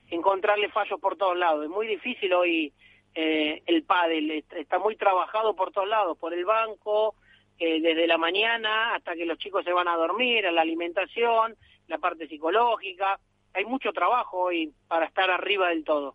encontrarle 0.10 0.70
fallos 0.70 1.00
por 1.00 1.18
todos 1.18 1.38
lados. 1.38 1.64
Es 1.64 1.70
muy 1.70 1.88
difícil 1.88 2.34
hoy 2.34 2.74
eh, 3.20 3.64
el 3.66 3.82
pádel. 3.82 4.46
Está 4.56 4.78
muy 4.78 4.96
trabajado 4.96 5.56
por 5.56 5.72
todos 5.72 5.88
lados, 5.88 6.16
por 6.20 6.36
el 6.36 6.46
banco, 6.46 7.16
eh, 7.58 7.82
desde 7.82 8.06
la 8.06 8.20
mañana 8.20 8.94
hasta 8.94 9.16
que 9.16 9.26
los 9.26 9.40
chicos 9.40 9.66
se 9.66 9.74
van 9.74 9.88
a 9.88 9.96
dormir, 9.96 10.46
a 10.46 10.52
la 10.52 10.62
alimentación, 10.62 11.56
la 11.88 11.98
parte 11.98 12.28
psicológica. 12.28 13.20
Hay 13.56 13.66
mucho 13.66 13.92
trabajo 13.92 14.38
hoy 14.38 14.72
para 14.88 15.08
estar 15.08 15.32
arriba 15.32 15.70
del 15.70 15.84
todo. 15.84 16.14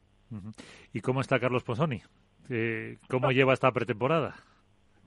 ¿Y 0.93 1.01
cómo 1.01 1.21
está 1.21 1.41
Carlos 1.41 1.65
Pozzoni? 1.65 2.01
¿Cómo 3.09 3.33
lleva 3.33 3.53
esta 3.53 3.73
pretemporada? 3.73 4.37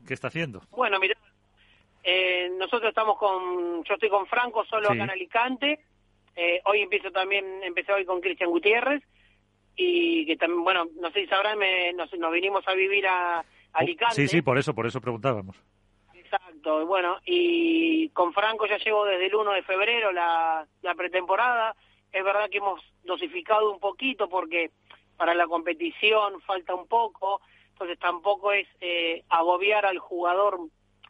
¿Qué 0.05 0.13
está 0.13 0.27
haciendo? 0.27 0.63
Bueno, 0.71 0.99
mira, 0.99 1.15
eh, 2.03 2.49
nosotros 2.57 2.89
estamos 2.89 3.17
con, 3.17 3.85
yo 3.85 3.93
estoy 3.93 4.09
con 4.09 4.27
Franco 4.27 4.65
solo 4.65 4.91
acá 4.91 5.05
en 5.05 5.11
Alicante. 5.11 5.79
Eh, 6.35 6.59
hoy 6.65 6.81
empiezo 6.81 7.09
también, 7.11 7.45
empecé 7.63 7.93
hoy 7.93 8.03
con 8.03 8.19
Cristian 8.19 8.49
Gutiérrez 8.49 9.01
y 9.75 10.25
que 10.25 10.37
también, 10.37 10.63
bueno, 10.63 10.85
no 10.99 11.11
sé 11.11 11.21
si 11.21 11.27
sabrán, 11.27 11.59
nos, 11.95 12.09
vinimos 12.31 12.67
a 12.67 12.73
vivir 12.73 13.07
a 13.07 13.43
Alicante. 13.73 14.15
Sí, 14.15 14.27
sí, 14.27 14.41
por 14.41 14.57
eso, 14.57 14.73
por 14.73 14.85
eso 14.85 15.01
preguntábamos. 15.01 15.55
Exacto, 16.13 16.85
bueno, 16.85 17.17
y 17.25 18.09
con 18.09 18.33
Franco 18.33 18.65
ya 18.65 18.77
llevo 18.77 19.05
desde 19.05 19.27
el 19.27 19.35
1 19.35 19.51
de 19.51 19.63
febrero 19.63 20.11
la, 20.11 20.65
la 20.81 20.95
pretemporada. 20.95 21.75
Es 22.11 22.23
verdad 22.23 22.49
que 22.49 22.57
hemos 22.57 22.81
dosificado 23.03 23.71
un 23.71 23.79
poquito 23.79 24.29
porque 24.29 24.71
para 25.17 25.33
la 25.33 25.47
competición 25.47 26.41
falta 26.41 26.73
un 26.73 26.87
poco, 26.87 27.41
entonces 27.69 27.99
tampoco 27.99 28.51
es 28.51 28.67
eh, 28.81 29.23
agobiar 29.29 29.85
al 29.85 29.99
jugador 29.99 30.59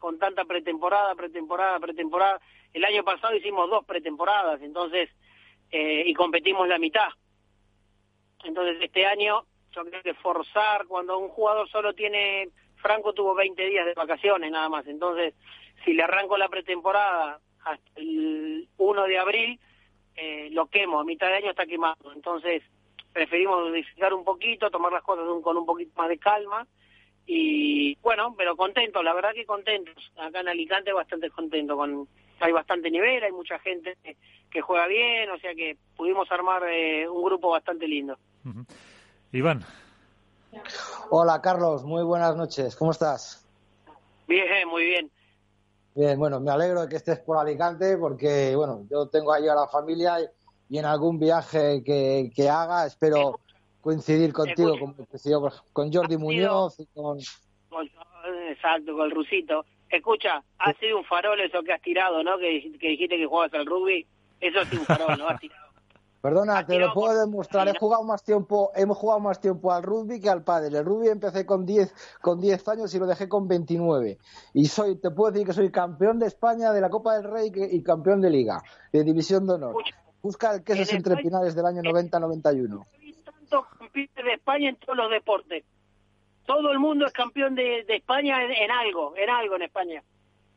con 0.00 0.18
tanta 0.18 0.44
pretemporada, 0.44 1.14
pretemporada, 1.14 1.78
pretemporada. 1.78 2.40
El 2.72 2.84
año 2.84 3.02
pasado 3.04 3.34
hicimos 3.34 3.70
dos 3.70 3.84
pretemporadas, 3.84 4.60
entonces, 4.62 5.08
eh, 5.70 6.04
y 6.06 6.14
competimos 6.14 6.68
la 6.68 6.78
mitad. 6.78 7.08
Entonces 8.46 8.76
este 8.80 9.06
año 9.06 9.44
yo 9.72 9.84
creo 9.84 10.02
que 10.02 10.14
forzar, 10.14 10.86
cuando 10.86 11.18
un 11.18 11.28
jugador 11.28 11.68
solo 11.68 11.92
tiene, 11.92 12.48
Franco 12.76 13.12
tuvo 13.12 13.34
20 13.34 13.66
días 13.66 13.84
de 13.84 13.94
vacaciones 13.94 14.50
nada 14.50 14.68
más, 14.68 14.86
entonces 14.86 15.34
si 15.84 15.92
le 15.92 16.02
arranco 16.02 16.38
la 16.38 16.48
pretemporada 16.48 17.40
hasta 17.64 18.00
el 18.00 18.68
1 18.78 19.04
de 19.04 19.18
abril, 19.18 19.60
eh, 20.16 20.48
lo 20.52 20.66
quemo, 20.66 21.00
a 21.00 21.04
mitad 21.04 21.28
de 21.28 21.36
año 21.36 21.50
está 21.50 21.66
quemado. 21.66 22.12
Entonces 22.14 22.62
preferimos 23.12 23.68
modificar 23.68 24.14
un 24.14 24.24
poquito, 24.24 24.70
tomar 24.70 24.92
las 24.92 25.02
cosas 25.02 25.24
con 25.42 25.56
un 25.56 25.66
poquito 25.66 25.92
más 25.96 26.08
de 26.08 26.18
calma 26.18 26.66
y 27.26 27.96
bueno, 27.96 28.34
pero 28.38 28.56
contentos, 28.56 29.02
la 29.02 29.12
verdad 29.12 29.34
que 29.34 29.44
contentos. 29.44 30.12
Acá 30.16 30.40
en 30.40 30.48
Alicante 30.48 30.92
bastante 30.92 31.30
contento, 31.30 31.76
con 31.76 32.08
hay 32.40 32.52
bastante 32.52 32.90
nivel, 32.90 33.24
hay 33.24 33.32
mucha 33.32 33.58
gente 33.58 33.96
que 34.50 34.60
juega 34.60 34.86
bien, 34.86 35.30
o 35.30 35.38
sea 35.38 35.54
que 35.54 35.76
pudimos 35.96 36.30
armar 36.30 36.62
eh, 36.68 37.08
un 37.08 37.24
grupo 37.24 37.50
bastante 37.50 37.88
lindo. 37.88 38.18
Iván. 39.32 39.64
Hola 41.10 41.40
Carlos, 41.42 41.84
muy 41.84 42.02
buenas 42.02 42.36
noches, 42.36 42.76
¿cómo 42.76 42.90
estás? 42.90 43.46
Bien, 44.26 44.68
muy 44.68 44.84
bien. 44.84 45.10
Bien, 45.94 46.18
bueno, 46.18 46.40
me 46.40 46.50
alegro 46.50 46.82
de 46.82 46.88
que 46.88 46.96
estés 46.96 47.20
por 47.20 47.38
Alicante 47.38 47.96
porque, 47.96 48.54
bueno, 48.54 48.86
yo 48.90 49.08
tengo 49.08 49.32
ahí 49.32 49.48
a 49.48 49.54
la 49.54 49.66
familia 49.66 50.18
y 50.68 50.78
en 50.78 50.84
algún 50.84 51.18
viaje 51.18 51.82
que, 51.84 52.30
que 52.34 52.48
haga 52.48 52.86
espero 52.86 53.40
coincidir 53.80 54.32
contigo, 54.32 54.78
con, 54.78 54.94
con 55.72 55.92
Jordi 55.92 56.16
Muñoz 56.16 56.80
y 56.80 56.86
con... 56.86 57.18
Exacto, 58.48 58.96
con 58.96 59.06
el 59.06 59.12
rusito. 59.12 59.64
Escucha, 59.88 60.42
ha 60.58 60.72
sido 60.74 60.98
un 60.98 61.04
farol 61.04 61.40
eso 61.40 61.62
que 61.62 61.72
has 61.72 61.80
tirado, 61.80 62.22
¿no? 62.24 62.36
Que, 62.38 62.48
dijiste 62.80 63.16
que 63.16 63.26
jugabas 63.26 63.54
al 63.54 63.66
rugby. 63.66 64.04
Eso 64.40 64.60
ha 64.60 64.64
sido 64.64 64.80
un 64.80 64.86
farol, 64.86 65.16
¿no? 65.18 65.28
Has 65.28 65.40
tirado. 65.40 65.65
Perdona, 66.26 66.66
te 66.66 66.76
lo 66.78 66.92
puedo 66.92 67.20
demostrar. 67.20 67.68
He 67.68 67.78
jugado 67.78 68.02
más 68.02 68.24
tiempo, 68.24 68.72
hemos 68.74 68.98
jugado 68.98 69.20
más 69.20 69.40
tiempo 69.40 69.72
al 69.72 69.84
rugby 69.84 70.20
que 70.20 70.28
al 70.28 70.42
pádel. 70.42 70.74
El 70.74 70.84
rugby 70.84 71.06
empecé 71.06 71.46
con 71.46 71.64
10 71.64 72.18
con 72.20 72.40
10 72.40 72.66
años 72.66 72.92
y 72.92 72.98
lo 72.98 73.06
dejé 73.06 73.28
con 73.28 73.46
29. 73.46 74.18
Y 74.54 74.66
soy, 74.66 74.96
te 74.96 75.12
puedo 75.12 75.30
decir 75.30 75.46
que 75.46 75.52
soy 75.52 75.70
campeón 75.70 76.18
de 76.18 76.26
España 76.26 76.72
de 76.72 76.80
la 76.80 76.90
Copa 76.90 77.14
del 77.14 77.30
Rey 77.30 77.52
y 77.54 77.80
campeón 77.84 78.20
de 78.20 78.30
Liga, 78.30 78.60
de 78.92 79.04
División 79.04 79.46
de 79.46 79.52
Honor. 79.52 79.76
Busca 80.20 80.52
el 80.52 80.64
queso 80.64 80.96
entre 80.96 81.16
finales 81.18 81.54
del 81.54 81.66
año 81.66 81.82
90-91 81.82 82.84
campeones 83.78 84.14
de 84.14 84.32
España 84.32 84.68
en 84.70 84.76
todos 84.76 84.96
los 84.96 85.10
deportes. 85.10 85.64
Todo 86.44 86.72
el 86.72 86.80
mundo 86.80 87.06
es 87.06 87.12
campeón 87.12 87.54
de, 87.54 87.84
España 87.88 88.42
en, 88.42 88.70
algo, 88.70 89.14
en 89.16 89.30
algo 89.30 89.56
en 89.56 89.62
España. 89.62 90.02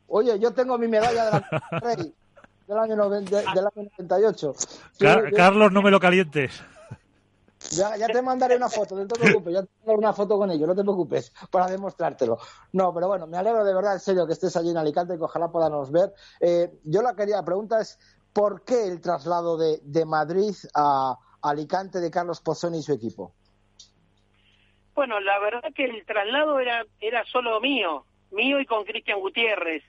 Oye, 0.08 0.40
yo 0.40 0.52
tengo 0.52 0.78
mi 0.78 0.88
medalla 0.88 1.26
de 1.26 1.32
la 1.32 1.80
Rey 1.80 2.14
del 2.70 2.78
año, 2.78 2.96
98. 2.96 4.54
Carlos, 5.36 5.72
no 5.72 5.82
me 5.82 5.90
lo 5.90 6.00
calientes. 6.00 6.62
Ya, 7.72 7.98
ya, 7.98 8.08
te 8.08 8.22
mandaré 8.22 8.56
una 8.56 8.70
foto, 8.70 8.96
no 8.96 9.06
te 9.06 9.20
preocupes, 9.20 9.54
ya 9.54 9.64
te 9.64 9.70
mandaré 9.80 9.98
una 9.98 10.14
foto 10.14 10.38
con 10.38 10.50
ellos, 10.50 10.68
no 10.68 10.76
te 10.76 10.84
preocupes, 10.84 11.34
para 11.52 11.68
demostrártelo. 11.68 12.38
No, 12.72 12.94
pero 12.94 13.08
bueno, 13.08 13.28
me 13.28 13.38
alegro 13.38 13.66
de 13.66 13.74
verdad, 13.74 13.94
en 13.94 14.00
serio, 14.00 14.26
que 14.26 14.34
estés 14.34 14.56
allí 14.56 14.70
en 14.70 14.78
Alicante 14.78 15.16
y 15.16 15.18
que 15.18 15.24
ojalá 15.24 15.50
podamos 15.50 15.92
ver. 15.92 16.14
Eh, 16.40 16.72
yo 16.84 17.02
la 17.02 17.16
quería, 17.16 17.44
pregunta 17.44 17.82
es, 17.82 18.00
¿por 18.32 18.64
qué 18.64 18.88
el 18.88 19.02
traslado 19.02 19.58
de, 19.58 19.80
de 19.84 20.06
Madrid 20.06 20.56
a, 20.74 21.18
Alicante 21.42 22.00
de 22.00 22.12
Carlos 22.12 22.40
Pozzoni 22.40 22.80
y 22.80 22.84
su 22.84 22.94
equipo? 22.94 23.34
Bueno, 24.94 25.20
la 25.20 25.40
verdad 25.40 25.74
que 25.76 25.86
el 25.86 26.06
traslado 26.06 26.60
era, 26.60 26.86
era 27.00 27.26
solo 27.26 27.60
mío, 27.60 28.06
mío 28.32 28.60
y 28.60 28.66
con 28.66 28.86
Cristian 28.86 29.20
Gutiérrez. 29.20 29.84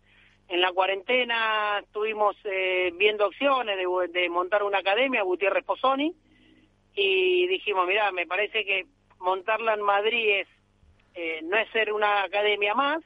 En 0.50 0.60
la 0.60 0.72
cuarentena 0.72 1.78
estuvimos 1.80 2.36
eh, 2.42 2.90
viendo 2.96 3.28
opciones 3.28 3.76
de, 3.76 4.28
montar 4.28 4.64
una 4.64 4.78
academia, 4.78 5.22
Gutiérrez 5.22 5.64
Pozzoni, 5.64 6.12
y 6.92 7.46
dijimos, 7.46 7.86
mira, 7.86 8.10
me 8.10 8.26
parece 8.26 8.64
que 8.64 8.86
montarla 9.20 9.74
en 9.74 9.82
Madrid 9.82 10.40
es, 10.40 10.48
eh, 11.14 11.38
no 11.44 11.56
es 11.56 11.70
ser 11.70 11.92
una 11.92 12.24
academia 12.24 12.74
más, 12.74 13.00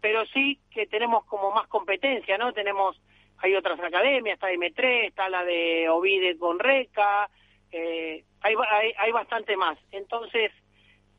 pero 0.00 0.26
sí 0.34 0.58
que 0.72 0.88
tenemos 0.88 1.24
como 1.26 1.52
más 1.52 1.68
competencia, 1.68 2.36
¿no? 2.38 2.52
Tenemos, 2.52 3.00
hay 3.38 3.54
otras 3.54 3.78
academias, 3.78 4.34
está 4.34 4.50
M3, 4.50 5.06
está 5.06 5.28
la 5.28 5.44
de 5.44 5.88
Ovide 5.88 6.36
con 6.38 6.58
Reca, 6.58 7.30
eh, 7.70 8.24
hay, 8.40 8.54
hay, 8.98 9.12
bastante 9.12 9.56
más. 9.56 9.78
Entonces, 9.92 10.50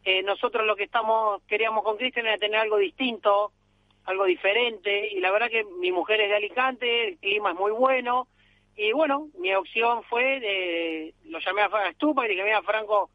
eh, 0.03 0.21
nosotros 0.21 0.67
lo 0.67 0.75
que 0.75 0.83
estamos 0.83 1.41
queríamos 1.43 1.85
con 1.85 1.95
Cristian 1.95 2.25
era 2.25 2.37
tener 2.37 2.59
algo 2.59 2.75
distinto, 2.75 3.53
algo 4.05 4.25
diferente, 4.25 5.09
y 5.11 5.19
la 5.19 5.31
verdad 5.31 5.49
que 5.49 5.63
mi 5.63 5.91
mujer 5.91 6.21
es 6.21 6.29
de 6.29 6.35
Alicante, 6.35 7.07
el 7.07 7.17
clima 7.17 7.51
es 7.51 7.57
muy 7.57 7.71
bueno, 7.71 8.27
y 8.75 8.93
bueno, 8.93 9.29
mi 9.37 9.53
opción 9.53 10.03
fue, 10.03 10.39
de, 10.39 11.13
lo 11.25 11.39
llamé 11.39 11.61
a 11.61 11.89
Estupa 11.89 12.25
y 12.25 12.29
dije, 12.29 12.43
mira 12.43 12.61
Franco, 12.61 13.09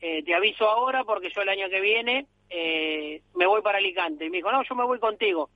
eh, 0.00 0.22
te 0.22 0.34
aviso 0.34 0.68
ahora 0.68 1.04
porque 1.04 1.30
yo 1.30 1.42
el 1.42 1.48
año 1.48 1.68
que 1.68 1.80
viene 1.80 2.26
eh, 2.50 3.22
me 3.34 3.46
voy 3.46 3.62
para 3.62 3.78
Alicante. 3.78 4.24
Y 4.24 4.30
me 4.30 4.38
dijo, 4.38 4.50
no, 4.50 4.62
yo 4.62 4.74
me 4.74 4.84
voy 4.84 4.98
contigo. 4.98 5.50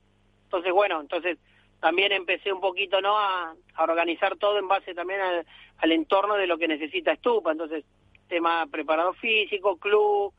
Entonces, 0.45 0.73
bueno, 0.73 1.01
entonces 1.01 1.39
también 1.81 2.13
empecé 2.13 2.53
un 2.53 2.61
poquito 2.61 3.01
no 3.01 3.19
a, 3.19 3.55
organizar 3.79 4.37
todo 4.37 4.59
en 4.59 4.69
base 4.69 4.95
también 4.95 5.21
al, 5.21 5.93
entorno 5.93 6.35
de 6.35 6.47
lo 6.47 6.59
que 6.59 6.69
necesita 6.69 7.13
Estupa, 7.13 7.53
entonces 7.53 7.85
tema 8.29 8.67
preparado 8.67 9.13
físico, 9.15 9.77
club, 9.77 10.35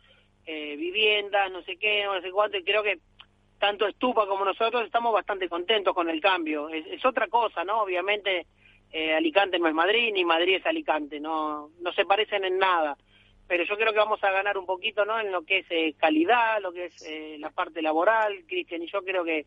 eh, 0.45 0.75
viviendas, 0.75 1.51
no 1.51 1.61
sé 1.63 1.77
qué, 1.77 2.03
no 2.03 2.21
sé 2.21 2.31
cuánto, 2.31 2.57
y 2.57 2.63
creo 2.63 2.83
que 2.83 2.99
tanto 3.59 3.85
Estupa 3.87 4.25
como 4.25 4.45
nosotros 4.45 4.85
estamos 4.85 5.13
bastante 5.13 5.49
contentos 5.49 5.93
con 5.93 6.09
el 6.09 6.21
cambio. 6.21 6.69
Es, 6.69 7.05
otra 7.05 7.27
cosa, 7.27 7.63
¿no? 7.63 7.81
Obviamente 7.81 8.47
eh, 8.91 9.13
Alicante 9.13 9.59
no 9.59 9.67
es 9.67 9.73
Madrid, 9.73 10.11
ni 10.13 10.25
Madrid 10.25 10.55
es 10.55 10.65
Alicante, 10.65 11.19
no, 11.19 11.69
no 11.79 11.93
se 11.93 12.05
parecen 12.05 12.45
en 12.45 12.57
nada. 12.57 12.97
Pero 13.47 13.63
yo 13.65 13.75
creo 13.77 13.91
que 13.91 13.99
vamos 13.99 14.23
a 14.23 14.31
ganar 14.31 14.57
un 14.57 14.65
poquito, 14.65 15.05
¿no? 15.05 15.19
En 15.19 15.31
lo 15.31 15.43
que 15.43 15.59
es 15.59 15.65
eh, 15.69 15.93
calidad, 15.97 16.61
lo 16.61 16.71
que 16.71 16.85
es 16.85 17.01
eh, 17.05 17.37
la 17.39 17.49
parte 17.49 17.81
laboral. 17.81 18.43
Cristian 18.47 18.83
y 18.83 18.87
yo 18.87 19.03
creo 19.03 19.23
que 19.23 19.45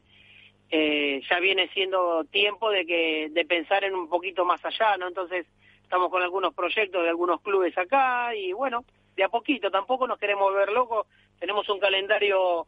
eh, 0.71 1.21
ya 1.29 1.39
viene 1.39 1.69
siendo 1.69 2.25
tiempo 2.25 2.71
de 2.71 2.87
que 2.87 3.29
de 3.31 3.45
pensar 3.45 3.85
en 3.85 3.95
un 3.95 4.09
poquito 4.09 4.45
más 4.45 4.65
allá, 4.65 4.97
¿no? 4.97 5.07
Entonces 5.07 5.47
estamos 5.83 6.11
con 6.11 6.23
algunos 6.23 6.55
proyectos 6.55 7.03
de 7.03 7.11
algunos 7.11 7.41
clubes 7.43 7.77
acá 7.77 8.35
y 8.35 8.53
bueno, 8.53 8.85
de 9.15 9.23
a 9.23 9.29
poquito, 9.29 9.71
tampoco 9.71 10.07
nos 10.07 10.19
queremos 10.19 10.53
ver 10.55 10.73
locos, 10.73 11.07
tenemos 11.39 11.69
un 11.69 11.79
calendario 11.79 12.67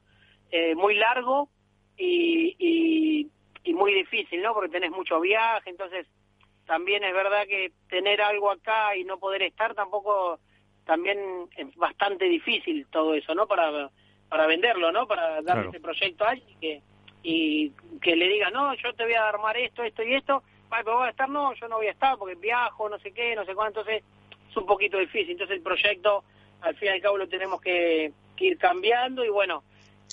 eh, 0.51 0.75
muy 0.75 0.95
largo 0.95 1.49
y, 1.97 2.57
y, 2.59 3.29
y, 3.65 3.75
muy 3.75 3.95
difícil, 3.95 4.43
¿no? 4.43 4.55
Porque 4.55 4.71
tenés 4.71 4.91
mucho 4.91 5.21
viaje, 5.21 5.71
entonces 5.71 6.07
también 6.67 7.05
es 7.05 7.13
verdad 7.13 7.47
que 7.47 7.73
tener 7.89 8.23
algo 8.23 8.51
acá 8.51 8.97
y 8.97 9.05
no 9.05 9.19
poder 9.19 9.43
estar 9.43 9.75
tampoco 9.75 10.39
también 10.85 11.19
es 11.57 11.75
bastante 11.77 12.27
difícil 12.27 12.87
todo 12.91 13.15
eso, 13.15 13.35
¿no? 13.35 13.47
Para, 13.47 13.91
para 14.29 14.47
venderlo, 14.47 14.93
¿no? 14.93 15.07
Para 15.07 15.43
dar 15.43 15.67
ese 15.67 15.81
proyecto 15.81 16.25
a 16.25 16.31
alguien 16.31 16.59
que 16.61 16.83
y 17.25 17.71
que 18.03 18.15
le 18.15 18.29
diga, 18.29 18.51
no, 18.51 18.75
yo 18.75 18.93
te 18.93 19.05
voy 19.05 19.15
a 19.15 19.27
armar 19.27 19.57
esto, 19.57 19.83
esto 19.83 20.03
y 20.03 20.15
esto, 20.15 20.43
pero 20.69 20.99
voy 20.99 21.07
a 21.07 21.11
estar, 21.11 21.29
no, 21.29 21.55
yo 21.55 21.67
no 21.69 21.77
voy 21.77 21.87
a 21.87 21.93
estar 21.93 22.19
porque 22.19 22.35
viajo, 22.35 22.89
no 22.89 22.99
sé 22.99 23.13
qué, 23.13 23.35
no 23.35 23.47
sé 23.47 23.55
cuánto, 23.55 23.81
entonces 23.81 24.05
es 24.51 24.57
un 24.57 24.67
poquito 24.67 24.99
difícil. 24.99 25.31
Entonces 25.31 25.57
el 25.57 25.63
proyecto, 25.63 26.23
al 26.61 26.77
fin 26.77 26.89
y 26.89 26.91
al 26.93 27.01
cabo, 27.01 27.17
lo 27.17 27.27
tenemos 27.27 27.61
que, 27.63 28.13
ir 28.39 28.59
cambiando 28.59 29.25
y 29.25 29.31
bueno, 29.31 29.63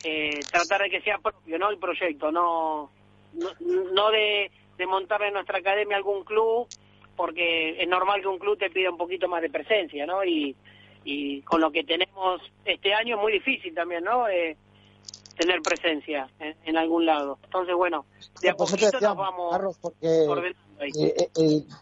eh, 0.04 0.40
tratar 0.52 0.82
de 0.84 0.90
que 0.90 1.02
sea 1.02 1.18
propio, 1.20 1.60
¿no? 1.60 1.70
El 1.70 1.78
proyecto, 1.78 2.32
no, 2.32 2.92
no, 3.34 4.12
de, 4.12 4.52
de 4.78 4.86
montar 4.88 5.22
en 5.24 5.34
nuestra 5.34 5.60
academia 5.60 5.98
algún 5.98 6.24
club 6.24 6.68
porque 7.16 7.82
es 7.82 7.88
normal 7.88 8.22
que 8.22 8.28
un 8.28 8.40
club 8.40 8.58
te 8.58 8.70
pida 8.70 8.90
un 8.90 8.98
poquito 8.98 9.28
más 9.28 9.42
de 9.42 9.50
presencia, 9.50 10.06
¿no? 10.06 10.24
Y, 10.24 10.56
y 11.04 11.42
con 11.42 11.62
lo 11.62 11.72
que 11.72 11.84
tenemos 11.84 12.42
este 12.66 12.94
año 12.94 13.16
es 13.16 13.22
muy 13.22 13.34
difícil 13.34 13.74
también, 13.74 14.04
¿no? 14.04 14.28
Eh, 14.28 14.58
tener 15.38 15.62
presencia 15.62 16.30
en, 16.40 16.78
algún 16.78 17.06
lado. 17.06 17.40
Entonces, 17.44 17.76
bueno, 17.76 18.06
de 18.42 18.50
a 18.50 18.56
poquito 18.56 19.00
nos 19.00 19.16
vamos 19.16 19.52
Carlos, 19.52 19.78
porque 19.82 20.54
eh, 20.82 21.30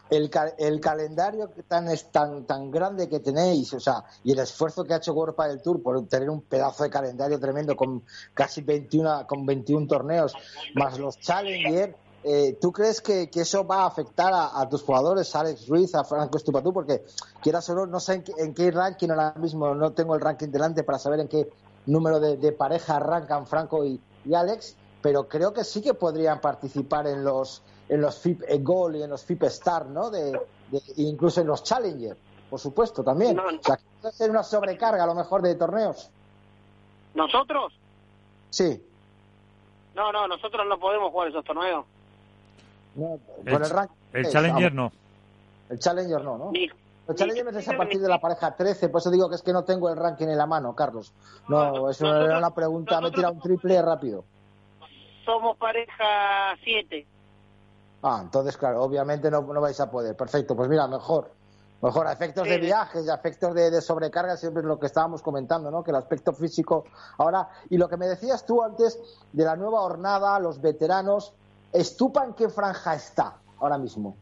el, 0.10 0.32
el, 0.58 0.80
calendario 0.80 1.50
tan, 1.68 1.88
es 1.90 2.12
tan, 2.12 2.46
tan 2.46 2.70
grande 2.70 3.08
que 3.08 3.20
tenéis, 3.20 3.74
o 3.74 3.80
sea, 3.80 4.04
y 4.24 4.32
el 4.32 4.40
esfuerzo 4.40 4.84
que 4.84 4.94
ha 4.94 4.98
hecho 4.98 5.14
World 5.14 5.36
del 5.38 5.62
Tour 5.62 5.82
por 5.82 6.08
tener 6.08 6.30
un 6.30 6.42
pedazo 6.42 6.84
de 6.84 6.90
calendario 6.90 7.40
tremendo 7.40 7.76
con 7.76 8.04
casi 8.34 8.62
21, 8.62 9.26
con 9.28 9.46
21 9.46 9.88
torneos, 9.88 10.34
más 10.76 11.00
los 11.00 11.20
Challenger, 11.20 11.96
eh, 12.24 12.58
¿Tú 12.60 12.72
crees 12.72 13.00
que, 13.00 13.30
eso 13.34 13.66
va 13.66 13.84
a 13.84 13.88
afectar 13.88 14.34
a, 14.34 14.68
tus 14.68 14.84
jugadores, 14.84 15.34
Alex 15.36 15.68
Ruiz, 15.68 15.96
a 15.96 16.04
Franco 16.04 16.38
Estupatú? 16.38 16.74
Porque 16.74 17.04
quieras 17.42 17.70
o 17.70 17.76
no, 17.76 17.86
no 17.86 18.00
sé 18.00 18.16
en 18.16 18.24
qué, 18.24 18.34
en 18.38 18.54
qué, 18.54 18.72
ranking 18.72 19.10
ahora 19.10 19.34
mismo, 19.38 19.74
no 19.74 19.94
tengo 19.94 20.16
el 20.16 20.22
ranking 20.22 20.50
delante 20.50 20.84
para 20.84 21.00
saber 21.00 21.22
en 21.22 21.30
qué 21.30 21.50
número 21.86 22.20
de, 22.20 22.52
pareja 22.52 22.98
arrancan 22.98 23.48
Franco 23.48 23.86
y, 23.86 24.02
Alex, 24.34 24.76
pero 25.02 25.28
creo 25.28 25.54
que 25.54 25.64
sí 25.64 25.82
que 25.82 25.94
podrían 25.94 26.42
participar 26.42 27.08
en 27.08 27.24
los 27.24 27.62
en 27.88 28.02
los 28.02 28.20
FIP 28.20 28.44
Goal 28.62 28.98
y 28.98 29.04
en 29.04 29.10
los 29.10 29.26
FIP 29.26 29.44
Star, 29.44 29.88
¿no? 29.88 30.12
De, 30.12 30.40
incluso 30.98 31.42
en 31.42 31.48
los 31.48 31.64
Challenger, 31.64 32.16
por 32.50 32.60
supuesto, 32.60 33.04
también. 33.04 33.40
o 33.40 33.64
sea, 33.64 33.78
que 33.78 33.84
puede 34.02 34.14
ser 34.14 34.30
una 34.30 34.44
sobrecarga 34.44 35.04
a 35.04 35.08
lo 35.08 35.16
mejor 35.16 35.42
de 35.42 35.56
torneos. 35.56 36.10
¿Nosotros? 37.16 37.74
Sí. 38.52 38.82
No, 39.96 40.12
no, 40.12 40.28
nosotros 40.28 40.66
no 40.68 40.80
podemos 40.80 41.12
jugar 41.12 41.30
esos 41.30 41.44
torneos. 41.44 41.86
No, 42.96 43.20
el, 43.46 43.54
el, 43.54 43.70
ranking, 43.70 43.96
el 44.14 44.30
Challenger 44.30 44.74
no. 44.74 44.92
El 45.70 45.80
Challenger 45.80 46.24
no, 46.24 46.38
¿no? 46.38 46.52
El 46.54 47.16
Challenger 47.16 47.48
es 47.56 47.68
a 47.68 47.76
partir 47.76 48.00
de 48.00 48.08
la 48.08 48.20
pareja 48.20 48.56
13, 48.56 48.90
por 48.90 49.02
eso 49.02 49.10
digo 49.10 49.30
que 49.30 49.36
es 49.36 49.42
que 49.42 49.52
no 49.52 49.64
tengo 49.64 49.90
el 49.90 49.98
ranking 49.98 50.28
en 50.28 50.38
la 50.38 50.46
mano, 50.46 50.76
Carlos. 50.76 51.12
No, 51.48 51.90
eso 51.90 52.06
era 52.06 52.38
una 52.38 52.54
pregunta, 52.54 53.02
me 53.02 53.10
tira 53.10 53.32
un 53.32 53.40
triple 53.40 53.82
rápido. 53.82 54.24
Somos 55.30 55.58
pareja 55.58 56.56
7. 56.64 57.06
Ah, 58.02 58.22
entonces, 58.24 58.58
claro, 58.58 58.82
obviamente 58.82 59.30
no, 59.30 59.42
no 59.42 59.62
vais 59.62 59.80
a 59.80 59.92
poder. 59.92 60.16
Perfecto, 60.16 60.56
pues 60.56 60.68
mira, 60.68 60.88
mejor. 60.88 61.32
Mejor, 61.84 62.08
a 62.08 62.14
efectos 62.14 62.48
de 62.48 62.58
viajes 62.58 63.06
y 63.06 63.12
a 63.12 63.14
efectos 63.14 63.54
de, 63.54 63.80
sobrecarga, 63.80 64.36
siempre 64.38 64.62
es 64.62 64.68
lo 64.68 64.80
que 64.80 64.88
estábamos 64.88 65.22
comentando, 65.22 65.70
¿no? 65.70 65.84
Que 65.84 65.92
el 65.92 65.98
aspecto 65.98 66.34
físico. 66.34 66.86
Ahora, 67.20 67.48
y 67.70 67.78
lo 67.78 67.88
que 67.88 67.98
me 67.98 68.08
decías 68.08 68.44
tú 68.44 68.64
antes 68.64 69.00
de 69.32 69.46
la 69.46 69.56
nueva 69.56 69.82
jornada, 69.82 70.40
los 70.40 70.60
veteranos, 70.62 71.36
¿Estupa 71.72 72.26
en 72.26 72.34
qué 72.34 72.50
franja 72.50 72.96
está 72.96 73.38
ahora 73.60 73.78
mismo? 73.78 74.18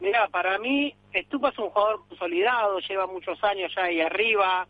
Mira, 0.00 0.26
para 0.28 0.58
mí, 0.58 0.94
Estupa 1.12 1.50
es 1.50 1.58
un 1.58 1.68
jugador 1.68 2.00
consolidado, 2.08 2.78
lleva 2.78 3.06
muchos 3.06 3.44
años 3.44 3.70
ya 3.76 3.84
ahí 3.84 4.00
arriba, 4.00 4.66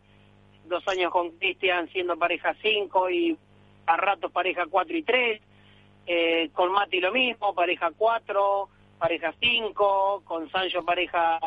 dos 0.65 0.85
años 0.89 1.09
con 1.11 1.31
Cristian 1.37 1.87
siendo 1.87 2.17
pareja 2.17 2.53
5 2.61 3.09
y 3.09 3.37
a 3.85 3.97
ratos 3.97 4.31
pareja 4.31 4.65
4 4.69 4.97
y 4.97 5.03
3, 5.03 5.41
eh, 6.05 6.49
con 6.53 6.71
Mati 6.71 6.99
lo 6.99 7.11
mismo, 7.11 7.53
pareja 7.53 7.91
4, 7.95 8.69
pareja 8.99 9.33
5, 9.39 10.23
con 10.25 10.49
Sancho 10.51 10.83
pareja 10.83 11.39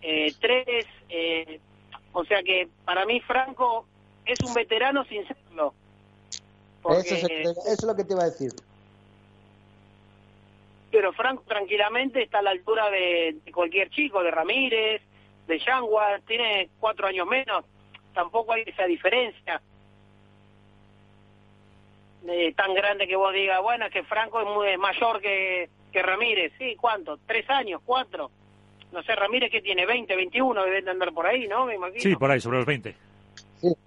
3, 0.00 0.40
eh, 0.40 0.84
eh, 1.08 1.60
o 2.12 2.24
sea 2.24 2.42
que 2.42 2.68
para 2.84 3.04
mí 3.06 3.20
Franco 3.20 3.86
es 4.24 4.38
un 4.40 4.54
veterano 4.54 5.04
sin 5.04 5.26
serlo. 5.26 5.74
eso, 6.90 7.14
es, 7.66 7.82
lo 7.82 7.96
que 7.96 8.04
te 8.04 8.12
iba 8.12 8.22
a 8.22 8.30
decir 8.30 8.52
pero 10.90 11.12
Franco 11.12 11.42
tranquilamente 11.46 12.22
está 12.22 12.38
a 12.38 12.42
la 12.42 12.50
altura 12.50 12.90
de, 12.90 13.36
cualquier 13.52 13.90
chico, 13.90 14.22
de 14.22 14.30
Ramírez, 14.30 15.02
de 15.46 15.58
Yangua, 15.58 16.18
tiene 16.26 16.70
cuatro 16.80 17.06
años 17.06 17.26
menos, 17.26 17.64
tampoco 18.14 18.52
hay 18.52 18.62
esa 18.66 18.84
diferencia 18.86 19.60
tan 22.56 22.74
grande 22.74 23.06
que 23.06 23.16
vos 23.16 23.32
digas, 23.32 23.60
bueno, 23.62 23.86
es 23.86 23.92
que 23.92 24.02
Franco 24.04 24.40
es, 24.40 24.46
muy, 24.46 24.76
mayor 24.76 25.20
que, 25.20 25.68
que 25.92 26.02
Ramírez, 26.02 26.52
sí, 26.58 26.76
¿cuánto? 26.76 27.18
¿Tres 27.26 27.48
años? 27.50 27.80
¿Cuatro? 27.84 28.30
No 28.92 29.02
sé, 29.02 29.14
Ramírez 29.14 29.50
que 29.50 29.60
tiene 29.60 29.86
20, 29.86 30.16
21, 30.16 30.64
debe 30.64 30.82
de 30.82 30.90
andar 30.90 31.12
por 31.12 31.26
ahí, 31.26 31.46
¿no? 31.46 31.66
Me 31.66 31.74
imagino. 31.74 32.00
Sí, 32.00 32.16
por 32.16 32.30
ahí, 32.30 32.40
sobre 32.40 32.58
los 32.58 32.66
20. 32.66 32.94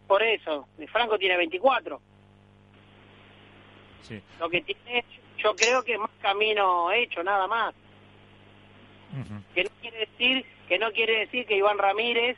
Por 0.08 0.22
eso, 0.22 0.68
Franco 0.92 1.18
tiene 1.18 1.38
24. 1.38 2.02
Sí. 4.02 4.22
Lo 4.40 4.50
que 4.50 4.62
tiene 4.62 5.06
yo 5.42 5.56
creo 5.56 5.84
que 5.84 5.94
es 5.94 6.00
más 6.00 6.12
camino 6.22 6.92
hecho, 6.92 7.24
nada 7.24 7.48
más. 7.48 7.74
Que 9.54 9.64
no 9.64 9.70
quiere 9.82 10.00
decir 10.00 10.46
que 10.68 10.80
no 10.80 10.92
quiere 10.92 11.20
decir 11.20 11.46
que 11.46 11.58
Iván 11.58 11.78
Ramírez 11.78 12.38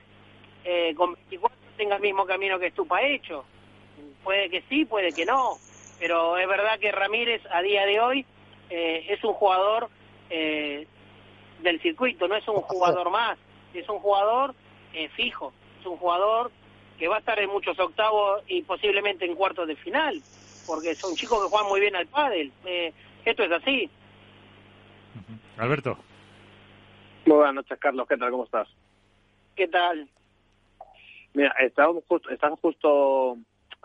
eh, 0.63 0.93
con 0.95 1.13
24 1.13 1.57
tenga 1.77 1.97
el 1.97 2.01
mismo 2.01 2.25
camino 2.25 2.57
que 2.57 2.67
Estupa 2.67 3.03
hecho. 3.03 3.45
Puede 4.23 4.49
que 4.49 4.63
sí, 4.69 4.85
puede 4.85 5.11
que 5.11 5.25
no, 5.25 5.57
pero 6.03 6.38
es 6.38 6.45
verdad 6.49 6.80
que 6.81 6.91
Ramírez 6.91 7.41
a 7.49 7.61
día 7.61 7.85
de 7.85 8.01
hoy 8.01 8.25
eh, 8.69 9.05
es 9.07 9.23
un 9.23 9.31
jugador 9.31 9.89
eh, 10.30 10.85
del 11.61 11.80
circuito, 11.80 12.27
no 12.27 12.35
es 12.35 12.45
un 12.45 12.59
jugador 12.59 13.09
más, 13.09 13.38
es 13.73 13.88
un 13.88 13.99
jugador 13.99 14.53
eh, 14.93 15.07
fijo, 15.15 15.53
es 15.80 15.85
un 15.85 15.95
jugador 15.95 16.51
que 16.99 17.07
va 17.07 17.15
a 17.15 17.19
estar 17.19 17.39
en 17.39 17.49
muchos 17.49 17.80
octavos 17.80 18.43
y 18.49 18.63
posiblemente 18.63 19.23
en 19.23 19.34
cuartos 19.35 19.65
de 19.65 19.77
final 19.77 20.21
porque 20.67 20.93
son 20.93 21.15
chicos 21.15 21.41
que 21.41 21.49
juegan 21.49 21.69
muy 21.69 21.80
bien 21.80 21.95
al 21.95 22.07
pádel. 22.07 22.51
Eh, 22.65 22.93
esto 23.23 23.43
es 23.43 23.51
así. 23.53 23.89
Alberto. 25.55 25.97
Muy 27.25 27.38
buenas 27.38 27.55
noches, 27.55 27.80
Carlos. 27.80 28.05
¿Qué 28.09 28.17
tal? 28.17 28.30
¿Cómo 28.30 28.43
estás? 28.43 28.67
¿Qué 29.55 29.69
tal? 29.69 30.09
Mira, 31.34 31.55
estamos 31.61 32.03
justo, 32.09 32.30
están 32.30 32.57
justo 32.57 33.38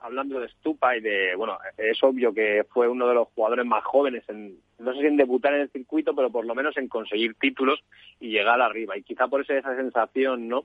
hablando 0.03 0.41
de 0.41 0.49
Stupa 0.49 0.97
y 0.97 1.01
de, 1.01 1.35
bueno, 1.37 1.59
es 1.77 2.03
obvio 2.03 2.33
que 2.33 2.65
fue 2.71 2.89
uno 2.89 3.09
de 3.09 3.15
los 3.15 3.29
jugadores 3.29 3.67
más 3.67 3.85
jóvenes 3.85 4.25
en, 4.29 4.59
no 4.79 4.93
sé 4.93 5.01
si 5.01 5.07
en 5.07 5.17
debutar 5.17 5.55
en 5.55 5.63
el 5.63 5.71
circuito, 5.71 6.15
pero 6.15 6.31
por 6.31 6.47
lo 6.47 6.55
menos 6.55 6.77
en 6.77 6.89
conseguir 6.89 7.35
títulos 7.35 7.81
y 8.21 8.31
llegar 8.31 8.61
arriba. 8.61 8.97
Y 8.97 9.03
quizá 9.03 9.29
por 9.29 9.41
eso 9.41 9.53
esa 9.53 9.77
sensación, 9.77 10.49
¿no? 10.49 10.65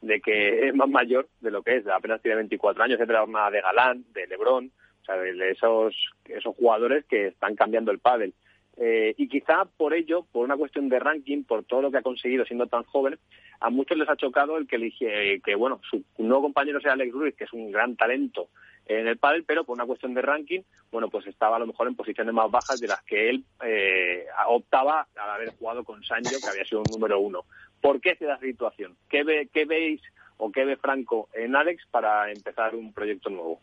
De 0.00 0.20
que 0.20 0.68
es 0.68 0.74
más 0.74 0.88
mayor 0.88 1.28
de 1.40 1.50
lo 1.50 1.62
que 1.62 1.76
es, 1.76 1.86
apenas 1.86 2.20
tiene 2.22 2.36
24 2.36 2.82
años, 2.82 3.00
es 3.00 3.06
de 3.06 3.14
la 3.14 3.50
de 3.50 3.60
Galán, 3.60 4.04
de 4.12 4.26
Lebrón, 4.26 4.72
o 5.02 5.04
sea, 5.04 5.16
de 5.16 5.50
esos, 5.50 5.94
esos 6.24 6.56
jugadores 6.56 7.04
que 7.06 7.28
están 7.28 7.54
cambiando 7.54 7.92
el 7.92 7.98
pádel. 7.98 8.34
Eh, 8.78 9.14
y 9.18 9.28
quizá 9.28 9.66
por 9.76 9.92
ello, 9.92 10.26
por 10.32 10.44
una 10.44 10.56
cuestión 10.56 10.88
de 10.88 10.98
ranking, 10.98 11.44
por 11.44 11.62
todo 11.64 11.82
lo 11.82 11.90
que 11.90 11.98
ha 11.98 12.02
conseguido 12.02 12.44
siendo 12.46 12.66
tan 12.66 12.84
joven, 12.84 13.18
a 13.60 13.70
muchos 13.70 13.98
les 13.98 14.08
ha 14.08 14.16
chocado 14.16 14.56
el 14.56 14.66
que 14.66 14.76
elige, 14.76 15.40
que 15.44 15.54
bueno, 15.54 15.80
su 15.88 16.02
nuevo 16.18 16.42
compañero 16.42 16.80
sea 16.80 16.94
Alex 16.94 17.12
Ruiz, 17.12 17.36
que 17.36 17.44
es 17.44 17.52
un 17.52 17.70
gran 17.70 17.96
talento 17.96 18.48
en 18.86 19.06
el 19.06 19.18
pádel, 19.18 19.44
pero 19.44 19.64
por 19.64 19.74
una 19.74 19.86
cuestión 19.86 20.14
de 20.14 20.22
ranking, 20.22 20.60
bueno, 20.90 21.08
pues 21.08 21.26
estaba 21.26 21.56
a 21.56 21.58
lo 21.58 21.66
mejor 21.66 21.88
en 21.88 21.94
posiciones 21.94 22.34
más 22.34 22.50
bajas 22.50 22.80
de 22.80 22.88
las 22.88 23.02
que 23.02 23.30
él 23.30 23.44
eh, 23.64 24.26
optaba 24.48 25.06
al 25.16 25.30
haber 25.30 25.50
jugado 25.56 25.84
con 25.84 26.02
Sancho, 26.04 26.36
que 26.40 26.48
había 26.48 26.64
sido 26.64 26.80
un 26.80 26.90
número 26.90 27.18
uno. 27.18 27.44
¿Por 27.80 28.00
qué 28.00 28.16
se 28.16 28.24
da 28.24 28.34
esa 28.34 28.46
situación? 28.46 28.96
¿Qué, 29.08 29.24
ve, 29.24 29.48
¿Qué 29.52 29.64
veis 29.64 30.02
o 30.36 30.50
qué 30.50 30.64
ve 30.64 30.76
Franco 30.76 31.28
en 31.32 31.56
Alex 31.56 31.86
para 31.90 32.30
empezar 32.30 32.74
un 32.74 32.92
proyecto 32.92 33.30
nuevo? 33.30 33.60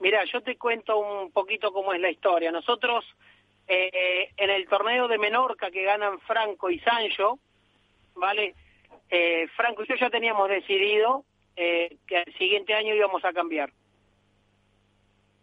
Mira, 0.00 0.24
yo 0.24 0.40
te 0.42 0.56
cuento 0.56 0.98
un 0.98 1.30
poquito 1.32 1.72
cómo 1.72 1.92
es 1.92 2.00
la 2.00 2.10
historia. 2.10 2.50
Nosotros, 2.50 3.04
eh, 3.66 4.30
en 4.36 4.50
el 4.50 4.68
torneo 4.68 5.08
de 5.08 5.18
Menorca 5.18 5.70
que 5.70 5.82
ganan 5.82 6.20
Franco 6.20 6.70
y 6.70 6.78
Sancho, 6.80 7.38
¿vale? 8.14 8.54
Eh, 9.10 9.48
Franco 9.56 9.82
y 9.82 9.86
yo 9.86 9.96
ya 9.96 10.10
teníamos 10.10 10.48
decidido 10.48 11.24
eh, 11.58 11.96
que 12.06 12.22
el 12.22 12.34
siguiente 12.38 12.72
año 12.74 12.94
íbamos 12.94 13.24
a 13.24 13.32
cambiar. 13.32 13.72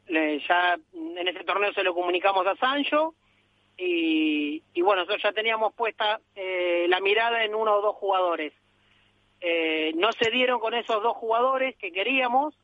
ya 0.08 0.78
en 0.94 1.28
ese 1.28 1.44
torneo 1.44 1.74
se 1.74 1.84
lo 1.84 1.94
comunicamos 1.94 2.48
a 2.48 2.56
Sancho 2.56 3.14
y, 3.78 4.64
y 4.74 4.82
bueno, 4.82 5.02
nosotros 5.02 5.24
ya 5.24 5.34
teníamos 5.34 5.74
puesta 5.74 6.22
la 6.36 7.00
mirada 7.02 7.44
en 7.44 7.54
uno 7.54 7.76
o 7.76 7.82
dos 7.82 7.96
jugadores. 7.96 8.54
no 9.96 10.12
se 10.14 10.32
dieron 10.32 10.60
con 10.60 10.74
esos 10.74 11.04
dos 11.04 11.18
jugadores 11.18 11.76
que 11.76 11.92
queríamos 11.92 12.56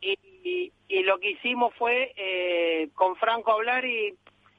y, 0.00 0.72
y, 0.88 1.02
lo 1.02 1.18
que 1.18 1.30
hicimos 1.30 1.74
fue 1.74 2.12
eh, 2.16 2.88
con 2.94 3.16
Franco 3.16 3.52
hablar 3.52 3.84
y 3.84 4.14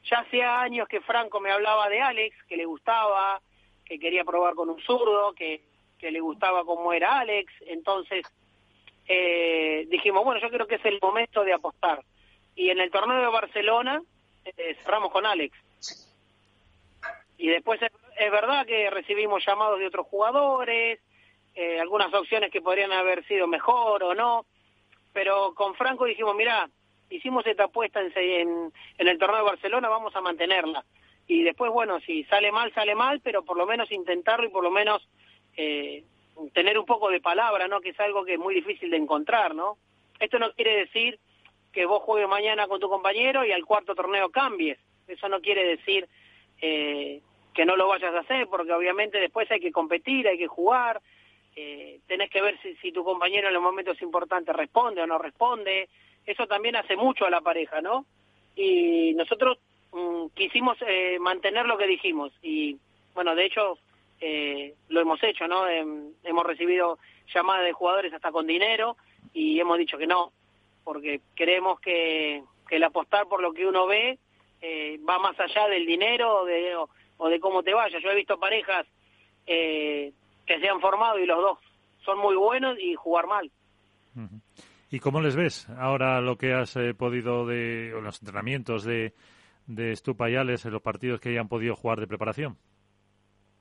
ya 0.10 0.19
hacía 0.19 0.61
años 0.61 0.88
que 0.88 1.02
Franco 1.02 1.39
me 1.39 1.52
hablaba 1.52 1.89
de 1.89 2.02
Alex, 2.02 2.35
que 2.48 2.57
le 2.57 2.65
gustaba, 2.65 3.41
que 3.85 3.99
quería 3.99 4.23
probar 4.23 4.56
con 4.56 4.69
un 4.69 4.81
zurdo, 4.81 5.34
que, 5.34 5.61
que 5.98 6.11
le 6.11 6.19
gustaba 6.19 6.64
cómo 6.64 6.94
era 6.94 7.19
Alex, 7.19 7.52
entonces 7.61 8.26
eh, 9.07 9.86
dijimos, 9.90 10.24
bueno, 10.24 10.41
yo 10.41 10.49
creo 10.49 10.68
que 10.68 10.76
es 10.76 10.86
el 10.86 10.99
momento 11.02 11.44
de 11.44 11.53
apostar. 11.53 12.03
Y 12.56 12.69
en 12.69 12.80
el 12.80 12.91
torneo 12.91 13.19
de 13.19 13.28
Barcelona 13.28 14.02
eh, 14.45 14.76
cerramos 14.84 15.11
con 15.11 15.26
Alex. 15.26 15.57
Y 17.38 17.48
después 17.49 17.80
es, 17.82 18.32
verdad 18.32 18.65
que 18.65 18.90
recibimos 18.90 19.45
llamados 19.45 19.80
de 19.80 19.88
otros 19.88 20.07
jugadores, 20.07 20.99
eh, 21.56 21.80
algunas 21.80 22.14
opciones 22.14 22.52
que 22.52 22.61
podrían 22.61 22.91
haber 22.91 23.26
sido 23.28 23.48
mejor 23.48 24.03
o 24.03 24.14
no 24.14 24.45
pero 25.18 25.56
con 25.56 25.74
Franco 25.74 26.06
dijimos, 26.06 26.36
mira, 26.36 26.69
hicimos 27.10 27.44
esta 27.48 27.64
apuesta 27.64 27.99
en, 28.02 28.72
en, 28.99 29.07
el 29.07 29.18
torneo 29.18 29.38
de 29.38 29.49
Barcelona, 29.49 29.90
vamos 29.90 30.15
a 30.15 30.22
mantenerla. 30.22 30.86
y 31.28 31.41
después, 31.41 31.72
bueno, 31.72 31.99
si 32.02 32.24
sale 32.26 32.52
mal, 32.52 32.72
sale 32.72 32.94
mal, 32.94 33.19
pero 33.22 33.41
por 33.44 33.57
lo 33.57 33.65
menos 33.65 33.91
intentarlo 33.91 34.45
y 34.45 34.52
por 34.52 34.64
lo 34.64 34.69
menos 34.69 35.10
eh, 35.58 36.04
tener 36.54 36.78
un 36.78 36.86
poco 36.86 37.10
de 37.10 37.20
palabra, 37.20 37.68
¿no? 37.68 37.82
Que 37.82 37.90
es 37.90 38.00
algo 38.00 38.24
que 38.24 38.34
es 38.34 38.40
muy 38.40 38.54
difícil 38.56 38.90
de 38.90 38.98
encontrar, 38.98 39.56
¿no? 39.56 39.78
Esto 40.20 40.40
no 40.40 40.52
quiere 40.54 40.78
decir 40.78 41.20
que 41.72 41.86
vos 41.86 42.02
juegues 42.04 42.30
mañana 42.30 42.68
con 42.68 42.80
tu 42.80 42.90
compañero 42.90 43.46
y 43.46 43.52
al 43.52 43.66
cuarto 43.66 43.96
torneo 43.96 44.30
cambies. 44.30 44.78
Eso 45.08 45.28
no 45.30 45.42
quiere 45.42 45.64
decir 45.64 46.08
eh, 46.62 47.22
que 47.54 47.66
no 47.66 47.76
lo 47.76 47.88
vayas 47.88 48.14
a 48.14 48.20
hacer, 48.20 48.48
porque 48.48 48.72
obviamente 48.72 49.20
después 49.20 49.50
hay 49.52 49.60
que 49.60 49.72
competir, 49.72 50.28
hay 50.28 50.38
que 50.38 50.48
jugar, 50.48 51.02
eh, 51.56 52.00
tenés 52.08 52.30
que 52.30 52.42
ver 52.42 52.60
si, 52.62 52.76
si 52.76 52.92
tu 52.92 53.04
compañero 53.04 53.48
en 53.48 53.54
los 53.54 53.64
momentos 53.64 54.02
importantes 54.02 54.56
responde 54.56 55.02
o 55.02 55.08
no 55.08 55.18
responde. 55.18 55.90
Eso 56.26 56.46
también 56.46 56.76
hace 56.76 56.96
mucho 56.96 57.26
a 57.26 57.30
la 57.30 57.42
pareja, 57.42 57.82
¿no? 57.82 58.06
Y 58.56 59.14
nosotros 59.16 59.58
mm, 59.92 60.28
quisimos 60.36 60.78
eh, 60.86 61.18
mantener 61.20 61.66
lo 61.66 61.78
que 61.78 61.88
dijimos 61.88 62.32
y, 62.42 62.78
bueno, 63.14 63.34
de 63.34 63.46
hecho 63.46 63.80
eh, 64.19 64.76
lo 64.89 65.02
hemos 65.02 65.22
hecho, 65.23 65.48
¿no? 65.48 65.68
Em, 65.68 66.14
hemos 66.23 66.45
recibido 66.45 66.98
llamadas 67.34 67.65
de 67.65 67.73
jugadores 67.73 68.14
hasta 68.14 68.31
con 68.31 68.48
dinero 68.48 68.98
y 69.34 69.60
hemos 69.60 69.77
dicho 69.77 69.98
que 69.98 70.07
no, 70.07 70.31
porque 70.84 71.22
creemos 71.35 71.80
que, 71.80 72.44
el 72.69 72.84
apostar 72.84 73.27
por 73.27 73.41
lo 73.41 73.53
que 73.53 73.65
uno 73.65 73.88
ve 73.88 74.19
eh, 74.61 74.99
va 75.07 75.19
más 75.19 75.39
allá 75.39 75.68
del 75.69 75.85
dinero 75.85 76.41
o 76.41 76.45
de, 76.45 76.76
o, 77.18 77.30
de 77.30 77.39
cómo 77.39 77.64
te 77.64 77.73
vaya. 77.73 77.99
Yo 77.99 78.10
he 78.10 78.15
visto 78.15 78.39
parejas 78.39 78.85
eh, 79.45 80.11
que 80.45 80.60
se 80.60 80.68
han 80.68 80.81
formado 80.81 81.19
y 81.19 81.26
los 81.26 81.39
dos 81.39 81.60
son 82.03 82.19
muy 82.19 82.35
buenos 82.35 82.77
y 82.80 82.95
jugar 82.95 83.27
mal. 83.27 83.52
¿Y 84.89 84.99
cómo 84.99 85.22
les 85.22 85.35
ves 85.35 85.69
ahora 85.77 86.19
lo 86.22 86.38
que 86.38 86.53
has 86.53 86.76
eh, 86.76 86.94
podido 86.94 87.45
de 87.45 87.91
los 88.02 88.22
entrenamientos 88.22 88.84
de, 88.84 89.14
de 89.68 89.95
Stupayales 89.95 90.65
en 90.65 90.72
los 90.72 90.81
partidos 90.81 91.19
que 91.19 91.30
hayan 91.30 91.48
podido 91.48 91.76
jugar 91.76 91.99
de 91.99 92.07
preparación? 92.07 92.57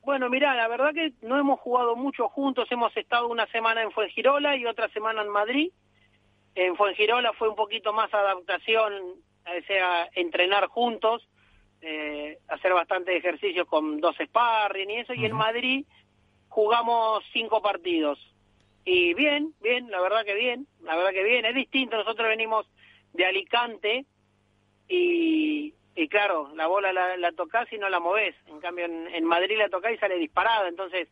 Bueno, 0.06 0.30
mira, 0.30 0.54
la 0.54 0.68
verdad 0.68 0.94
que 0.94 1.14
no 1.22 1.36
hemos 1.36 1.58
jugado 1.58 1.96
mucho 1.96 2.28
juntos, 2.28 2.70
hemos 2.70 2.96
estado 2.96 3.26
una 3.26 3.44
semana 3.48 3.82
en 3.82 3.90
Fuengirola 3.90 4.54
y 4.54 4.64
otra 4.64 4.88
semana 4.90 5.22
en 5.22 5.28
Madrid. 5.28 5.72
En 6.54 6.76
Fuengirola 6.76 7.32
fue 7.32 7.48
un 7.48 7.56
poquito 7.56 7.92
más 7.92 8.14
adaptación, 8.14 8.92
o 8.94 9.66
sea, 9.66 10.08
entrenar 10.14 10.68
juntos, 10.68 11.28
eh, 11.80 12.38
hacer 12.46 12.72
bastante 12.72 13.16
ejercicio 13.16 13.66
con 13.66 14.00
dos 14.00 14.14
sparring 14.24 14.90
y 14.90 14.98
eso, 14.98 15.12
y 15.12 15.24
en 15.24 15.32
Madrid 15.32 15.84
jugamos 16.50 17.24
cinco 17.32 17.60
partidos. 17.60 18.16
Y 18.84 19.12
bien, 19.14 19.54
bien, 19.60 19.90
la 19.90 20.00
verdad 20.00 20.24
que 20.24 20.34
bien, 20.34 20.68
la 20.82 20.94
verdad 20.94 21.10
que 21.10 21.24
bien, 21.24 21.46
es 21.46 21.54
distinto, 21.56 21.96
nosotros 21.96 22.28
venimos 22.28 22.64
de 23.12 23.26
Alicante 23.26 24.06
y, 24.88 25.74
y 25.96 26.08
claro, 26.08 26.50
la 26.54 26.66
bola 26.66 26.92
la, 26.92 27.16
la 27.16 27.32
tocas 27.32 27.72
y 27.72 27.78
no 27.78 27.88
la 27.88 28.00
movés. 28.00 28.36
En 28.48 28.60
cambio, 28.60 28.84
en, 28.84 29.24
Madrid 29.24 29.56
la 29.56 29.70
tocás 29.70 29.94
y 29.94 29.96
sale 29.96 30.16
disparada. 30.18 30.68
Entonces, 30.68 31.08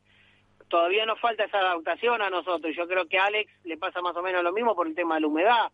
todavía 0.69 1.07
nos 1.07 1.19
falta 1.19 1.45
esa 1.45 1.59
adaptación 1.59 2.21
a 2.21 2.29
nosotros. 2.29 2.77
Yo 2.77 2.87
creo 2.87 3.09
que 3.09 3.19
a 3.19 3.25
Alex 3.25 3.51
le 3.65 3.79
pasa 3.79 4.03
más 4.03 4.15
o 4.15 4.23
menos 4.23 4.45
lo 4.45 4.53
mismo 4.53 4.75
por 4.75 4.87
el 4.87 4.95
tema 4.95 5.15
de 5.15 5.23
la 5.23 5.27
humedad. 5.27 5.73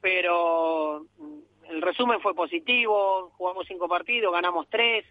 Pero 0.00 1.04
mm, 1.18 1.38
el 1.68 1.82
resumen 1.82 2.20
fue 2.20 2.34
positivo. 2.34 3.30
Jugamos 3.36 3.66
cinco 3.68 3.86
partidos, 3.86 4.32
ganamos 4.32 4.66
tres. 4.70 5.04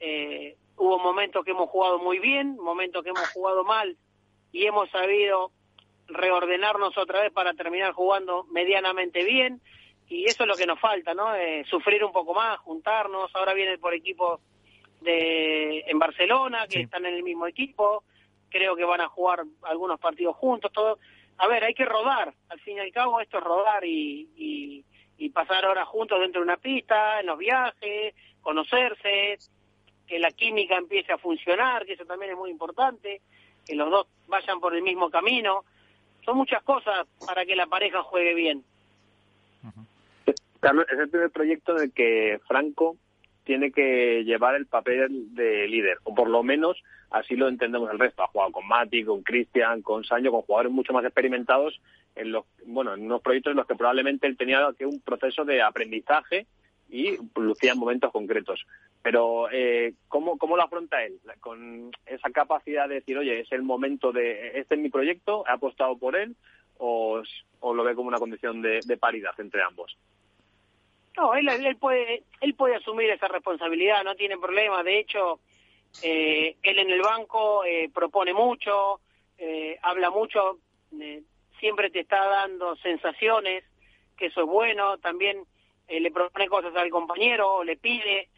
Eh, 0.00 0.56
hubo 0.78 0.98
momentos 0.98 1.44
que 1.44 1.50
hemos 1.50 1.68
jugado 1.68 1.98
muy 1.98 2.18
bien, 2.18 2.56
momentos 2.56 3.04
que 3.04 3.10
hemos 3.10 3.28
jugado 3.28 3.62
mal 3.62 3.98
y 4.52 4.64
hemos 4.64 4.88
sabido 4.88 5.52
reordenarnos 6.06 6.96
otra 6.96 7.20
vez 7.20 7.30
para 7.30 7.52
terminar 7.52 7.92
jugando 7.92 8.44
medianamente 8.44 9.22
bien 9.22 9.60
y 10.10 10.24
eso 10.24 10.42
es 10.42 10.48
lo 10.48 10.56
que 10.56 10.66
nos 10.66 10.80
falta, 10.80 11.14
¿no? 11.14 11.34
Eh, 11.36 11.64
sufrir 11.70 12.04
un 12.04 12.10
poco 12.10 12.34
más, 12.34 12.58
juntarnos. 12.58 13.30
Ahora 13.34 13.54
viene 13.54 13.78
por 13.78 13.94
equipo 13.94 14.40
de 15.00 15.84
en 15.86 15.98
Barcelona, 16.00 16.66
que 16.68 16.80
están 16.80 17.06
en 17.06 17.14
el 17.14 17.22
mismo 17.22 17.46
equipo. 17.46 18.02
Creo 18.48 18.74
que 18.74 18.84
van 18.84 19.00
a 19.00 19.08
jugar 19.08 19.44
algunos 19.62 20.00
partidos 20.00 20.34
juntos. 20.36 20.72
Todo. 20.72 20.98
A 21.38 21.46
ver, 21.46 21.62
hay 21.62 21.74
que 21.74 21.84
rodar. 21.84 22.34
Al 22.48 22.58
fin 22.60 22.78
y 22.78 22.80
al 22.80 22.90
cabo, 22.90 23.20
esto 23.20 23.38
es 23.38 23.44
rodar 23.44 23.84
y, 23.84 24.84
y, 25.16 25.28
pasar 25.30 25.64
horas 25.64 25.86
juntos 25.86 26.18
dentro 26.18 26.40
de 26.40 26.44
una 26.46 26.56
pista, 26.56 27.20
en 27.20 27.26
los 27.26 27.38
viajes, 27.38 28.14
conocerse, 28.42 29.38
que 30.08 30.18
la 30.18 30.32
química 30.32 30.76
empiece 30.76 31.12
a 31.12 31.18
funcionar, 31.18 31.86
que 31.86 31.92
eso 31.92 32.04
también 32.04 32.32
es 32.32 32.36
muy 32.36 32.50
importante, 32.50 33.20
que 33.64 33.76
los 33.76 33.88
dos 33.90 34.08
vayan 34.26 34.58
por 34.58 34.74
el 34.74 34.82
mismo 34.82 35.08
camino. 35.08 35.64
Son 36.24 36.36
muchas 36.36 36.64
cosas 36.64 37.06
para 37.24 37.46
que 37.46 37.54
la 37.54 37.68
pareja 37.68 38.02
juegue 38.02 38.34
bien. 38.34 38.64
Carlos, 40.60 40.86
es 40.92 40.98
el 40.98 41.08
primer 41.08 41.30
proyecto 41.30 41.76
en 41.76 41.84
el 41.84 41.92
que 41.92 42.40
Franco 42.46 42.96
tiene 43.44 43.72
que 43.72 44.22
llevar 44.24 44.54
el 44.54 44.66
papel 44.66 45.34
de 45.34 45.66
líder, 45.66 45.98
o 46.04 46.14
por 46.14 46.28
lo 46.28 46.42
menos 46.42 46.82
así 47.10 47.34
lo 47.34 47.48
entendemos 47.48 47.90
el 47.90 47.98
resto. 47.98 48.22
Ha 48.22 48.28
jugado 48.28 48.52
con 48.52 48.68
Mati, 48.68 49.04
con 49.04 49.22
Cristian, 49.22 49.82
con 49.82 50.04
Sancho, 50.04 50.30
con 50.30 50.42
jugadores 50.42 50.72
mucho 50.72 50.92
más 50.92 51.04
experimentados 51.04 51.80
en 52.14 52.32
los, 52.32 52.44
bueno, 52.66 52.94
en 52.94 53.02
unos 53.02 53.22
proyectos 53.22 53.52
en 53.52 53.56
los 53.56 53.66
que 53.66 53.74
probablemente 53.74 54.26
él 54.26 54.36
tenía 54.36 54.68
que 54.78 54.86
un 54.86 55.00
proceso 55.00 55.44
de 55.44 55.62
aprendizaje 55.62 56.46
y 56.90 57.16
lucía 57.36 57.72
en 57.72 57.78
momentos 57.78 58.12
concretos. 58.12 58.66
Pero, 59.02 59.50
eh, 59.50 59.94
¿cómo, 60.08 60.36
¿cómo 60.36 60.56
lo 60.56 60.62
afronta 60.62 61.02
él? 61.02 61.18
Con 61.40 61.90
esa 62.04 62.30
capacidad 62.30 62.88
de 62.88 62.96
decir, 62.96 63.16
oye, 63.16 63.40
es 63.40 63.50
el 63.52 63.62
momento 63.62 64.12
de, 64.12 64.58
este 64.58 64.74
es 64.74 64.80
mi 64.80 64.90
proyecto, 64.90 65.44
he 65.48 65.52
apostado 65.52 65.96
por 65.96 66.16
él, 66.16 66.36
o, 66.78 67.22
lo 67.62 67.84
ve 67.84 67.94
como 67.94 68.08
una 68.08 68.18
condición 68.18 68.60
de 68.60 68.96
paridad 68.98 69.32
entre 69.38 69.62
ambos. 69.62 69.96
No, 71.20 71.34
él, 71.34 71.76
puede, 71.76 72.22
él 72.40 72.54
puede 72.54 72.76
asumir 72.76 73.10
esa 73.10 73.28
responsabilidad, 73.28 74.02
no 74.04 74.14
tiene 74.14 74.38
problema. 74.38 74.82
De 74.82 74.98
hecho, 74.98 75.38
eh, 76.02 76.56
él 76.62 76.78
en 76.78 76.88
el 76.88 77.02
banco 77.02 77.62
eh, 77.62 77.90
propone 77.92 78.32
mucho, 78.32 79.00
eh, 79.36 79.78
habla 79.82 80.08
mucho, 80.08 80.56
siempre 81.58 81.90
te 81.90 82.00
está 82.00 82.24
dando 82.24 82.74
sensaciones, 82.76 83.64
que 84.16 84.26
eso 84.26 84.40
es 84.40 84.46
bueno. 84.46 84.96
También 84.96 85.44
le 85.88 86.10
propone 86.10 86.48
cosas 86.48 86.74
al 86.74 86.88
compañero, 86.88 87.64
le 87.64 87.76
pide, 87.76 88.30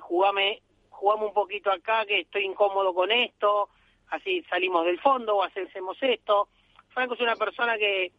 jugame, 0.00 0.60
jugame 0.90 1.24
un 1.24 1.32
poquito 1.32 1.72
acá, 1.72 2.04
que 2.04 2.20
estoy 2.20 2.44
incómodo 2.44 2.92
con 2.92 3.10
esto, 3.10 3.70
así 4.10 4.42
salimos 4.50 4.84
del 4.84 5.00
fondo 5.00 5.36
o 5.36 5.42
hacemos 5.42 5.96
esto. 6.02 6.48
Franco 6.90 7.14
es 7.14 7.20
una 7.20 7.36
persona 7.36 7.78
que, 7.78 8.12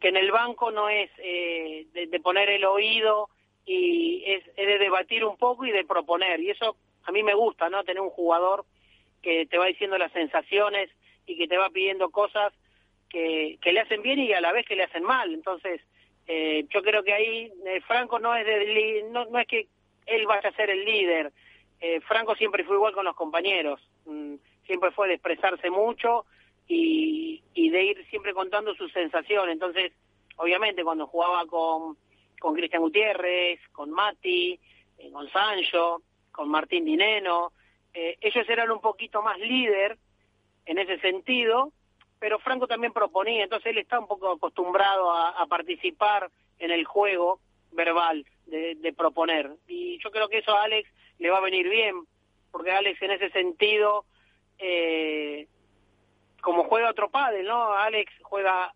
que 0.00 0.08
en 0.08 0.16
el 0.16 0.32
banco 0.32 0.72
no 0.72 0.88
es 0.88 1.14
de 1.16 2.20
poner 2.24 2.50
el 2.50 2.64
oído 2.64 3.28
y 3.64 4.24
es, 4.26 4.44
de 4.56 4.78
debatir 4.78 5.24
un 5.24 5.36
poco 5.36 5.64
y 5.64 5.72
de 5.72 5.84
proponer. 5.84 6.40
Y 6.40 6.50
eso 6.50 6.76
a 7.04 7.12
mí 7.12 7.22
me 7.22 7.34
gusta, 7.34 7.68
¿no? 7.68 7.84
Tener 7.84 8.00
un 8.00 8.10
jugador 8.10 8.64
que 9.22 9.46
te 9.46 9.58
va 9.58 9.66
diciendo 9.66 9.98
las 9.98 10.12
sensaciones 10.12 10.90
y 11.26 11.36
que 11.36 11.46
te 11.46 11.56
va 11.56 11.70
pidiendo 11.70 12.10
cosas 12.10 12.52
que, 13.08 13.58
que 13.60 13.72
le 13.72 13.80
hacen 13.80 14.02
bien 14.02 14.18
y 14.18 14.32
a 14.32 14.40
la 14.40 14.52
vez 14.52 14.66
que 14.66 14.76
le 14.76 14.84
hacen 14.84 15.04
mal. 15.04 15.32
Entonces, 15.32 15.80
eh, 16.26 16.66
yo 16.70 16.82
creo 16.82 17.02
que 17.02 17.12
ahí 17.12 17.52
eh, 17.66 17.80
Franco 17.86 18.18
no 18.18 18.34
es 18.34 18.46
de, 18.46 19.04
no, 19.10 19.24
no 19.26 19.38
es 19.38 19.46
que 19.46 19.66
él 20.06 20.26
vaya 20.26 20.48
a 20.48 20.56
ser 20.56 20.70
el 20.70 20.84
líder. 20.84 21.32
Eh, 21.80 22.00
Franco 22.00 22.34
siempre 22.36 22.64
fue 22.64 22.76
igual 22.76 22.94
con 22.94 23.04
los 23.04 23.16
compañeros. 23.16 23.80
Mm, 24.06 24.34
siempre 24.66 24.90
fue 24.92 25.08
de 25.08 25.14
expresarse 25.14 25.70
mucho 25.70 26.24
y, 26.68 27.42
y 27.54 27.70
de 27.70 27.84
ir 27.84 28.06
siempre 28.08 28.32
contando 28.32 28.74
sus 28.74 28.92
sensaciones. 28.92 29.52
Entonces, 29.52 29.92
obviamente, 30.36 30.84
cuando 30.84 31.06
jugaba 31.06 31.44
con 31.46 31.96
con 32.42 32.56
Cristian 32.56 32.82
Gutiérrez, 32.82 33.60
con 33.70 33.92
Mati, 33.92 34.58
eh, 34.98 35.12
con 35.12 35.30
Sancho, 35.30 36.02
con 36.32 36.48
Martín 36.48 36.84
Dineno. 36.84 37.52
Eh, 37.94 38.18
ellos 38.20 38.48
eran 38.48 38.68
un 38.72 38.80
poquito 38.80 39.22
más 39.22 39.38
líder 39.38 39.96
en 40.66 40.78
ese 40.78 40.98
sentido, 40.98 41.70
pero 42.18 42.40
Franco 42.40 42.66
también 42.66 42.92
proponía, 42.92 43.44
entonces 43.44 43.70
él 43.70 43.78
está 43.78 44.00
un 44.00 44.08
poco 44.08 44.32
acostumbrado 44.32 45.12
a, 45.12 45.46
participar 45.46 46.32
en 46.58 46.72
el 46.72 46.84
juego 46.84 47.38
verbal 47.70 48.26
de, 48.46 48.92
proponer. 48.96 49.52
Y 49.68 49.98
yo 50.02 50.10
creo 50.10 50.28
que 50.28 50.38
eso 50.38 50.52
a 50.52 50.64
Alex 50.64 50.90
le 51.20 51.30
va 51.30 51.38
a 51.38 51.42
venir 51.42 51.68
bien, 51.68 51.94
porque 52.50 52.72
Alex 52.72 53.00
en 53.02 53.12
ese 53.12 53.30
sentido, 53.30 54.04
eh, 54.58 55.46
como 56.40 56.64
juega 56.64 56.90
otro 56.90 57.08
padre, 57.08 57.44
¿no? 57.44 57.72
Alex 57.72 58.12
juega 58.22 58.74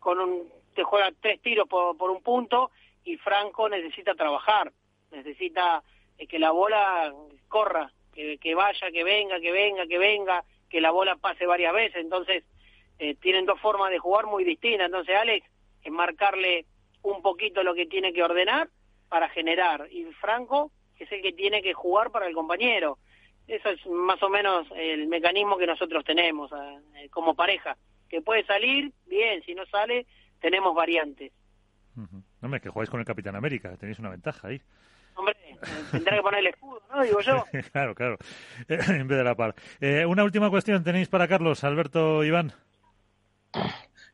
con 0.00 0.18
un 0.18 0.59
te 0.74 0.82
juega 0.82 1.10
tres 1.20 1.40
tiros 1.40 1.68
por, 1.68 1.96
por 1.96 2.10
un 2.10 2.22
punto 2.22 2.70
y 3.04 3.16
Franco 3.16 3.68
necesita 3.68 4.14
trabajar, 4.14 4.72
necesita 5.10 5.82
eh, 6.18 6.26
que 6.26 6.38
la 6.38 6.50
bola 6.50 7.12
corra, 7.48 7.92
que, 8.12 8.38
que, 8.38 8.54
vaya, 8.54 8.90
que 8.90 9.04
venga, 9.04 9.40
que 9.40 9.52
venga, 9.52 9.86
que 9.86 9.98
venga, 9.98 10.44
que 10.68 10.80
la 10.80 10.90
bola 10.90 11.16
pase 11.16 11.46
varias 11.46 11.72
veces. 11.72 11.96
Entonces, 11.96 12.44
eh, 12.98 13.14
tienen 13.16 13.46
dos 13.46 13.60
formas 13.60 13.90
de 13.90 13.98
jugar 13.98 14.26
muy 14.26 14.44
distintas. 14.44 14.86
Entonces, 14.86 15.16
Alex, 15.16 15.46
es 15.82 15.92
marcarle 15.92 16.66
un 17.02 17.22
poquito 17.22 17.62
lo 17.62 17.74
que 17.74 17.86
tiene 17.86 18.12
que 18.12 18.22
ordenar 18.22 18.68
para 19.08 19.28
generar. 19.30 19.88
Y 19.90 20.04
Franco 20.20 20.70
es 20.98 21.10
el 21.10 21.22
que 21.22 21.32
tiene 21.32 21.62
que 21.62 21.72
jugar 21.72 22.10
para 22.10 22.26
el 22.26 22.34
compañero. 22.34 22.98
Eso 23.48 23.70
es 23.70 23.84
más 23.86 24.22
o 24.22 24.28
menos 24.28 24.66
el 24.76 25.08
mecanismo 25.08 25.56
que 25.56 25.66
nosotros 25.66 26.04
tenemos 26.04 26.52
eh, 26.52 27.08
como 27.10 27.34
pareja. 27.34 27.76
Que 28.08 28.20
puede 28.20 28.44
salir, 28.44 28.92
bien, 29.06 29.42
si 29.44 29.54
no 29.54 29.64
sale, 29.66 30.06
tenemos 30.40 30.74
variantes. 30.74 31.32
No, 32.40 32.48
me 32.48 32.60
que 32.60 32.70
jugáis 32.70 32.88
con 32.88 33.00
el 33.00 33.06
Capitán 33.06 33.36
América, 33.36 33.76
tenéis 33.76 33.98
una 33.98 34.10
ventaja 34.10 34.48
ahí. 34.48 34.60
Hombre, 35.16 35.36
tendrá 35.90 36.16
que 36.16 36.22
poner 36.22 36.40
el 36.40 36.46
escudo, 36.46 36.80
¿no? 36.94 37.02
Digo 37.02 37.20
yo. 37.20 37.44
claro, 37.72 37.94
claro, 37.94 38.16
en 38.68 39.08
vez 39.08 39.18
de 39.18 39.24
la 39.24 39.34
par. 39.34 39.54
Eh, 39.80 40.06
una 40.06 40.24
última 40.24 40.48
cuestión 40.50 40.82
tenéis 40.82 41.08
para 41.08 41.28
Carlos, 41.28 41.62
Alberto, 41.64 42.24
Iván. 42.24 42.52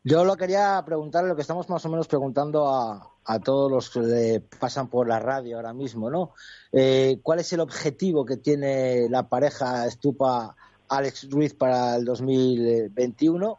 Yo 0.02 0.24
lo 0.24 0.36
quería 0.36 0.82
preguntar, 0.86 1.24
lo 1.24 1.34
que 1.34 1.42
estamos 1.42 1.68
más 1.68 1.84
o 1.84 1.88
menos 1.88 2.08
preguntando 2.08 2.68
a, 2.68 3.12
a 3.24 3.40
todos 3.40 3.70
los 3.70 3.90
que 3.90 4.42
pasan 4.58 4.88
por 4.88 5.08
la 5.08 5.18
radio 5.18 5.56
ahora 5.56 5.72
mismo, 5.72 6.10
¿no? 6.10 6.32
Eh, 6.72 7.18
¿Cuál 7.22 7.40
es 7.40 7.52
el 7.52 7.60
objetivo 7.60 8.24
que 8.24 8.36
tiene 8.36 9.08
la 9.10 9.28
pareja 9.28 9.86
Estupa 9.86 10.54
Alex 10.88 11.28
Ruiz 11.28 11.54
para 11.54 11.96
el 11.96 12.04
2021? 12.04 13.58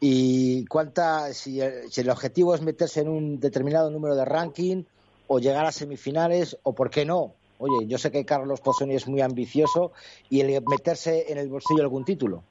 ¿Y 0.00 0.64
cuánta, 0.66 1.32
si 1.34 1.60
el, 1.60 1.90
si 1.90 2.02
el 2.02 2.10
objetivo 2.10 2.54
es 2.54 2.62
meterse 2.62 3.00
en 3.00 3.08
un 3.08 3.40
determinado 3.40 3.90
número 3.90 4.14
de 4.14 4.24
ranking 4.24 4.84
o 5.26 5.40
llegar 5.40 5.66
a 5.66 5.72
semifinales 5.72 6.56
o 6.62 6.74
por 6.74 6.90
qué 6.90 7.04
no? 7.04 7.34
Oye, 7.58 7.86
yo 7.88 7.98
sé 7.98 8.12
que 8.12 8.24
Carlos 8.24 8.60
Pozzoni 8.60 8.94
es 8.94 9.08
muy 9.08 9.20
ambicioso 9.20 9.92
y 10.30 10.40
el 10.40 10.62
meterse 10.68 11.32
en 11.32 11.38
el 11.38 11.48
bolsillo 11.48 11.82
algún 11.82 12.04
título. 12.04 12.44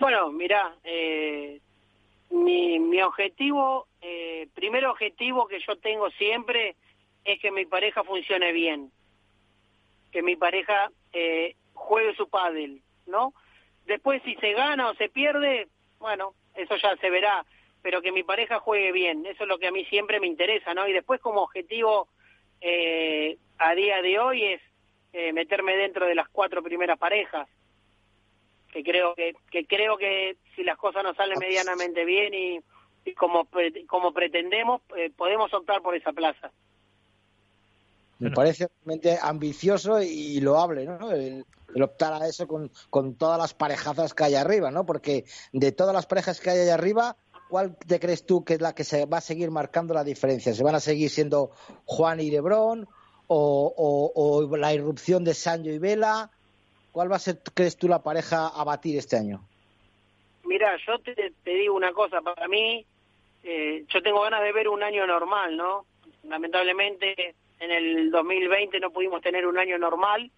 Bueno, 0.00 0.30
mira, 0.32 0.74
eh, 0.82 1.60
mi, 2.30 2.78
mi 2.80 3.00
objetivo, 3.02 3.86
eh, 4.00 4.48
primer 4.54 4.86
objetivo 4.86 5.46
que 5.46 5.60
yo 5.60 5.76
tengo 5.76 6.10
siempre 6.10 6.74
es 7.24 7.40
que 7.40 7.50
mi 7.50 7.64
pareja 7.64 8.02
funcione 8.02 8.52
bien, 8.52 8.90
que 10.10 10.22
mi 10.22 10.34
pareja 10.34 10.90
eh, 11.12 11.54
juegue 11.74 12.14
su 12.16 12.28
pádel, 12.28 12.82
¿no? 13.06 13.34
Después 13.88 14.22
si 14.22 14.34
se 14.34 14.52
gana 14.52 14.90
o 14.90 14.94
se 14.96 15.08
pierde, 15.08 15.66
bueno, 15.98 16.34
eso 16.54 16.76
ya 16.76 16.94
se 16.98 17.08
verá, 17.08 17.46
pero 17.80 18.02
que 18.02 18.12
mi 18.12 18.22
pareja 18.22 18.60
juegue 18.60 18.92
bien, 18.92 19.24
eso 19.24 19.44
es 19.44 19.48
lo 19.48 19.58
que 19.58 19.66
a 19.66 19.72
mí 19.72 19.86
siempre 19.86 20.20
me 20.20 20.26
interesa, 20.26 20.74
¿no? 20.74 20.86
Y 20.86 20.92
después 20.92 21.22
como 21.22 21.40
objetivo 21.40 22.06
eh, 22.60 23.38
a 23.56 23.74
día 23.74 24.02
de 24.02 24.18
hoy 24.18 24.44
es 24.44 24.60
eh, 25.14 25.32
meterme 25.32 25.74
dentro 25.74 26.04
de 26.04 26.14
las 26.14 26.28
cuatro 26.28 26.62
primeras 26.62 26.98
parejas, 26.98 27.48
que 28.70 28.84
creo 28.84 29.14
que, 29.14 29.34
que 29.50 29.64
creo 29.64 29.96
que 29.96 30.36
si 30.54 30.64
las 30.64 30.76
cosas 30.76 31.02
nos 31.02 31.16
salen 31.16 31.38
medianamente 31.38 32.04
bien 32.04 32.34
y, 32.34 32.60
como 33.14 33.48
como 33.86 34.12
pretendemos 34.12 34.82
eh, 34.98 35.10
podemos 35.16 35.54
optar 35.54 35.80
por 35.80 35.96
esa 35.96 36.12
plaza 36.12 36.52
Me 38.18 38.30
parece 38.30 38.68
realmente 38.68 39.18
ambicioso 39.20 40.02
y 40.02 40.40
loable, 40.40 40.84
¿no? 40.84 41.12
El, 41.12 41.44
el 41.74 41.82
optar 41.82 42.12
a 42.14 42.26
eso 42.26 42.46
con, 42.46 42.70
con 42.90 43.14
todas 43.14 43.38
las 43.38 43.54
parejazas 43.54 44.14
que 44.14 44.24
hay 44.24 44.34
arriba, 44.34 44.70
¿no? 44.70 44.86
Porque 44.86 45.24
de 45.52 45.72
todas 45.72 45.94
las 45.94 46.06
parejas 46.06 46.40
que 46.40 46.50
hay 46.50 46.60
ahí 46.60 46.68
arriba, 46.70 47.16
¿cuál 47.48 47.76
te 47.76 48.00
crees 48.00 48.26
tú 48.26 48.44
que 48.44 48.54
es 48.54 48.60
la 48.60 48.74
que 48.74 48.84
se 48.84 49.06
va 49.06 49.18
a 49.18 49.22
seguir 49.22 49.50
marcando 49.50 49.94
la 49.94 50.04
diferencia? 50.04 50.54
¿Se 50.54 50.64
van 50.64 50.74
a 50.74 50.80
seguir 50.80 51.10
siendo 51.10 51.50
Juan 51.84 52.20
y 52.20 52.30
Lebrón? 52.30 52.88
¿O, 53.30 53.74
o, 53.76 54.12
o 54.14 54.56
la 54.56 54.72
irrupción 54.72 55.22
de 55.22 55.34
Sancho 55.34 55.70
y 55.70 55.78
Vela? 55.78 56.30
¿Cuál 56.92 57.12
va 57.12 57.16
a 57.16 57.20
ser, 57.20 57.40
crees 57.54 57.76
tú, 57.76 57.86
la 57.86 58.02
pareja 58.02 58.48
a 58.48 58.64
batir 58.64 58.96
este 58.96 59.16
año? 59.16 59.46
Mira, 60.44 60.74
yo 60.86 60.98
te, 61.00 61.14
te 61.14 61.50
digo 61.50 61.76
una 61.76 61.92
cosa, 61.92 62.22
para 62.22 62.48
mí, 62.48 62.86
eh, 63.44 63.84
yo 63.86 64.02
tengo 64.02 64.22
ganas 64.22 64.42
de 64.42 64.52
ver 64.52 64.68
un 64.68 64.82
año 64.82 65.06
normal, 65.06 65.58
¿no? 65.58 65.84
Lamentablemente 66.24 67.34
en 67.60 67.70
el 67.70 68.10
2020 68.10 68.80
no 68.80 68.90
pudimos 68.90 69.20
tener 69.20 69.46
un 69.46 69.58
año 69.58 69.78
normal 69.78 70.30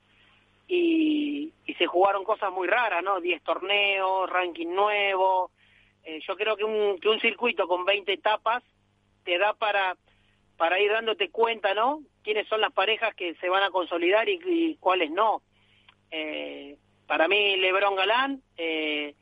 y, 0.66 1.52
y 1.66 1.74
se 1.74 1.86
jugaron 1.86 2.24
cosas 2.24 2.52
muy 2.52 2.68
raras, 2.68 3.02
¿no? 3.02 3.20
10 3.20 3.42
torneos, 3.42 4.30
ranking 4.30 4.68
nuevo. 4.68 5.50
Eh, 6.04 6.20
yo 6.26 6.36
creo 6.36 6.56
que 6.56 6.64
un, 6.64 6.98
que 6.98 7.08
un 7.08 7.20
circuito 7.20 7.66
con 7.66 7.84
20 7.84 8.12
etapas 8.12 8.62
te 9.24 9.38
da 9.38 9.52
para, 9.54 9.96
para 10.56 10.80
ir 10.80 10.90
dándote 10.92 11.30
cuenta, 11.30 11.74
¿no? 11.74 12.02
Quiénes 12.22 12.46
son 12.48 12.60
las 12.60 12.72
parejas 12.72 13.14
que 13.14 13.34
se 13.36 13.48
van 13.48 13.62
a 13.62 13.70
consolidar 13.70 14.28
y, 14.28 14.76
cuáles 14.80 15.10
no. 15.10 15.42
Eh, 16.10 16.76
para 17.06 17.28
mí, 17.28 17.56
Lebron 17.56 17.96
Galán, 17.96 18.42
eh, 18.56 19.14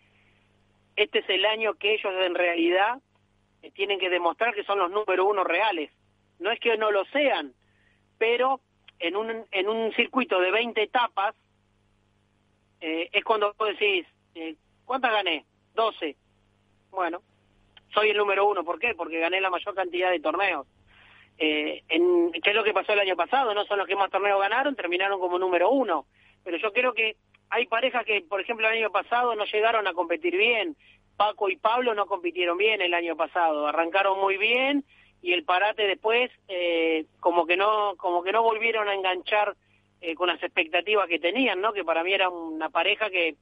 este 0.96 1.20
es 1.20 1.28
el 1.28 1.46
año 1.46 1.74
que 1.74 1.94
ellos 1.94 2.12
en 2.24 2.34
realidad 2.34 3.00
eh, 3.62 3.70
tienen 3.70 3.98
que 3.98 4.10
demostrar 4.10 4.54
que 4.54 4.64
son 4.64 4.78
los 4.78 4.90
número 4.90 5.26
uno 5.26 5.44
reales. 5.44 5.90
No 6.38 6.50
es 6.50 6.60
que 6.60 6.76
no 6.76 6.90
lo 6.90 7.04
sean, 7.06 7.54
pero 8.18 8.60
en 8.98 9.16
un, 9.16 9.46
en 9.50 9.68
un 9.68 9.92
circuito 9.94 10.40
de 10.40 10.50
20 10.50 10.82
etapas 10.82 11.34
eh, 12.80 13.08
es 13.12 13.24
cuando 13.24 13.54
vos 13.58 13.68
decís, 13.68 14.06
eh, 14.34 14.56
¿cuántas 14.84 15.12
gané? 15.12 15.44
12. 15.74 16.16
Bueno, 16.90 17.22
soy 17.94 18.10
el 18.10 18.16
número 18.16 18.46
uno. 18.46 18.64
¿Por 18.64 18.78
qué? 18.78 18.94
Porque 18.94 19.20
gané 19.20 19.40
la 19.40 19.50
mayor 19.50 19.74
cantidad 19.74 20.10
de 20.10 20.20
torneos. 20.20 20.66
Eh, 21.38 21.82
en, 21.88 22.32
¿Qué 22.32 22.50
es 22.50 22.56
lo 22.56 22.64
que 22.64 22.74
pasó 22.74 22.92
el 22.92 23.00
año 23.00 23.16
pasado? 23.16 23.54
No 23.54 23.64
son 23.64 23.78
los 23.78 23.86
que 23.86 23.96
más 23.96 24.10
torneos 24.10 24.40
ganaron, 24.40 24.74
terminaron 24.74 25.20
como 25.20 25.38
número 25.38 25.70
uno. 25.70 26.06
Pero 26.44 26.56
yo 26.58 26.72
creo 26.72 26.92
que 26.92 27.16
hay 27.50 27.66
parejas 27.66 28.04
que, 28.04 28.22
por 28.22 28.40
ejemplo, 28.40 28.68
el 28.68 28.78
año 28.78 28.90
pasado 28.90 29.34
no 29.34 29.44
llegaron 29.44 29.86
a 29.86 29.94
competir 29.94 30.36
bien. 30.36 30.76
Paco 31.16 31.48
y 31.48 31.56
Pablo 31.56 31.94
no 31.94 32.06
compitieron 32.06 32.58
bien 32.58 32.80
el 32.80 32.94
año 32.94 33.16
pasado. 33.16 33.66
Arrancaron 33.66 34.20
muy 34.20 34.36
bien 34.36 34.84
y 35.22 35.32
el 35.32 35.44
parate 35.44 35.86
después 35.86 36.30
eh, 36.48 37.06
como 37.20 37.46
que 37.46 37.56
no 37.56 37.94
como 37.96 38.22
que 38.22 38.32
no 38.32 38.42
volvieron 38.42 38.88
a 38.88 38.94
enganchar 38.94 39.56
eh, 40.00 40.14
con 40.14 40.28
las 40.28 40.42
expectativas 40.42 41.08
que 41.08 41.18
tenían, 41.18 41.60
¿no? 41.60 41.72
Que 41.72 41.84
para 41.84 42.04
mí 42.04 42.12
era 42.12 42.28
una 42.28 42.70
pareja 42.70 43.10
que 43.10 43.34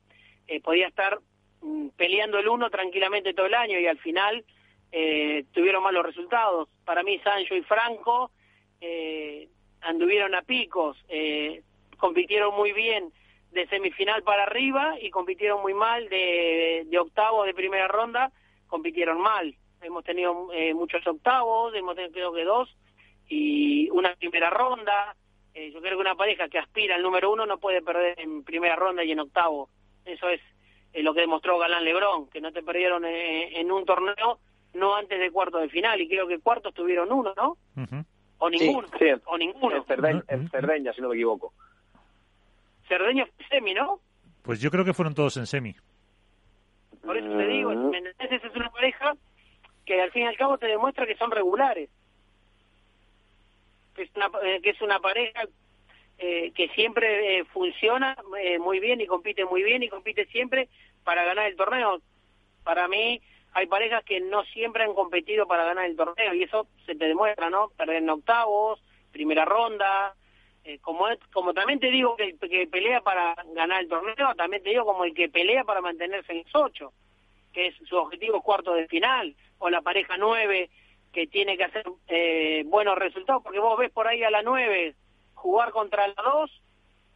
eh, 0.49 0.61
podía 0.61 0.89
estar 0.89 1.19
mm, 1.61 1.89
peleando 1.97 2.39
el 2.39 2.49
uno 2.49 2.71
tranquilamente 2.71 3.35
todo 3.35 3.47
el 3.47 3.55
año 3.55 3.79
y 3.79 3.87
al 3.87 3.99
final 3.99 4.45
eh, 4.93 5.45
tuvieron 5.53 5.83
malos 5.83 6.07
resultados. 6.07 6.69
Para 6.85 7.03
mí 7.03 7.19
Sancho 7.19 7.55
y 7.55 7.63
Franco 7.63 8.31
eh, 8.81 9.49
anduvieron 9.81 10.35
a 10.35 10.43
picos, 10.43 10.97
compitieron 11.99 12.55
muy 12.55 12.73
bien 12.73 13.13
de 13.53 13.67
semifinal 13.69 14.23
para 14.23 14.45
arriba 14.45 14.97
y 15.01 15.11
compitieron 15.11 15.63
muy 15.63 15.75
mal 15.75 16.09
de, 16.09 16.85
de 16.87 16.99
octavos 16.99 17.47
de 17.47 17.55
primera 17.55 17.89
ronda, 17.89 18.33
compitieron 18.67 19.21
mal. 19.21 19.55
Hemos 19.83 20.05
tenido 20.05 20.53
eh, 20.53 20.75
muchos 20.75 21.07
octavos, 21.07 21.75
hemos 21.75 21.95
tenido 21.95 22.13
creo 22.13 22.33
que 22.33 22.45
dos 22.45 22.77
y 23.29 23.89
una 23.91 24.15
primera 24.15 24.51
ronda. 24.51 25.15
Eh, 25.55 25.71
yo 25.73 25.81
creo 25.81 25.97
que 25.97 26.03
una 26.03 26.15
pareja 26.15 26.49
que 26.49 26.59
aspira 26.59 26.97
al 26.97 27.03
número 27.03 27.33
uno 27.33 27.47
no 27.47 27.59
puede 27.59 27.83
perder 27.83 28.21
en 28.21 28.43
primera 28.45 28.77
ronda 28.77 29.05
y 29.05 29.13
en 29.13 29.21
octavo. 29.21 29.69
Eso 30.05 30.29
es 30.29 30.41
eh, 30.93 31.03
lo 31.03 31.15
que 31.15 31.21
demostró 31.21 31.59
Galán 31.59 31.85
Lebrón, 31.85 32.29
que 32.29 32.41
no 32.41 32.53
te 32.53 32.63
perdieron 32.63 33.05
eh, 33.05 33.61
en 33.61 33.71
un 33.73 33.85
torneo 33.85 34.39
no 34.75 34.95
antes 34.95 35.19
de 35.19 35.31
cuarto 35.31 35.59
de 35.59 35.69
final 35.69 36.01
y 36.01 36.09
creo 36.09 36.27
que 36.29 36.39
cuartos 36.39 36.75
tuvieron 36.75 37.11
uno, 37.11 37.33
¿no? 37.37 37.57
O 38.39 38.51
ninguno, 38.51 38.89
Sí, 38.99 39.07
o 39.25 39.39
ninguno. 39.39 39.77
En 39.77 39.85
Cerdeña, 39.85 40.23
en 40.29 40.51
Cerdeña, 40.51 40.93
si 40.93 41.01
no 41.01 41.09
me 41.09 41.15
equivoco. 41.15 41.55
Cerdeño 42.87 43.27
fue 43.27 43.47
semi, 43.49 43.73
¿no? 43.73 44.01
Pues 44.43 44.61
yo 44.61 44.71
creo 44.71 44.85
que 44.85 44.93
fueron 44.93 45.15
todos 45.15 45.37
en 45.39 45.47
semi. 45.47 45.75
Por 47.03 47.17
eso 47.17 47.29
te 47.29 47.47
digo, 47.47 47.71
¿me 47.71 47.99
entendés? 47.99 48.15
Esa 48.19 48.47
es 48.47 48.57
una 48.57 48.71
pareja 48.71 49.15
que 49.87 50.01
al 50.03 50.11
fin 50.11 50.23
y 50.25 50.27
al 50.27 50.37
cabo 50.37 50.59
te 50.59 50.67
demuestra 50.67 51.07
que 51.07 51.17
son 51.17 51.31
regulares. 51.31 51.89
Que 53.95 54.03
es 54.03 54.11
una, 54.15 54.31
eh, 54.43 54.61
que 54.63 54.71
es 54.71 54.83
una 54.83 54.99
pareja 55.01 55.45
eh, 56.19 56.53
que 56.55 56.69
siempre 56.71 57.39
eh, 57.39 57.45
funciona 57.45 58.17
eh, 58.41 58.59
muy 58.59 58.81
bien 58.81 59.01
y 59.01 59.07
compite 59.07 59.45
muy 59.45 59.63
bien 59.63 59.83
y 59.83 59.89
compite 59.89 60.27
siempre 60.27 60.69
para 61.05 61.25
ganar 61.25 61.47
el 61.47 61.57
torneo. 61.57 62.01
Para 62.65 62.89
mí 62.89 63.21
hay 63.53 63.67
parejas 63.67 64.05
que 64.05 64.21
no 64.21 64.45
siempre 64.45 64.85
han 64.85 64.95
competido 64.95 65.47
para 65.47 65.65
ganar 65.65 65.87
el 65.87 65.97
torneo 65.97 66.35
y 66.35 66.43
eso 66.43 66.67
se 66.85 66.95
te 66.95 67.07
demuestra, 67.07 67.49
¿no? 67.49 67.69
Perder 67.77 67.97
en 67.97 68.11
octavos, 68.11 68.83
primera 69.13 69.45
ronda, 69.45 70.15
eh, 70.65 70.79
como 70.81 71.07
como 71.33 71.55
también 71.55 71.79
te 71.79 71.91
digo 71.91 72.17
que 72.17 72.25
el 72.25 72.39
que 72.39 72.67
pelea 72.67 73.01
para 73.01 73.37
ganar 73.55 73.83
el 73.83 73.89
torneo, 73.89 74.35
también 74.37 74.63
te 74.63 74.71
digo 74.71 74.85
como 74.85 75.05
el 75.05 75.15
que 75.15 75.29
pelea 75.29 75.65
para 75.65 75.81
mantenerse 75.81 76.33
en 76.33 76.39
los 76.39 76.55
ocho, 76.55 76.93
que 77.57 77.69
es 77.69 77.75
su 77.89 77.97
objetivo 77.97 78.43
cuarto 78.43 78.75
de 78.75 78.87
final, 78.87 79.35
o 79.59 79.71
la 79.71 79.81
pareja 79.81 80.19
nueve 80.19 80.69
que 81.11 81.27
tiene 81.27 81.57
que 81.57 81.65
hacer 81.65 81.87
eh, 82.07 82.65
buenos 82.67 82.99
resultados, 82.99 83.43
porque 83.43 83.59
vos 83.59 83.79
ves 83.79 83.91
por 83.91 84.07
ahí 84.07 84.23
a 84.23 84.31
la 84.31 84.43
nueve 84.43 84.95
jugar 85.33 85.71
contra 85.71 86.07
la 86.07 86.23
dos 86.23 86.51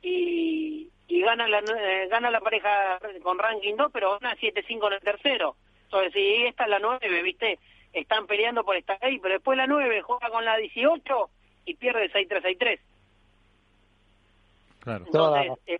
y, 0.01 0.89
y 1.09 1.21
gana 1.21 1.47
la 1.47 1.59
eh, 1.59 2.09
gana 2.09 2.31
la 2.31 2.41
pareja 2.41 2.99
con 3.23 3.39
ranking 3.39 3.77
2, 3.77 3.91
pero 3.93 4.19
gana 4.19 4.35
7-5 4.35 4.87
en 4.87 4.93
el 4.95 5.01
tercero. 5.01 5.57
Entonces, 5.85 6.15
si 6.15 6.47
esta 6.47 6.65
es 6.65 6.71
la 6.71 6.79
9, 6.79 7.23
¿viste? 7.23 7.59
Están 7.93 8.27
peleando 8.27 8.65
por 8.65 8.77
estar 8.77 8.97
ahí, 9.03 9.19
pero 9.19 9.35
después 9.35 9.59
la 9.59 9.67
9 9.67 10.01
juega 10.01 10.31
con 10.31 10.47
la 10.47 10.57
18 10.57 11.31
y 11.67 11.75
pierde 11.75 12.11
6-3-6-3. 12.13 12.81
Claro. 14.79 15.05
Entonces, 15.05 15.53
eh, 15.67 15.79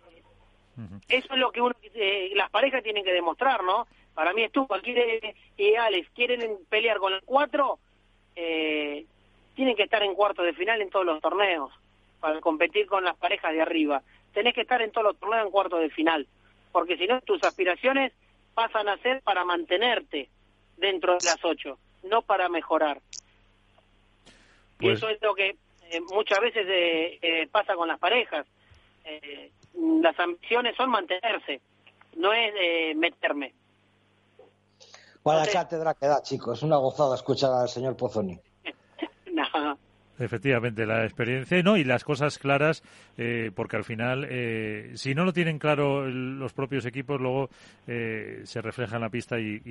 eso 1.09 1.33
es 1.33 1.39
lo 1.39 1.51
que 1.51 1.61
uno, 1.61 1.73
eh, 1.95 2.31
las 2.35 2.51
parejas 2.51 2.83
tienen 2.83 3.03
que 3.03 3.13
demostrar, 3.13 3.63
¿no? 3.63 3.87
Para 4.13 4.33
mí 4.33 4.43
Estupa 4.43 4.79
quiere, 4.81 5.35
y 5.57 5.75
Alex 5.75 6.09
quieren 6.13 6.57
pelear 6.69 6.97
con 6.97 7.13
el 7.13 7.21
4, 7.23 7.79
eh, 8.35 9.05
tienen 9.55 9.75
que 9.75 9.83
estar 9.83 10.03
en 10.03 10.15
cuarto 10.15 10.43
de 10.43 10.53
final 10.53 10.81
en 10.81 10.89
todos 10.89 11.05
los 11.05 11.21
torneos 11.21 11.71
para 12.19 12.39
competir 12.41 12.87
con 12.87 13.03
las 13.03 13.15
parejas 13.17 13.53
de 13.53 13.61
arriba. 13.61 14.01
Tenés 14.33 14.53
que 14.53 14.61
estar 14.61 14.81
en 14.81 14.91
todos 14.91 15.07
los 15.07 15.17
torneos 15.19 15.45
en 15.45 15.51
cuarto 15.51 15.77
de 15.77 15.89
final, 15.89 16.27
porque 16.71 16.97
si 16.97 17.07
no 17.07 17.21
tus 17.21 17.43
aspiraciones 17.43 18.13
pasan 18.53 18.89
a 18.89 18.97
ser 18.97 19.21
para 19.21 19.45
mantenerte 19.45 20.29
dentro 20.77 21.13
de 21.17 21.25
las 21.25 21.43
8, 21.43 21.77
no 22.03 22.21
para 22.21 22.49
mejorar. 22.49 22.99
y 24.79 24.85
Pues- 24.85 24.97
eso 24.97 25.09
es 25.09 25.21
lo 25.21 25.35
que 25.35 25.55
muchas 26.11 26.39
veces 26.39 26.65
eh, 26.67 27.47
pasa 27.51 27.75
con 27.75 27.87
las 27.87 27.99
parejas. 27.99 28.47
las 29.75 30.19
ambiciones 30.19 30.75
son 30.75 30.89
mantenerse, 30.89 31.61
no 32.17 32.33
es 32.33 32.95
meterme. 32.95 33.53
Para 35.23 35.45
la 35.45 35.47
cátedra 35.47 35.93
que 35.93 36.07
da, 36.07 36.21
chicos. 36.21 36.57
Es 36.57 36.63
una 36.63 36.77
gozada 36.77 37.15
escuchar 37.15 37.51
al 37.51 37.69
señor 37.69 37.95
Pozzoni. 37.95 38.39
no. 39.33 39.77
Efectivamente, 40.21 40.85
la 40.85 41.03
experiencia 41.03 41.63
¿no? 41.63 41.77
y 41.77 41.83
las 41.83 42.03
cosas 42.03 42.37
claras, 42.37 42.83
eh, 43.17 43.49
porque 43.55 43.75
al 43.75 43.83
final, 43.83 44.27
eh, 44.29 44.91
si 44.93 45.15
no 45.15 45.25
lo 45.25 45.33
tienen 45.33 45.57
claro 45.57 46.07
los 46.07 46.53
propios 46.53 46.85
equipos, 46.85 47.19
luego 47.19 47.49
eh, 47.87 48.41
se 48.43 48.61
refleja 48.61 48.97
en 48.97 49.01
la 49.01 49.09
pista 49.09 49.39
y, 49.39 49.61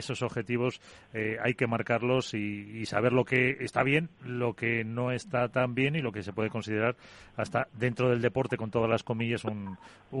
esos 0.00 0.22
objetivos 0.22 0.80
hay 1.12 1.52
que 1.54 1.66
marcarlos 1.66 2.32
y, 2.32 2.86
saber 2.86 3.12
lo 3.12 3.24
que 3.24 3.58
está 3.60 3.82
bien, 3.82 4.08
lo 4.24 4.54
que 4.54 4.84
no 4.84 5.12
está 5.12 5.48
tan 5.48 5.74
bien 5.74 5.94
y 5.94 6.00
lo 6.00 6.12
que 6.12 6.22
se 6.22 6.32
puede 6.32 6.48
considerar 6.48 6.96
hasta 7.36 7.68
dentro 7.72 8.08
del 8.08 8.22
deporte, 8.22 8.56
con 8.56 8.70
todas 8.70 8.88
las 8.88 9.02
comillas, 9.02 9.44
un, 9.44 9.76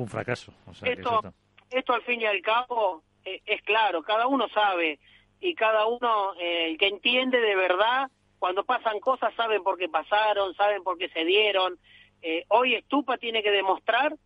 fracaso. 0.08 0.52
esto, 0.82 1.22
esto, 1.70 1.92
al 1.94 2.02
fin 2.02 2.20
y 2.20 2.26
al 2.26 2.42
cabo, 2.42 3.02
es 3.24 3.62
claro, 3.62 4.02
cada 4.02 4.26
uno 4.26 4.48
sabe 4.48 4.98
y 5.40 5.54
cada 5.54 5.86
uno, 5.86 6.34
el 6.38 6.78
que 6.78 6.88
entiende 6.88 7.40
de 7.40 7.56
verdad, 7.56 8.10
cuando 8.40 8.64
pasan 8.64 9.00
cosas 9.00 9.34
saben 9.34 9.62
por 9.62 9.78
qué 9.78 9.88
pasaron, 9.88 10.54
saben 10.54 10.82
por 10.82 10.96
qué 10.96 11.10
se 11.10 11.24
dieron. 11.24 11.78
Eh, 12.22 12.44
hoy 12.48 12.74
Estupa 12.74 13.18
tiene 13.18 13.42
que 13.42 13.50
demostrar 13.50 14.16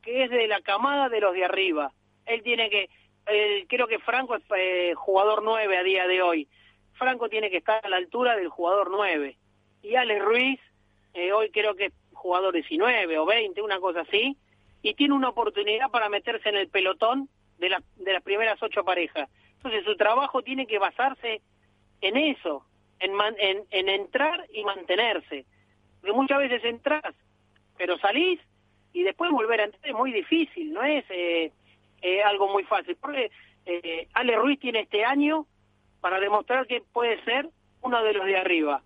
que 0.00 0.24
es 0.24 0.30
de 0.30 0.46
la 0.46 0.60
camada 0.62 1.08
de 1.08 1.20
los 1.20 1.34
de 1.34 1.44
arriba. 1.44 1.92
Él 2.24 2.42
tiene 2.42 2.70
que, 2.70 2.88
creo 3.68 3.88
que 3.88 3.98
Franco 3.98 4.36
es 4.36 4.42
eh, 4.56 4.94
jugador 4.94 5.42
9 5.42 5.76
a 5.76 5.82
día 5.82 6.06
de 6.06 6.22
hoy. 6.22 6.48
Franco 6.94 7.28
tiene 7.28 7.50
que 7.50 7.58
estar 7.58 7.84
a 7.84 7.88
la 7.88 7.96
altura 7.96 8.36
del 8.36 8.48
jugador 8.48 8.90
9. 8.90 9.36
Y 9.82 9.96
Alex 9.96 10.24
Ruiz, 10.24 10.60
eh, 11.14 11.32
hoy 11.32 11.50
creo 11.50 11.74
que 11.74 11.86
es 11.86 11.92
jugador 12.12 12.54
19 12.54 13.18
o 13.18 13.26
20, 13.26 13.60
una 13.60 13.80
cosa 13.80 14.00
así, 14.02 14.36
y 14.82 14.94
tiene 14.94 15.14
una 15.14 15.30
oportunidad 15.30 15.90
para 15.90 16.08
meterse 16.08 16.48
en 16.48 16.56
el 16.56 16.68
pelotón 16.68 17.28
de, 17.62 17.76
de 17.96 18.12
las 18.12 18.22
primeras 18.22 18.62
ocho 18.62 18.84
parejas. 18.84 19.30
Entonces 19.56 19.84
su 19.84 19.96
trabajo 19.96 20.42
tiene 20.42 20.66
que 20.66 20.78
basarse 20.78 21.40
en 22.00 22.16
eso, 22.16 22.66
en, 22.98 23.12
en, 23.70 23.88
entrar 23.88 24.44
y 24.52 24.64
mantenerse. 24.64 25.46
Porque 26.00 26.12
muchas 26.12 26.38
veces 26.38 26.64
entras, 26.64 27.14
pero 27.78 27.96
salís 27.98 28.40
y 28.92 29.04
después 29.04 29.30
volver 29.30 29.60
a 29.60 29.64
entrar 29.64 29.86
es 29.86 29.94
muy 29.94 30.12
difícil, 30.12 30.72
no 30.72 30.82
es 30.82 31.04
eh, 31.10 31.52
algo 32.24 32.48
muy 32.52 32.64
fácil. 32.64 32.96
Porque 33.00 33.30
eh, 33.66 34.08
Ale 34.14 34.36
Ruiz 34.36 34.58
tiene 34.58 34.80
este 34.80 35.04
año 35.04 35.46
para 36.00 36.18
demostrar 36.18 36.66
que 36.66 36.82
puede 36.92 37.22
ser 37.24 37.48
uno 37.82 38.02
de 38.02 38.12
los 38.14 38.26
de 38.26 38.36
arriba. 38.36 38.82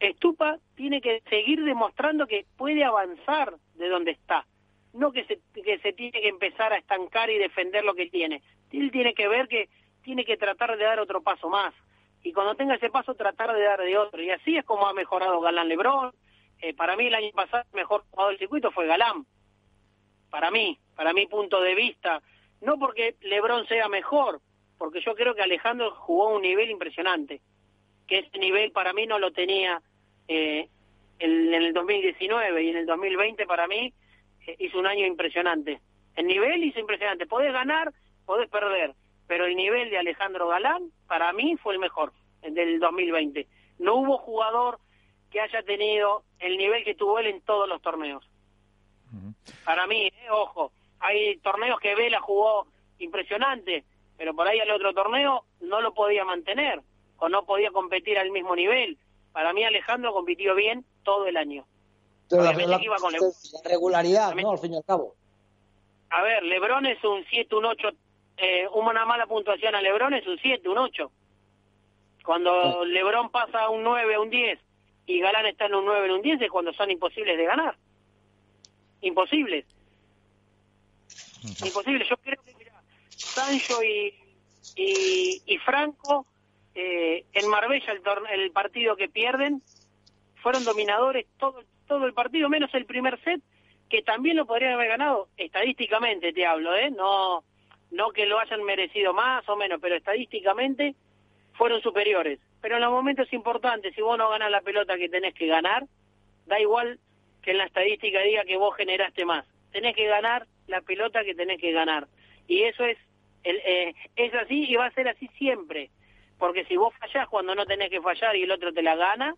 Estupa 0.00 0.58
tiene 0.74 1.00
que 1.00 1.22
seguir 1.28 1.62
demostrando 1.64 2.26
que 2.26 2.46
puede 2.56 2.82
avanzar 2.82 3.54
de 3.74 3.88
donde 3.88 4.12
está, 4.12 4.46
no 4.92 5.12
que 5.12 5.24
se, 5.24 5.40
que 5.62 5.78
se 5.78 5.92
tiene 5.92 6.20
que 6.20 6.28
empezar 6.28 6.72
a 6.72 6.78
estancar 6.78 7.30
y 7.30 7.38
defender 7.38 7.84
lo 7.84 7.94
que 7.94 8.10
tiene. 8.10 8.42
Él 8.70 8.90
tiene 8.90 9.14
que 9.14 9.28
ver 9.28 9.48
que 9.48 9.68
tiene 10.02 10.24
que 10.24 10.36
tratar 10.36 10.76
de 10.76 10.84
dar 10.84 11.00
otro 11.00 11.22
paso 11.22 11.48
más 11.48 11.74
y 12.22 12.32
cuando 12.32 12.54
tenga 12.54 12.76
ese 12.76 12.90
paso 12.90 13.14
tratar 13.14 13.52
de 13.52 13.62
dar 13.62 13.80
de 13.80 13.98
otro. 13.98 14.22
Y 14.22 14.30
así 14.30 14.56
es 14.56 14.64
como 14.64 14.86
ha 14.86 14.92
mejorado 14.92 15.40
Galán 15.40 15.68
Lebrón. 15.68 16.12
Eh, 16.60 16.74
para 16.74 16.96
mí 16.96 17.06
el 17.06 17.14
año 17.14 17.30
pasado 17.32 17.64
el 17.72 17.76
mejor 17.76 18.04
jugador 18.10 18.32
del 18.32 18.38
circuito 18.38 18.70
fue 18.70 18.86
Galán. 18.86 19.26
Para 20.30 20.50
mí, 20.50 20.78
para 20.94 21.12
mi 21.12 21.26
punto 21.26 21.60
de 21.60 21.74
vista. 21.74 22.22
No 22.60 22.78
porque 22.78 23.16
Lebrón 23.22 23.66
sea 23.66 23.88
mejor, 23.88 24.40
porque 24.78 25.00
yo 25.00 25.14
creo 25.14 25.34
que 25.34 25.42
Alejandro 25.42 25.90
jugó 25.96 26.28
a 26.28 26.36
un 26.36 26.42
nivel 26.42 26.70
impresionante. 26.70 27.40
Que 28.06 28.20
ese 28.20 28.38
nivel 28.38 28.70
para 28.70 28.92
mí 28.92 29.06
no 29.06 29.18
lo 29.18 29.32
tenía 29.32 29.82
eh, 30.28 30.68
en, 31.18 31.54
el 31.54 31.72
2019 31.72 32.62
y 32.62 32.68
en 32.68 32.76
el 32.76 32.86
2020 32.86 33.46
para 33.46 33.66
mí 33.66 33.92
hizo 34.58 34.78
un 34.78 34.86
año 34.86 35.06
impresionante. 35.06 35.80
El 36.16 36.26
nivel 36.26 36.64
hizo 36.64 36.80
impresionante. 36.80 37.26
Podés 37.26 37.52
ganar, 37.52 37.92
podés 38.26 38.48
perder 38.48 38.94
pero 39.32 39.46
el 39.46 39.56
nivel 39.56 39.88
de 39.88 39.96
Alejandro 39.96 40.48
Galán 40.48 40.90
para 41.06 41.32
mí 41.32 41.56
fue 41.56 41.72
el 41.72 41.80
mejor 41.80 42.12
el 42.42 42.52
del 42.52 42.78
2020. 42.78 43.46
No 43.78 43.94
hubo 43.94 44.18
jugador 44.18 44.78
que 45.30 45.40
haya 45.40 45.62
tenido 45.62 46.24
el 46.38 46.58
nivel 46.58 46.84
que 46.84 46.94
tuvo 46.94 47.18
él 47.18 47.28
en 47.28 47.40
todos 47.40 47.66
los 47.66 47.80
torneos. 47.80 48.28
Para 49.64 49.86
mí, 49.86 50.06
eh, 50.08 50.30
ojo, 50.30 50.70
hay 50.98 51.38
torneos 51.38 51.80
que 51.80 51.94
Vela 51.94 52.20
jugó 52.20 52.66
impresionante, 52.98 53.84
pero 54.18 54.34
por 54.34 54.46
ahí 54.46 54.58
el 54.58 54.70
otro 54.70 54.92
torneo 54.92 55.46
no 55.62 55.80
lo 55.80 55.94
podía 55.94 56.26
mantener 56.26 56.82
o 57.16 57.30
no 57.30 57.46
podía 57.46 57.70
competir 57.70 58.18
al 58.18 58.30
mismo 58.32 58.54
nivel. 58.54 58.98
Para 59.32 59.54
mí 59.54 59.64
Alejandro 59.64 60.12
compitió 60.12 60.54
bien 60.54 60.84
todo 61.04 61.26
el 61.26 61.38
año. 61.38 61.64
La, 62.36 62.52
regularidad, 63.64 64.34
¿no? 64.34 64.52
Al 64.52 64.58
fin 64.58 64.74
y 64.74 64.76
al 64.76 64.84
cabo. 64.84 65.14
A 66.10 66.22
ver, 66.22 66.42
Lebron 66.42 66.86
es 66.86 67.02
un 67.04 67.24
7, 67.28 67.54
un 67.56 67.64
8 67.66 67.88
eh, 68.36 68.66
una 68.74 69.04
mala 69.04 69.26
puntuación 69.26 69.74
a 69.74 69.80
Lebron 69.80 70.14
es 70.14 70.26
un 70.26 70.38
7, 70.38 70.68
un 70.68 70.78
8. 70.78 71.10
Cuando 72.24 72.84
Lebron 72.84 73.30
pasa 73.30 73.62
a 73.62 73.68
un 73.68 73.82
9, 73.82 74.14
a 74.14 74.20
un 74.20 74.30
10 74.30 74.58
y 75.06 75.20
Galán 75.20 75.46
está 75.46 75.66
en 75.66 75.74
un 75.74 75.84
9, 75.84 76.06
en 76.06 76.12
un 76.12 76.22
10 76.22 76.42
es 76.42 76.50
cuando 76.50 76.72
son 76.72 76.90
imposibles 76.90 77.36
de 77.36 77.44
ganar. 77.44 77.76
Imposibles. 79.00 79.64
Imposibles. 81.64 82.08
Yo 82.08 82.16
creo 82.16 82.42
que 82.42 82.54
mira, 82.54 82.80
Sancho 83.10 83.82
y, 83.82 84.14
y, 84.76 85.58
Franco 85.58 86.26
eh, 86.74 87.24
en 87.32 87.48
Marbella 87.48 87.92
el, 87.92 88.40
el 88.40 88.50
partido 88.52 88.96
que 88.96 89.08
pierden 89.08 89.62
fueron 90.42 90.64
dominadores 90.64 91.26
todo, 91.38 91.62
todo 91.92 92.06
el 92.06 92.14
partido, 92.14 92.48
menos 92.48 92.72
el 92.72 92.86
primer 92.86 93.20
set, 93.22 93.42
que 93.90 94.02
también 94.02 94.36
lo 94.36 94.46
podrían 94.46 94.72
haber 94.72 94.88
ganado, 94.88 95.28
estadísticamente 95.36 96.32
te 96.32 96.46
hablo, 96.46 96.74
¿eh? 96.74 96.90
No, 96.90 97.44
no 97.90 98.10
que 98.12 98.24
lo 98.24 98.38
hayan 98.38 98.62
merecido 98.62 99.12
más 99.12 99.46
o 99.46 99.56
menos, 99.56 99.78
pero 99.78 99.94
estadísticamente 99.94 100.94
fueron 101.52 101.82
superiores. 101.82 102.40
Pero 102.62 102.76
en 102.76 102.80
los 102.80 102.90
momentos 102.90 103.30
importantes, 103.34 103.94
si 103.94 104.00
vos 104.00 104.16
no 104.16 104.30
ganas 104.30 104.50
la 104.50 104.62
pelota 104.62 104.96
que 104.96 105.10
tenés 105.10 105.34
que 105.34 105.46
ganar, 105.46 105.84
da 106.46 106.58
igual 106.58 106.98
que 107.42 107.50
en 107.50 107.58
la 107.58 107.64
estadística 107.64 108.20
diga 108.20 108.44
que 108.44 108.56
vos 108.56 108.74
generaste 108.74 109.26
más. 109.26 109.44
Tenés 109.70 109.94
que 109.94 110.06
ganar 110.06 110.46
la 110.68 110.80
pelota 110.80 111.24
que 111.24 111.34
tenés 111.34 111.60
que 111.60 111.72
ganar. 111.72 112.08
Y 112.48 112.62
eso 112.62 112.86
es, 112.86 112.96
el, 113.42 113.56
eh, 113.56 113.94
es 114.16 114.32
así 114.34 114.64
y 114.66 114.76
va 114.76 114.86
a 114.86 114.92
ser 114.92 115.08
así 115.08 115.28
siempre. 115.36 115.90
Porque 116.38 116.64
si 116.64 116.76
vos 116.76 116.94
fallás 116.98 117.28
cuando 117.28 117.54
no 117.54 117.66
tenés 117.66 117.90
que 117.90 118.00
fallar 118.00 118.34
y 118.36 118.44
el 118.44 118.50
otro 118.52 118.72
te 118.72 118.82
la 118.82 118.96
gana, 118.96 119.34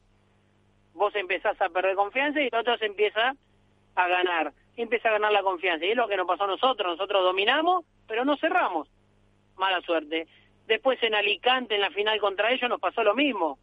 vos 0.94 1.14
empezás 1.14 1.60
a 1.60 1.68
perder 1.68 1.96
confianza 1.96 2.40
y 2.40 2.46
el 2.46 2.54
otro 2.54 2.78
se 2.78 2.86
empieza 2.86 3.34
a 3.94 4.08
ganar. 4.08 4.52
empieza 4.76 5.08
a 5.08 5.12
ganar 5.12 5.32
la 5.32 5.42
confianza. 5.42 5.84
Y 5.84 5.90
es 5.90 5.96
lo 5.96 6.08
que 6.08 6.16
nos 6.16 6.26
pasó 6.26 6.44
a 6.44 6.48
nosotros. 6.48 6.96
Nosotros 6.96 7.22
dominamos 7.22 7.84
pero 8.06 8.24
no 8.24 8.36
cerramos. 8.36 8.88
Mala 9.56 9.80
suerte. 9.82 10.26
Después 10.66 11.02
en 11.02 11.14
Alicante, 11.14 11.74
en 11.74 11.80
la 11.80 11.90
final 11.90 12.18
contra 12.20 12.50
ellos, 12.50 12.68
nos 12.68 12.80
pasó 12.80 13.02
lo 13.02 13.14
mismo. 13.14 13.58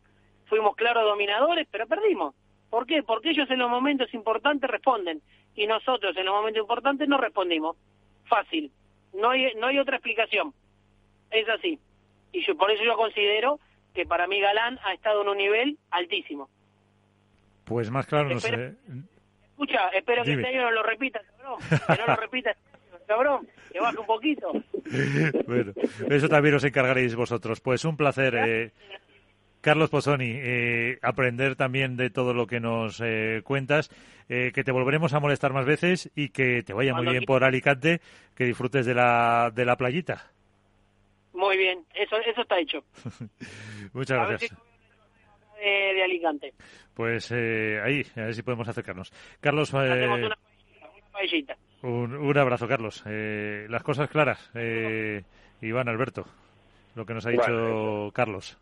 Fuimos 0.45 0.75
claros 0.75 1.03
dominadores, 1.03 1.67
pero 1.71 1.87
perdimos. 1.87 2.35
¿Por 2.69 2.85
qué? 2.85 3.03
Porque 3.03 3.31
ellos 3.31 3.49
en 3.49 3.59
los 3.59 3.69
momentos 3.69 4.13
importantes 4.13 4.69
responden 4.69 5.21
y 5.55 5.67
nosotros 5.67 6.15
en 6.15 6.25
los 6.25 6.33
momentos 6.33 6.61
importantes 6.61 7.07
no 7.07 7.17
respondimos. 7.17 7.75
Fácil. 8.25 8.71
No 9.13 9.31
hay, 9.31 9.53
no 9.55 9.67
hay 9.67 9.79
otra 9.79 9.97
explicación. 9.97 10.53
Es 11.31 11.47
así. 11.49 11.79
Y 12.31 12.45
yo, 12.45 12.55
por 12.55 12.71
eso 12.71 12.83
yo 12.83 12.95
considero 12.95 13.59
que 13.93 14.05
para 14.05 14.27
mí 14.27 14.39
Galán 14.39 14.79
ha 14.85 14.93
estado 14.93 15.21
en 15.21 15.29
un 15.29 15.37
nivel 15.37 15.77
altísimo. 15.89 16.49
Pues 17.65 17.89
más 17.89 18.05
claro 18.05 18.29
no 18.29 18.39
sé. 18.39 18.75
Escucha, 19.51 19.89
espero 19.89 20.23
que 20.23 20.33
este 20.33 20.47
año 20.47 20.63
no 20.63 20.71
lo 20.71 20.83
repita, 20.83 21.21
cabrón. 21.37 21.59
Que 21.69 22.01
no 22.01 22.07
lo 22.07 22.15
repita 22.15 22.55
cabrón, 23.11 23.47
que 23.71 23.79
baje 23.79 23.97
un 23.97 24.05
poquito. 24.05 24.51
bueno, 25.47 25.73
eso 26.09 26.29
también 26.29 26.55
os 26.55 26.63
encargaréis 26.63 27.15
vosotros. 27.15 27.59
Pues 27.59 27.83
un 27.85 27.97
placer. 27.97 28.35
Eh, 28.35 28.71
Carlos 29.59 29.91
Pozzoni, 29.91 30.31
eh, 30.33 30.97
aprender 31.03 31.55
también 31.55 31.95
de 31.95 32.09
todo 32.09 32.33
lo 32.33 32.47
que 32.47 32.59
nos 32.59 32.99
eh, 32.99 33.41
cuentas, 33.43 33.89
que 34.27 34.63
te 34.63 34.71
volveremos 34.71 35.13
a 35.13 35.19
molestar 35.19 35.51
más 35.51 35.65
veces 35.65 36.09
y 36.15 36.29
que 36.29 36.63
te 36.63 36.73
vaya 36.73 36.93
muy 36.93 37.05
bien 37.05 37.25
por 37.25 37.43
Alicante, 37.43 37.99
que 38.33 38.45
disfrutes 38.45 38.85
de 38.85 38.95
la, 38.95 39.51
de 39.53 39.65
la 39.65 39.75
playita. 39.75 40.31
Muy 41.33 41.57
bien, 41.57 41.85
eso, 41.93 42.15
eso 42.25 42.41
está 42.41 42.57
hecho. 42.57 42.83
Muchas 43.93 44.29
gracias. 44.29 44.55
De, 45.61 46.03
Alicante. 46.03 46.53
Pues 46.93 47.31
ahí, 47.31 48.05
a 48.15 48.21
ver 48.21 48.33
si 48.33 48.41
podemos 48.43 48.67
acercarnos. 48.67 49.11
Carlos. 49.39 49.73
una, 49.73 50.35
un, 51.83 52.37
abrazo, 52.37 52.67
Carlos. 52.67 53.03
Eh, 53.07 53.65
las 53.69 53.83
cosas 53.83 54.09
claras. 54.09 54.51
Eh, 54.53 55.23
Iván, 55.61 55.89
Alberto, 55.89 56.25
lo 56.95 57.05
que 57.05 57.13
nos 57.13 57.25
ha 57.25 57.31
dicho 57.31 58.11
Carlos. 58.13 58.57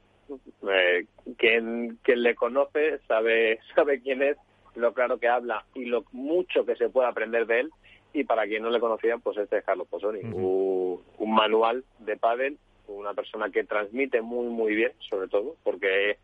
Eh, 0.69 1.05
quien, 1.38 1.97
quien 2.01 2.23
le 2.23 2.35
conoce 2.35 2.99
sabe, 3.07 3.59
sabe 3.76 4.01
quién 4.01 4.21
es, 4.21 4.38
lo 4.76 4.93
claro 4.93 5.19
que 5.19 5.27
habla 5.27 5.65
y 5.73 5.85
lo 5.85 6.05
mucho 6.11 6.65
que 6.65 6.76
se 6.76 6.89
puede 6.89 7.09
aprender 7.09 7.45
de 7.45 7.61
él. 7.61 7.69
Y 8.11 8.23
para 8.23 8.47
quien 8.47 8.63
no 8.63 8.71
le 8.71 8.80
conocía, 8.80 9.17
pues 9.17 9.38
este 9.38 9.59
es 9.59 9.65
Carlos 9.65 9.88
Posoni, 9.88 10.21
un, 10.21 10.99
manual 11.27 11.84
de 11.99 12.17
pádel, 12.17 12.57
una 12.88 13.13
persona 13.13 13.51
que 13.51 13.63
transmite 13.63 14.21
muy, 14.21 14.47
muy 14.47 14.73
bien, 14.73 14.93
sobre 15.07 15.27
todo, 15.27 15.55
porque 15.63 16.17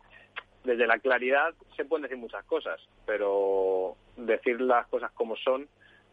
desde 0.66 0.86
la 0.86 0.98
claridad 0.98 1.54
se 1.76 1.84
pueden 1.84 2.02
decir 2.02 2.18
muchas 2.18 2.44
cosas, 2.44 2.80
pero 3.06 3.96
decir 4.16 4.60
las 4.60 4.86
cosas 4.88 5.12
como 5.12 5.36
son 5.36 5.68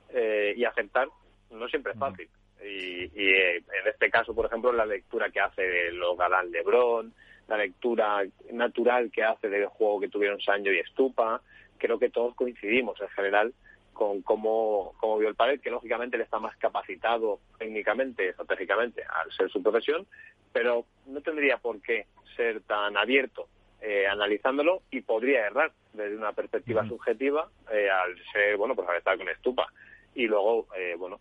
eh, 0.10 0.54
y 0.56 0.64
aceptar 0.64 1.08
no 1.52 1.68
siempre 1.68 1.94
es 1.94 2.00
fácil. 2.00 2.30
Y, 2.64 3.04
eh, 3.04 3.58
en 3.58 3.88
este 3.88 4.10
caso, 4.10 4.34
por 4.34 4.46
ejemplo, 4.46 4.72
la 4.72 4.86
lectura 4.86 5.30
que 5.30 5.40
hace 5.40 5.64
de 5.64 5.92
lo 5.92 6.16
galán 6.16 6.52
Lebron, 6.52 7.14
la 7.48 7.58
lectura 7.58 8.24
natural 8.52 9.12
que 9.12 9.24
hace 9.24 9.50
del 9.50 9.66
juego 9.66 10.00
que 10.00 10.08
tuvieron 10.08 10.40
Sancho 10.40 10.72
y 10.72 10.80
Estupa, 10.80 11.42
creo 11.78 12.00
que 12.00 12.10
todos 12.10 12.36
coincidimos 12.36 13.00
en 13.02 13.10
general 13.10 13.54
con 13.92 14.22
cómo, 14.22 14.94
cómo 15.00 15.18
vio 15.18 15.30
el 15.30 15.36
padre, 15.36 15.60
que 15.60 15.70
lógicamente 15.70 16.16
él 16.16 16.24
está 16.24 16.40
más 16.40 16.56
capacitado 16.58 17.40
técnicamente, 17.58 18.30
estratégicamente, 18.30 19.04
al 19.04 19.32
ser 19.34 19.50
su 19.52 19.62
profesión, 19.62 20.08
pero 20.52 20.86
no 21.08 21.22
tendría 21.22 21.58
por 21.58 21.82
qué 21.82 22.06
ser 22.36 22.62
tan 22.62 22.98
abierto 22.98 23.48
eh, 23.86 24.08
analizándolo 24.08 24.84
y 24.92 25.02
podría 25.02 25.46
errar 25.46 25.74
desde 25.92 26.16
una 26.16 26.32
perspectiva 26.32 26.88
subjetiva 26.88 27.50
eh, 27.70 27.90
al 27.90 28.16
ser, 28.32 28.56
bueno, 28.56 28.76
pues 28.76 28.88
al 28.88 28.96
estar 28.96 29.18
con 29.18 29.28
Estupa. 29.28 29.68
Y 30.16 30.26
luego, 30.28 30.68
eh, 30.78 30.96
bueno, 30.98 31.20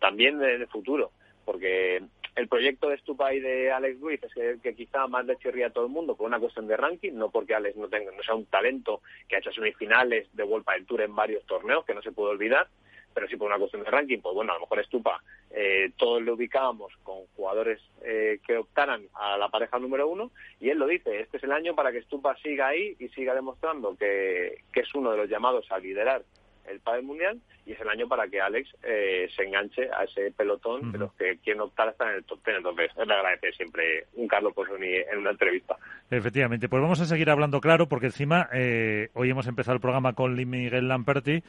también 0.00 0.42
en 0.42 0.60
el 0.60 0.66
futuro, 0.66 1.12
porque 1.46 2.02
el 2.36 2.48
proyecto 2.48 2.90
de 2.90 2.98
Stupa 2.98 3.32
y 3.32 3.40
de 3.40 3.72
Alex 3.72 4.00
Ruiz 4.00 4.22
es 4.22 4.34
que, 4.34 4.58
que, 4.62 4.74
quizá 4.74 5.06
más 5.06 5.24
le 5.24 5.38
chirría 5.38 5.68
a 5.68 5.70
todo 5.70 5.86
el 5.86 5.92
mundo 5.92 6.14
por 6.14 6.26
una 6.26 6.38
cuestión 6.38 6.66
de 6.66 6.76
ranking, 6.76 7.12
no 7.14 7.30
porque 7.30 7.54
Alex 7.54 7.74
no 7.76 7.88
tenga, 7.88 8.10
no 8.12 8.22
sea 8.22 8.34
un 8.34 8.44
talento 8.46 9.00
que 9.26 9.36
ha 9.36 9.38
hecho 9.38 9.52
semifinales 9.52 10.28
de 10.34 10.42
World 10.42 10.66
del 10.66 10.84
Tour 10.84 11.00
en 11.00 11.14
varios 11.14 11.46
torneos, 11.46 11.86
que 11.86 11.94
no 11.94 12.02
se 12.02 12.12
puede 12.12 12.32
olvidar, 12.32 12.68
pero 13.14 13.28
sí 13.28 13.36
por 13.36 13.48
una 13.48 13.58
cuestión 13.58 13.82
de 13.84 13.90
ranking, 13.90 14.18
pues 14.18 14.34
bueno, 14.34 14.52
a 14.52 14.56
lo 14.56 14.62
mejor 14.62 14.84
Stupa 14.84 15.22
eh, 15.50 15.92
todos 15.96 16.22
le 16.22 16.32
ubicábamos 16.32 16.92
con 17.02 17.26
jugadores 17.36 17.80
eh, 18.02 18.40
que 18.46 18.56
optaran 18.56 19.02
a 19.14 19.38
la 19.38 19.48
pareja 19.48 19.78
número 19.78 20.08
uno, 20.08 20.32
y 20.60 20.70
él 20.70 20.78
lo 20.78 20.86
dice, 20.86 21.20
este 21.20 21.36
es 21.36 21.44
el 21.44 21.52
año 21.52 21.74
para 21.74 21.92
que 21.92 22.02
Stupa 22.02 22.36
siga 22.36 22.68
ahí 22.68 22.96
y 22.98 23.08
siga 23.10 23.34
demostrando 23.34 23.96
que, 23.96 24.62
que 24.72 24.80
es 24.80 24.94
uno 24.94 25.12
de 25.12 25.18
los 25.18 25.30
llamados 25.30 25.70
a 25.70 25.78
liderar 25.78 26.22
el 26.68 26.80
padre 26.80 27.02
mundial 27.02 27.40
y 27.66 27.72
es 27.72 27.80
el 27.80 27.88
año 27.88 28.06
para 28.08 28.28
que 28.28 28.40
Alex 28.40 28.68
eh, 28.82 29.28
se 29.34 29.44
enganche 29.44 29.88
a 29.90 30.04
ese 30.04 30.30
pelotón 30.32 30.92
de 30.92 30.98
los 30.98 31.12
que 31.14 31.38
quieren 31.38 31.62
optar 31.62 31.88
hasta 31.88 32.10
en 32.10 32.16
el 32.16 32.24
top 32.24 32.42
ten. 32.42 32.56
Entonces, 32.56 32.90
le 32.96 33.14
agradece 33.14 33.52
siempre 33.52 34.06
un 34.14 34.28
Carlos 34.28 34.52
Posoni 34.54 34.94
en 34.94 35.18
una 35.18 35.30
entrevista. 35.30 35.76
Efectivamente, 36.10 36.68
pues 36.68 36.82
vamos 36.82 37.00
a 37.00 37.06
seguir 37.06 37.30
hablando 37.30 37.60
claro 37.60 37.88
porque 37.88 38.06
encima 38.06 38.48
eh, 38.52 39.08
hoy 39.14 39.30
hemos 39.30 39.46
empezado 39.46 39.74
el 39.74 39.80
programa 39.80 40.12
con 40.12 40.34
Miguel 40.34 40.88
Lamperti 40.88 41.42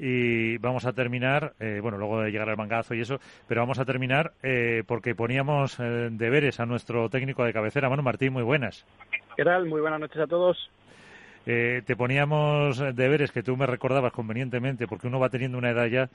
y 0.00 0.56
vamos 0.58 0.86
a 0.86 0.92
terminar, 0.92 1.52
eh, 1.60 1.80
bueno, 1.82 1.98
luego 1.98 2.22
de 2.22 2.30
llegar 2.30 2.48
al 2.48 2.56
mangazo 2.56 2.94
y 2.94 3.02
eso, 3.02 3.20
pero 3.46 3.60
vamos 3.60 3.78
a 3.78 3.84
terminar 3.84 4.32
porque 4.86 5.14
poníamos 5.14 5.76
deberes 5.78 6.58
a 6.58 6.66
nuestro 6.66 7.08
técnico 7.10 7.44
de 7.44 7.52
cabecera, 7.52 7.90
Manu 7.90 8.02
Martín, 8.02 8.32
muy 8.32 8.42
buenas. 8.42 8.86
¿Qué 9.36 9.44
tal? 9.44 9.66
Muy 9.66 9.80
buenas 9.80 10.00
noches 10.00 10.20
a 10.20 10.26
todos. 10.26 10.70
Eh, 11.46 11.82
te 11.86 11.96
poníamos 11.96 12.78
deberes 12.94 13.32
que 13.32 13.42
tú 13.42 13.56
me 13.56 13.66
recordabas 13.66 14.12
convenientemente, 14.12 14.86
porque 14.86 15.06
uno 15.06 15.18
va 15.18 15.30
teniendo 15.30 15.58
una 15.58 15.70
edad 15.70 15.86
ya 15.86 16.08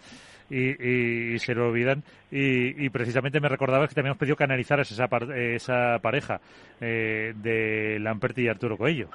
y, 0.50 1.38
se 1.40 1.56
lo 1.56 1.70
olvidan. 1.70 2.04
Y, 2.32 2.90
precisamente 2.90 3.40
me 3.40 3.50
recordabas 3.50 3.90
que 3.90 3.96
también 3.96 4.12
hemos 4.12 4.20
pedido 4.20 4.36
que 4.36 4.44
analizaras 4.44 4.92
esa, 4.92 5.08
esa 5.36 6.00
pareja 6.00 6.40
eh, 6.80 7.34
de 7.36 7.98
Lamperti 8.00 8.44
y 8.44 8.48
Arturo 8.48 8.78
Coello. 8.78 9.10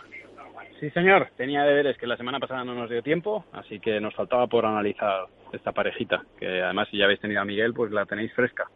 Sí, 0.80 0.88
señor. 0.90 1.28
Tenía 1.36 1.62
deberes 1.64 1.98
que 1.98 2.06
la 2.06 2.16
semana 2.16 2.40
pasada 2.40 2.64
no 2.64 2.74
nos 2.74 2.88
dio 2.88 3.02
tiempo, 3.02 3.44
así 3.52 3.78
que 3.78 4.00
nos 4.00 4.14
faltaba 4.14 4.46
por 4.46 4.64
analizar 4.64 5.26
esta 5.52 5.72
parejita, 5.72 6.24
que 6.38 6.62
además 6.62 6.88
si 6.90 6.96
ya 6.96 7.04
habéis 7.04 7.20
tenido 7.20 7.42
a 7.42 7.44
Miguel, 7.44 7.74
pues 7.74 7.92
la 7.92 8.06
tenéis 8.06 8.32
fresca. 8.32 8.66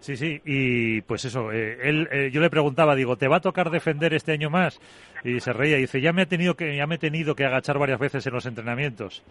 Sí, 0.00 0.14
sí, 0.16 0.42
y 0.44 1.00
pues 1.00 1.24
eso, 1.24 1.50
eh, 1.52 1.78
él, 1.82 2.06
eh, 2.12 2.30
yo 2.30 2.42
le 2.42 2.50
preguntaba, 2.50 2.94
digo, 2.94 3.16
¿te 3.16 3.28
va 3.28 3.36
a 3.36 3.40
tocar 3.40 3.70
defender 3.70 4.12
este 4.12 4.32
año 4.32 4.50
más? 4.50 4.78
Y 5.24 5.40
se 5.40 5.54
reía 5.54 5.78
y 5.78 5.82
dice, 5.82 6.02
ya 6.02 6.12
me 6.12 6.22
he 6.22 6.26
tenido 6.26 6.54
que, 6.54 6.76
ya 6.76 6.86
me 6.86 6.96
he 6.96 6.98
tenido 6.98 7.34
que 7.34 7.46
agachar 7.46 7.78
varias 7.78 7.98
veces 7.98 8.26
en 8.26 8.34
los 8.34 8.44
entrenamientos. 8.44 9.24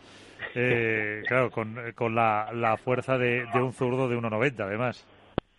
Eh, 0.56 1.22
claro, 1.28 1.52
con, 1.52 1.78
con 1.94 2.16
la, 2.16 2.50
la 2.52 2.78
fuerza 2.78 3.20
de, 3.20 3.46
de 3.54 3.62
un 3.62 3.74
zurdo 3.74 4.10
de 4.10 4.18
1,90 4.18 4.60
además. 4.62 5.08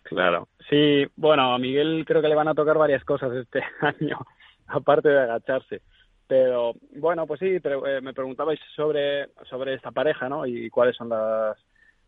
Claro, 0.03 0.49
sí, 0.69 1.05
bueno, 1.15 1.53
a 1.53 1.57
Miguel 1.57 2.03
creo 2.05 2.21
que 2.21 2.27
le 2.27 2.35
van 2.35 2.49
a 2.49 2.53
tocar 2.53 2.77
varias 2.77 3.03
cosas 3.05 3.31
este 3.33 3.63
año, 3.81 4.19
aparte 4.67 5.07
de 5.07 5.21
agacharse. 5.21 5.81
Pero 6.27 6.73
bueno, 6.95 7.25
pues 7.25 7.39
sí, 7.39 7.59
pero, 7.61 7.81
me 8.01 8.13
preguntabais 8.13 8.59
sobre, 8.75 9.27
sobre 9.49 9.73
esta 9.73 9.91
pareja, 9.91 10.27
¿no? 10.27 10.45
Y 10.45 10.69
cuáles 10.69 10.95
son 10.95 11.09
las, 11.09 11.57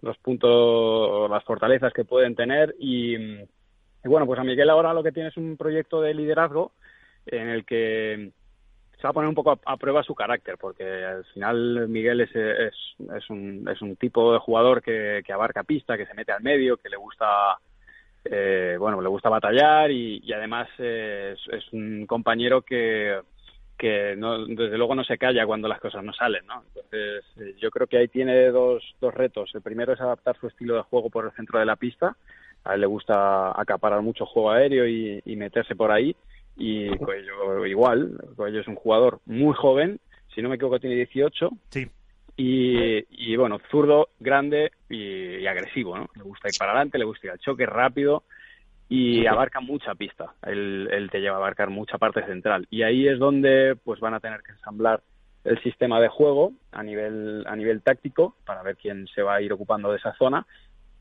los 0.01 0.17
puntos, 0.17 1.29
las 1.29 1.43
fortalezas 1.43 1.93
que 1.93 2.05
pueden 2.05 2.35
tener 2.35 2.75
y, 2.79 3.15
bueno, 4.03 4.25
pues 4.25 4.39
a 4.39 4.43
Miguel 4.43 4.69
ahora 4.69 4.93
lo 4.93 5.03
que 5.03 5.11
tiene 5.11 5.29
es 5.29 5.37
un 5.37 5.55
proyecto 5.57 6.01
de 6.01 6.13
liderazgo 6.13 6.73
en 7.25 7.49
el 7.49 7.65
que 7.65 8.31
se 8.97 9.03
va 9.03 9.11
a 9.11 9.13
poner 9.13 9.29
un 9.29 9.35
poco 9.35 9.57
a, 9.63 9.77
prueba 9.77 10.03
su 10.03 10.13
carácter, 10.13 10.57
porque 10.57 11.05
al 11.05 11.23
final 11.25 11.87
Miguel 11.87 12.21
es, 12.21 12.35
es, 12.35 12.73
es, 13.15 13.29
un, 13.29 13.69
es 13.69 13.81
un 13.81 13.95
tipo 13.95 14.33
de 14.33 14.39
jugador 14.39 14.81
que, 14.81 15.21
que 15.25 15.31
abarca 15.31 15.63
pista, 15.63 15.97
que 15.97 16.05
se 16.05 16.13
mete 16.13 16.33
al 16.33 16.43
medio, 16.43 16.75
que 16.75 16.89
le 16.89 16.97
gusta 16.97 17.57
eh, 18.25 18.75
bueno, 18.77 19.01
le 19.01 19.07
gusta 19.07 19.29
batallar 19.29 19.91
y, 19.91 20.21
y 20.23 20.33
además 20.33 20.67
es, 20.77 21.39
es, 21.51 21.71
un 21.71 22.05
compañero 22.05 22.61
que, 22.61 23.21
que 23.79 24.13
no, 24.17 24.45
desde 24.45 24.77
luego 24.77 24.93
no 24.93 25.05
se 25.05 25.17
calla 25.17 25.45
cuando 25.45 25.69
las 25.69 25.79
cosas 25.79 26.03
no 26.03 26.11
salen, 26.13 26.45
¿no? 26.45 26.61
Entonces, 26.67 27.23
eh, 27.39 27.55
yo 27.57 27.71
creo 27.71 27.87
que 27.87 27.97
ahí 27.97 28.09
tiene 28.09 28.49
dos, 28.49 28.83
dos 28.99 29.13
retos. 29.13 29.49
El 29.55 29.61
primero 29.61 29.93
es 29.93 30.01
adaptar 30.01 30.37
su 30.37 30.47
estilo 30.47 30.75
de 30.75 30.81
juego 30.81 31.09
por 31.09 31.25
el 31.25 31.31
centro 31.31 31.59
de 31.59 31.65
la 31.65 31.77
pista. 31.77 32.17
A 32.65 32.75
él 32.75 32.81
le 32.81 32.87
gusta 32.87 33.59
acaparar 33.59 34.01
mucho 34.01 34.25
juego 34.25 34.51
aéreo 34.51 34.85
y, 34.85 35.35
meterse 35.37 35.77
por 35.77 35.91
ahí. 35.91 36.13
Y 36.57 36.89
Coello 36.97 37.65
igual. 37.65 38.19
Coello 38.35 38.59
es 38.59 38.67
un 38.67 38.75
jugador 38.75 39.21
muy 39.25 39.55
joven. 39.55 40.01
Si 40.35 40.41
no 40.41 40.49
me 40.49 40.55
equivoco, 40.55 40.79
tiene 40.81 40.97
18. 40.97 41.49
Sí. 41.69 41.87
Y, 42.35 43.31
y 43.31 43.35
bueno, 43.37 43.59
zurdo, 43.71 44.09
grande 44.19 44.73
y, 44.89 45.37
y, 45.37 45.47
agresivo, 45.47 45.97
¿no? 45.97 46.09
Le 46.15 46.23
gusta 46.23 46.49
ir 46.49 46.55
para 46.59 46.71
adelante, 46.71 46.97
le 46.97 47.05
gusta 47.05 47.27
ir 47.27 47.31
al 47.31 47.39
choque 47.39 47.65
rápido 47.65 48.23
y 48.89 49.27
abarca 49.27 49.59
mucha 49.59 49.93
pista. 49.93 50.33
Él, 50.41 51.07
te 51.11 51.21
lleva 51.21 51.35
a 51.35 51.37
abarcar 51.37 51.69
mucha 51.69 51.99
parte 51.99 52.25
central. 52.25 52.67
Y 52.71 52.81
ahí 52.81 53.07
es 53.07 53.19
donde 53.19 53.77
pues 53.83 53.99
van 53.99 54.15
a 54.15 54.19
tener 54.19 54.41
que 54.41 54.51
ensamblar 54.51 55.01
el 55.43 55.61
sistema 55.61 56.01
de 56.01 56.09
juego 56.09 56.51
a 56.71 56.81
nivel, 56.81 57.45
a 57.47 57.55
nivel 57.55 57.83
táctico 57.83 58.35
para 58.45 58.63
ver 58.63 58.75
quién 58.75 59.07
se 59.07 59.21
va 59.21 59.35
a 59.35 59.41
ir 59.41 59.53
ocupando 59.53 59.91
de 59.91 59.97
esa 59.97 60.13
zona. 60.15 60.45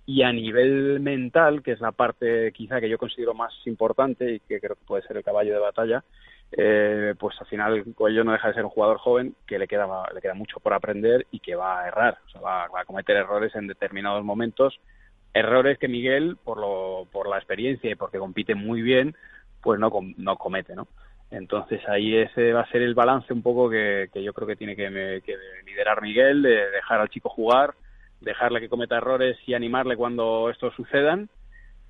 Y 0.04 0.22
a 0.22 0.32
nivel 0.32 1.00
mental, 1.00 1.62
que 1.62 1.72
es 1.72 1.80
la 1.80 1.92
parte 1.92 2.52
quizá 2.52 2.78
que 2.78 2.90
yo 2.90 2.98
considero 2.98 3.32
más 3.32 3.52
importante 3.64 4.34
y 4.34 4.40
que 4.40 4.60
creo 4.60 4.76
que 4.76 4.86
puede 4.86 5.02
ser 5.02 5.16
el 5.16 5.24
caballo 5.24 5.54
de 5.54 5.58
batalla, 5.58 6.04
eh, 6.52 7.14
pues 7.18 7.36
al 7.40 7.46
final 7.46 7.84
Coelho 7.94 8.24
no 8.24 8.32
deja 8.32 8.48
de 8.48 8.54
ser 8.54 8.64
un 8.64 8.70
jugador 8.70 8.98
joven 8.98 9.34
que 9.46 9.58
le 9.58 9.68
queda, 9.68 9.86
le 10.14 10.20
queda 10.20 10.32
mucho 10.32 10.60
por 10.60 10.72
aprender 10.72 11.26
y 11.30 11.40
que 11.40 11.56
va 11.56 11.80
a 11.80 11.88
errar, 11.88 12.18
o 12.26 12.30
sea, 12.30 12.40
va 12.40 12.80
a 12.80 12.84
cometer 12.86 13.16
errores 13.16 13.54
en 13.54 13.66
determinados 13.66 14.24
momentos 14.24 14.80
errores 15.34 15.78
que 15.78 15.88
Miguel, 15.88 16.36
por, 16.42 16.58
lo, 16.58 17.06
por 17.12 17.28
la 17.28 17.36
experiencia 17.36 17.90
y 17.90 17.94
porque 17.94 18.18
compite 18.18 18.54
muy 18.54 18.82
bien, 18.82 19.14
pues 19.62 19.78
no, 19.78 19.90
no 20.16 20.36
comete, 20.36 20.74
¿no? 20.74 20.88
Entonces 21.30 21.80
ahí 21.88 22.16
ese 22.16 22.52
va 22.52 22.62
a 22.62 22.70
ser 22.70 22.82
el 22.82 22.94
balance 22.94 23.32
un 23.32 23.42
poco 23.42 23.68
que, 23.68 24.08
yo 24.14 24.32
creo 24.32 24.48
que 24.48 24.56
tiene 24.56 24.74
que, 24.74 25.22
liderar 25.66 26.00
Miguel, 26.00 26.42
de 26.42 26.70
dejar 26.70 27.00
al 27.00 27.10
chico 27.10 27.28
jugar, 27.28 27.74
dejarle 28.20 28.60
que 28.60 28.68
cometa 28.68 28.96
errores 28.96 29.36
y 29.46 29.54
animarle 29.54 29.96
cuando 29.96 30.48
estos 30.50 30.74
sucedan. 30.74 31.28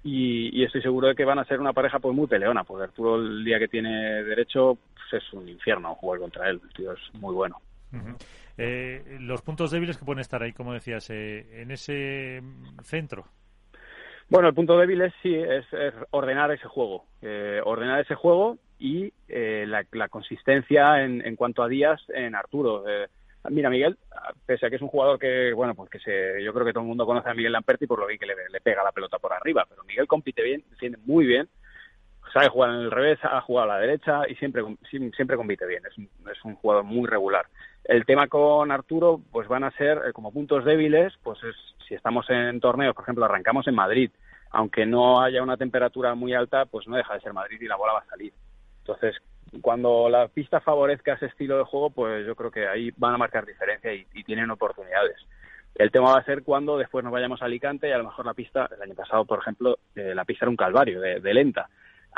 Y, 0.02 0.64
estoy 0.64 0.82
seguro 0.82 1.08
de 1.08 1.14
que 1.14 1.24
van 1.24 1.38
a 1.38 1.44
ser 1.44 1.60
una 1.60 1.72
pareja 1.72 1.98
pues 1.98 2.14
muy 2.14 2.26
peleona, 2.26 2.64
porque 2.64 2.84
Arturo 2.84 3.16
el 3.16 3.44
día 3.44 3.58
que 3.58 3.68
tiene 3.68 4.24
derecho 4.24 4.78
pues 4.94 5.22
es 5.22 5.32
un 5.32 5.48
infierno 5.48 5.94
jugar 5.96 6.20
contra 6.20 6.48
él, 6.48 6.60
el 6.62 6.72
tío 6.72 6.92
es 6.92 7.14
muy 7.14 7.34
bueno. 7.34 7.60
Eh, 8.58 9.18
los 9.20 9.40
puntos 9.42 9.70
débiles 9.70 9.96
que 9.96 10.04
pueden 10.04 10.20
estar 10.20 10.42
ahí, 10.42 10.52
como 10.52 10.72
decías, 10.74 11.08
eh, 11.10 11.62
en 11.62 11.70
ese 11.70 12.42
centro. 12.82 13.24
Bueno, 14.28 14.48
el 14.48 14.54
punto 14.54 14.76
débil 14.76 15.00
es 15.00 15.14
sí, 15.22 15.34
es, 15.34 15.64
ordenar 16.10 16.50
ese 16.50 16.66
juego, 16.66 17.06
eh, 17.22 17.62
ordenar 17.64 18.00
ese 18.00 18.16
juego 18.16 18.58
y 18.78 19.12
la, 19.28 20.08
consistencia 20.10 21.02
en, 21.02 21.36
cuanto 21.36 21.62
a 21.62 21.68
días 21.68 22.02
en 22.08 22.34
Arturo. 22.34 22.84
mira, 23.48 23.70
Miguel, 23.70 23.96
pese 24.44 24.66
a 24.66 24.70
que 24.70 24.76
es 24.76 24.82
un 24.82 24.88
jugador 24.88 25.18
que, 25.18 25.52
bueno, 25.54 25.74
pues 25.74 25.88
que 25.88 25.98
se, 26.00 26.42
yo 26.44 26.52
creo 26.52 26.66
que 26.66 26.72
todo 26.72 26.82
el 26.82 26.88
mundo 26.88 27.06
conoce 27.06 27.30
a 27.30 27.34
Miguel 27.34 27.52
Lamperti 27.52 27.86
por 27.86 28.00
lo 28.00 28.06
bien 28.06 28.18
que 28.18 28.26
le, 28.26 28.34
le 28.50 28.60
pega 28.60 28.84
la 28.84 28.92
pelota 28.92 29.18
por 29.18 29.32
arriba, 29.32 29.64
pero 29.68 29.82
Miguel 29.84 30.06
compite 30.06 30.42
bien, 30.42 30.62
defiende 30.68 30.98
muy 31.06 31.26
bien, 31.26 31.48
sabe 32.32 32.48
jugar 32.48 32.70
en 32.70 32.76
el 32.76 32.90
revés, 32.90 33.18
ha 33.22 33.40
jugado 33.40 33.70
a 33.70 33.74
la 33.74 33.80
derecha 33.80 34.28
y 34.28 34.34
siempre, 34.36 34.62
siempre 34.90 35.36
compite 35.36 35.66
bien. 35.66 35.82
Es 35.86 35.96
es 35.98 36.44
un 36.44 36.54
jugador 36.56 36.84
muy 36.84 37.06
regular. 37.06 37.46
El 37.84 38.04
tema 38.04 38.28
con 38.28 38.70
Arturo, 38.70 39.20
pues 39.32 39.48
van 39.48 39.64
a 39.64 39.70
ser 39.72 39.98
eh, 39.98 40.12
como 40.12 40.32
puntos 40.32 40.64
débiles, 40.64 41.14
pues 41.22 41.42
es, 41.42 41.56
si 41.86 41.94
estamos 41.94 42.28
en 42.28 42.60
torneos, 42.60 42.94
por 42.94 43.04
ejemplo, 43.04 43.24
arrancamos 43.24 43.66
en 43.66 43.74
Madrid, 43.74 44.10
aunque 44.50 44.86
no 44.86 45.20
haya 45.20 45.42
una 45.42 45.56
temperatura 45.56 46.14
muy 46.14 46.34
alta, 46.34 46.66
pues 46.66 46.86
no 46.86 46.96
deja 46.96 47.14
de 47.14 47.20
ser 47.20 47.32
Madrid 47.32 47.60
y 47.60 47.66
la 47.66 47.76
bola 47.76 47.94
va 47.94 48.00
a 48.00 48.06
salir. 48.06 48.32
Entonces, 48.80 49.16
cuando 49.60 50.08
la 50.08 50.28
pista 50.28 50.60
favorezca 50.60 51.14
ese 51.14 51.26
estilo 51.26 51.58
de 51.58 51.64
juego, 51.64 51.90
pues 51.90 52.26
yo 52.26 52.34
creo 52.34 52.50
que 52.50 52.66
ahí 52.66 52.92
van 52.96 53.14
a 53.14 53.18
marcar 53.18 53.46
diferencia 53.46 53.92
y, 53.92 54.04
tienen 54.24 54.50
oportunidades. 54.50 55.16
El 55.74 55.90
tema 55.90 56.12
va 56.12 56.18
a 56.18 56.24
ser 56.24 56.42
cuando 56.42 56.76
después 56.76 57.04
nos 57.04 57.12
vayamos 57.12 57.40
a 57.40 57.46
Alicante 57.46 57.88
y 57.88 57.92
a 57.92 57.98
lo 57.98 58.04
mejor 58.04 58.26
la 58.26 58.34
pista, 58.34 58.68
el 58.74 58.82
año 58.82 58.94
pasado, 58.94 59.24
por 59.24 59.38
ejemplo, 59.38 59.78
eh, 59.94 60.14
la 60.14 60.24
pista 60.24 60.44
era 60.44 60.50
un 60.50 60.56
calvario 60.56 61.00
de, 61.00 61.34
lenta 61.34 61.68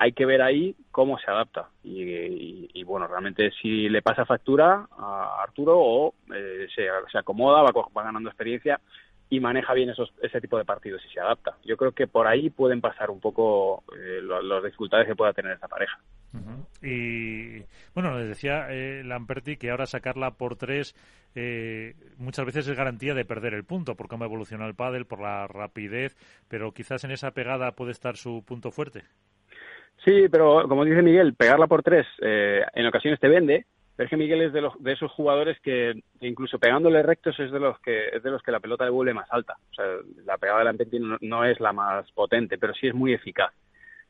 hay 0.00 0.12
que 0.12 0.24
ver 0.24 0.40
ahí 0.40 0.74
cómo 0.90 1.18
se 1.18 1.30
adapta. 1.30 1.68
Y, 1.84 2.82
bueno, 2.84 3.06
realmente 3.06 3.50
si 3.60 3.86
le 3.90 4.00
pasa 4.00 4.24
factura 4.24 4.88
a 4.98 5.42
Arturo 5.42 5.78
o 5.78 6.14
eh, 6.34 6.66
se, 6.74 7.18
acomoda, 7.18 7.60
va, 7.60 7.70
va, 7.70 8.02
ganando 8.02 8.30
experiencia 8.30 8.80
y 9.28 9.40
maneja 9.40 9.74
bien 9.74 9.90
esos, 9.90 10.10
ese 10.22 10.40
tipo 10.40 10.56
de 10.56 10.64
partidos 10.64 11.02
y 11.04 11.12
se 11.12 11.20
adapta. 11.20 11.58
Yo 11.66 11.76
creo 11.76 11.92
que 11.92 12.06
por 12.06 12.26
ahí 12.26 12.48
pueden 12.48 12.80
pasar 12.80 13.10
un 13.10 13.20
poco 13.20 13.84
eh, 13.94 14.22
las 14.22 14.64
dificultades 14.64 15.06
que 15.06 15.14
pueda 15.14 15.34
tener 15.34 15.52
esta 15.52 15.68
pareja. 15.68 15.98
Y 16.82 17.58
bueno, 17.94 18.16
les 18.16 18.28
decía 18.28 18.68
eh, 18.70 19.02
Lamperti 19.04 19.58
que 19.58 19.70
ahora 19.70 19.84
sacarla 19.84 20.30
por 20.30 20.56
tres 20.56 20.94
eh, 21.34 21.94
muchas 22.16 22.46
veces 22.46 22.66
es 22.66 22.76
garantía 22.76 23.12
de 23.12 23.26
perder 23.26 23.52
el 23.52 23.64
punto 23.64 23.96
por 23.96 24.08
cómo 24.08 24.24
evoluciona 24.24 24.66
el 24.66 24.74
pádel, 24.74 25.04
por 25.04 25.20
la 25.20 25.46
rapidez, 25.46 26.16
pero 26.48 26.72
quizás 26.72 27.04
en 27.04 27.10
esa 27.10 27.32
pegada 27.32 27.72
puede 27.72 27.92
estar 27.92 28.16
su 28.16 28.42
punto 28.46 28.70
fuerte. 28.70 29.04
Sí, 30.04 30.28
pero 30.30 30.66
como 30.68 30.84
dice 30.84 31.02
Miguel, 31.02 31.34
pegarla 31.34 31.66
por 31.66 31.82
tres 31.82 32.06
eh, 32.20 32.64
en 32.74 32.86
ocasiones 32.86 33.20
te 33.20 33.28
vende, 33.28 33.66
pero 33.96 34.06
es 34.06 34.10
que 34.10 34.16
Miguel 34.16 34.40
es 34.40 34.52
de, 34.54 34.62
los, 34.62 34.82
de 34.82 34.92
esos 34.92 35.12
jugadores 35.12 35.60
que 35.60 35.92
incluso 36.20 36.58
pegándole 36.58 37.02
rectos 37.02 37.38
es 37.38 37.52
de 37.52 37.60
los 37.60 37.78
que 37.80 38.08
es 38.08 38.22
de 38.22 38.30
los 38.30 38.42
que 38.42 38.50
la 38.50 38.60
pelota 38.60 38.84
le 38.84 38.90
vuelve 38.90 39.12
más 39.12 39.30
alta. 39.30 39.56
O 39.70 39.74
sea, 39.74 39.84
la 40.24 40.38
pegada 40.38 40.60
de 40.60 40.64
Lamperti 40.64 40.98
no, 41.00 41.18
no 41.20 41.44
es 41.44 41.60
la 41.60 41.74
más 41.74 42.10
potente, 42.12 42.56
pero 42.56 42.72
sí 42.72 42.86
es 42.86 42.94
muy 42.94 43.12
eficaz. 43.12 43.52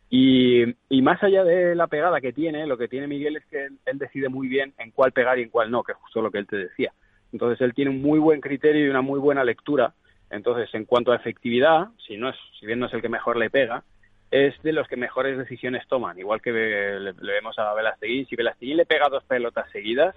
Y, 0.09 0.65
y, 0.89 1.03
más 1.03 1.23
allá 1.23 1.45
de 1.45 1.75
la 1.75 1.87
pegada 1.87 2.21
que 2.21 2.33
tiene, 2.33 2.67
lo 2.67 2.77
que 2.77 2.89
tiene 2.89 3.07
Miguel 3.07 3.37
es 3.37 3.47
que 3.47 3.67
él, 3.67 3.99
decide 3.99 4.29
muy 4.29 4.49
bien 4.49 4.75
en 4.79 4.91
cuál 4.91 5.13
pegar 5.13 5.39
y 5.39 5.43
en 5.43 5.51
cuál 5.51 5.71
no, 5.71 5.85
que 5.85 5.93
es 5.93 5.99
justo 5.99 6.21
lo 6.21 6.33
que 6.33 6.39
él 6.39 6.49
te 6.49 6.57
decía. 6.57 6.93
Entonces 7.33 7.61
él 7.61 7.75
tiene 7.75 7.93
un 7.93 8.03
muy 8.03 8.19
buen 8.19 8.41
criterio 8.41 8.87
y 8.87 8.91
una 8.91 9.03
muy 9.03 9.21
buena 9.21 9.45
lectura. 9.45 9.95
Entonces, 10.31 10.73
en 10.75 10.85
cuanto 10.85 11.13
a 11.13 11.17
efectividad, 11.17 11.89
si 12.07 12.17
no 12.17 12.29
es, 12.29 12.37
si 12.59 12.67
bien 12.67 12.81
no 12.81 12.87
es 12.87 12.95
el 12.95 13.03
que 13.03 13.09
mejor 13.09 13.37
le 13.37 13.51
pega, 13.51 13.85
es 14.31 14.61
de 14.63 14.73
los 14.73 14.87
que 14.87 14.97
mejores 14.97 15.37
decisiones 15.37 15.87
toman. 15.89 16.19
Igual 16.19 16.41
que 16.41 16.53
le, 16.53 17.13
vemos 17.13 17.59
a 17.59 17.75
Velasteguín, 17.75 18.27
si 18.27 18.37
Velasteguín 18.37 18.77
le 18.77 18.87
pega 18.87 19.09
dos 19.09 19.25
pelotas 19.25 19.71
seguidas, 19.71 20.15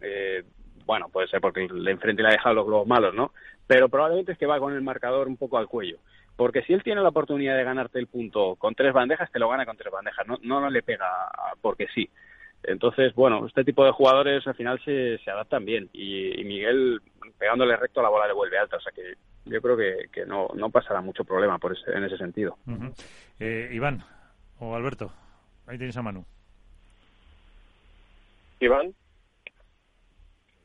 eh, 0.00 0.42
bueno, 0.84 1.08
puede 1.08 1.28
ser 1.28 1.40
porque 1.40 1.68
le 1.68 1.90
enfrente 1.92 2.22
le 2.22 2.28
ha 2.28 2.32
dejado 2.32 2.56
los 2.56 2.66
globos 2.66 2.88
malos, 2.88 3.14
¿no? 3.14 3.32
Pero 3.66 3.88
probablemente 3.88 4.32
es 4.32 4.38
que 4.38 4.46
va 4.46 4.58
con 4.58 4.74
el 4.74 4.82
marcador 4.82 5.28
un 5.28 5.36
poco 5.36 5.58
al 5.58 5.68
cuello. 5.68 5.98
Porque 6.36 6.62
si 6.62 6.72
él 6.72 6.82
tiene 6.82 7.02
la 7.02 7.10
oportunidad 7.10 7.56
de 7.56 7.64
ganarte 7.64 7.98
el 7.98 8.08
punto 8.08 8.56
con 8.56 8.74
tres 8.74 8.92
bandejas, 8.92 9.30
te 9.30 9.38
lo 9.38 9.48
gana 9.48 9.66
con 9.66 9.76
tres 9.76 9.92
bandejas, 9.92 10.26
no, 10.26 10.38
no, 10.42 10.70
le 10.70 10.82
pega 10.82 11.06
porque 11.60 11.86
sí. 11.94 12.08
Entonces, 12.64 13.14
bueno, 13.14 13.46
este 13.46 13.64
tipo 13.64 13.84
de 13.84 13.92
jugadores 13.92 14.46
al 14.46 14.54
final 14.54 14.80
se, 14.84 15.18
se 15.18 15.30
adaptan 15.30 15.64
bien 15.64 15.88
y, 15.92 16.42
Miguel 16.44 17.00
pegándole 17.38 17.76
recto 17.76 18.00
a 18.00 18.04
la 18.04 18.08
bola 18.08 18.26
le 18.26 18.32
vuelve 18.32 18.58
alta, 18.58 18.76
o 18.76 18.80
sea 18.80 18.92
que 18.92 19.14
yo 19.44 19.60
creo 19.60 19.76
que, 19.76 20.08
que 20.12 20.26
no, 20.26 20.48
no 20.54 20.70
pasará 20.70 21.00
mucho 21.00 21.24
problema 21.24 21.58
por 21.58 21.72
ese, 21.72 21.90
en 21.92 22.04
ese 22.04 22.16
sentido. 22.16 22.58
eh, 23.38 23.70
Iván 23.72 24.04
o 24.60 24.74
Alberto, 24.74 25.12
ahí 25.66 25.78
tienes 25.78 25.96
a 25.96 26.02
Manu. 26.02 26.24
Iván. 28.60 28.94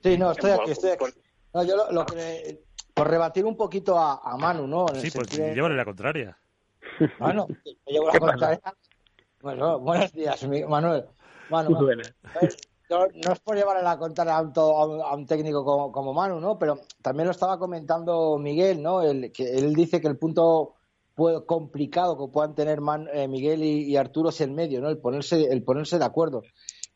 Sí, 0.04 0.18
no, 0.18 0.32
estoy 0.32 0.52
aquí, 0.52 0.72
estoy 0.72 0.92
aquí. 0.92 1.06
No, 1.54 1.64
yo 1.64 1.76
lo, 1.76 1.92
lo 1.92 2.06
que 2.06 2.62
por 2.94 3.10
rebatir 3.10 3.46
un 3.46 3.58
poquito 3.58 3.98
a, 3.98 4.22
a 4.24 4.38
Manu, 4.38 4.68
¿no? 4.68 4.88
sí, 5.02 5.10
pues 5.12 5.30
llévale 5.32 5.76
la 5.76 5.86
contraria. 5.86 6.38
Bueno, 7.20 7.48
me 7.66 7.92
llevo 7.94 8.08
la 8.08 8.20
contraria. 8.20 8.62
Bueno, 9.42 9.80
buenos 9.80 10.12
días, 10.14 10.48
Manuel. 10.68 11.06
Manuel. 11.50 12.14
No 12.90 13.34
es 13.34 13.40
por 13.40 13.56
llevarle 13.56 13.84
la 13.84 13.98
contraria 13.98 14.38
a 14.38 14.42
un, 14.42 15.02
a 15.02 15.16
un 15.16 15.26
técnico 15.26 15.64
como, 15.66 15.92
como, 15.92 16.14
Manu, 16.14 16.40
¿no? 16.40 16.58
Pero 16.58 16.80
también 17.02 17.26
lo 17.26 17.32
estaba 17.32 17.60
comentando 17.60 18.38
Miguel, 18.38 18.82
¿no? 18.82 19.02
El, 19.02 19.32
que 19.32 19.56
él 19.56 19.74
dice 19.74 20.00
que 20.00 20.08
el 20.08 20.18
punto 20.18 20.76
complicado 21.46 22.18
que 22.18 22.32
puedan 22.32 22.54
tener 22.54 22.80
eh, 23.12 23.28
Miguel 23.28 23.64
y, 23.64 23.98
Arturo 23.98 24.30
es 24.30 24.40
el 24.42 24.52
medio, 24.52 24.80
¿no? 24.82 24.90
El 24.90 25.00
ponerse, 25.00 25.46
el 25.46 25.64
ponerse 25.64 25.98
de 25.98 26.06
acuerdo 26.06 26.44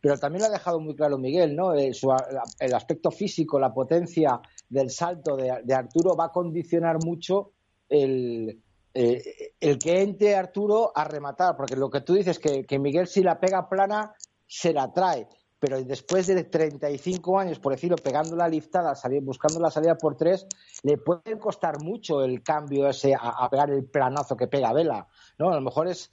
pero 0.02 0.18
también 0.18 0.42
lo 0.42 0.48
ha 0.48 0.52
dejado 0.52 0.80
muy 0.80 0.96
claro 0.96 1.20
Miguel, 1.20 1.56
¿no? 1.56 1.74
El, 1.74 1.94
aspecto 2.74 3.12
físico, 3.12 3.60
la 3.60 3.72
potencia 3.72 4.42
del 4.68 4.90
salto 4.90 5.38
de, 5.38 5.74
Arturo 5.74 6.16
va 6.16 6.26
a 6.26 6.32
condicionar 6.32 6.98
mucho 7.06 7.52
el, 7.88 8.60
eh, 8.96 9.54
el 9.60 9.78
que 9.78 10.02
entre 10.02 10.36
Arturo 10.36 10.92
a 10.96 11.04
rematar, 11.04 11.56
porque 11.56 11.76
lo 11.76 11.92
que 11.92 12.02
tú 12.02 12.16
dices 12.16 12.40
que, 12.40 12.64
que 12.64 12.80
Miguel 12.80 13.08
si 13.08 13.22
la 13.22 13.40
pega 13.40 13.70
plana 13.70 14.16
se 14.48 14.74
la 14.74 14.92
trae, 14.92 15.28
pero 15.62 15.80
después 15.84 16.26
de 16.26 16.44
35 16.44 17.40
años, 17.40 17.60
por 17.60 17.74
decirlo, 17.74 17.96
pegando 17.96 18.36
la 18.36 18.50
liftada, 18.50 18.94
buscando 19.22 19.60
la 19.60 19.70
salida 19.70 19.96
por 19.96 20.18
tres, 20.18 20.48
le 20.82 20.98
puede 20.98 21.38
costar 21.38 21.76
mucho 21.84 22.24
el 22.26 22.42
cambio 22.42 22.90
ese 22.90 23.14
a, 23.14 23.48
pegar 23.48 23.70
el 23.70 23.86
planazo 23.86 24.36
que 24.36 24.48
pega 24.48 24.74
Vela, 24.74 25.08
¿no? 25.38 25.52
A 25.52 25.56
lo 25.56 25.62
mejor 25.62 25.88
es 25.88 26.12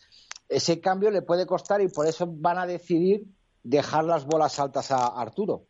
ese 0.50 0.82
cambio 0.82 1.10
le 1.10 1.22
puede 1.22 1.46
costar 1.46 1.80
y 1.80 1.88
por 1.88 2.06
eso 2.06 2.26
van 2.30 2.58
a 2.58 2.66
decidir 2.66 3.22
dejar 3.62 4.04
las 4.04 4.26
bolas 4.26 4.60
altas 4.60 4.90
a 4.92 5.18
Arturo. 5.18 5.62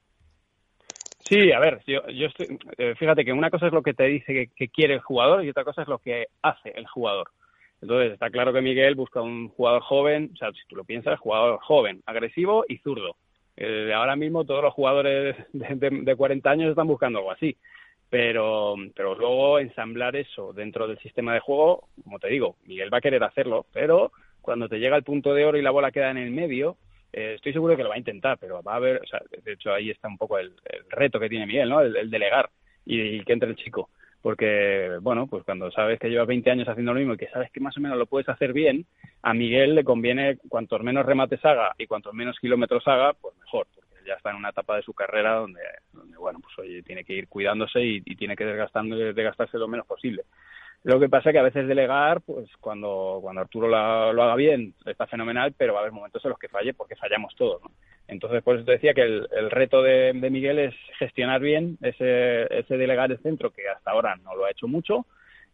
Sí, 1.20 1.52
a 1.52 1.60
ver, 1.60 1.80
yo, 1.86 2.00
yo 2.08 2.26
estoy, 2.26 2.58
eh, 2.78 2.96
fíjate 2.98 3.24
que 3.24 3.32
una 3.32 3.50
cosa 3.50 3.68
es 3.68 3.72
lo 3.72 3.82
que 3.82 3.94
te 3.94 4.04
dice 4.04 4.50
que, 4.56 4.68
quiere 4.68 4.94
el 4.94 5.00
jugador 5.00 5.44
y 5.44 5.50
otra 5.50 5.62
cosa 5.62 5.82
es 5.82 5.88
lo 5.88 5.98
que 5.98 6.26
hace 6.42 6.70
el 6.70 6.88
jugador. 6.88 7.30
Entonces, 7.80 8.14
está 8.14 8.28
claro 8.28 8.52
que 8.52 8.60
Miguel 8.60 8.96
busca 8.96 9.20
un 9.20 9.50
jugador 9.50 9.82
joven, 9.82 10.30
o 10.34 10.36
sea, 10.36 10.50
si 10.50 10.66
tú 10.68 10.74
lo 10.74 10.82
piensas, 10.82 11.20
jugador 11.20 11.60
joven, 11.60 12.02
agresivo 12.06 12.64
y 12.66 12.78
zurdo. 12.78 13.14
Eh, 13.60 13.92
ahora 13.92 14.14
mismo 14.14 14.44
todos 14.44 14.62
los 14.62 14.72
jugadores 14.72 15.36
de, 15.52 15.90
de, 15.90 16.16
40 16.16 16.48
años 16.48 16.70
están 16.70 16.86
buscando 16.86 17.18
algo 17.18 17.32
así. 17.32 17.56
Pero, 18.08 18.76
pero 18.94 19.16
luego 19.16 19.58
ensamblar 19.58 20.16
eso 20.16 20.52
dentro 20.54 20.86
del 20.86 20.98
sistema 21.00 21.34
de 21.34 21.40
juego, 21.40 21.88
como 22.04 22.18
te 22.18 22.28
digo, 22.28 22.56
Miguel 22.64 22.92
va 22.92 22.98
a 22.98 23.02
querer 23.02 23.22
hacerlo, 23.22 23.66
pero 23.72 24.12
cuando 24.40 24.66
te 24.66 24.78
llega 24.78 24.96
el 24.96 25.02
punto 25.02 25.34
de 25.34 25.44
oro 25.44 25.58
y 25.58 25.62
la 25.62 25.72
bola 25.72 25.90
queda 25.90 26.10
en 26.10 26.16
el 26.16 26.30
medio, 26.30 26.78
eh, 27.12 27.34
estoy 27.34 27.52
seguro 27.52 27.76
que 27.76 27.82
lo 27.82 27.90
va 27.90 27.96
a 27.96 27.98
intentar, 27.98 28.38
pero 28.38 28.62
va 28.62 28.74
a 28.74 28.76
haber, 28.76 29.02
o 29.02 29.06
sea, 29.06 29.20
de 29.44 29.52
hecho 29.52 29.74
ahí 29.74 29.90
está 29.90 30.08
un 30.08 30.16
poco 30.16 30.38
el, 30.38 30.54
reto 30.88 31.20
que 31.20 31.28
tiene 31.28 31.46
Miguel, 31.46 31.68
¿no? 31.68 31.82
El, 31.82 32.10
delegar 32.10 32.48
y, 32.86 33.22
que 33.24 33.32
entre 33.32 33.50
el 33.50 33.56
chico. 33.56 33.90
Porque, 34.20 34.98
bueno, 35.00 35.26
pues 35.26 35.44
cuando 35.44 35.70
sabes 35.70 35.98
que 36.00 36.08
llevas 36.08 36.26
20 36.26 36.50
años 36.50 36.68
haciendo 36.68 36.92
lo 36.92 36.98
mismo 36.98 37.14
y 37.14 37.18
que 37.18 37.28
sabes 37.28 37.50
que 37.52 37.60
más 37.60 37.76
o 37.76 37.80
menos 37.80 37.96
lo 37.96 38.06
puedes 38.06 38.28
hacer 38.28 38.52
bien, 38.52 38.84
a 39.22 39.32
Miguel 39.32 39.74
le 39.74 39.84
conviene 39.84 40.38
cuantos 40.48 40.82
menos 40.82 41.06
remates 41.06 41.44
haga 41.44 41.74
y 41.78 41.86
cuantos 41.86 42.14
menos 42.14 42.38
kilómetros 42.40 42.86
haga, 42.88 43.12
pues 43.12 43.36
mejor, 43.38 43.68
porque 43.74 43.94
ya 44.06 44.14
está 44.14 44.30
en 44.30 44.36
una 44.36 44.50
etapa 44.50 44.76
de 44.76 44.82
su 44.82 44.92
carrera 44.92 45.34
donde, 45.34 45.60
donde 45.92 46.16
bueno, 46.16 46.40
pues 46.40 46.58
oye, 46.58 46.82
tiene 46.82 47.04
que 47.04 47.14
ir 47.14 47.28
cuidándose 47.28 47.80
y, 47.80 48.02
y 48.04 48.16
tiene 48.16 48.34
que 48.34 48.44
desgastando, 48.44 48.96
desgastarse 48.96 49.56
lo 49.56 49.68
menos 49.68 49.86
posible. 49.86 50.24
Lo 50.84 51.00
que 51.00 51.08
pasa 51.08 51.30
es 51.30 51.34
que 51.34 51.40
a 51.40 51.42
veces 51.42 51.66
delegar, 51.66 52.20
pues 52.22 52.48
cuando, 52.60 53.18
cuando 53.20 53.40
Arturo 53.40 53.68
lo 53.68 54.22
haga 54.22 54.34
bien, 54.36 54.74
está 54.86 55.06
fenomenal, 55.06 55.52
pero 55.56 55.72
va 55.74 55.80
a 55.80 55.82
haber 55.82 55.92
momentos 55.92 56.24
en 56.24 56.30
los 56.30 56.38
que 56.38 56.48
falle 56.48 56.72
porque 56.72 56.96
fallamos 56.96 57.34
todos. 57.34 57.60
¿no? 57.62 57.70
Entonces, 58.06 58.42
por 58.42 58.56
eso 58.56 58.64
te 58.64 58.72
decía 58.72 58.94
que 58.94 59.02
el, 59.02 59.50
reto 59.50 59.82
de, 59.82 60.14
Miguel 60.14 60.58
es 60.58 60.74
gestionar 60.98 61.40
bien 61.40 61.76
ese, 61.82 62.42
ese 62.58 62.78
delegar 62.78 63.10
el 63.10 63.18
centro, 63.18 63.50
que 63.50 63.68
hasta 63.68 63.90
ahora 63.90 64.16
no 64.16 64.34
lo 64.34 64.46
ha 64.46 64.50
hecho 64.50 64.66
mucho, 64.66 65.04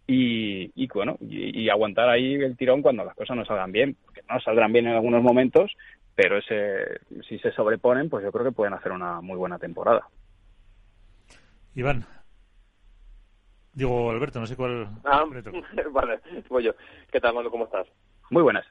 y, 0.07 0.71
y 0.75 0.87
bueno, 0.89 1.17
y, 1.21 1.69
aguantar 1.69 2.09
ahí 2.09 2.35
el 2.35 2.57
tirón 2.57 2.83
cuando 2.83 3.05
las 3.05 3.17
cosas 3.17 3.37
no 3.37 3.45
salgan 3.45 3.73
bien, 3.73 3.97
porque 4.05 4.23
no 4.31 4.39
saldrán 4.41 4.73
bien 4.73 4.87
en 4.87 4.95
algunos 4.95 5.23
momentos, 5.23 5.73
pero 6.15 6.39
ese, 6.39 7.01
si 7.29 7.39
se 7.39 7.51
sobreponen, 7.53 8.09
pues 8.09 8.23
yo 8.23 8.31
creo 8.31 8.45
que 8.45 8.53
pueden 8.53 8.75
hacer 8.75 8.93
una 8.93 9.21
muy 9.21 9.37
buena 9.37 9.59
temporada. 9.59 10.07
Iván, 11.75 12.05
Digo, 13.75 14.11
Alberto, 14.11 14.39
no 14.39 14.47
sé 14.47 14.57
cuál. 14.57 14.89
Ah, 15.05 15.25
vale, 15.91 16.21
voy 16.49 16.65
yo. 16.65 16.73
¿Qué 17.11 17.21
tal, 17.21 17.35
Manu? 17.35 17.51
¿Cómo 17.51 17.65
estás? 17.65 17.87
Muy 18.31 18.43
buenas. 18.43 18.65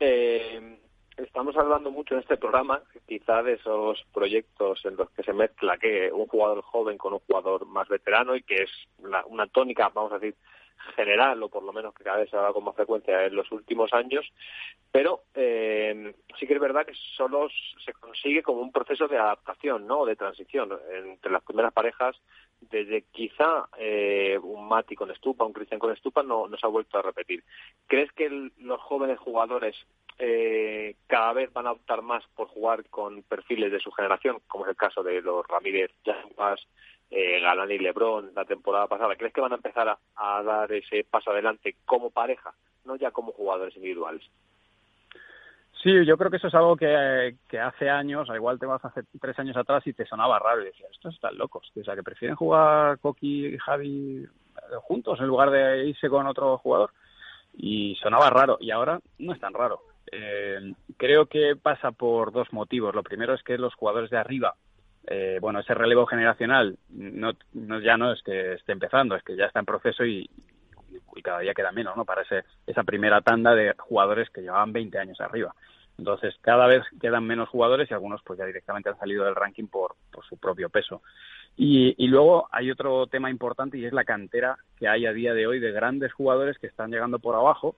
Eh, 0.00 0.78
estamos 1.16 1.56
hablando 1.56 1.90
mucho 1.92 2.14
en 2.14 2.20
este 2.20 2.36
programa, 2.36 2.82
quizá 3.06 3.42
de 3.42 3.54
esos 3.54 4.04
proyectos 4.12 4.84
en 4.84 4.96
los 4.96 5.08
que 5.10 5.22
se 5.22 5.32
mezcla 5.32 5.78
que 5.78 6.10
un 6.12 6.26
jugador 6.26 6.62
joven 6.62 6.98
con 6.98 7.12
un 7.12 7.20
jugador 7.20 7.66
más 7.66 7.88
veterano 7.88 8.34
y 8.34 8.42
que 8.42 8.64
es 8.64 8.70
una, 8.98 9.24
una 9.26 9.46
tónica, 9.46 9.90
vamos 9.94 10.12
a 10.12 10.18
decir, 10.18 10.34
general, 10.96 11.42
o 11.42 11.48
por 11.48 11.62
lo 11.62 11.72
menos 11.72 11.94
que 11.94 12.04
cada 12.04 12.18
vez 12.18 12.30
se 12.30 12.36
da 12.36 12.52
con 12.52 12.64
más 12.64 12.74
frecuencia 12.74 13.24
en 13.24 13.34
los 13.34 13.50
últimos 13.52 13.92
años, 13.92 14.26
pero 14.90 15.22
eh, 15.34 16.14
sí 16.38 16.46
que 16.46 16.54
es 16.54 16.60
verdad 16.60 16.86
que 16.86 16.94
solo 17.16 17.48
se 17.84 17.92
consigue 17.94 18.42
como 18.42 18.60
un 18.60 18.72
proceso 18.72 19.08
de 19.08 19.18
adaptación, 19.18 19.86
¿no? 19.86 20.04
de 20.04 20.16
transición 20.16 20.70
entre 20.92 21.32
las 21.32 21.42
primeras 21.42 21.72
parejas, 21.72 22.16
desde 22.60 23.02
quizá 23.12 23.68
eh, 23.78 24.38
un 24.42 24.68
Mati 24.68 24.94
con 24.94 25.10
Estupa, 25.10 25.44
un 25.44 25.52
Cristian 25.52 25.80
con 25.80 25.92
Estupa, 25.92 26.22
no, 26.22 26.46
no 26.48 26.56
se 26.56 26.66
ha 26.66 26.70
vuelto 26.70 26.98
a 26.98 27.02
repetir. 27.02 27.42
¿Crees 27.86 28.10
que 28.12 28.50
los 28.58 28.80
jóvenes 28.80 29.18
jugadores 29.18 29.76
eh, 30.18 30.94
cada 31.08 31.32
vez 31.32 31.52
van 31.52 31.66
a 31.66 31.72
optar 31.72 32.02
más 32.02 32.24
por 32.36 32.48
jugar 32.48 32.84
con 32.88 33.22
perfiles 33.22 33.72
de 33.72 33.80
su 33.80 33.90
generación, 33.90 34.38
como 34.46 34.64
es 34.64 34.70
el 34.70 34.76
caso 34.76 35.02
de 35.02 35.20
los 35.20 35.46
Ramírez, 35.48 35.90
Jampas, 36.04 36.66
eh, 37.14 37.40
Galán 37.40 37.70
y 37.70 37.78
Lebron 37.78 38.32
la 38.34 38.44
temporada 38.44 38.88
pasada, 38.88 39.14
¿crees 39.14 39.32
que 39.32 39.40
van 39.40 39.52
a 39.52 39.56
empezar 39.56 39.96
a, 40.16 40.42
dar 40.42 40.72
ese 40.72 41.06
paso 41.08 41.30
adelante 41.30 41.76
como 41.84 42.10
pareja, 42.10 42.52
no 42.84 42.96
ya 42.96 43.12
como 43.12 43.32
jugadores 43.32 43.76
individuales? 43.76 44.22
Sí, 45.80 46.04
yo 46.04 46.16
creo 46.16 46.30
que 46.30 46.38
eso 46.38 46.48
es 46.48 46.54
algo 46.54 46.76
que, 46.76 47.36
hace 47.60 47.88
años, 47.88 48.28
igual 48.34 48.58
te 48.58 48.66
vas 48.66 48.84
hace 48.84 49.02
tres 49.20 49.38
años 49.38 49.56
atrás 49.56 49.86
y 49.86 49.92
te 49.92 50.06
sonaba 50.06 50.38
raro 50.40 50.62
y 50.62 50.66
decías, 50.66 50.90
estos 50.90 51.14
están 51.14 51.38
locos, 51.38 51.70
o 51.78 51.84
sea, 51.84 51.94
que 51.94 52.02
prefieren 52.02 52.36
jugar 52.36 52.98
Coqui 52.98 53.46
y 53.46 53.58
Javi 53.58 54.26
juntos 54.82 55.20
en 55.20 55.26
lugar 55.26 55.50
de 55.50 55.86
irse 55.86 56.08
con 56.08 56.26
otro 56.26 56.58
jugador 56.58 56.90
y 57.52 57.94
sonaba 58.02 58.30
raro 58.30 58.56
y 58.60 58.70
ahora 58.70 59.00
no 59.18 59.32
es 59.32 59.40
tan 59.40 59.54
raro 59.54 59.80
Eh, 60.10 60.74
creo 60.96 61.26
que 61.26 61.56
pasa 61.56 61.90
por 61.90 62.30
dos 62.30 62.52
motivos. 62.52 62.94
Lo 62.94 63.02
primero 63.02 63.34
es 63.34 63.42
que 63.42 63.58
los 63.58 63.74
jugadores 63.74 64.10
de 64.10 64.18
arriba, 64.18 64.54
eh, 65.06 65.38
bueno, 65.40 65.60
ese 65.60 65.74
relevo 65.74 66.06
generacional 66.06 66.78
no, 66.90 67.32
ya 67.80 67.96
no 67.96 68.12
es 68.12 68.22
que 68.22 68.54
esté 68.54 68.72
empezando, 68.72 69.14
es 69.14 69.22
que 69.22 69.36
ya 69.36 69.46
está 69.46 69.60
en 69.60 69.66
proceso 69.66 70.04
y, 70.04 70.28
cada 71.22 71.38
día 71.40 71.54
queda 71.54 71.72
menos, 71.72 71.96
¿no? 71.96 72.04
Para 72.04 72.22
ese, 72.22 72.44
esa 72.66 72.82
primera 72.82 73.20
tanda 73.22 73.54
de 73.54 73.74
jugadores 73.78 74.28
que 74.30 74.42
llevaban 74.42 74.72
20 74.72 74.98
años 74.98 75.20
arriba. 75.20 75.54
Entonces, 75.96 76.34
cada 76.40 76.66
vez 76.66 76.82
quedan 77.00 77.24
menos 77.24 77.48
jugadores 77.48 77.90
y 77.90 77.94
algunos 77.94 78.20
pues 78.24 78.38
ya 78.38 78.44
directamente 78.44 78.90
han 78.90 78.98
salido 78.98 79.24
del 79.24 79.36
ranking 79.36 79.68
por, 79.68 79.94
por 80.12 80.24
su 80.26 80.36
propio 80.36 80.68
peso. 80.68 81.02
Y, 81.56 81.94
y, 81.96 82.08
luego 82.08 82.48
hay 82.50 82.70
otro 82.70 83.06
tema 83.06 83.30
importante 83.30 83.78
y 83.78 83.86
es 83.86 83.92
la 83.92 84.04
cantera 84.04 84.58
que 84.76 84.88
hay 84.88 85.06
a 85.06 85.12
día 85.12 85.32
de 85.34 85.46
hoy 85.46 85.60
de 85.60 85.72
grandes 85.72 86.12
jugadores 86.12 86.58
que 86.58 86.66
están 86.66 86.90
llegando 86.90 87.20
por 87.20 87.36
abajo 87.36 87.76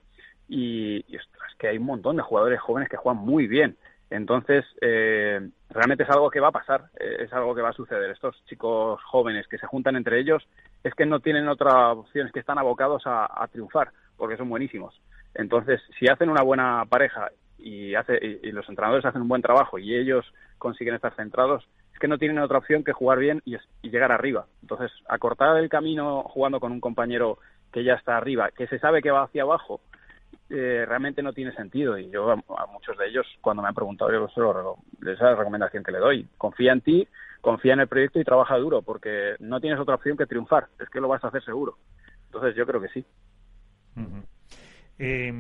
y, 0.48 1.04
y 1.06 1.16
es 1.16 1.22
que 1.58 1.68
hay 1.68 1.78
un 1.78 1.86
montón 1.86 2.16
de 2.16 2.22
jugadores 2.22 2.60
jóvenes 2.60 2.88
que 2.88 2.96
juegan 2.96 3.22
muy 3.22 3.46
bien. 3.46 3.76
Entonces, 4.10 4.64
eh, 4.80 5.40
realmente 5.70 6.04
es 6.04 6.10
algo 6.10 6.30
que 6.30 6.40
va 6.40 6.48
a 6.48 6.52
pasar, 6.52 6.84
eh, 6.98 7.16
es 7.20 7.32
algo 7.32 7.54
que 7.54 7.62
va 7.62 7.70
a 7.70 7.74
suceder. 7.74 8.10
Estos 8.10 8.36
chicos 8.46 9.02
jóvenes 9.04 9.48
que 9.48 9.58
se 9.58 9.66
juntan 9.66 9.96
entre 9.96 10.20
ellos 10.20 10.46
es 10.84 10.94
que 10.94 11.06
no 11.06 11.20
tienen 11.20 11.48
otra 11.48 11.92
opción, 11.92 12.26
es 12.26 12.32
que 12.32 12.40
están 12.40 12.58
abocados 12.58 13.02
a, 13.06 13.46
triunfar, 13.50 13.90
porque 14.16 14.36
son 14.36 14.48
buenísimos. 14.48 15.00
Entonces, 15.34 15.80
si 15.98 16.06
hacen 16.06 16.30
una 16.30 16.42
buena 16.42 16.84
pareja 16.88 17.30
y, 17.58 17.94
hace, 17.94 18.18
y, 18.22 18.52
los 18.52 18.68
entrenadores 18.68 19.04
hacen 19.04 19.22
un 19.22 19.28
buen 19.28 19.42
trabajo 19.42 19.78
y 19.78 19.94
ellos 19.96 20.24
consiguen 20.58 20.94
estar 20.94 21.14
centrados, 21.16 21.66
es 21.92 21.98
que 21.98 22.08
no 22.08 22.18
tienen 22.18 22.38
otra 22.38 22.58
opción 22.58 22.84
que 22.84 22.92
jugar 22.92 23.18
bien 23.18 23.42
y, 23.44 23.56
y 23.82 23.90
llegar 23.90 24.12
arriba. 24.12 24.46
Entonces, 24.62 24.92
acortar 25.08 25.56
el 25.56 25.68
camino 25.68 26.22
jugando 26.22 26.60
con 26.60 26.70
un 26.70 26.80
compañero 26.80 27.38
que 27.72 27.82
ya 27.82 27.94
está 27.94 28.16
arriba, 28.16 28.50
que 28.56 28.68
se 28.68 28.78
sabe 28.78 29.02
que 29.02 29.10
va 29.10 29.24
hacia 29.24 29.42
abajo, 29.42 29.80
eh, 30.50 30.84
realmente 30.86 31.22
no 31.22 31.32
tiene 31.32 31.52
sentido. 31.52 31.98
Y 31.98 32.10
yo 32.10 32.30
a, 32.30 32.66
muchos 32.72 32.96
de 32.98 33.08
ellos, 33.08 33.26
cuando 33.40 33.62
me 33.62 33.68
han 33.68 33.74
preguntado, 33.74 34.12
yo 34.12 34.28
solo, 34.28 34.76
esa 35.00 35.10
es 35.12 35.20
la 35.20 35.34
recomendación 35.36 35.82
que 35.82 35.92
le 35.92 35.98
doy. 35.98 36.26
Confía 36.36 36.72
en 36.72 36.80
ti, 36.80 37.08
confía 37.40 37.74
en 37.74 37.80
el 37.80 37.88
proyecto 37.88 38.20
y 38.20 38.24
trabaja 38.24 38.56
duro, 38.56 38.82
porque 38.82 39.36
no 39.40 39.60
tienes 39.60 39.80
otra 39.80 39.96
opción 39.96 40.16
que 40.16 40.26
triunfar. 40.26 40.66
Es 40.80 40.88
que 40.88 41.00
lo 41.00 41.08
vas 41.08 41.22
a 41.24 41.28
hacer 41.28 41.44
seguro. 41.44 41.76
Entonces 42.26 42.54
yo 42.56 42.66
creo 42.66 42.80
que 42.80 42.88
sí. 42.88 43.04
eh, 44.98 45.32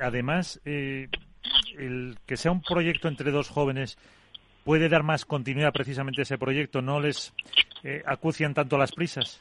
además, 0.00 0.60
eh, 0.64 1.08
el 1.78 2.16
que 2.26 2.36
sea 2.36 2.52
un 2.52 2.62
proyecto 2.62 3.08
entre 3.08 3.30
dos 3.30 3.48
jóvenes 3.48 3.98
puede 4.64 4.88
dar 4.88 5.02
más 5.02 5.24
continuidad 5.24 5.72
precisamente 5.72 6.20
a 6.20 6.22
ese 6.22 6.38
proyecto, 6.38 6.82
no 6.82 7.00
les 7.00 7.34
eh, 7.82 8.02
acucian 8.06 8.54
tanto 8.54 8.78
las 8.78 8.92
prisas. 8.92 9.40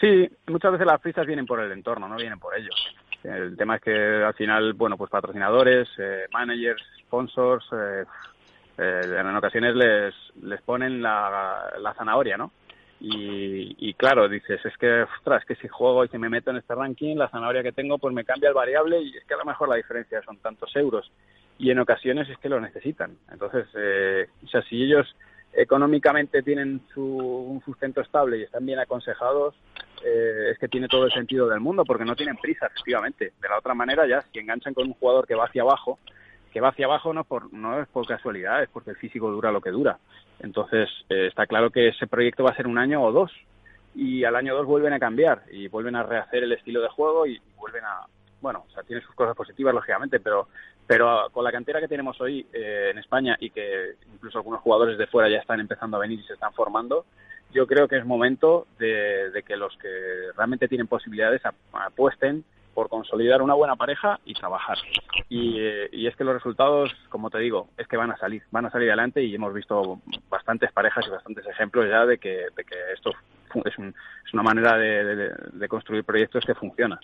Sí, 0.00 0.28
muchas 0.48 0.72
veces 0.72 0.86
las 0.86 1.00
prisas 1.00 1.26
vienen 1.26 1.46
por 1.46 1.60
el 1.60 1.72
entorno, 1.72 2.08
no 2.08 2.16
vienen 2.16 2.38
por 2.38 2.56
ellos. 2.56 2.74
El 3.24 3.56
tema 3.56 3.76
es 3.76 3.82
que 3.82 3.94
al 4.24 4.34
final, 4.34 4.72
bueno, 4.72 4.96
pues 4.96 5.10
patrocinadores, 5.10 5.88
eh, 5.98 6.26
managers, 6.32 6.82
sponsors, 7.00 7.64
eh, 7.72 8.04
eh, 8.78 9.16
en 9.18 9.36
ocasiones 9.36 9.74
les, 9.76 10.14
les 10.42 10.60
ponen 10.62 11.02
la, 11.02 11.72
la 11.78 11.94
zanahoria, 11.94 12.36
¿no? 12.36 12.52
Y, 13.04 13.74
y, 13.78 13.94
claro, 13.94 14.28
dices, 14.28 14.64
es 14.64 14.76
que, 14.76 15.02
ostras, 15.02 15.44
que 15.44 15.56
si 15.56 15.66
juego 15.66 16.04
y 16.04 16.08
si 16.08 16.18
me 16.18 16.28
meto 16.28 16.52
en 16.52 16.58
este 16.58 16.72
ranking, 16.72 17.16
la 17.16 17.28
zanahoria 17.28 17.64
que 17.64 17.72
tengo, 17.72 17.98
pues 17.98 18.14
me 18.14 18.24
cambia 18.24 18.48
el 18.48 18.54
variable 18.54 19.02
y 19.02 19.16
es 19.16 19.24
que 19.24 19.34
a 19.34 19.38
lo 19.38 19.44
mejor 19.44 19.68
la 19.68 19.74
diferencia 19.74 20.22
son 20.22 20.36
tantos 20.36 20.74
euros. 20.76 21.10
Y 21.58 21.70
en 21.70 21.80
ocasiones 21.80 22.28
es 22.28 22.38
que 22.38 22.48
lo 22.48 22.60
necesitan. 22.60 23.16
Entonces, 23.30 23.66
eh, 23.74 24.28
o 24.44 24.46
sea, 24.46 24.62
si 24.62 24.84
ellos 24.84 25.16
económicamente 25.52 26.42
tienen 26.42 26.80
su, 26.92 27.04
un 27.04 27.62
sustento 27.62 28.00
estable 28.00 28.38
y 28.38 28.42
están 28.42 28.64
bien 28.64 28.78
aconsejados, 28.78 29.54
eh, 30.04 30.50
es 30.52 30.58
que 30.58 30.68
tiene 30.68 30.88
todo 30.88 31.04
el 31.04 31.12
sentido 31.12 31.48
del 31.48 31.60
mundo 31.60 31.84
porque 31.84 32.04
no 32.04 32.16
tienen 32.16 32.36
prisa, 32.36 32.66
efectivamente. 32.66 33.32
De 33.40 33.48
la 33.48 33.58
otra 33.58 33.74
manera, 33.74 34.06
ya 34.06 34.22
si 34.22 34.38
enganchan 34.38 34.74
con 34.74 34.86
un 34.86 34.94
jugador 34.94 35.26
que 35.26 35.34
va 35.34 35.44
hacia 35.44 35.62
abajo, 35.62 35.98
que 36.52 36.60
va 36.60 36.68
hacia 36.68 36.86
abajo 36.86 37.12
no, 37.12 37.24
por, 37.24 37.52
no 37.52 37.80
es 37.80 37.88
por 37.88 38.06
casualidad, 38.06 38.62
es 38.62 38.68
porque 38.68 38.90
el 38.90 38.96
físico 38.96 39.30
dura 39.30 39.52
lo 39.52 39.60
que 39.60 39.70
dura. 39.70 39.98
Entonces, 40.40 40.88
eh, 41.08 41.26
está 41.28 41.46
claro 41.46 41.70
que 41.70 41.88
ese 41.88 42.06
proyecto 42.06 42.44
va 42.44 42.50
a 42.50 42.56
ser 42.56 42.66
un 42.66 42.78
año 42.78 43.02
o 43.02 43.12
dos 43.12 43.32
y 43.94 44.24
al 44.24 44.36
año 44.36 44.54
dos 44.54 44.66
vuelven 44.66 44.92
a 44.92 44.98
cambiar 44.98 45.42
y 45.50 45.68
vuelven 45.68 45.96
a 45.96 46.02
rehacer 46.02 46.44
el 46.44 46.52
estilo 46.52 46.80
de 46.80 46.88
juego 46.88 47.26
y 47.26 47.40
vuelven 47.56 47.84
a, 47.84 48.06
bueno, 48.42 48.64
o 48.68 48.72
sea, 48.72 48.82
tiene 48.82 49.02
sus 49.02 49.14
cosas 49.14 49.36
positivas, 49.36 49.72
lógicamente, 49.72 50.18
pero, 50.18 50.48
pero 50.86 51.28
con 51.32 51.44
la 51.44 51.52
cantera 51.52 51.80
que 51.80 51.88
tenemos 51.88 52.20
hoy 52.20 52.46
eh, 52.52 52.90
en 52.90 52.98
España 52.98 53.36
y 53.40 53.50
que 53.50 53.94
incluso 54.12 54.38
algunos 54.38 54.60
jugadores 54.60 54.98
de 54.98 55.06
fuera 55.06 55.28
ya 55.28 55.38
están 55.38 55.60
empezando 55.60 55.96
a 55.96 56.00
venir 56.00 56.20
y 56.20 56.24
se 56.24 56.34
están 56.34 56.52
formando, 56.52 57.04
yo 57.52 57.66
creo 57.66 57.86
que 57.86 57.98
es 57.98 58.06
momento 58.06 58.66
de, 58.78 59.42
que 59.46 59.56
los 59.56 59.76
que 59.76 59.88
realmente 60.36 60.68
tienen 60.68 60.86
posibilidades 60.86 61.42
apuesten 61.72 62.44
por 62.74 62.88
consolidar 62.88 63.42
una 63.42 63.52
buena 63.52 63.76
pareja 63.76 64.18
y 64.24 64.32
trabajar. 64.32 64.78
Y, 65.28 65.58
eh, 65.60 65.90
y, 65.92 66.06
es 66.06 66.16
que 66.16 66.24
los 66.24 66.32
resultados, 66.32 66.90
como 67.10 67.28
te 67.28 67.38
digo, 67.38 67.68
es 67.76 67.86
que 67.86 67.98
van 67.98 68.10
a 68.10 68.16
salir, 68.16 68.42
van 68.50 68.64
a 68.64 68.70
salir 68.70 68.88
adelante 68.88 69.22
y 69.22 69.34
hemos 69.34 69.52
visto 69.52 70.00
bastantes 70.30 70.72
parejas 70.72 71.06
y 71.06 71.10
bastantes 71.10 71.46
ejemplos 71.46 71.86
ya 71.90 72.06
de 72.06 72.16
que, 72.16 72.46
de 72.56 72.64
que 72.64 72.76
esto 72.94 73.12
es, 73.66 73.76
un, 73.76 73.94
es 74.26 74.32
una 74.32 74.42
manera 74.42 74.78
de 74.78 75.68
construir 75.68 76.04
proyectos 76.04 76.44
que 76.46 76.54
funciona. 76.54 76.98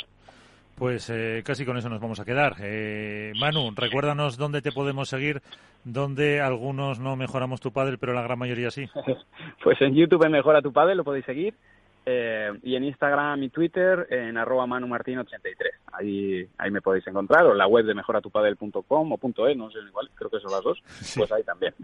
Pues 0.79 1.11
eh, 1.11 1.43
casi 1.45 1.65
con 1.65 1.77
eso 1.77 1.89
nos 1.89 2.01
vamos 2.01 2.21
a 2.21 2.25
quedar. 2.25 2.57
Eh, 2.61 3.33
Manu, 3.41 3.73
recuérdanos 3.75 4.37
dónde 4.37 4.63
te 4.63 4.71
podemos 4.71 5.09
seguir, 5.09 5.43
donde 5.85 6.41
algunos 6.41 7.01
no 7.01 7.17
mejoramos 7.17 7.61
tu 7.61 7.73
pádel, 7.73 7.99
pero 7.99 8.13
la 8.13 8.23
gran 8.23 8.39
mayoría 8.39 8.71
sí. 8.71 8.89
pues 9.65 9.81
en 9.81 9.95
YouTube 9.95 10.25
en 10.25 10.33
Mejora 10.33 10.63
tu 10.63 10.73
pádel 10.73 10.99
lo 10.99 11.05
podéis 11.05 11.25
seguir 11.25 11.55
eh, 12.07 12.51
y 12.63 12.77
en 12.77 12.85
Instagram 12.85 13.43
y 13.43 13.51
Twitter 13.51 14.07
en 14.09 14.39
arroba 14.39 14.67
manumartin83. 14.67 15.27
Ahí, 15.93 16.49
ahí 16.57 16.71
me 16.71 16.81
podéis 16.81 17.07
encontrar, 17.07 17.45
o 17.45 17.53
en 17.53 17.59
la 17.59 17.67
web 17.67 17.85
de 17.85 17.95
mejoratupadel.com 17.95 19.13
o 19.13 19.19
punto 19.19 19.47
.es, 19.49 19.57
no 19.57 19.71
sé, 19.71 19.81
igual, 19.81 20.09
creo 20.15 20.31
que 20.31 20.41
son 20.41 20.53
las 20.53 20.63
dos, 20.63 20.79
sí. 20.87 21.19
pues 21.19 21.33
ahí 21.33 21.43
también. 21.43 21.75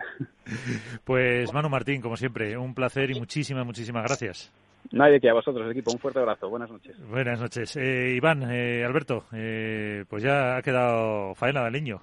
Pues 1.05 1.53
Manu 1.53 1.69
Martín, 1.69 2.01
como 2.01 2.16
siempre, 2.16 2.57
un 2.57 2.75
placer 2.75 3.11
y 3.11 3.19
muchísimas, 3.19 3.66
muchísimas 3.66 4.05
gracias. 4.05 4.53
Nadie 4.93 5.20
que 5.20 5.31
a 5.31 5.35
vosotros, 5.35 5.70
equipo. 5.70 5.93
Un 5.93 5.98
fuerte 5.98 6.20
abrazo. 6.20 6.48
Buenas 6.48 6.70
noches. 6.70 6.97
Buenas 7.09 7.40
noches. 7.40 7.77
Eh, 7.77 8.15
Iván, 8.16 8.43
eh, 8.51 8.85
Alberto, 8.85 9.24
eh, 9.32 10.05
pues 10.09 10.23
ya 10.23 10.56
ha 10.56 10.62
quedado 10.62 11.35
faena 11.35 11.62
de 11.62 11.66
aliño. 11.66 12.02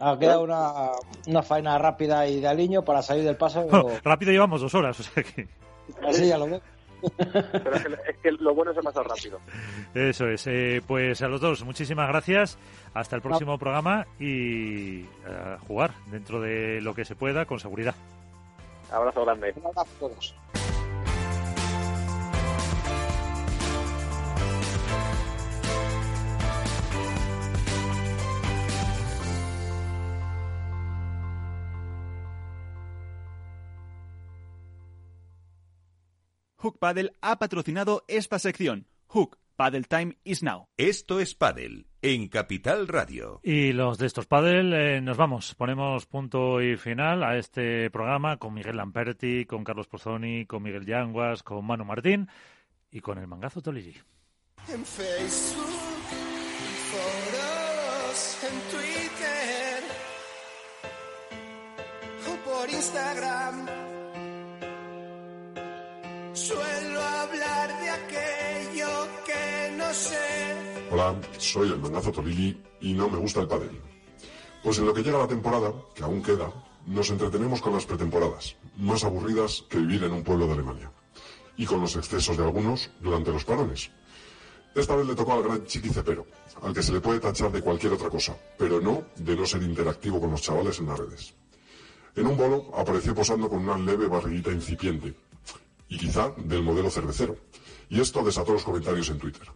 Ha 0.00 0.18
quedado 0.18 0.42
una, 0.42 0.90
una 1.28 1.42
faena 1.42 1.78
rápida 1.78 2.26
y 2.26 2.40
de 2.40 2.48
aliño 2.48 2.82
para 2.82 3.02
salir 3.02 3.24
del 3.24 3.36
paso. 3.36 3.62
Bueno, 3.66 3.90
rápido 4.04 4.32
llevamos 4.32 4.60
dos 4.60 4.74
horas, 4.74 4.98
o 4.98 5.02
sea 5.02 5.22
que... 5.22 5.46
Así 6.04 6.26
ya 6.26 6.38
lo 6.38 6.46
veo. 6.46 6.60
Pero 7.16 7.74
es 7.74 7.84
que, 7.84 8.10
es 8.10 8.16
que, 8.22 8.32
lo 8.32 8.54
bueno 8.54 8.72
pasa 8.74 9.02
rápido. 9.02 9.40
Eso 9.94 10.28
es. 10.28 10.46
Eh, 10.46 10.80
pues 10.86 11.20
a 11.22 11.28
los 11.28 11.40
dos, 11.40 11.64
muchísimas 11.64 12.08
gracias. 12.08 12.58
Hasta 12.94 13.16
el 13.16 13.22
próximo 13.22 13.52
no. 13.52 13.58
programa 13.58 14.06
y 14.20 15.04
a 15.26 15.58
jugar 15.66 15.92
dentro 16.10 16.40
de 16.40 16.80
lo 16.80 16.94
que 16.94 17.04
se 17.04 17.16
pueda 17.16 17.44
con 17.44 17.58
seguridad. 17.58 17.94
Abrazo 18.90 19.24
grande. 19.24 19.52
Un 19.56 19.66
abrazo 19.66 19.80
a 19.80 19.98
todos. 19.98 20.34
Hook 36.62 36.78
Paddle 36.78 37.12
ha 37.20 37.40
patrocinado 37.40 38.04
esta 38.06 38.38
sección. 38.38 38.86
Hook 39.08 39.36
Paddle 39.56 39.82
Time 39.82 40.16
is 40.22 40.44
now. 40.44 40.68
Esto 40.76 41.18
es 41.18 41.34
Paddle 41.34 41.86
en 42.02 42.28
Capital 42.28 42.86
Radio. 42.86 43.40
Y 43.42 43.72
los 43.72 43.98
de 43.98 44.06
estos 44.06 44.26
Paddle 44.26 44.98
eh, 44.98 45.00
nos 45.00 45.16
vamos. 45.16 45.56
Ponemos 45.56 46.06
punto 46.06 46.62
y 46.62 46.76
final 46.76 47.24
a 47.24 47.36
este 47.36 47.90
programa 47.90 48.36
con 48.36 48.54
Miguel 48.54 48.76
Lamperti, 48.76 49.44
con 49.44 49.64
Carlos 49.64 49.88
Pozzoni, 49.88 50.46
con 50.46 50.62
Miguel 50.62 50.86
Yanguas, 50.86 51.42
con 51.42 51.66
Manu 51.66 51.84
Martín 51.84 52.28
y 52.92 53.00
con 53.00 53.18
el 53.18 53.26
mangazo 53.26 53.60
Toligi. 53.60 53.96
En 54.68 54.84
Facebook, 54.84 55.66
foros, 56.92 58.38
en 58.44 58.60
Twitter 58.70 59.82
o 62.30 62.48
por 62.48 62.70
Instagram 62.70 63.91
Suelo 66.34 67.00
hablar 67.02 67.78
de 67.78 67.90
aquello 67.90 68.88
que 69.26 69.76
no 69.76 69.92
sé. 69.92 70.88
Hola, 70.90 71.20
soy 71.36 71.68
el 71.68 71.78
mangazo 71.78 72.10
Tolili 72.10 72.58
y 72.80 72.94
no 72.94 73.10
me 73.10 73.18
gusta 73.18 73.40
el 73.42 73.48
pádel. 73.48 73.78
Pues 74.62 74.78
en 74.78 74.86
lo 74.86 74.94
que 74.94 75.02
llega 75.02 75.18
la 75.18 75.28
temporada, 75.28 75.74
que 75.94 76.02
aún 76.02 76.22
queda, 76.22 76.50
nos 76.86 77.10
entretenemos 77.10 77.60
con 77.60 77.74
las 77.74 77.84
pretemporadas, 77.84 78.56
más 78.78 79.04
aburridas 79.04 79.64
que 79.68 79.76
vivir 79.76 80.04
en 80.04 80.12
un 80.12 80.24
pueblo 80.24 80.46
de 80.46 80.54
Alemania. 80.54 80.90
Y 81.58 81.66
con 81.66 81.82
los 81.82 81.96
excesos 81.96 82.38
de 82.38 82.44
algunos 82.44 82.90
durante 83.00 83.30
los 83.30 83.44
parones. 83.44 83.90
Esta 84.74 84.96
vez 84.96 85.06
le 85.06 85.14
tocó 85.14 85.34
al 85.34 85.42
gran 85.42 85.66
Chiqui 85.66 85.90
Cepero, 85.90 86.26
al 86.62 86.72
que 86.72 86.82
se 86.82 86.94
le 86.94 87.00
puede 87.02 87.20
tachar 87.20 87.52
de 87.52 87.60
cualquier 87.60 87.92
otra 87.92 88.08
cosa, 88.08 88.34
pero 88.56 88.80
no 88.80 89.04
de 89.16 89.36
no 89.36 89.44
ser 89.44 89.62
interactivo 89.62 90.18
con 90.18 90.30
los 90.30 90.40
chavales 90.40 90.78
en 90.80 90.86
las 90.86 90.98
redes. 90.98 91.34
En 92.16 92.26
un 92.26 92.38
bolo 92.38 92.70
apareció 92.74 93.14
posando 93.14 93.50
con 93.50 93.68
una 93.68 93.76
leve 93.76 94.06
barriguita 94.06 94.50
incipiente, 94.50 95.14
y 95.92 95.98
quizá 95.98 96.32
del 96.38 96.62
modelo 96.62 96.90
cervecero. 96.90 97.36
Y 97.90 98.00
esto 98.00 98.24
desató 98.24 98.54
los 98.54 98.64
comentarios 98.64 99.10
en 99.10 99.18
Twitter. 99.18 99.46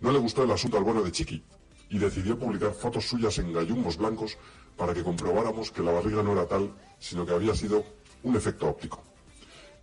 No 0.00 0.10
le 0.10 0.18
gustó 0.18 0.42
el 0.42 0.50
asunto 0.50 0.76
al 0.76 0.82
bueno 0.82 1.00
de 1.00 1.12
Chiqui, 1.12 1.44
y 1.90 1.98
decidió 1.98 2.36
publicar 2.36 2.72
fotos 2.72 3.08
suyas 3.08 3.38
en 3.38 3.52
gallumbos 3.52 3.96
blancos 3.96 4.36
para 4.76 4.92
que 4.92 5.04
comprobáramos 5.04 5.70
que 5.70 5.82
la 5.82 5.92
barriga 5.92 6.24
no 6.24 6.32
era 6.32 6.48
tal, 6.48 6.74
sino 6.98 7.24
que 7.24 7.34
había 7.34 7.54
sido 7.54 7.84
un 8.24 8.34
efecto 8.34 8.68
óptico. 8.68 9.00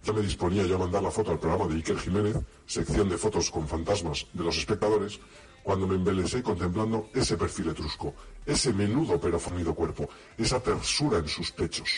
Ya 0.03 0.11
me 0.11 0.21
disponía 0.21 0.63
yo 0.63 0.75
a 0.75 0.79
mandar 0.79 1.03
la 1.03 1.11
foto 1.11 1.31
al 1.31 1.39
programa 1.39 1.67
de 1.67 1.75
Iker 1.75 1.97
Jiménez, 1.99 2.35
sección 2.65 3.07
de 3.07 3.17
fotos 3.17 3.49
con 3.49 3.65
fantasmas 3.65 4.27
de 4.33 4.43
los 4.43 4.57
espectadores, 4.57 5.21
cuando 5.63 5.87
me 5.87 5.95
embelesé 5.95 6.43
contemplando 6.43 7.09
ese 7.13 7.37
perfil 7.37 7.69
etrusco, 7.69 8.13
ese 8.45 8.73
menudo 8.73 9.21
pero 9.21 9.39
fornido 9.39 9.73
cuerpo, 9.73 10.09
esa 10.37 10.59
tersura 10.59 11.19
en 11.19 11.27
sus 11.29 11.51
pechos. 11.51 11.89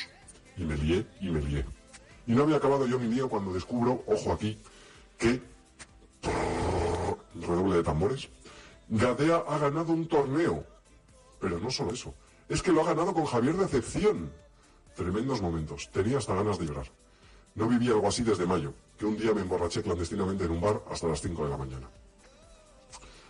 Y 0.58 0.64
me 0.64 0.78
lié 0.78 1.08
y 1.22 1.30
me 1.30 1.42
lié. 1.42 1.79
Y 2.30 2.34
no 2.34 2.44
había 2.44 2.58
acabado 2.58 2.86
yo 2.86 3.00
mi 3.00 3.08
lío 3.08 3.28
cuando 3.28 3.52
descubro, 3.52 4.04
ojo 4.06 4.32
aquí, 4.32 4.56
que... 5.18 5.42
redoble 7.34 7.78
de 7.78 7.84
tambores. 7.84 8.30
Gadea 8.88 9.38
ha 9.48 9.58
ganado 9.58 9.94
un 9.94 10.08
torneo. 10.08 10.64
Pero 11.40 11.58
no 11.58 11.72
solo 11.72 11.92
eso, 11.92 12.14
es 12.48 12.62
que 12.62 12.72
lo 12.72 12.82
ha 12.82 12.86
ganado 12.86 13.16
con 13.16 13.26
Javier 13.26 13.56
Decepción. 13.58 14.32
Tremendos 14.96 15.42
momentos, 15.42 15.90
tenía 15.92 16.20
hasta 16.20 16.36
ganas 16.36 16.60
de 16.60 16.68
llorar. 16.68 16.92
No 17.56 17.68
viví 17.68 17.88
algo 17.88 18.08
así 18.08 18.22
desde 18.22 18.46
mayo, 18.46 18.76
que 19.00 19.08
un 19.08 19.18
día 19.18 19.34
me 19.34 19.42
emborraché 19.42 19.82
clandestinamente 19.82 20.44
en 20.44 20.52
un 20.52 20.62
bar 20.62 20.84
hasta 20.92 21.08
las 21.08 21.22
5 21.22 21.46
de 21.46 21.50
la 21.50 21.58
mañana. 21.58 21.90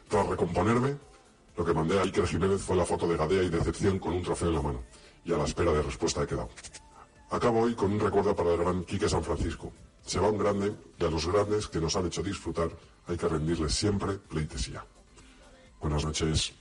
Tras 0.09 0.27
recomponerme, 0.27 0.97
lo 1.55 1.63
que 1.63 1.73
mandé 1.73 1.97
a 1.97 2.01
Iker 2.01 2.27
Jiménez 2.27 2.61
fue 2.61 2.75
la 2.75 2.83
foto 2.83 3.07
de 3.07 3.15
Gadea 3.15 3.43
y 3.43 3.49
Decepción 3.49 3.97
con 3.97 4.11
un 4.11 4.23
trofeo 4.23 4.49
en 4.49 4.55
la 4.55 4.61
mano, 4.61 4.83
y 5.23 5.31
a 5.31 5.37
la 5.37 5.45
espera 5.45 5.71
de 5.71 5.83
respuesta 5.83 6.21
he 6.21 6.27
quedado. 6.27 6.49
Acabo 7.31 7.61
hoy 7.61 7.75
con 7.75 7.91
un 7.91 7.99
recuerdo 7.99 8.35
para 8.35 8.53
el 8.53 8.57
gran 8.57 8.83
Quique 8.85 9.07
San 9.07 9.23
Francisco. 9.23 9.71
Se 10.03 10.19
va 10.19 10.29
un 10.29 10.39
grande 10.39 10.73
y 10.97 11.05
a 11.05 11.09
los 11.09 11.27
grandes 11.27 11.67
que 11.67 11.79
nos 11.79 11.95
han 11.95 12.07
hecho 12.07 12.23
disfrutar 12.23 12.69
hay 13.07 13.17
que 13.17 13.27
rendirles 13.27 13.73
siempre 13.73 14.13
pleitesía. 14.13 14.83
Buenas 15.79 16.05
noches. 16.05 16.53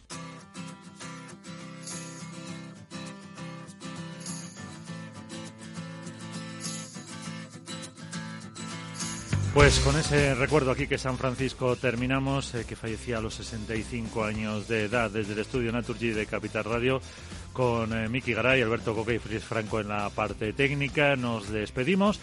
Pues 9.58 9.80
con 9.80 9.96
ese 9.98 10.36
recuerdo 10.36 10.70
aquí 10.70 10.86
que 10.86 10.98
San 10.98 11.18
Francisco 11.18 11.74
terminamos, 11.74 12.54
eh, 12.54 12.64
que 12.64 12.76
fallecía 12.76 13.18
a 13.18 13.20
los 13.20 13.34
65 13.34 14.22
años 14.22 14.68
de 14.68 14.84
edad 14.84 15.10
desde 15.10 15.32
el 15.32 15.40
estudio 15.40 15.72
Naturgy 15.72 16.10
de 16.10 16.26
Capital 16.26 16.62
Radio, 16.62 17.02
con 17.52 17.92
eh, 17.92 18.08
Miki 18.08 18.34
Garay, 18.34 18.62
Alberto 18.62 18.94
Coque 18.94 19.16
y 19.16 19.18
Fris 19.18 19.42
Franco 19.42 19.80
en 19.80 19.88
la 19.88 20.10
parte 20.10 20.52
técnica. 20.52 21.16
Nos 21.16 21.48
despedimos 21.48 22.20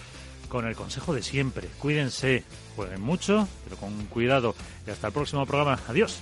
con 0.48 0.66
el 0.66 0.78
consejo 0.78 1.14
de 1.14 1.24
siempre. 1.24 1.68
Cuídense, 1.78 2.46
jueguen 2.78 3.02
mucho, 3.02 3.50
pero 3.66 3.76
con 3.76 4.06
cuidado. 4.06 4.56
Y 4.88 4.92
hasta 4.92 5.08
el 5.08 5.14
próximo 5.14 5.46
programa. 5.46 5.78
Adiós. 5.90 6.22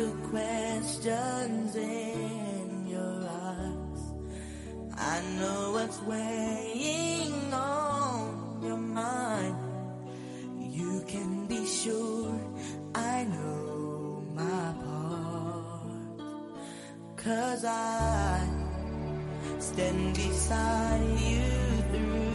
the 0.00 0.12
questions 0.30 1.76
in 1.76 2.86
your 2.86 3.16
eyes. 3.28 4.02
I 4.96 5.20
know 5.38 5.72
what's 5.74 6.00
weighing 6.02 7.52
on 7.52 8.62
your 8.62 8.78
mind. 8.78 9.58
You 10.58 11.04
can 11.06 11.46
be 11.46 11.66
sure 11.66 12.32
I 12.94 13.24
know 13.24 14.24
my 14.34 14.66
part. 14.84 16.18
Cause 17.18 17.64
I 17.66 18.48
stand 19.58 20.14
beside 20.14 21.18
you 21.30 21.44
through 21.92 22.29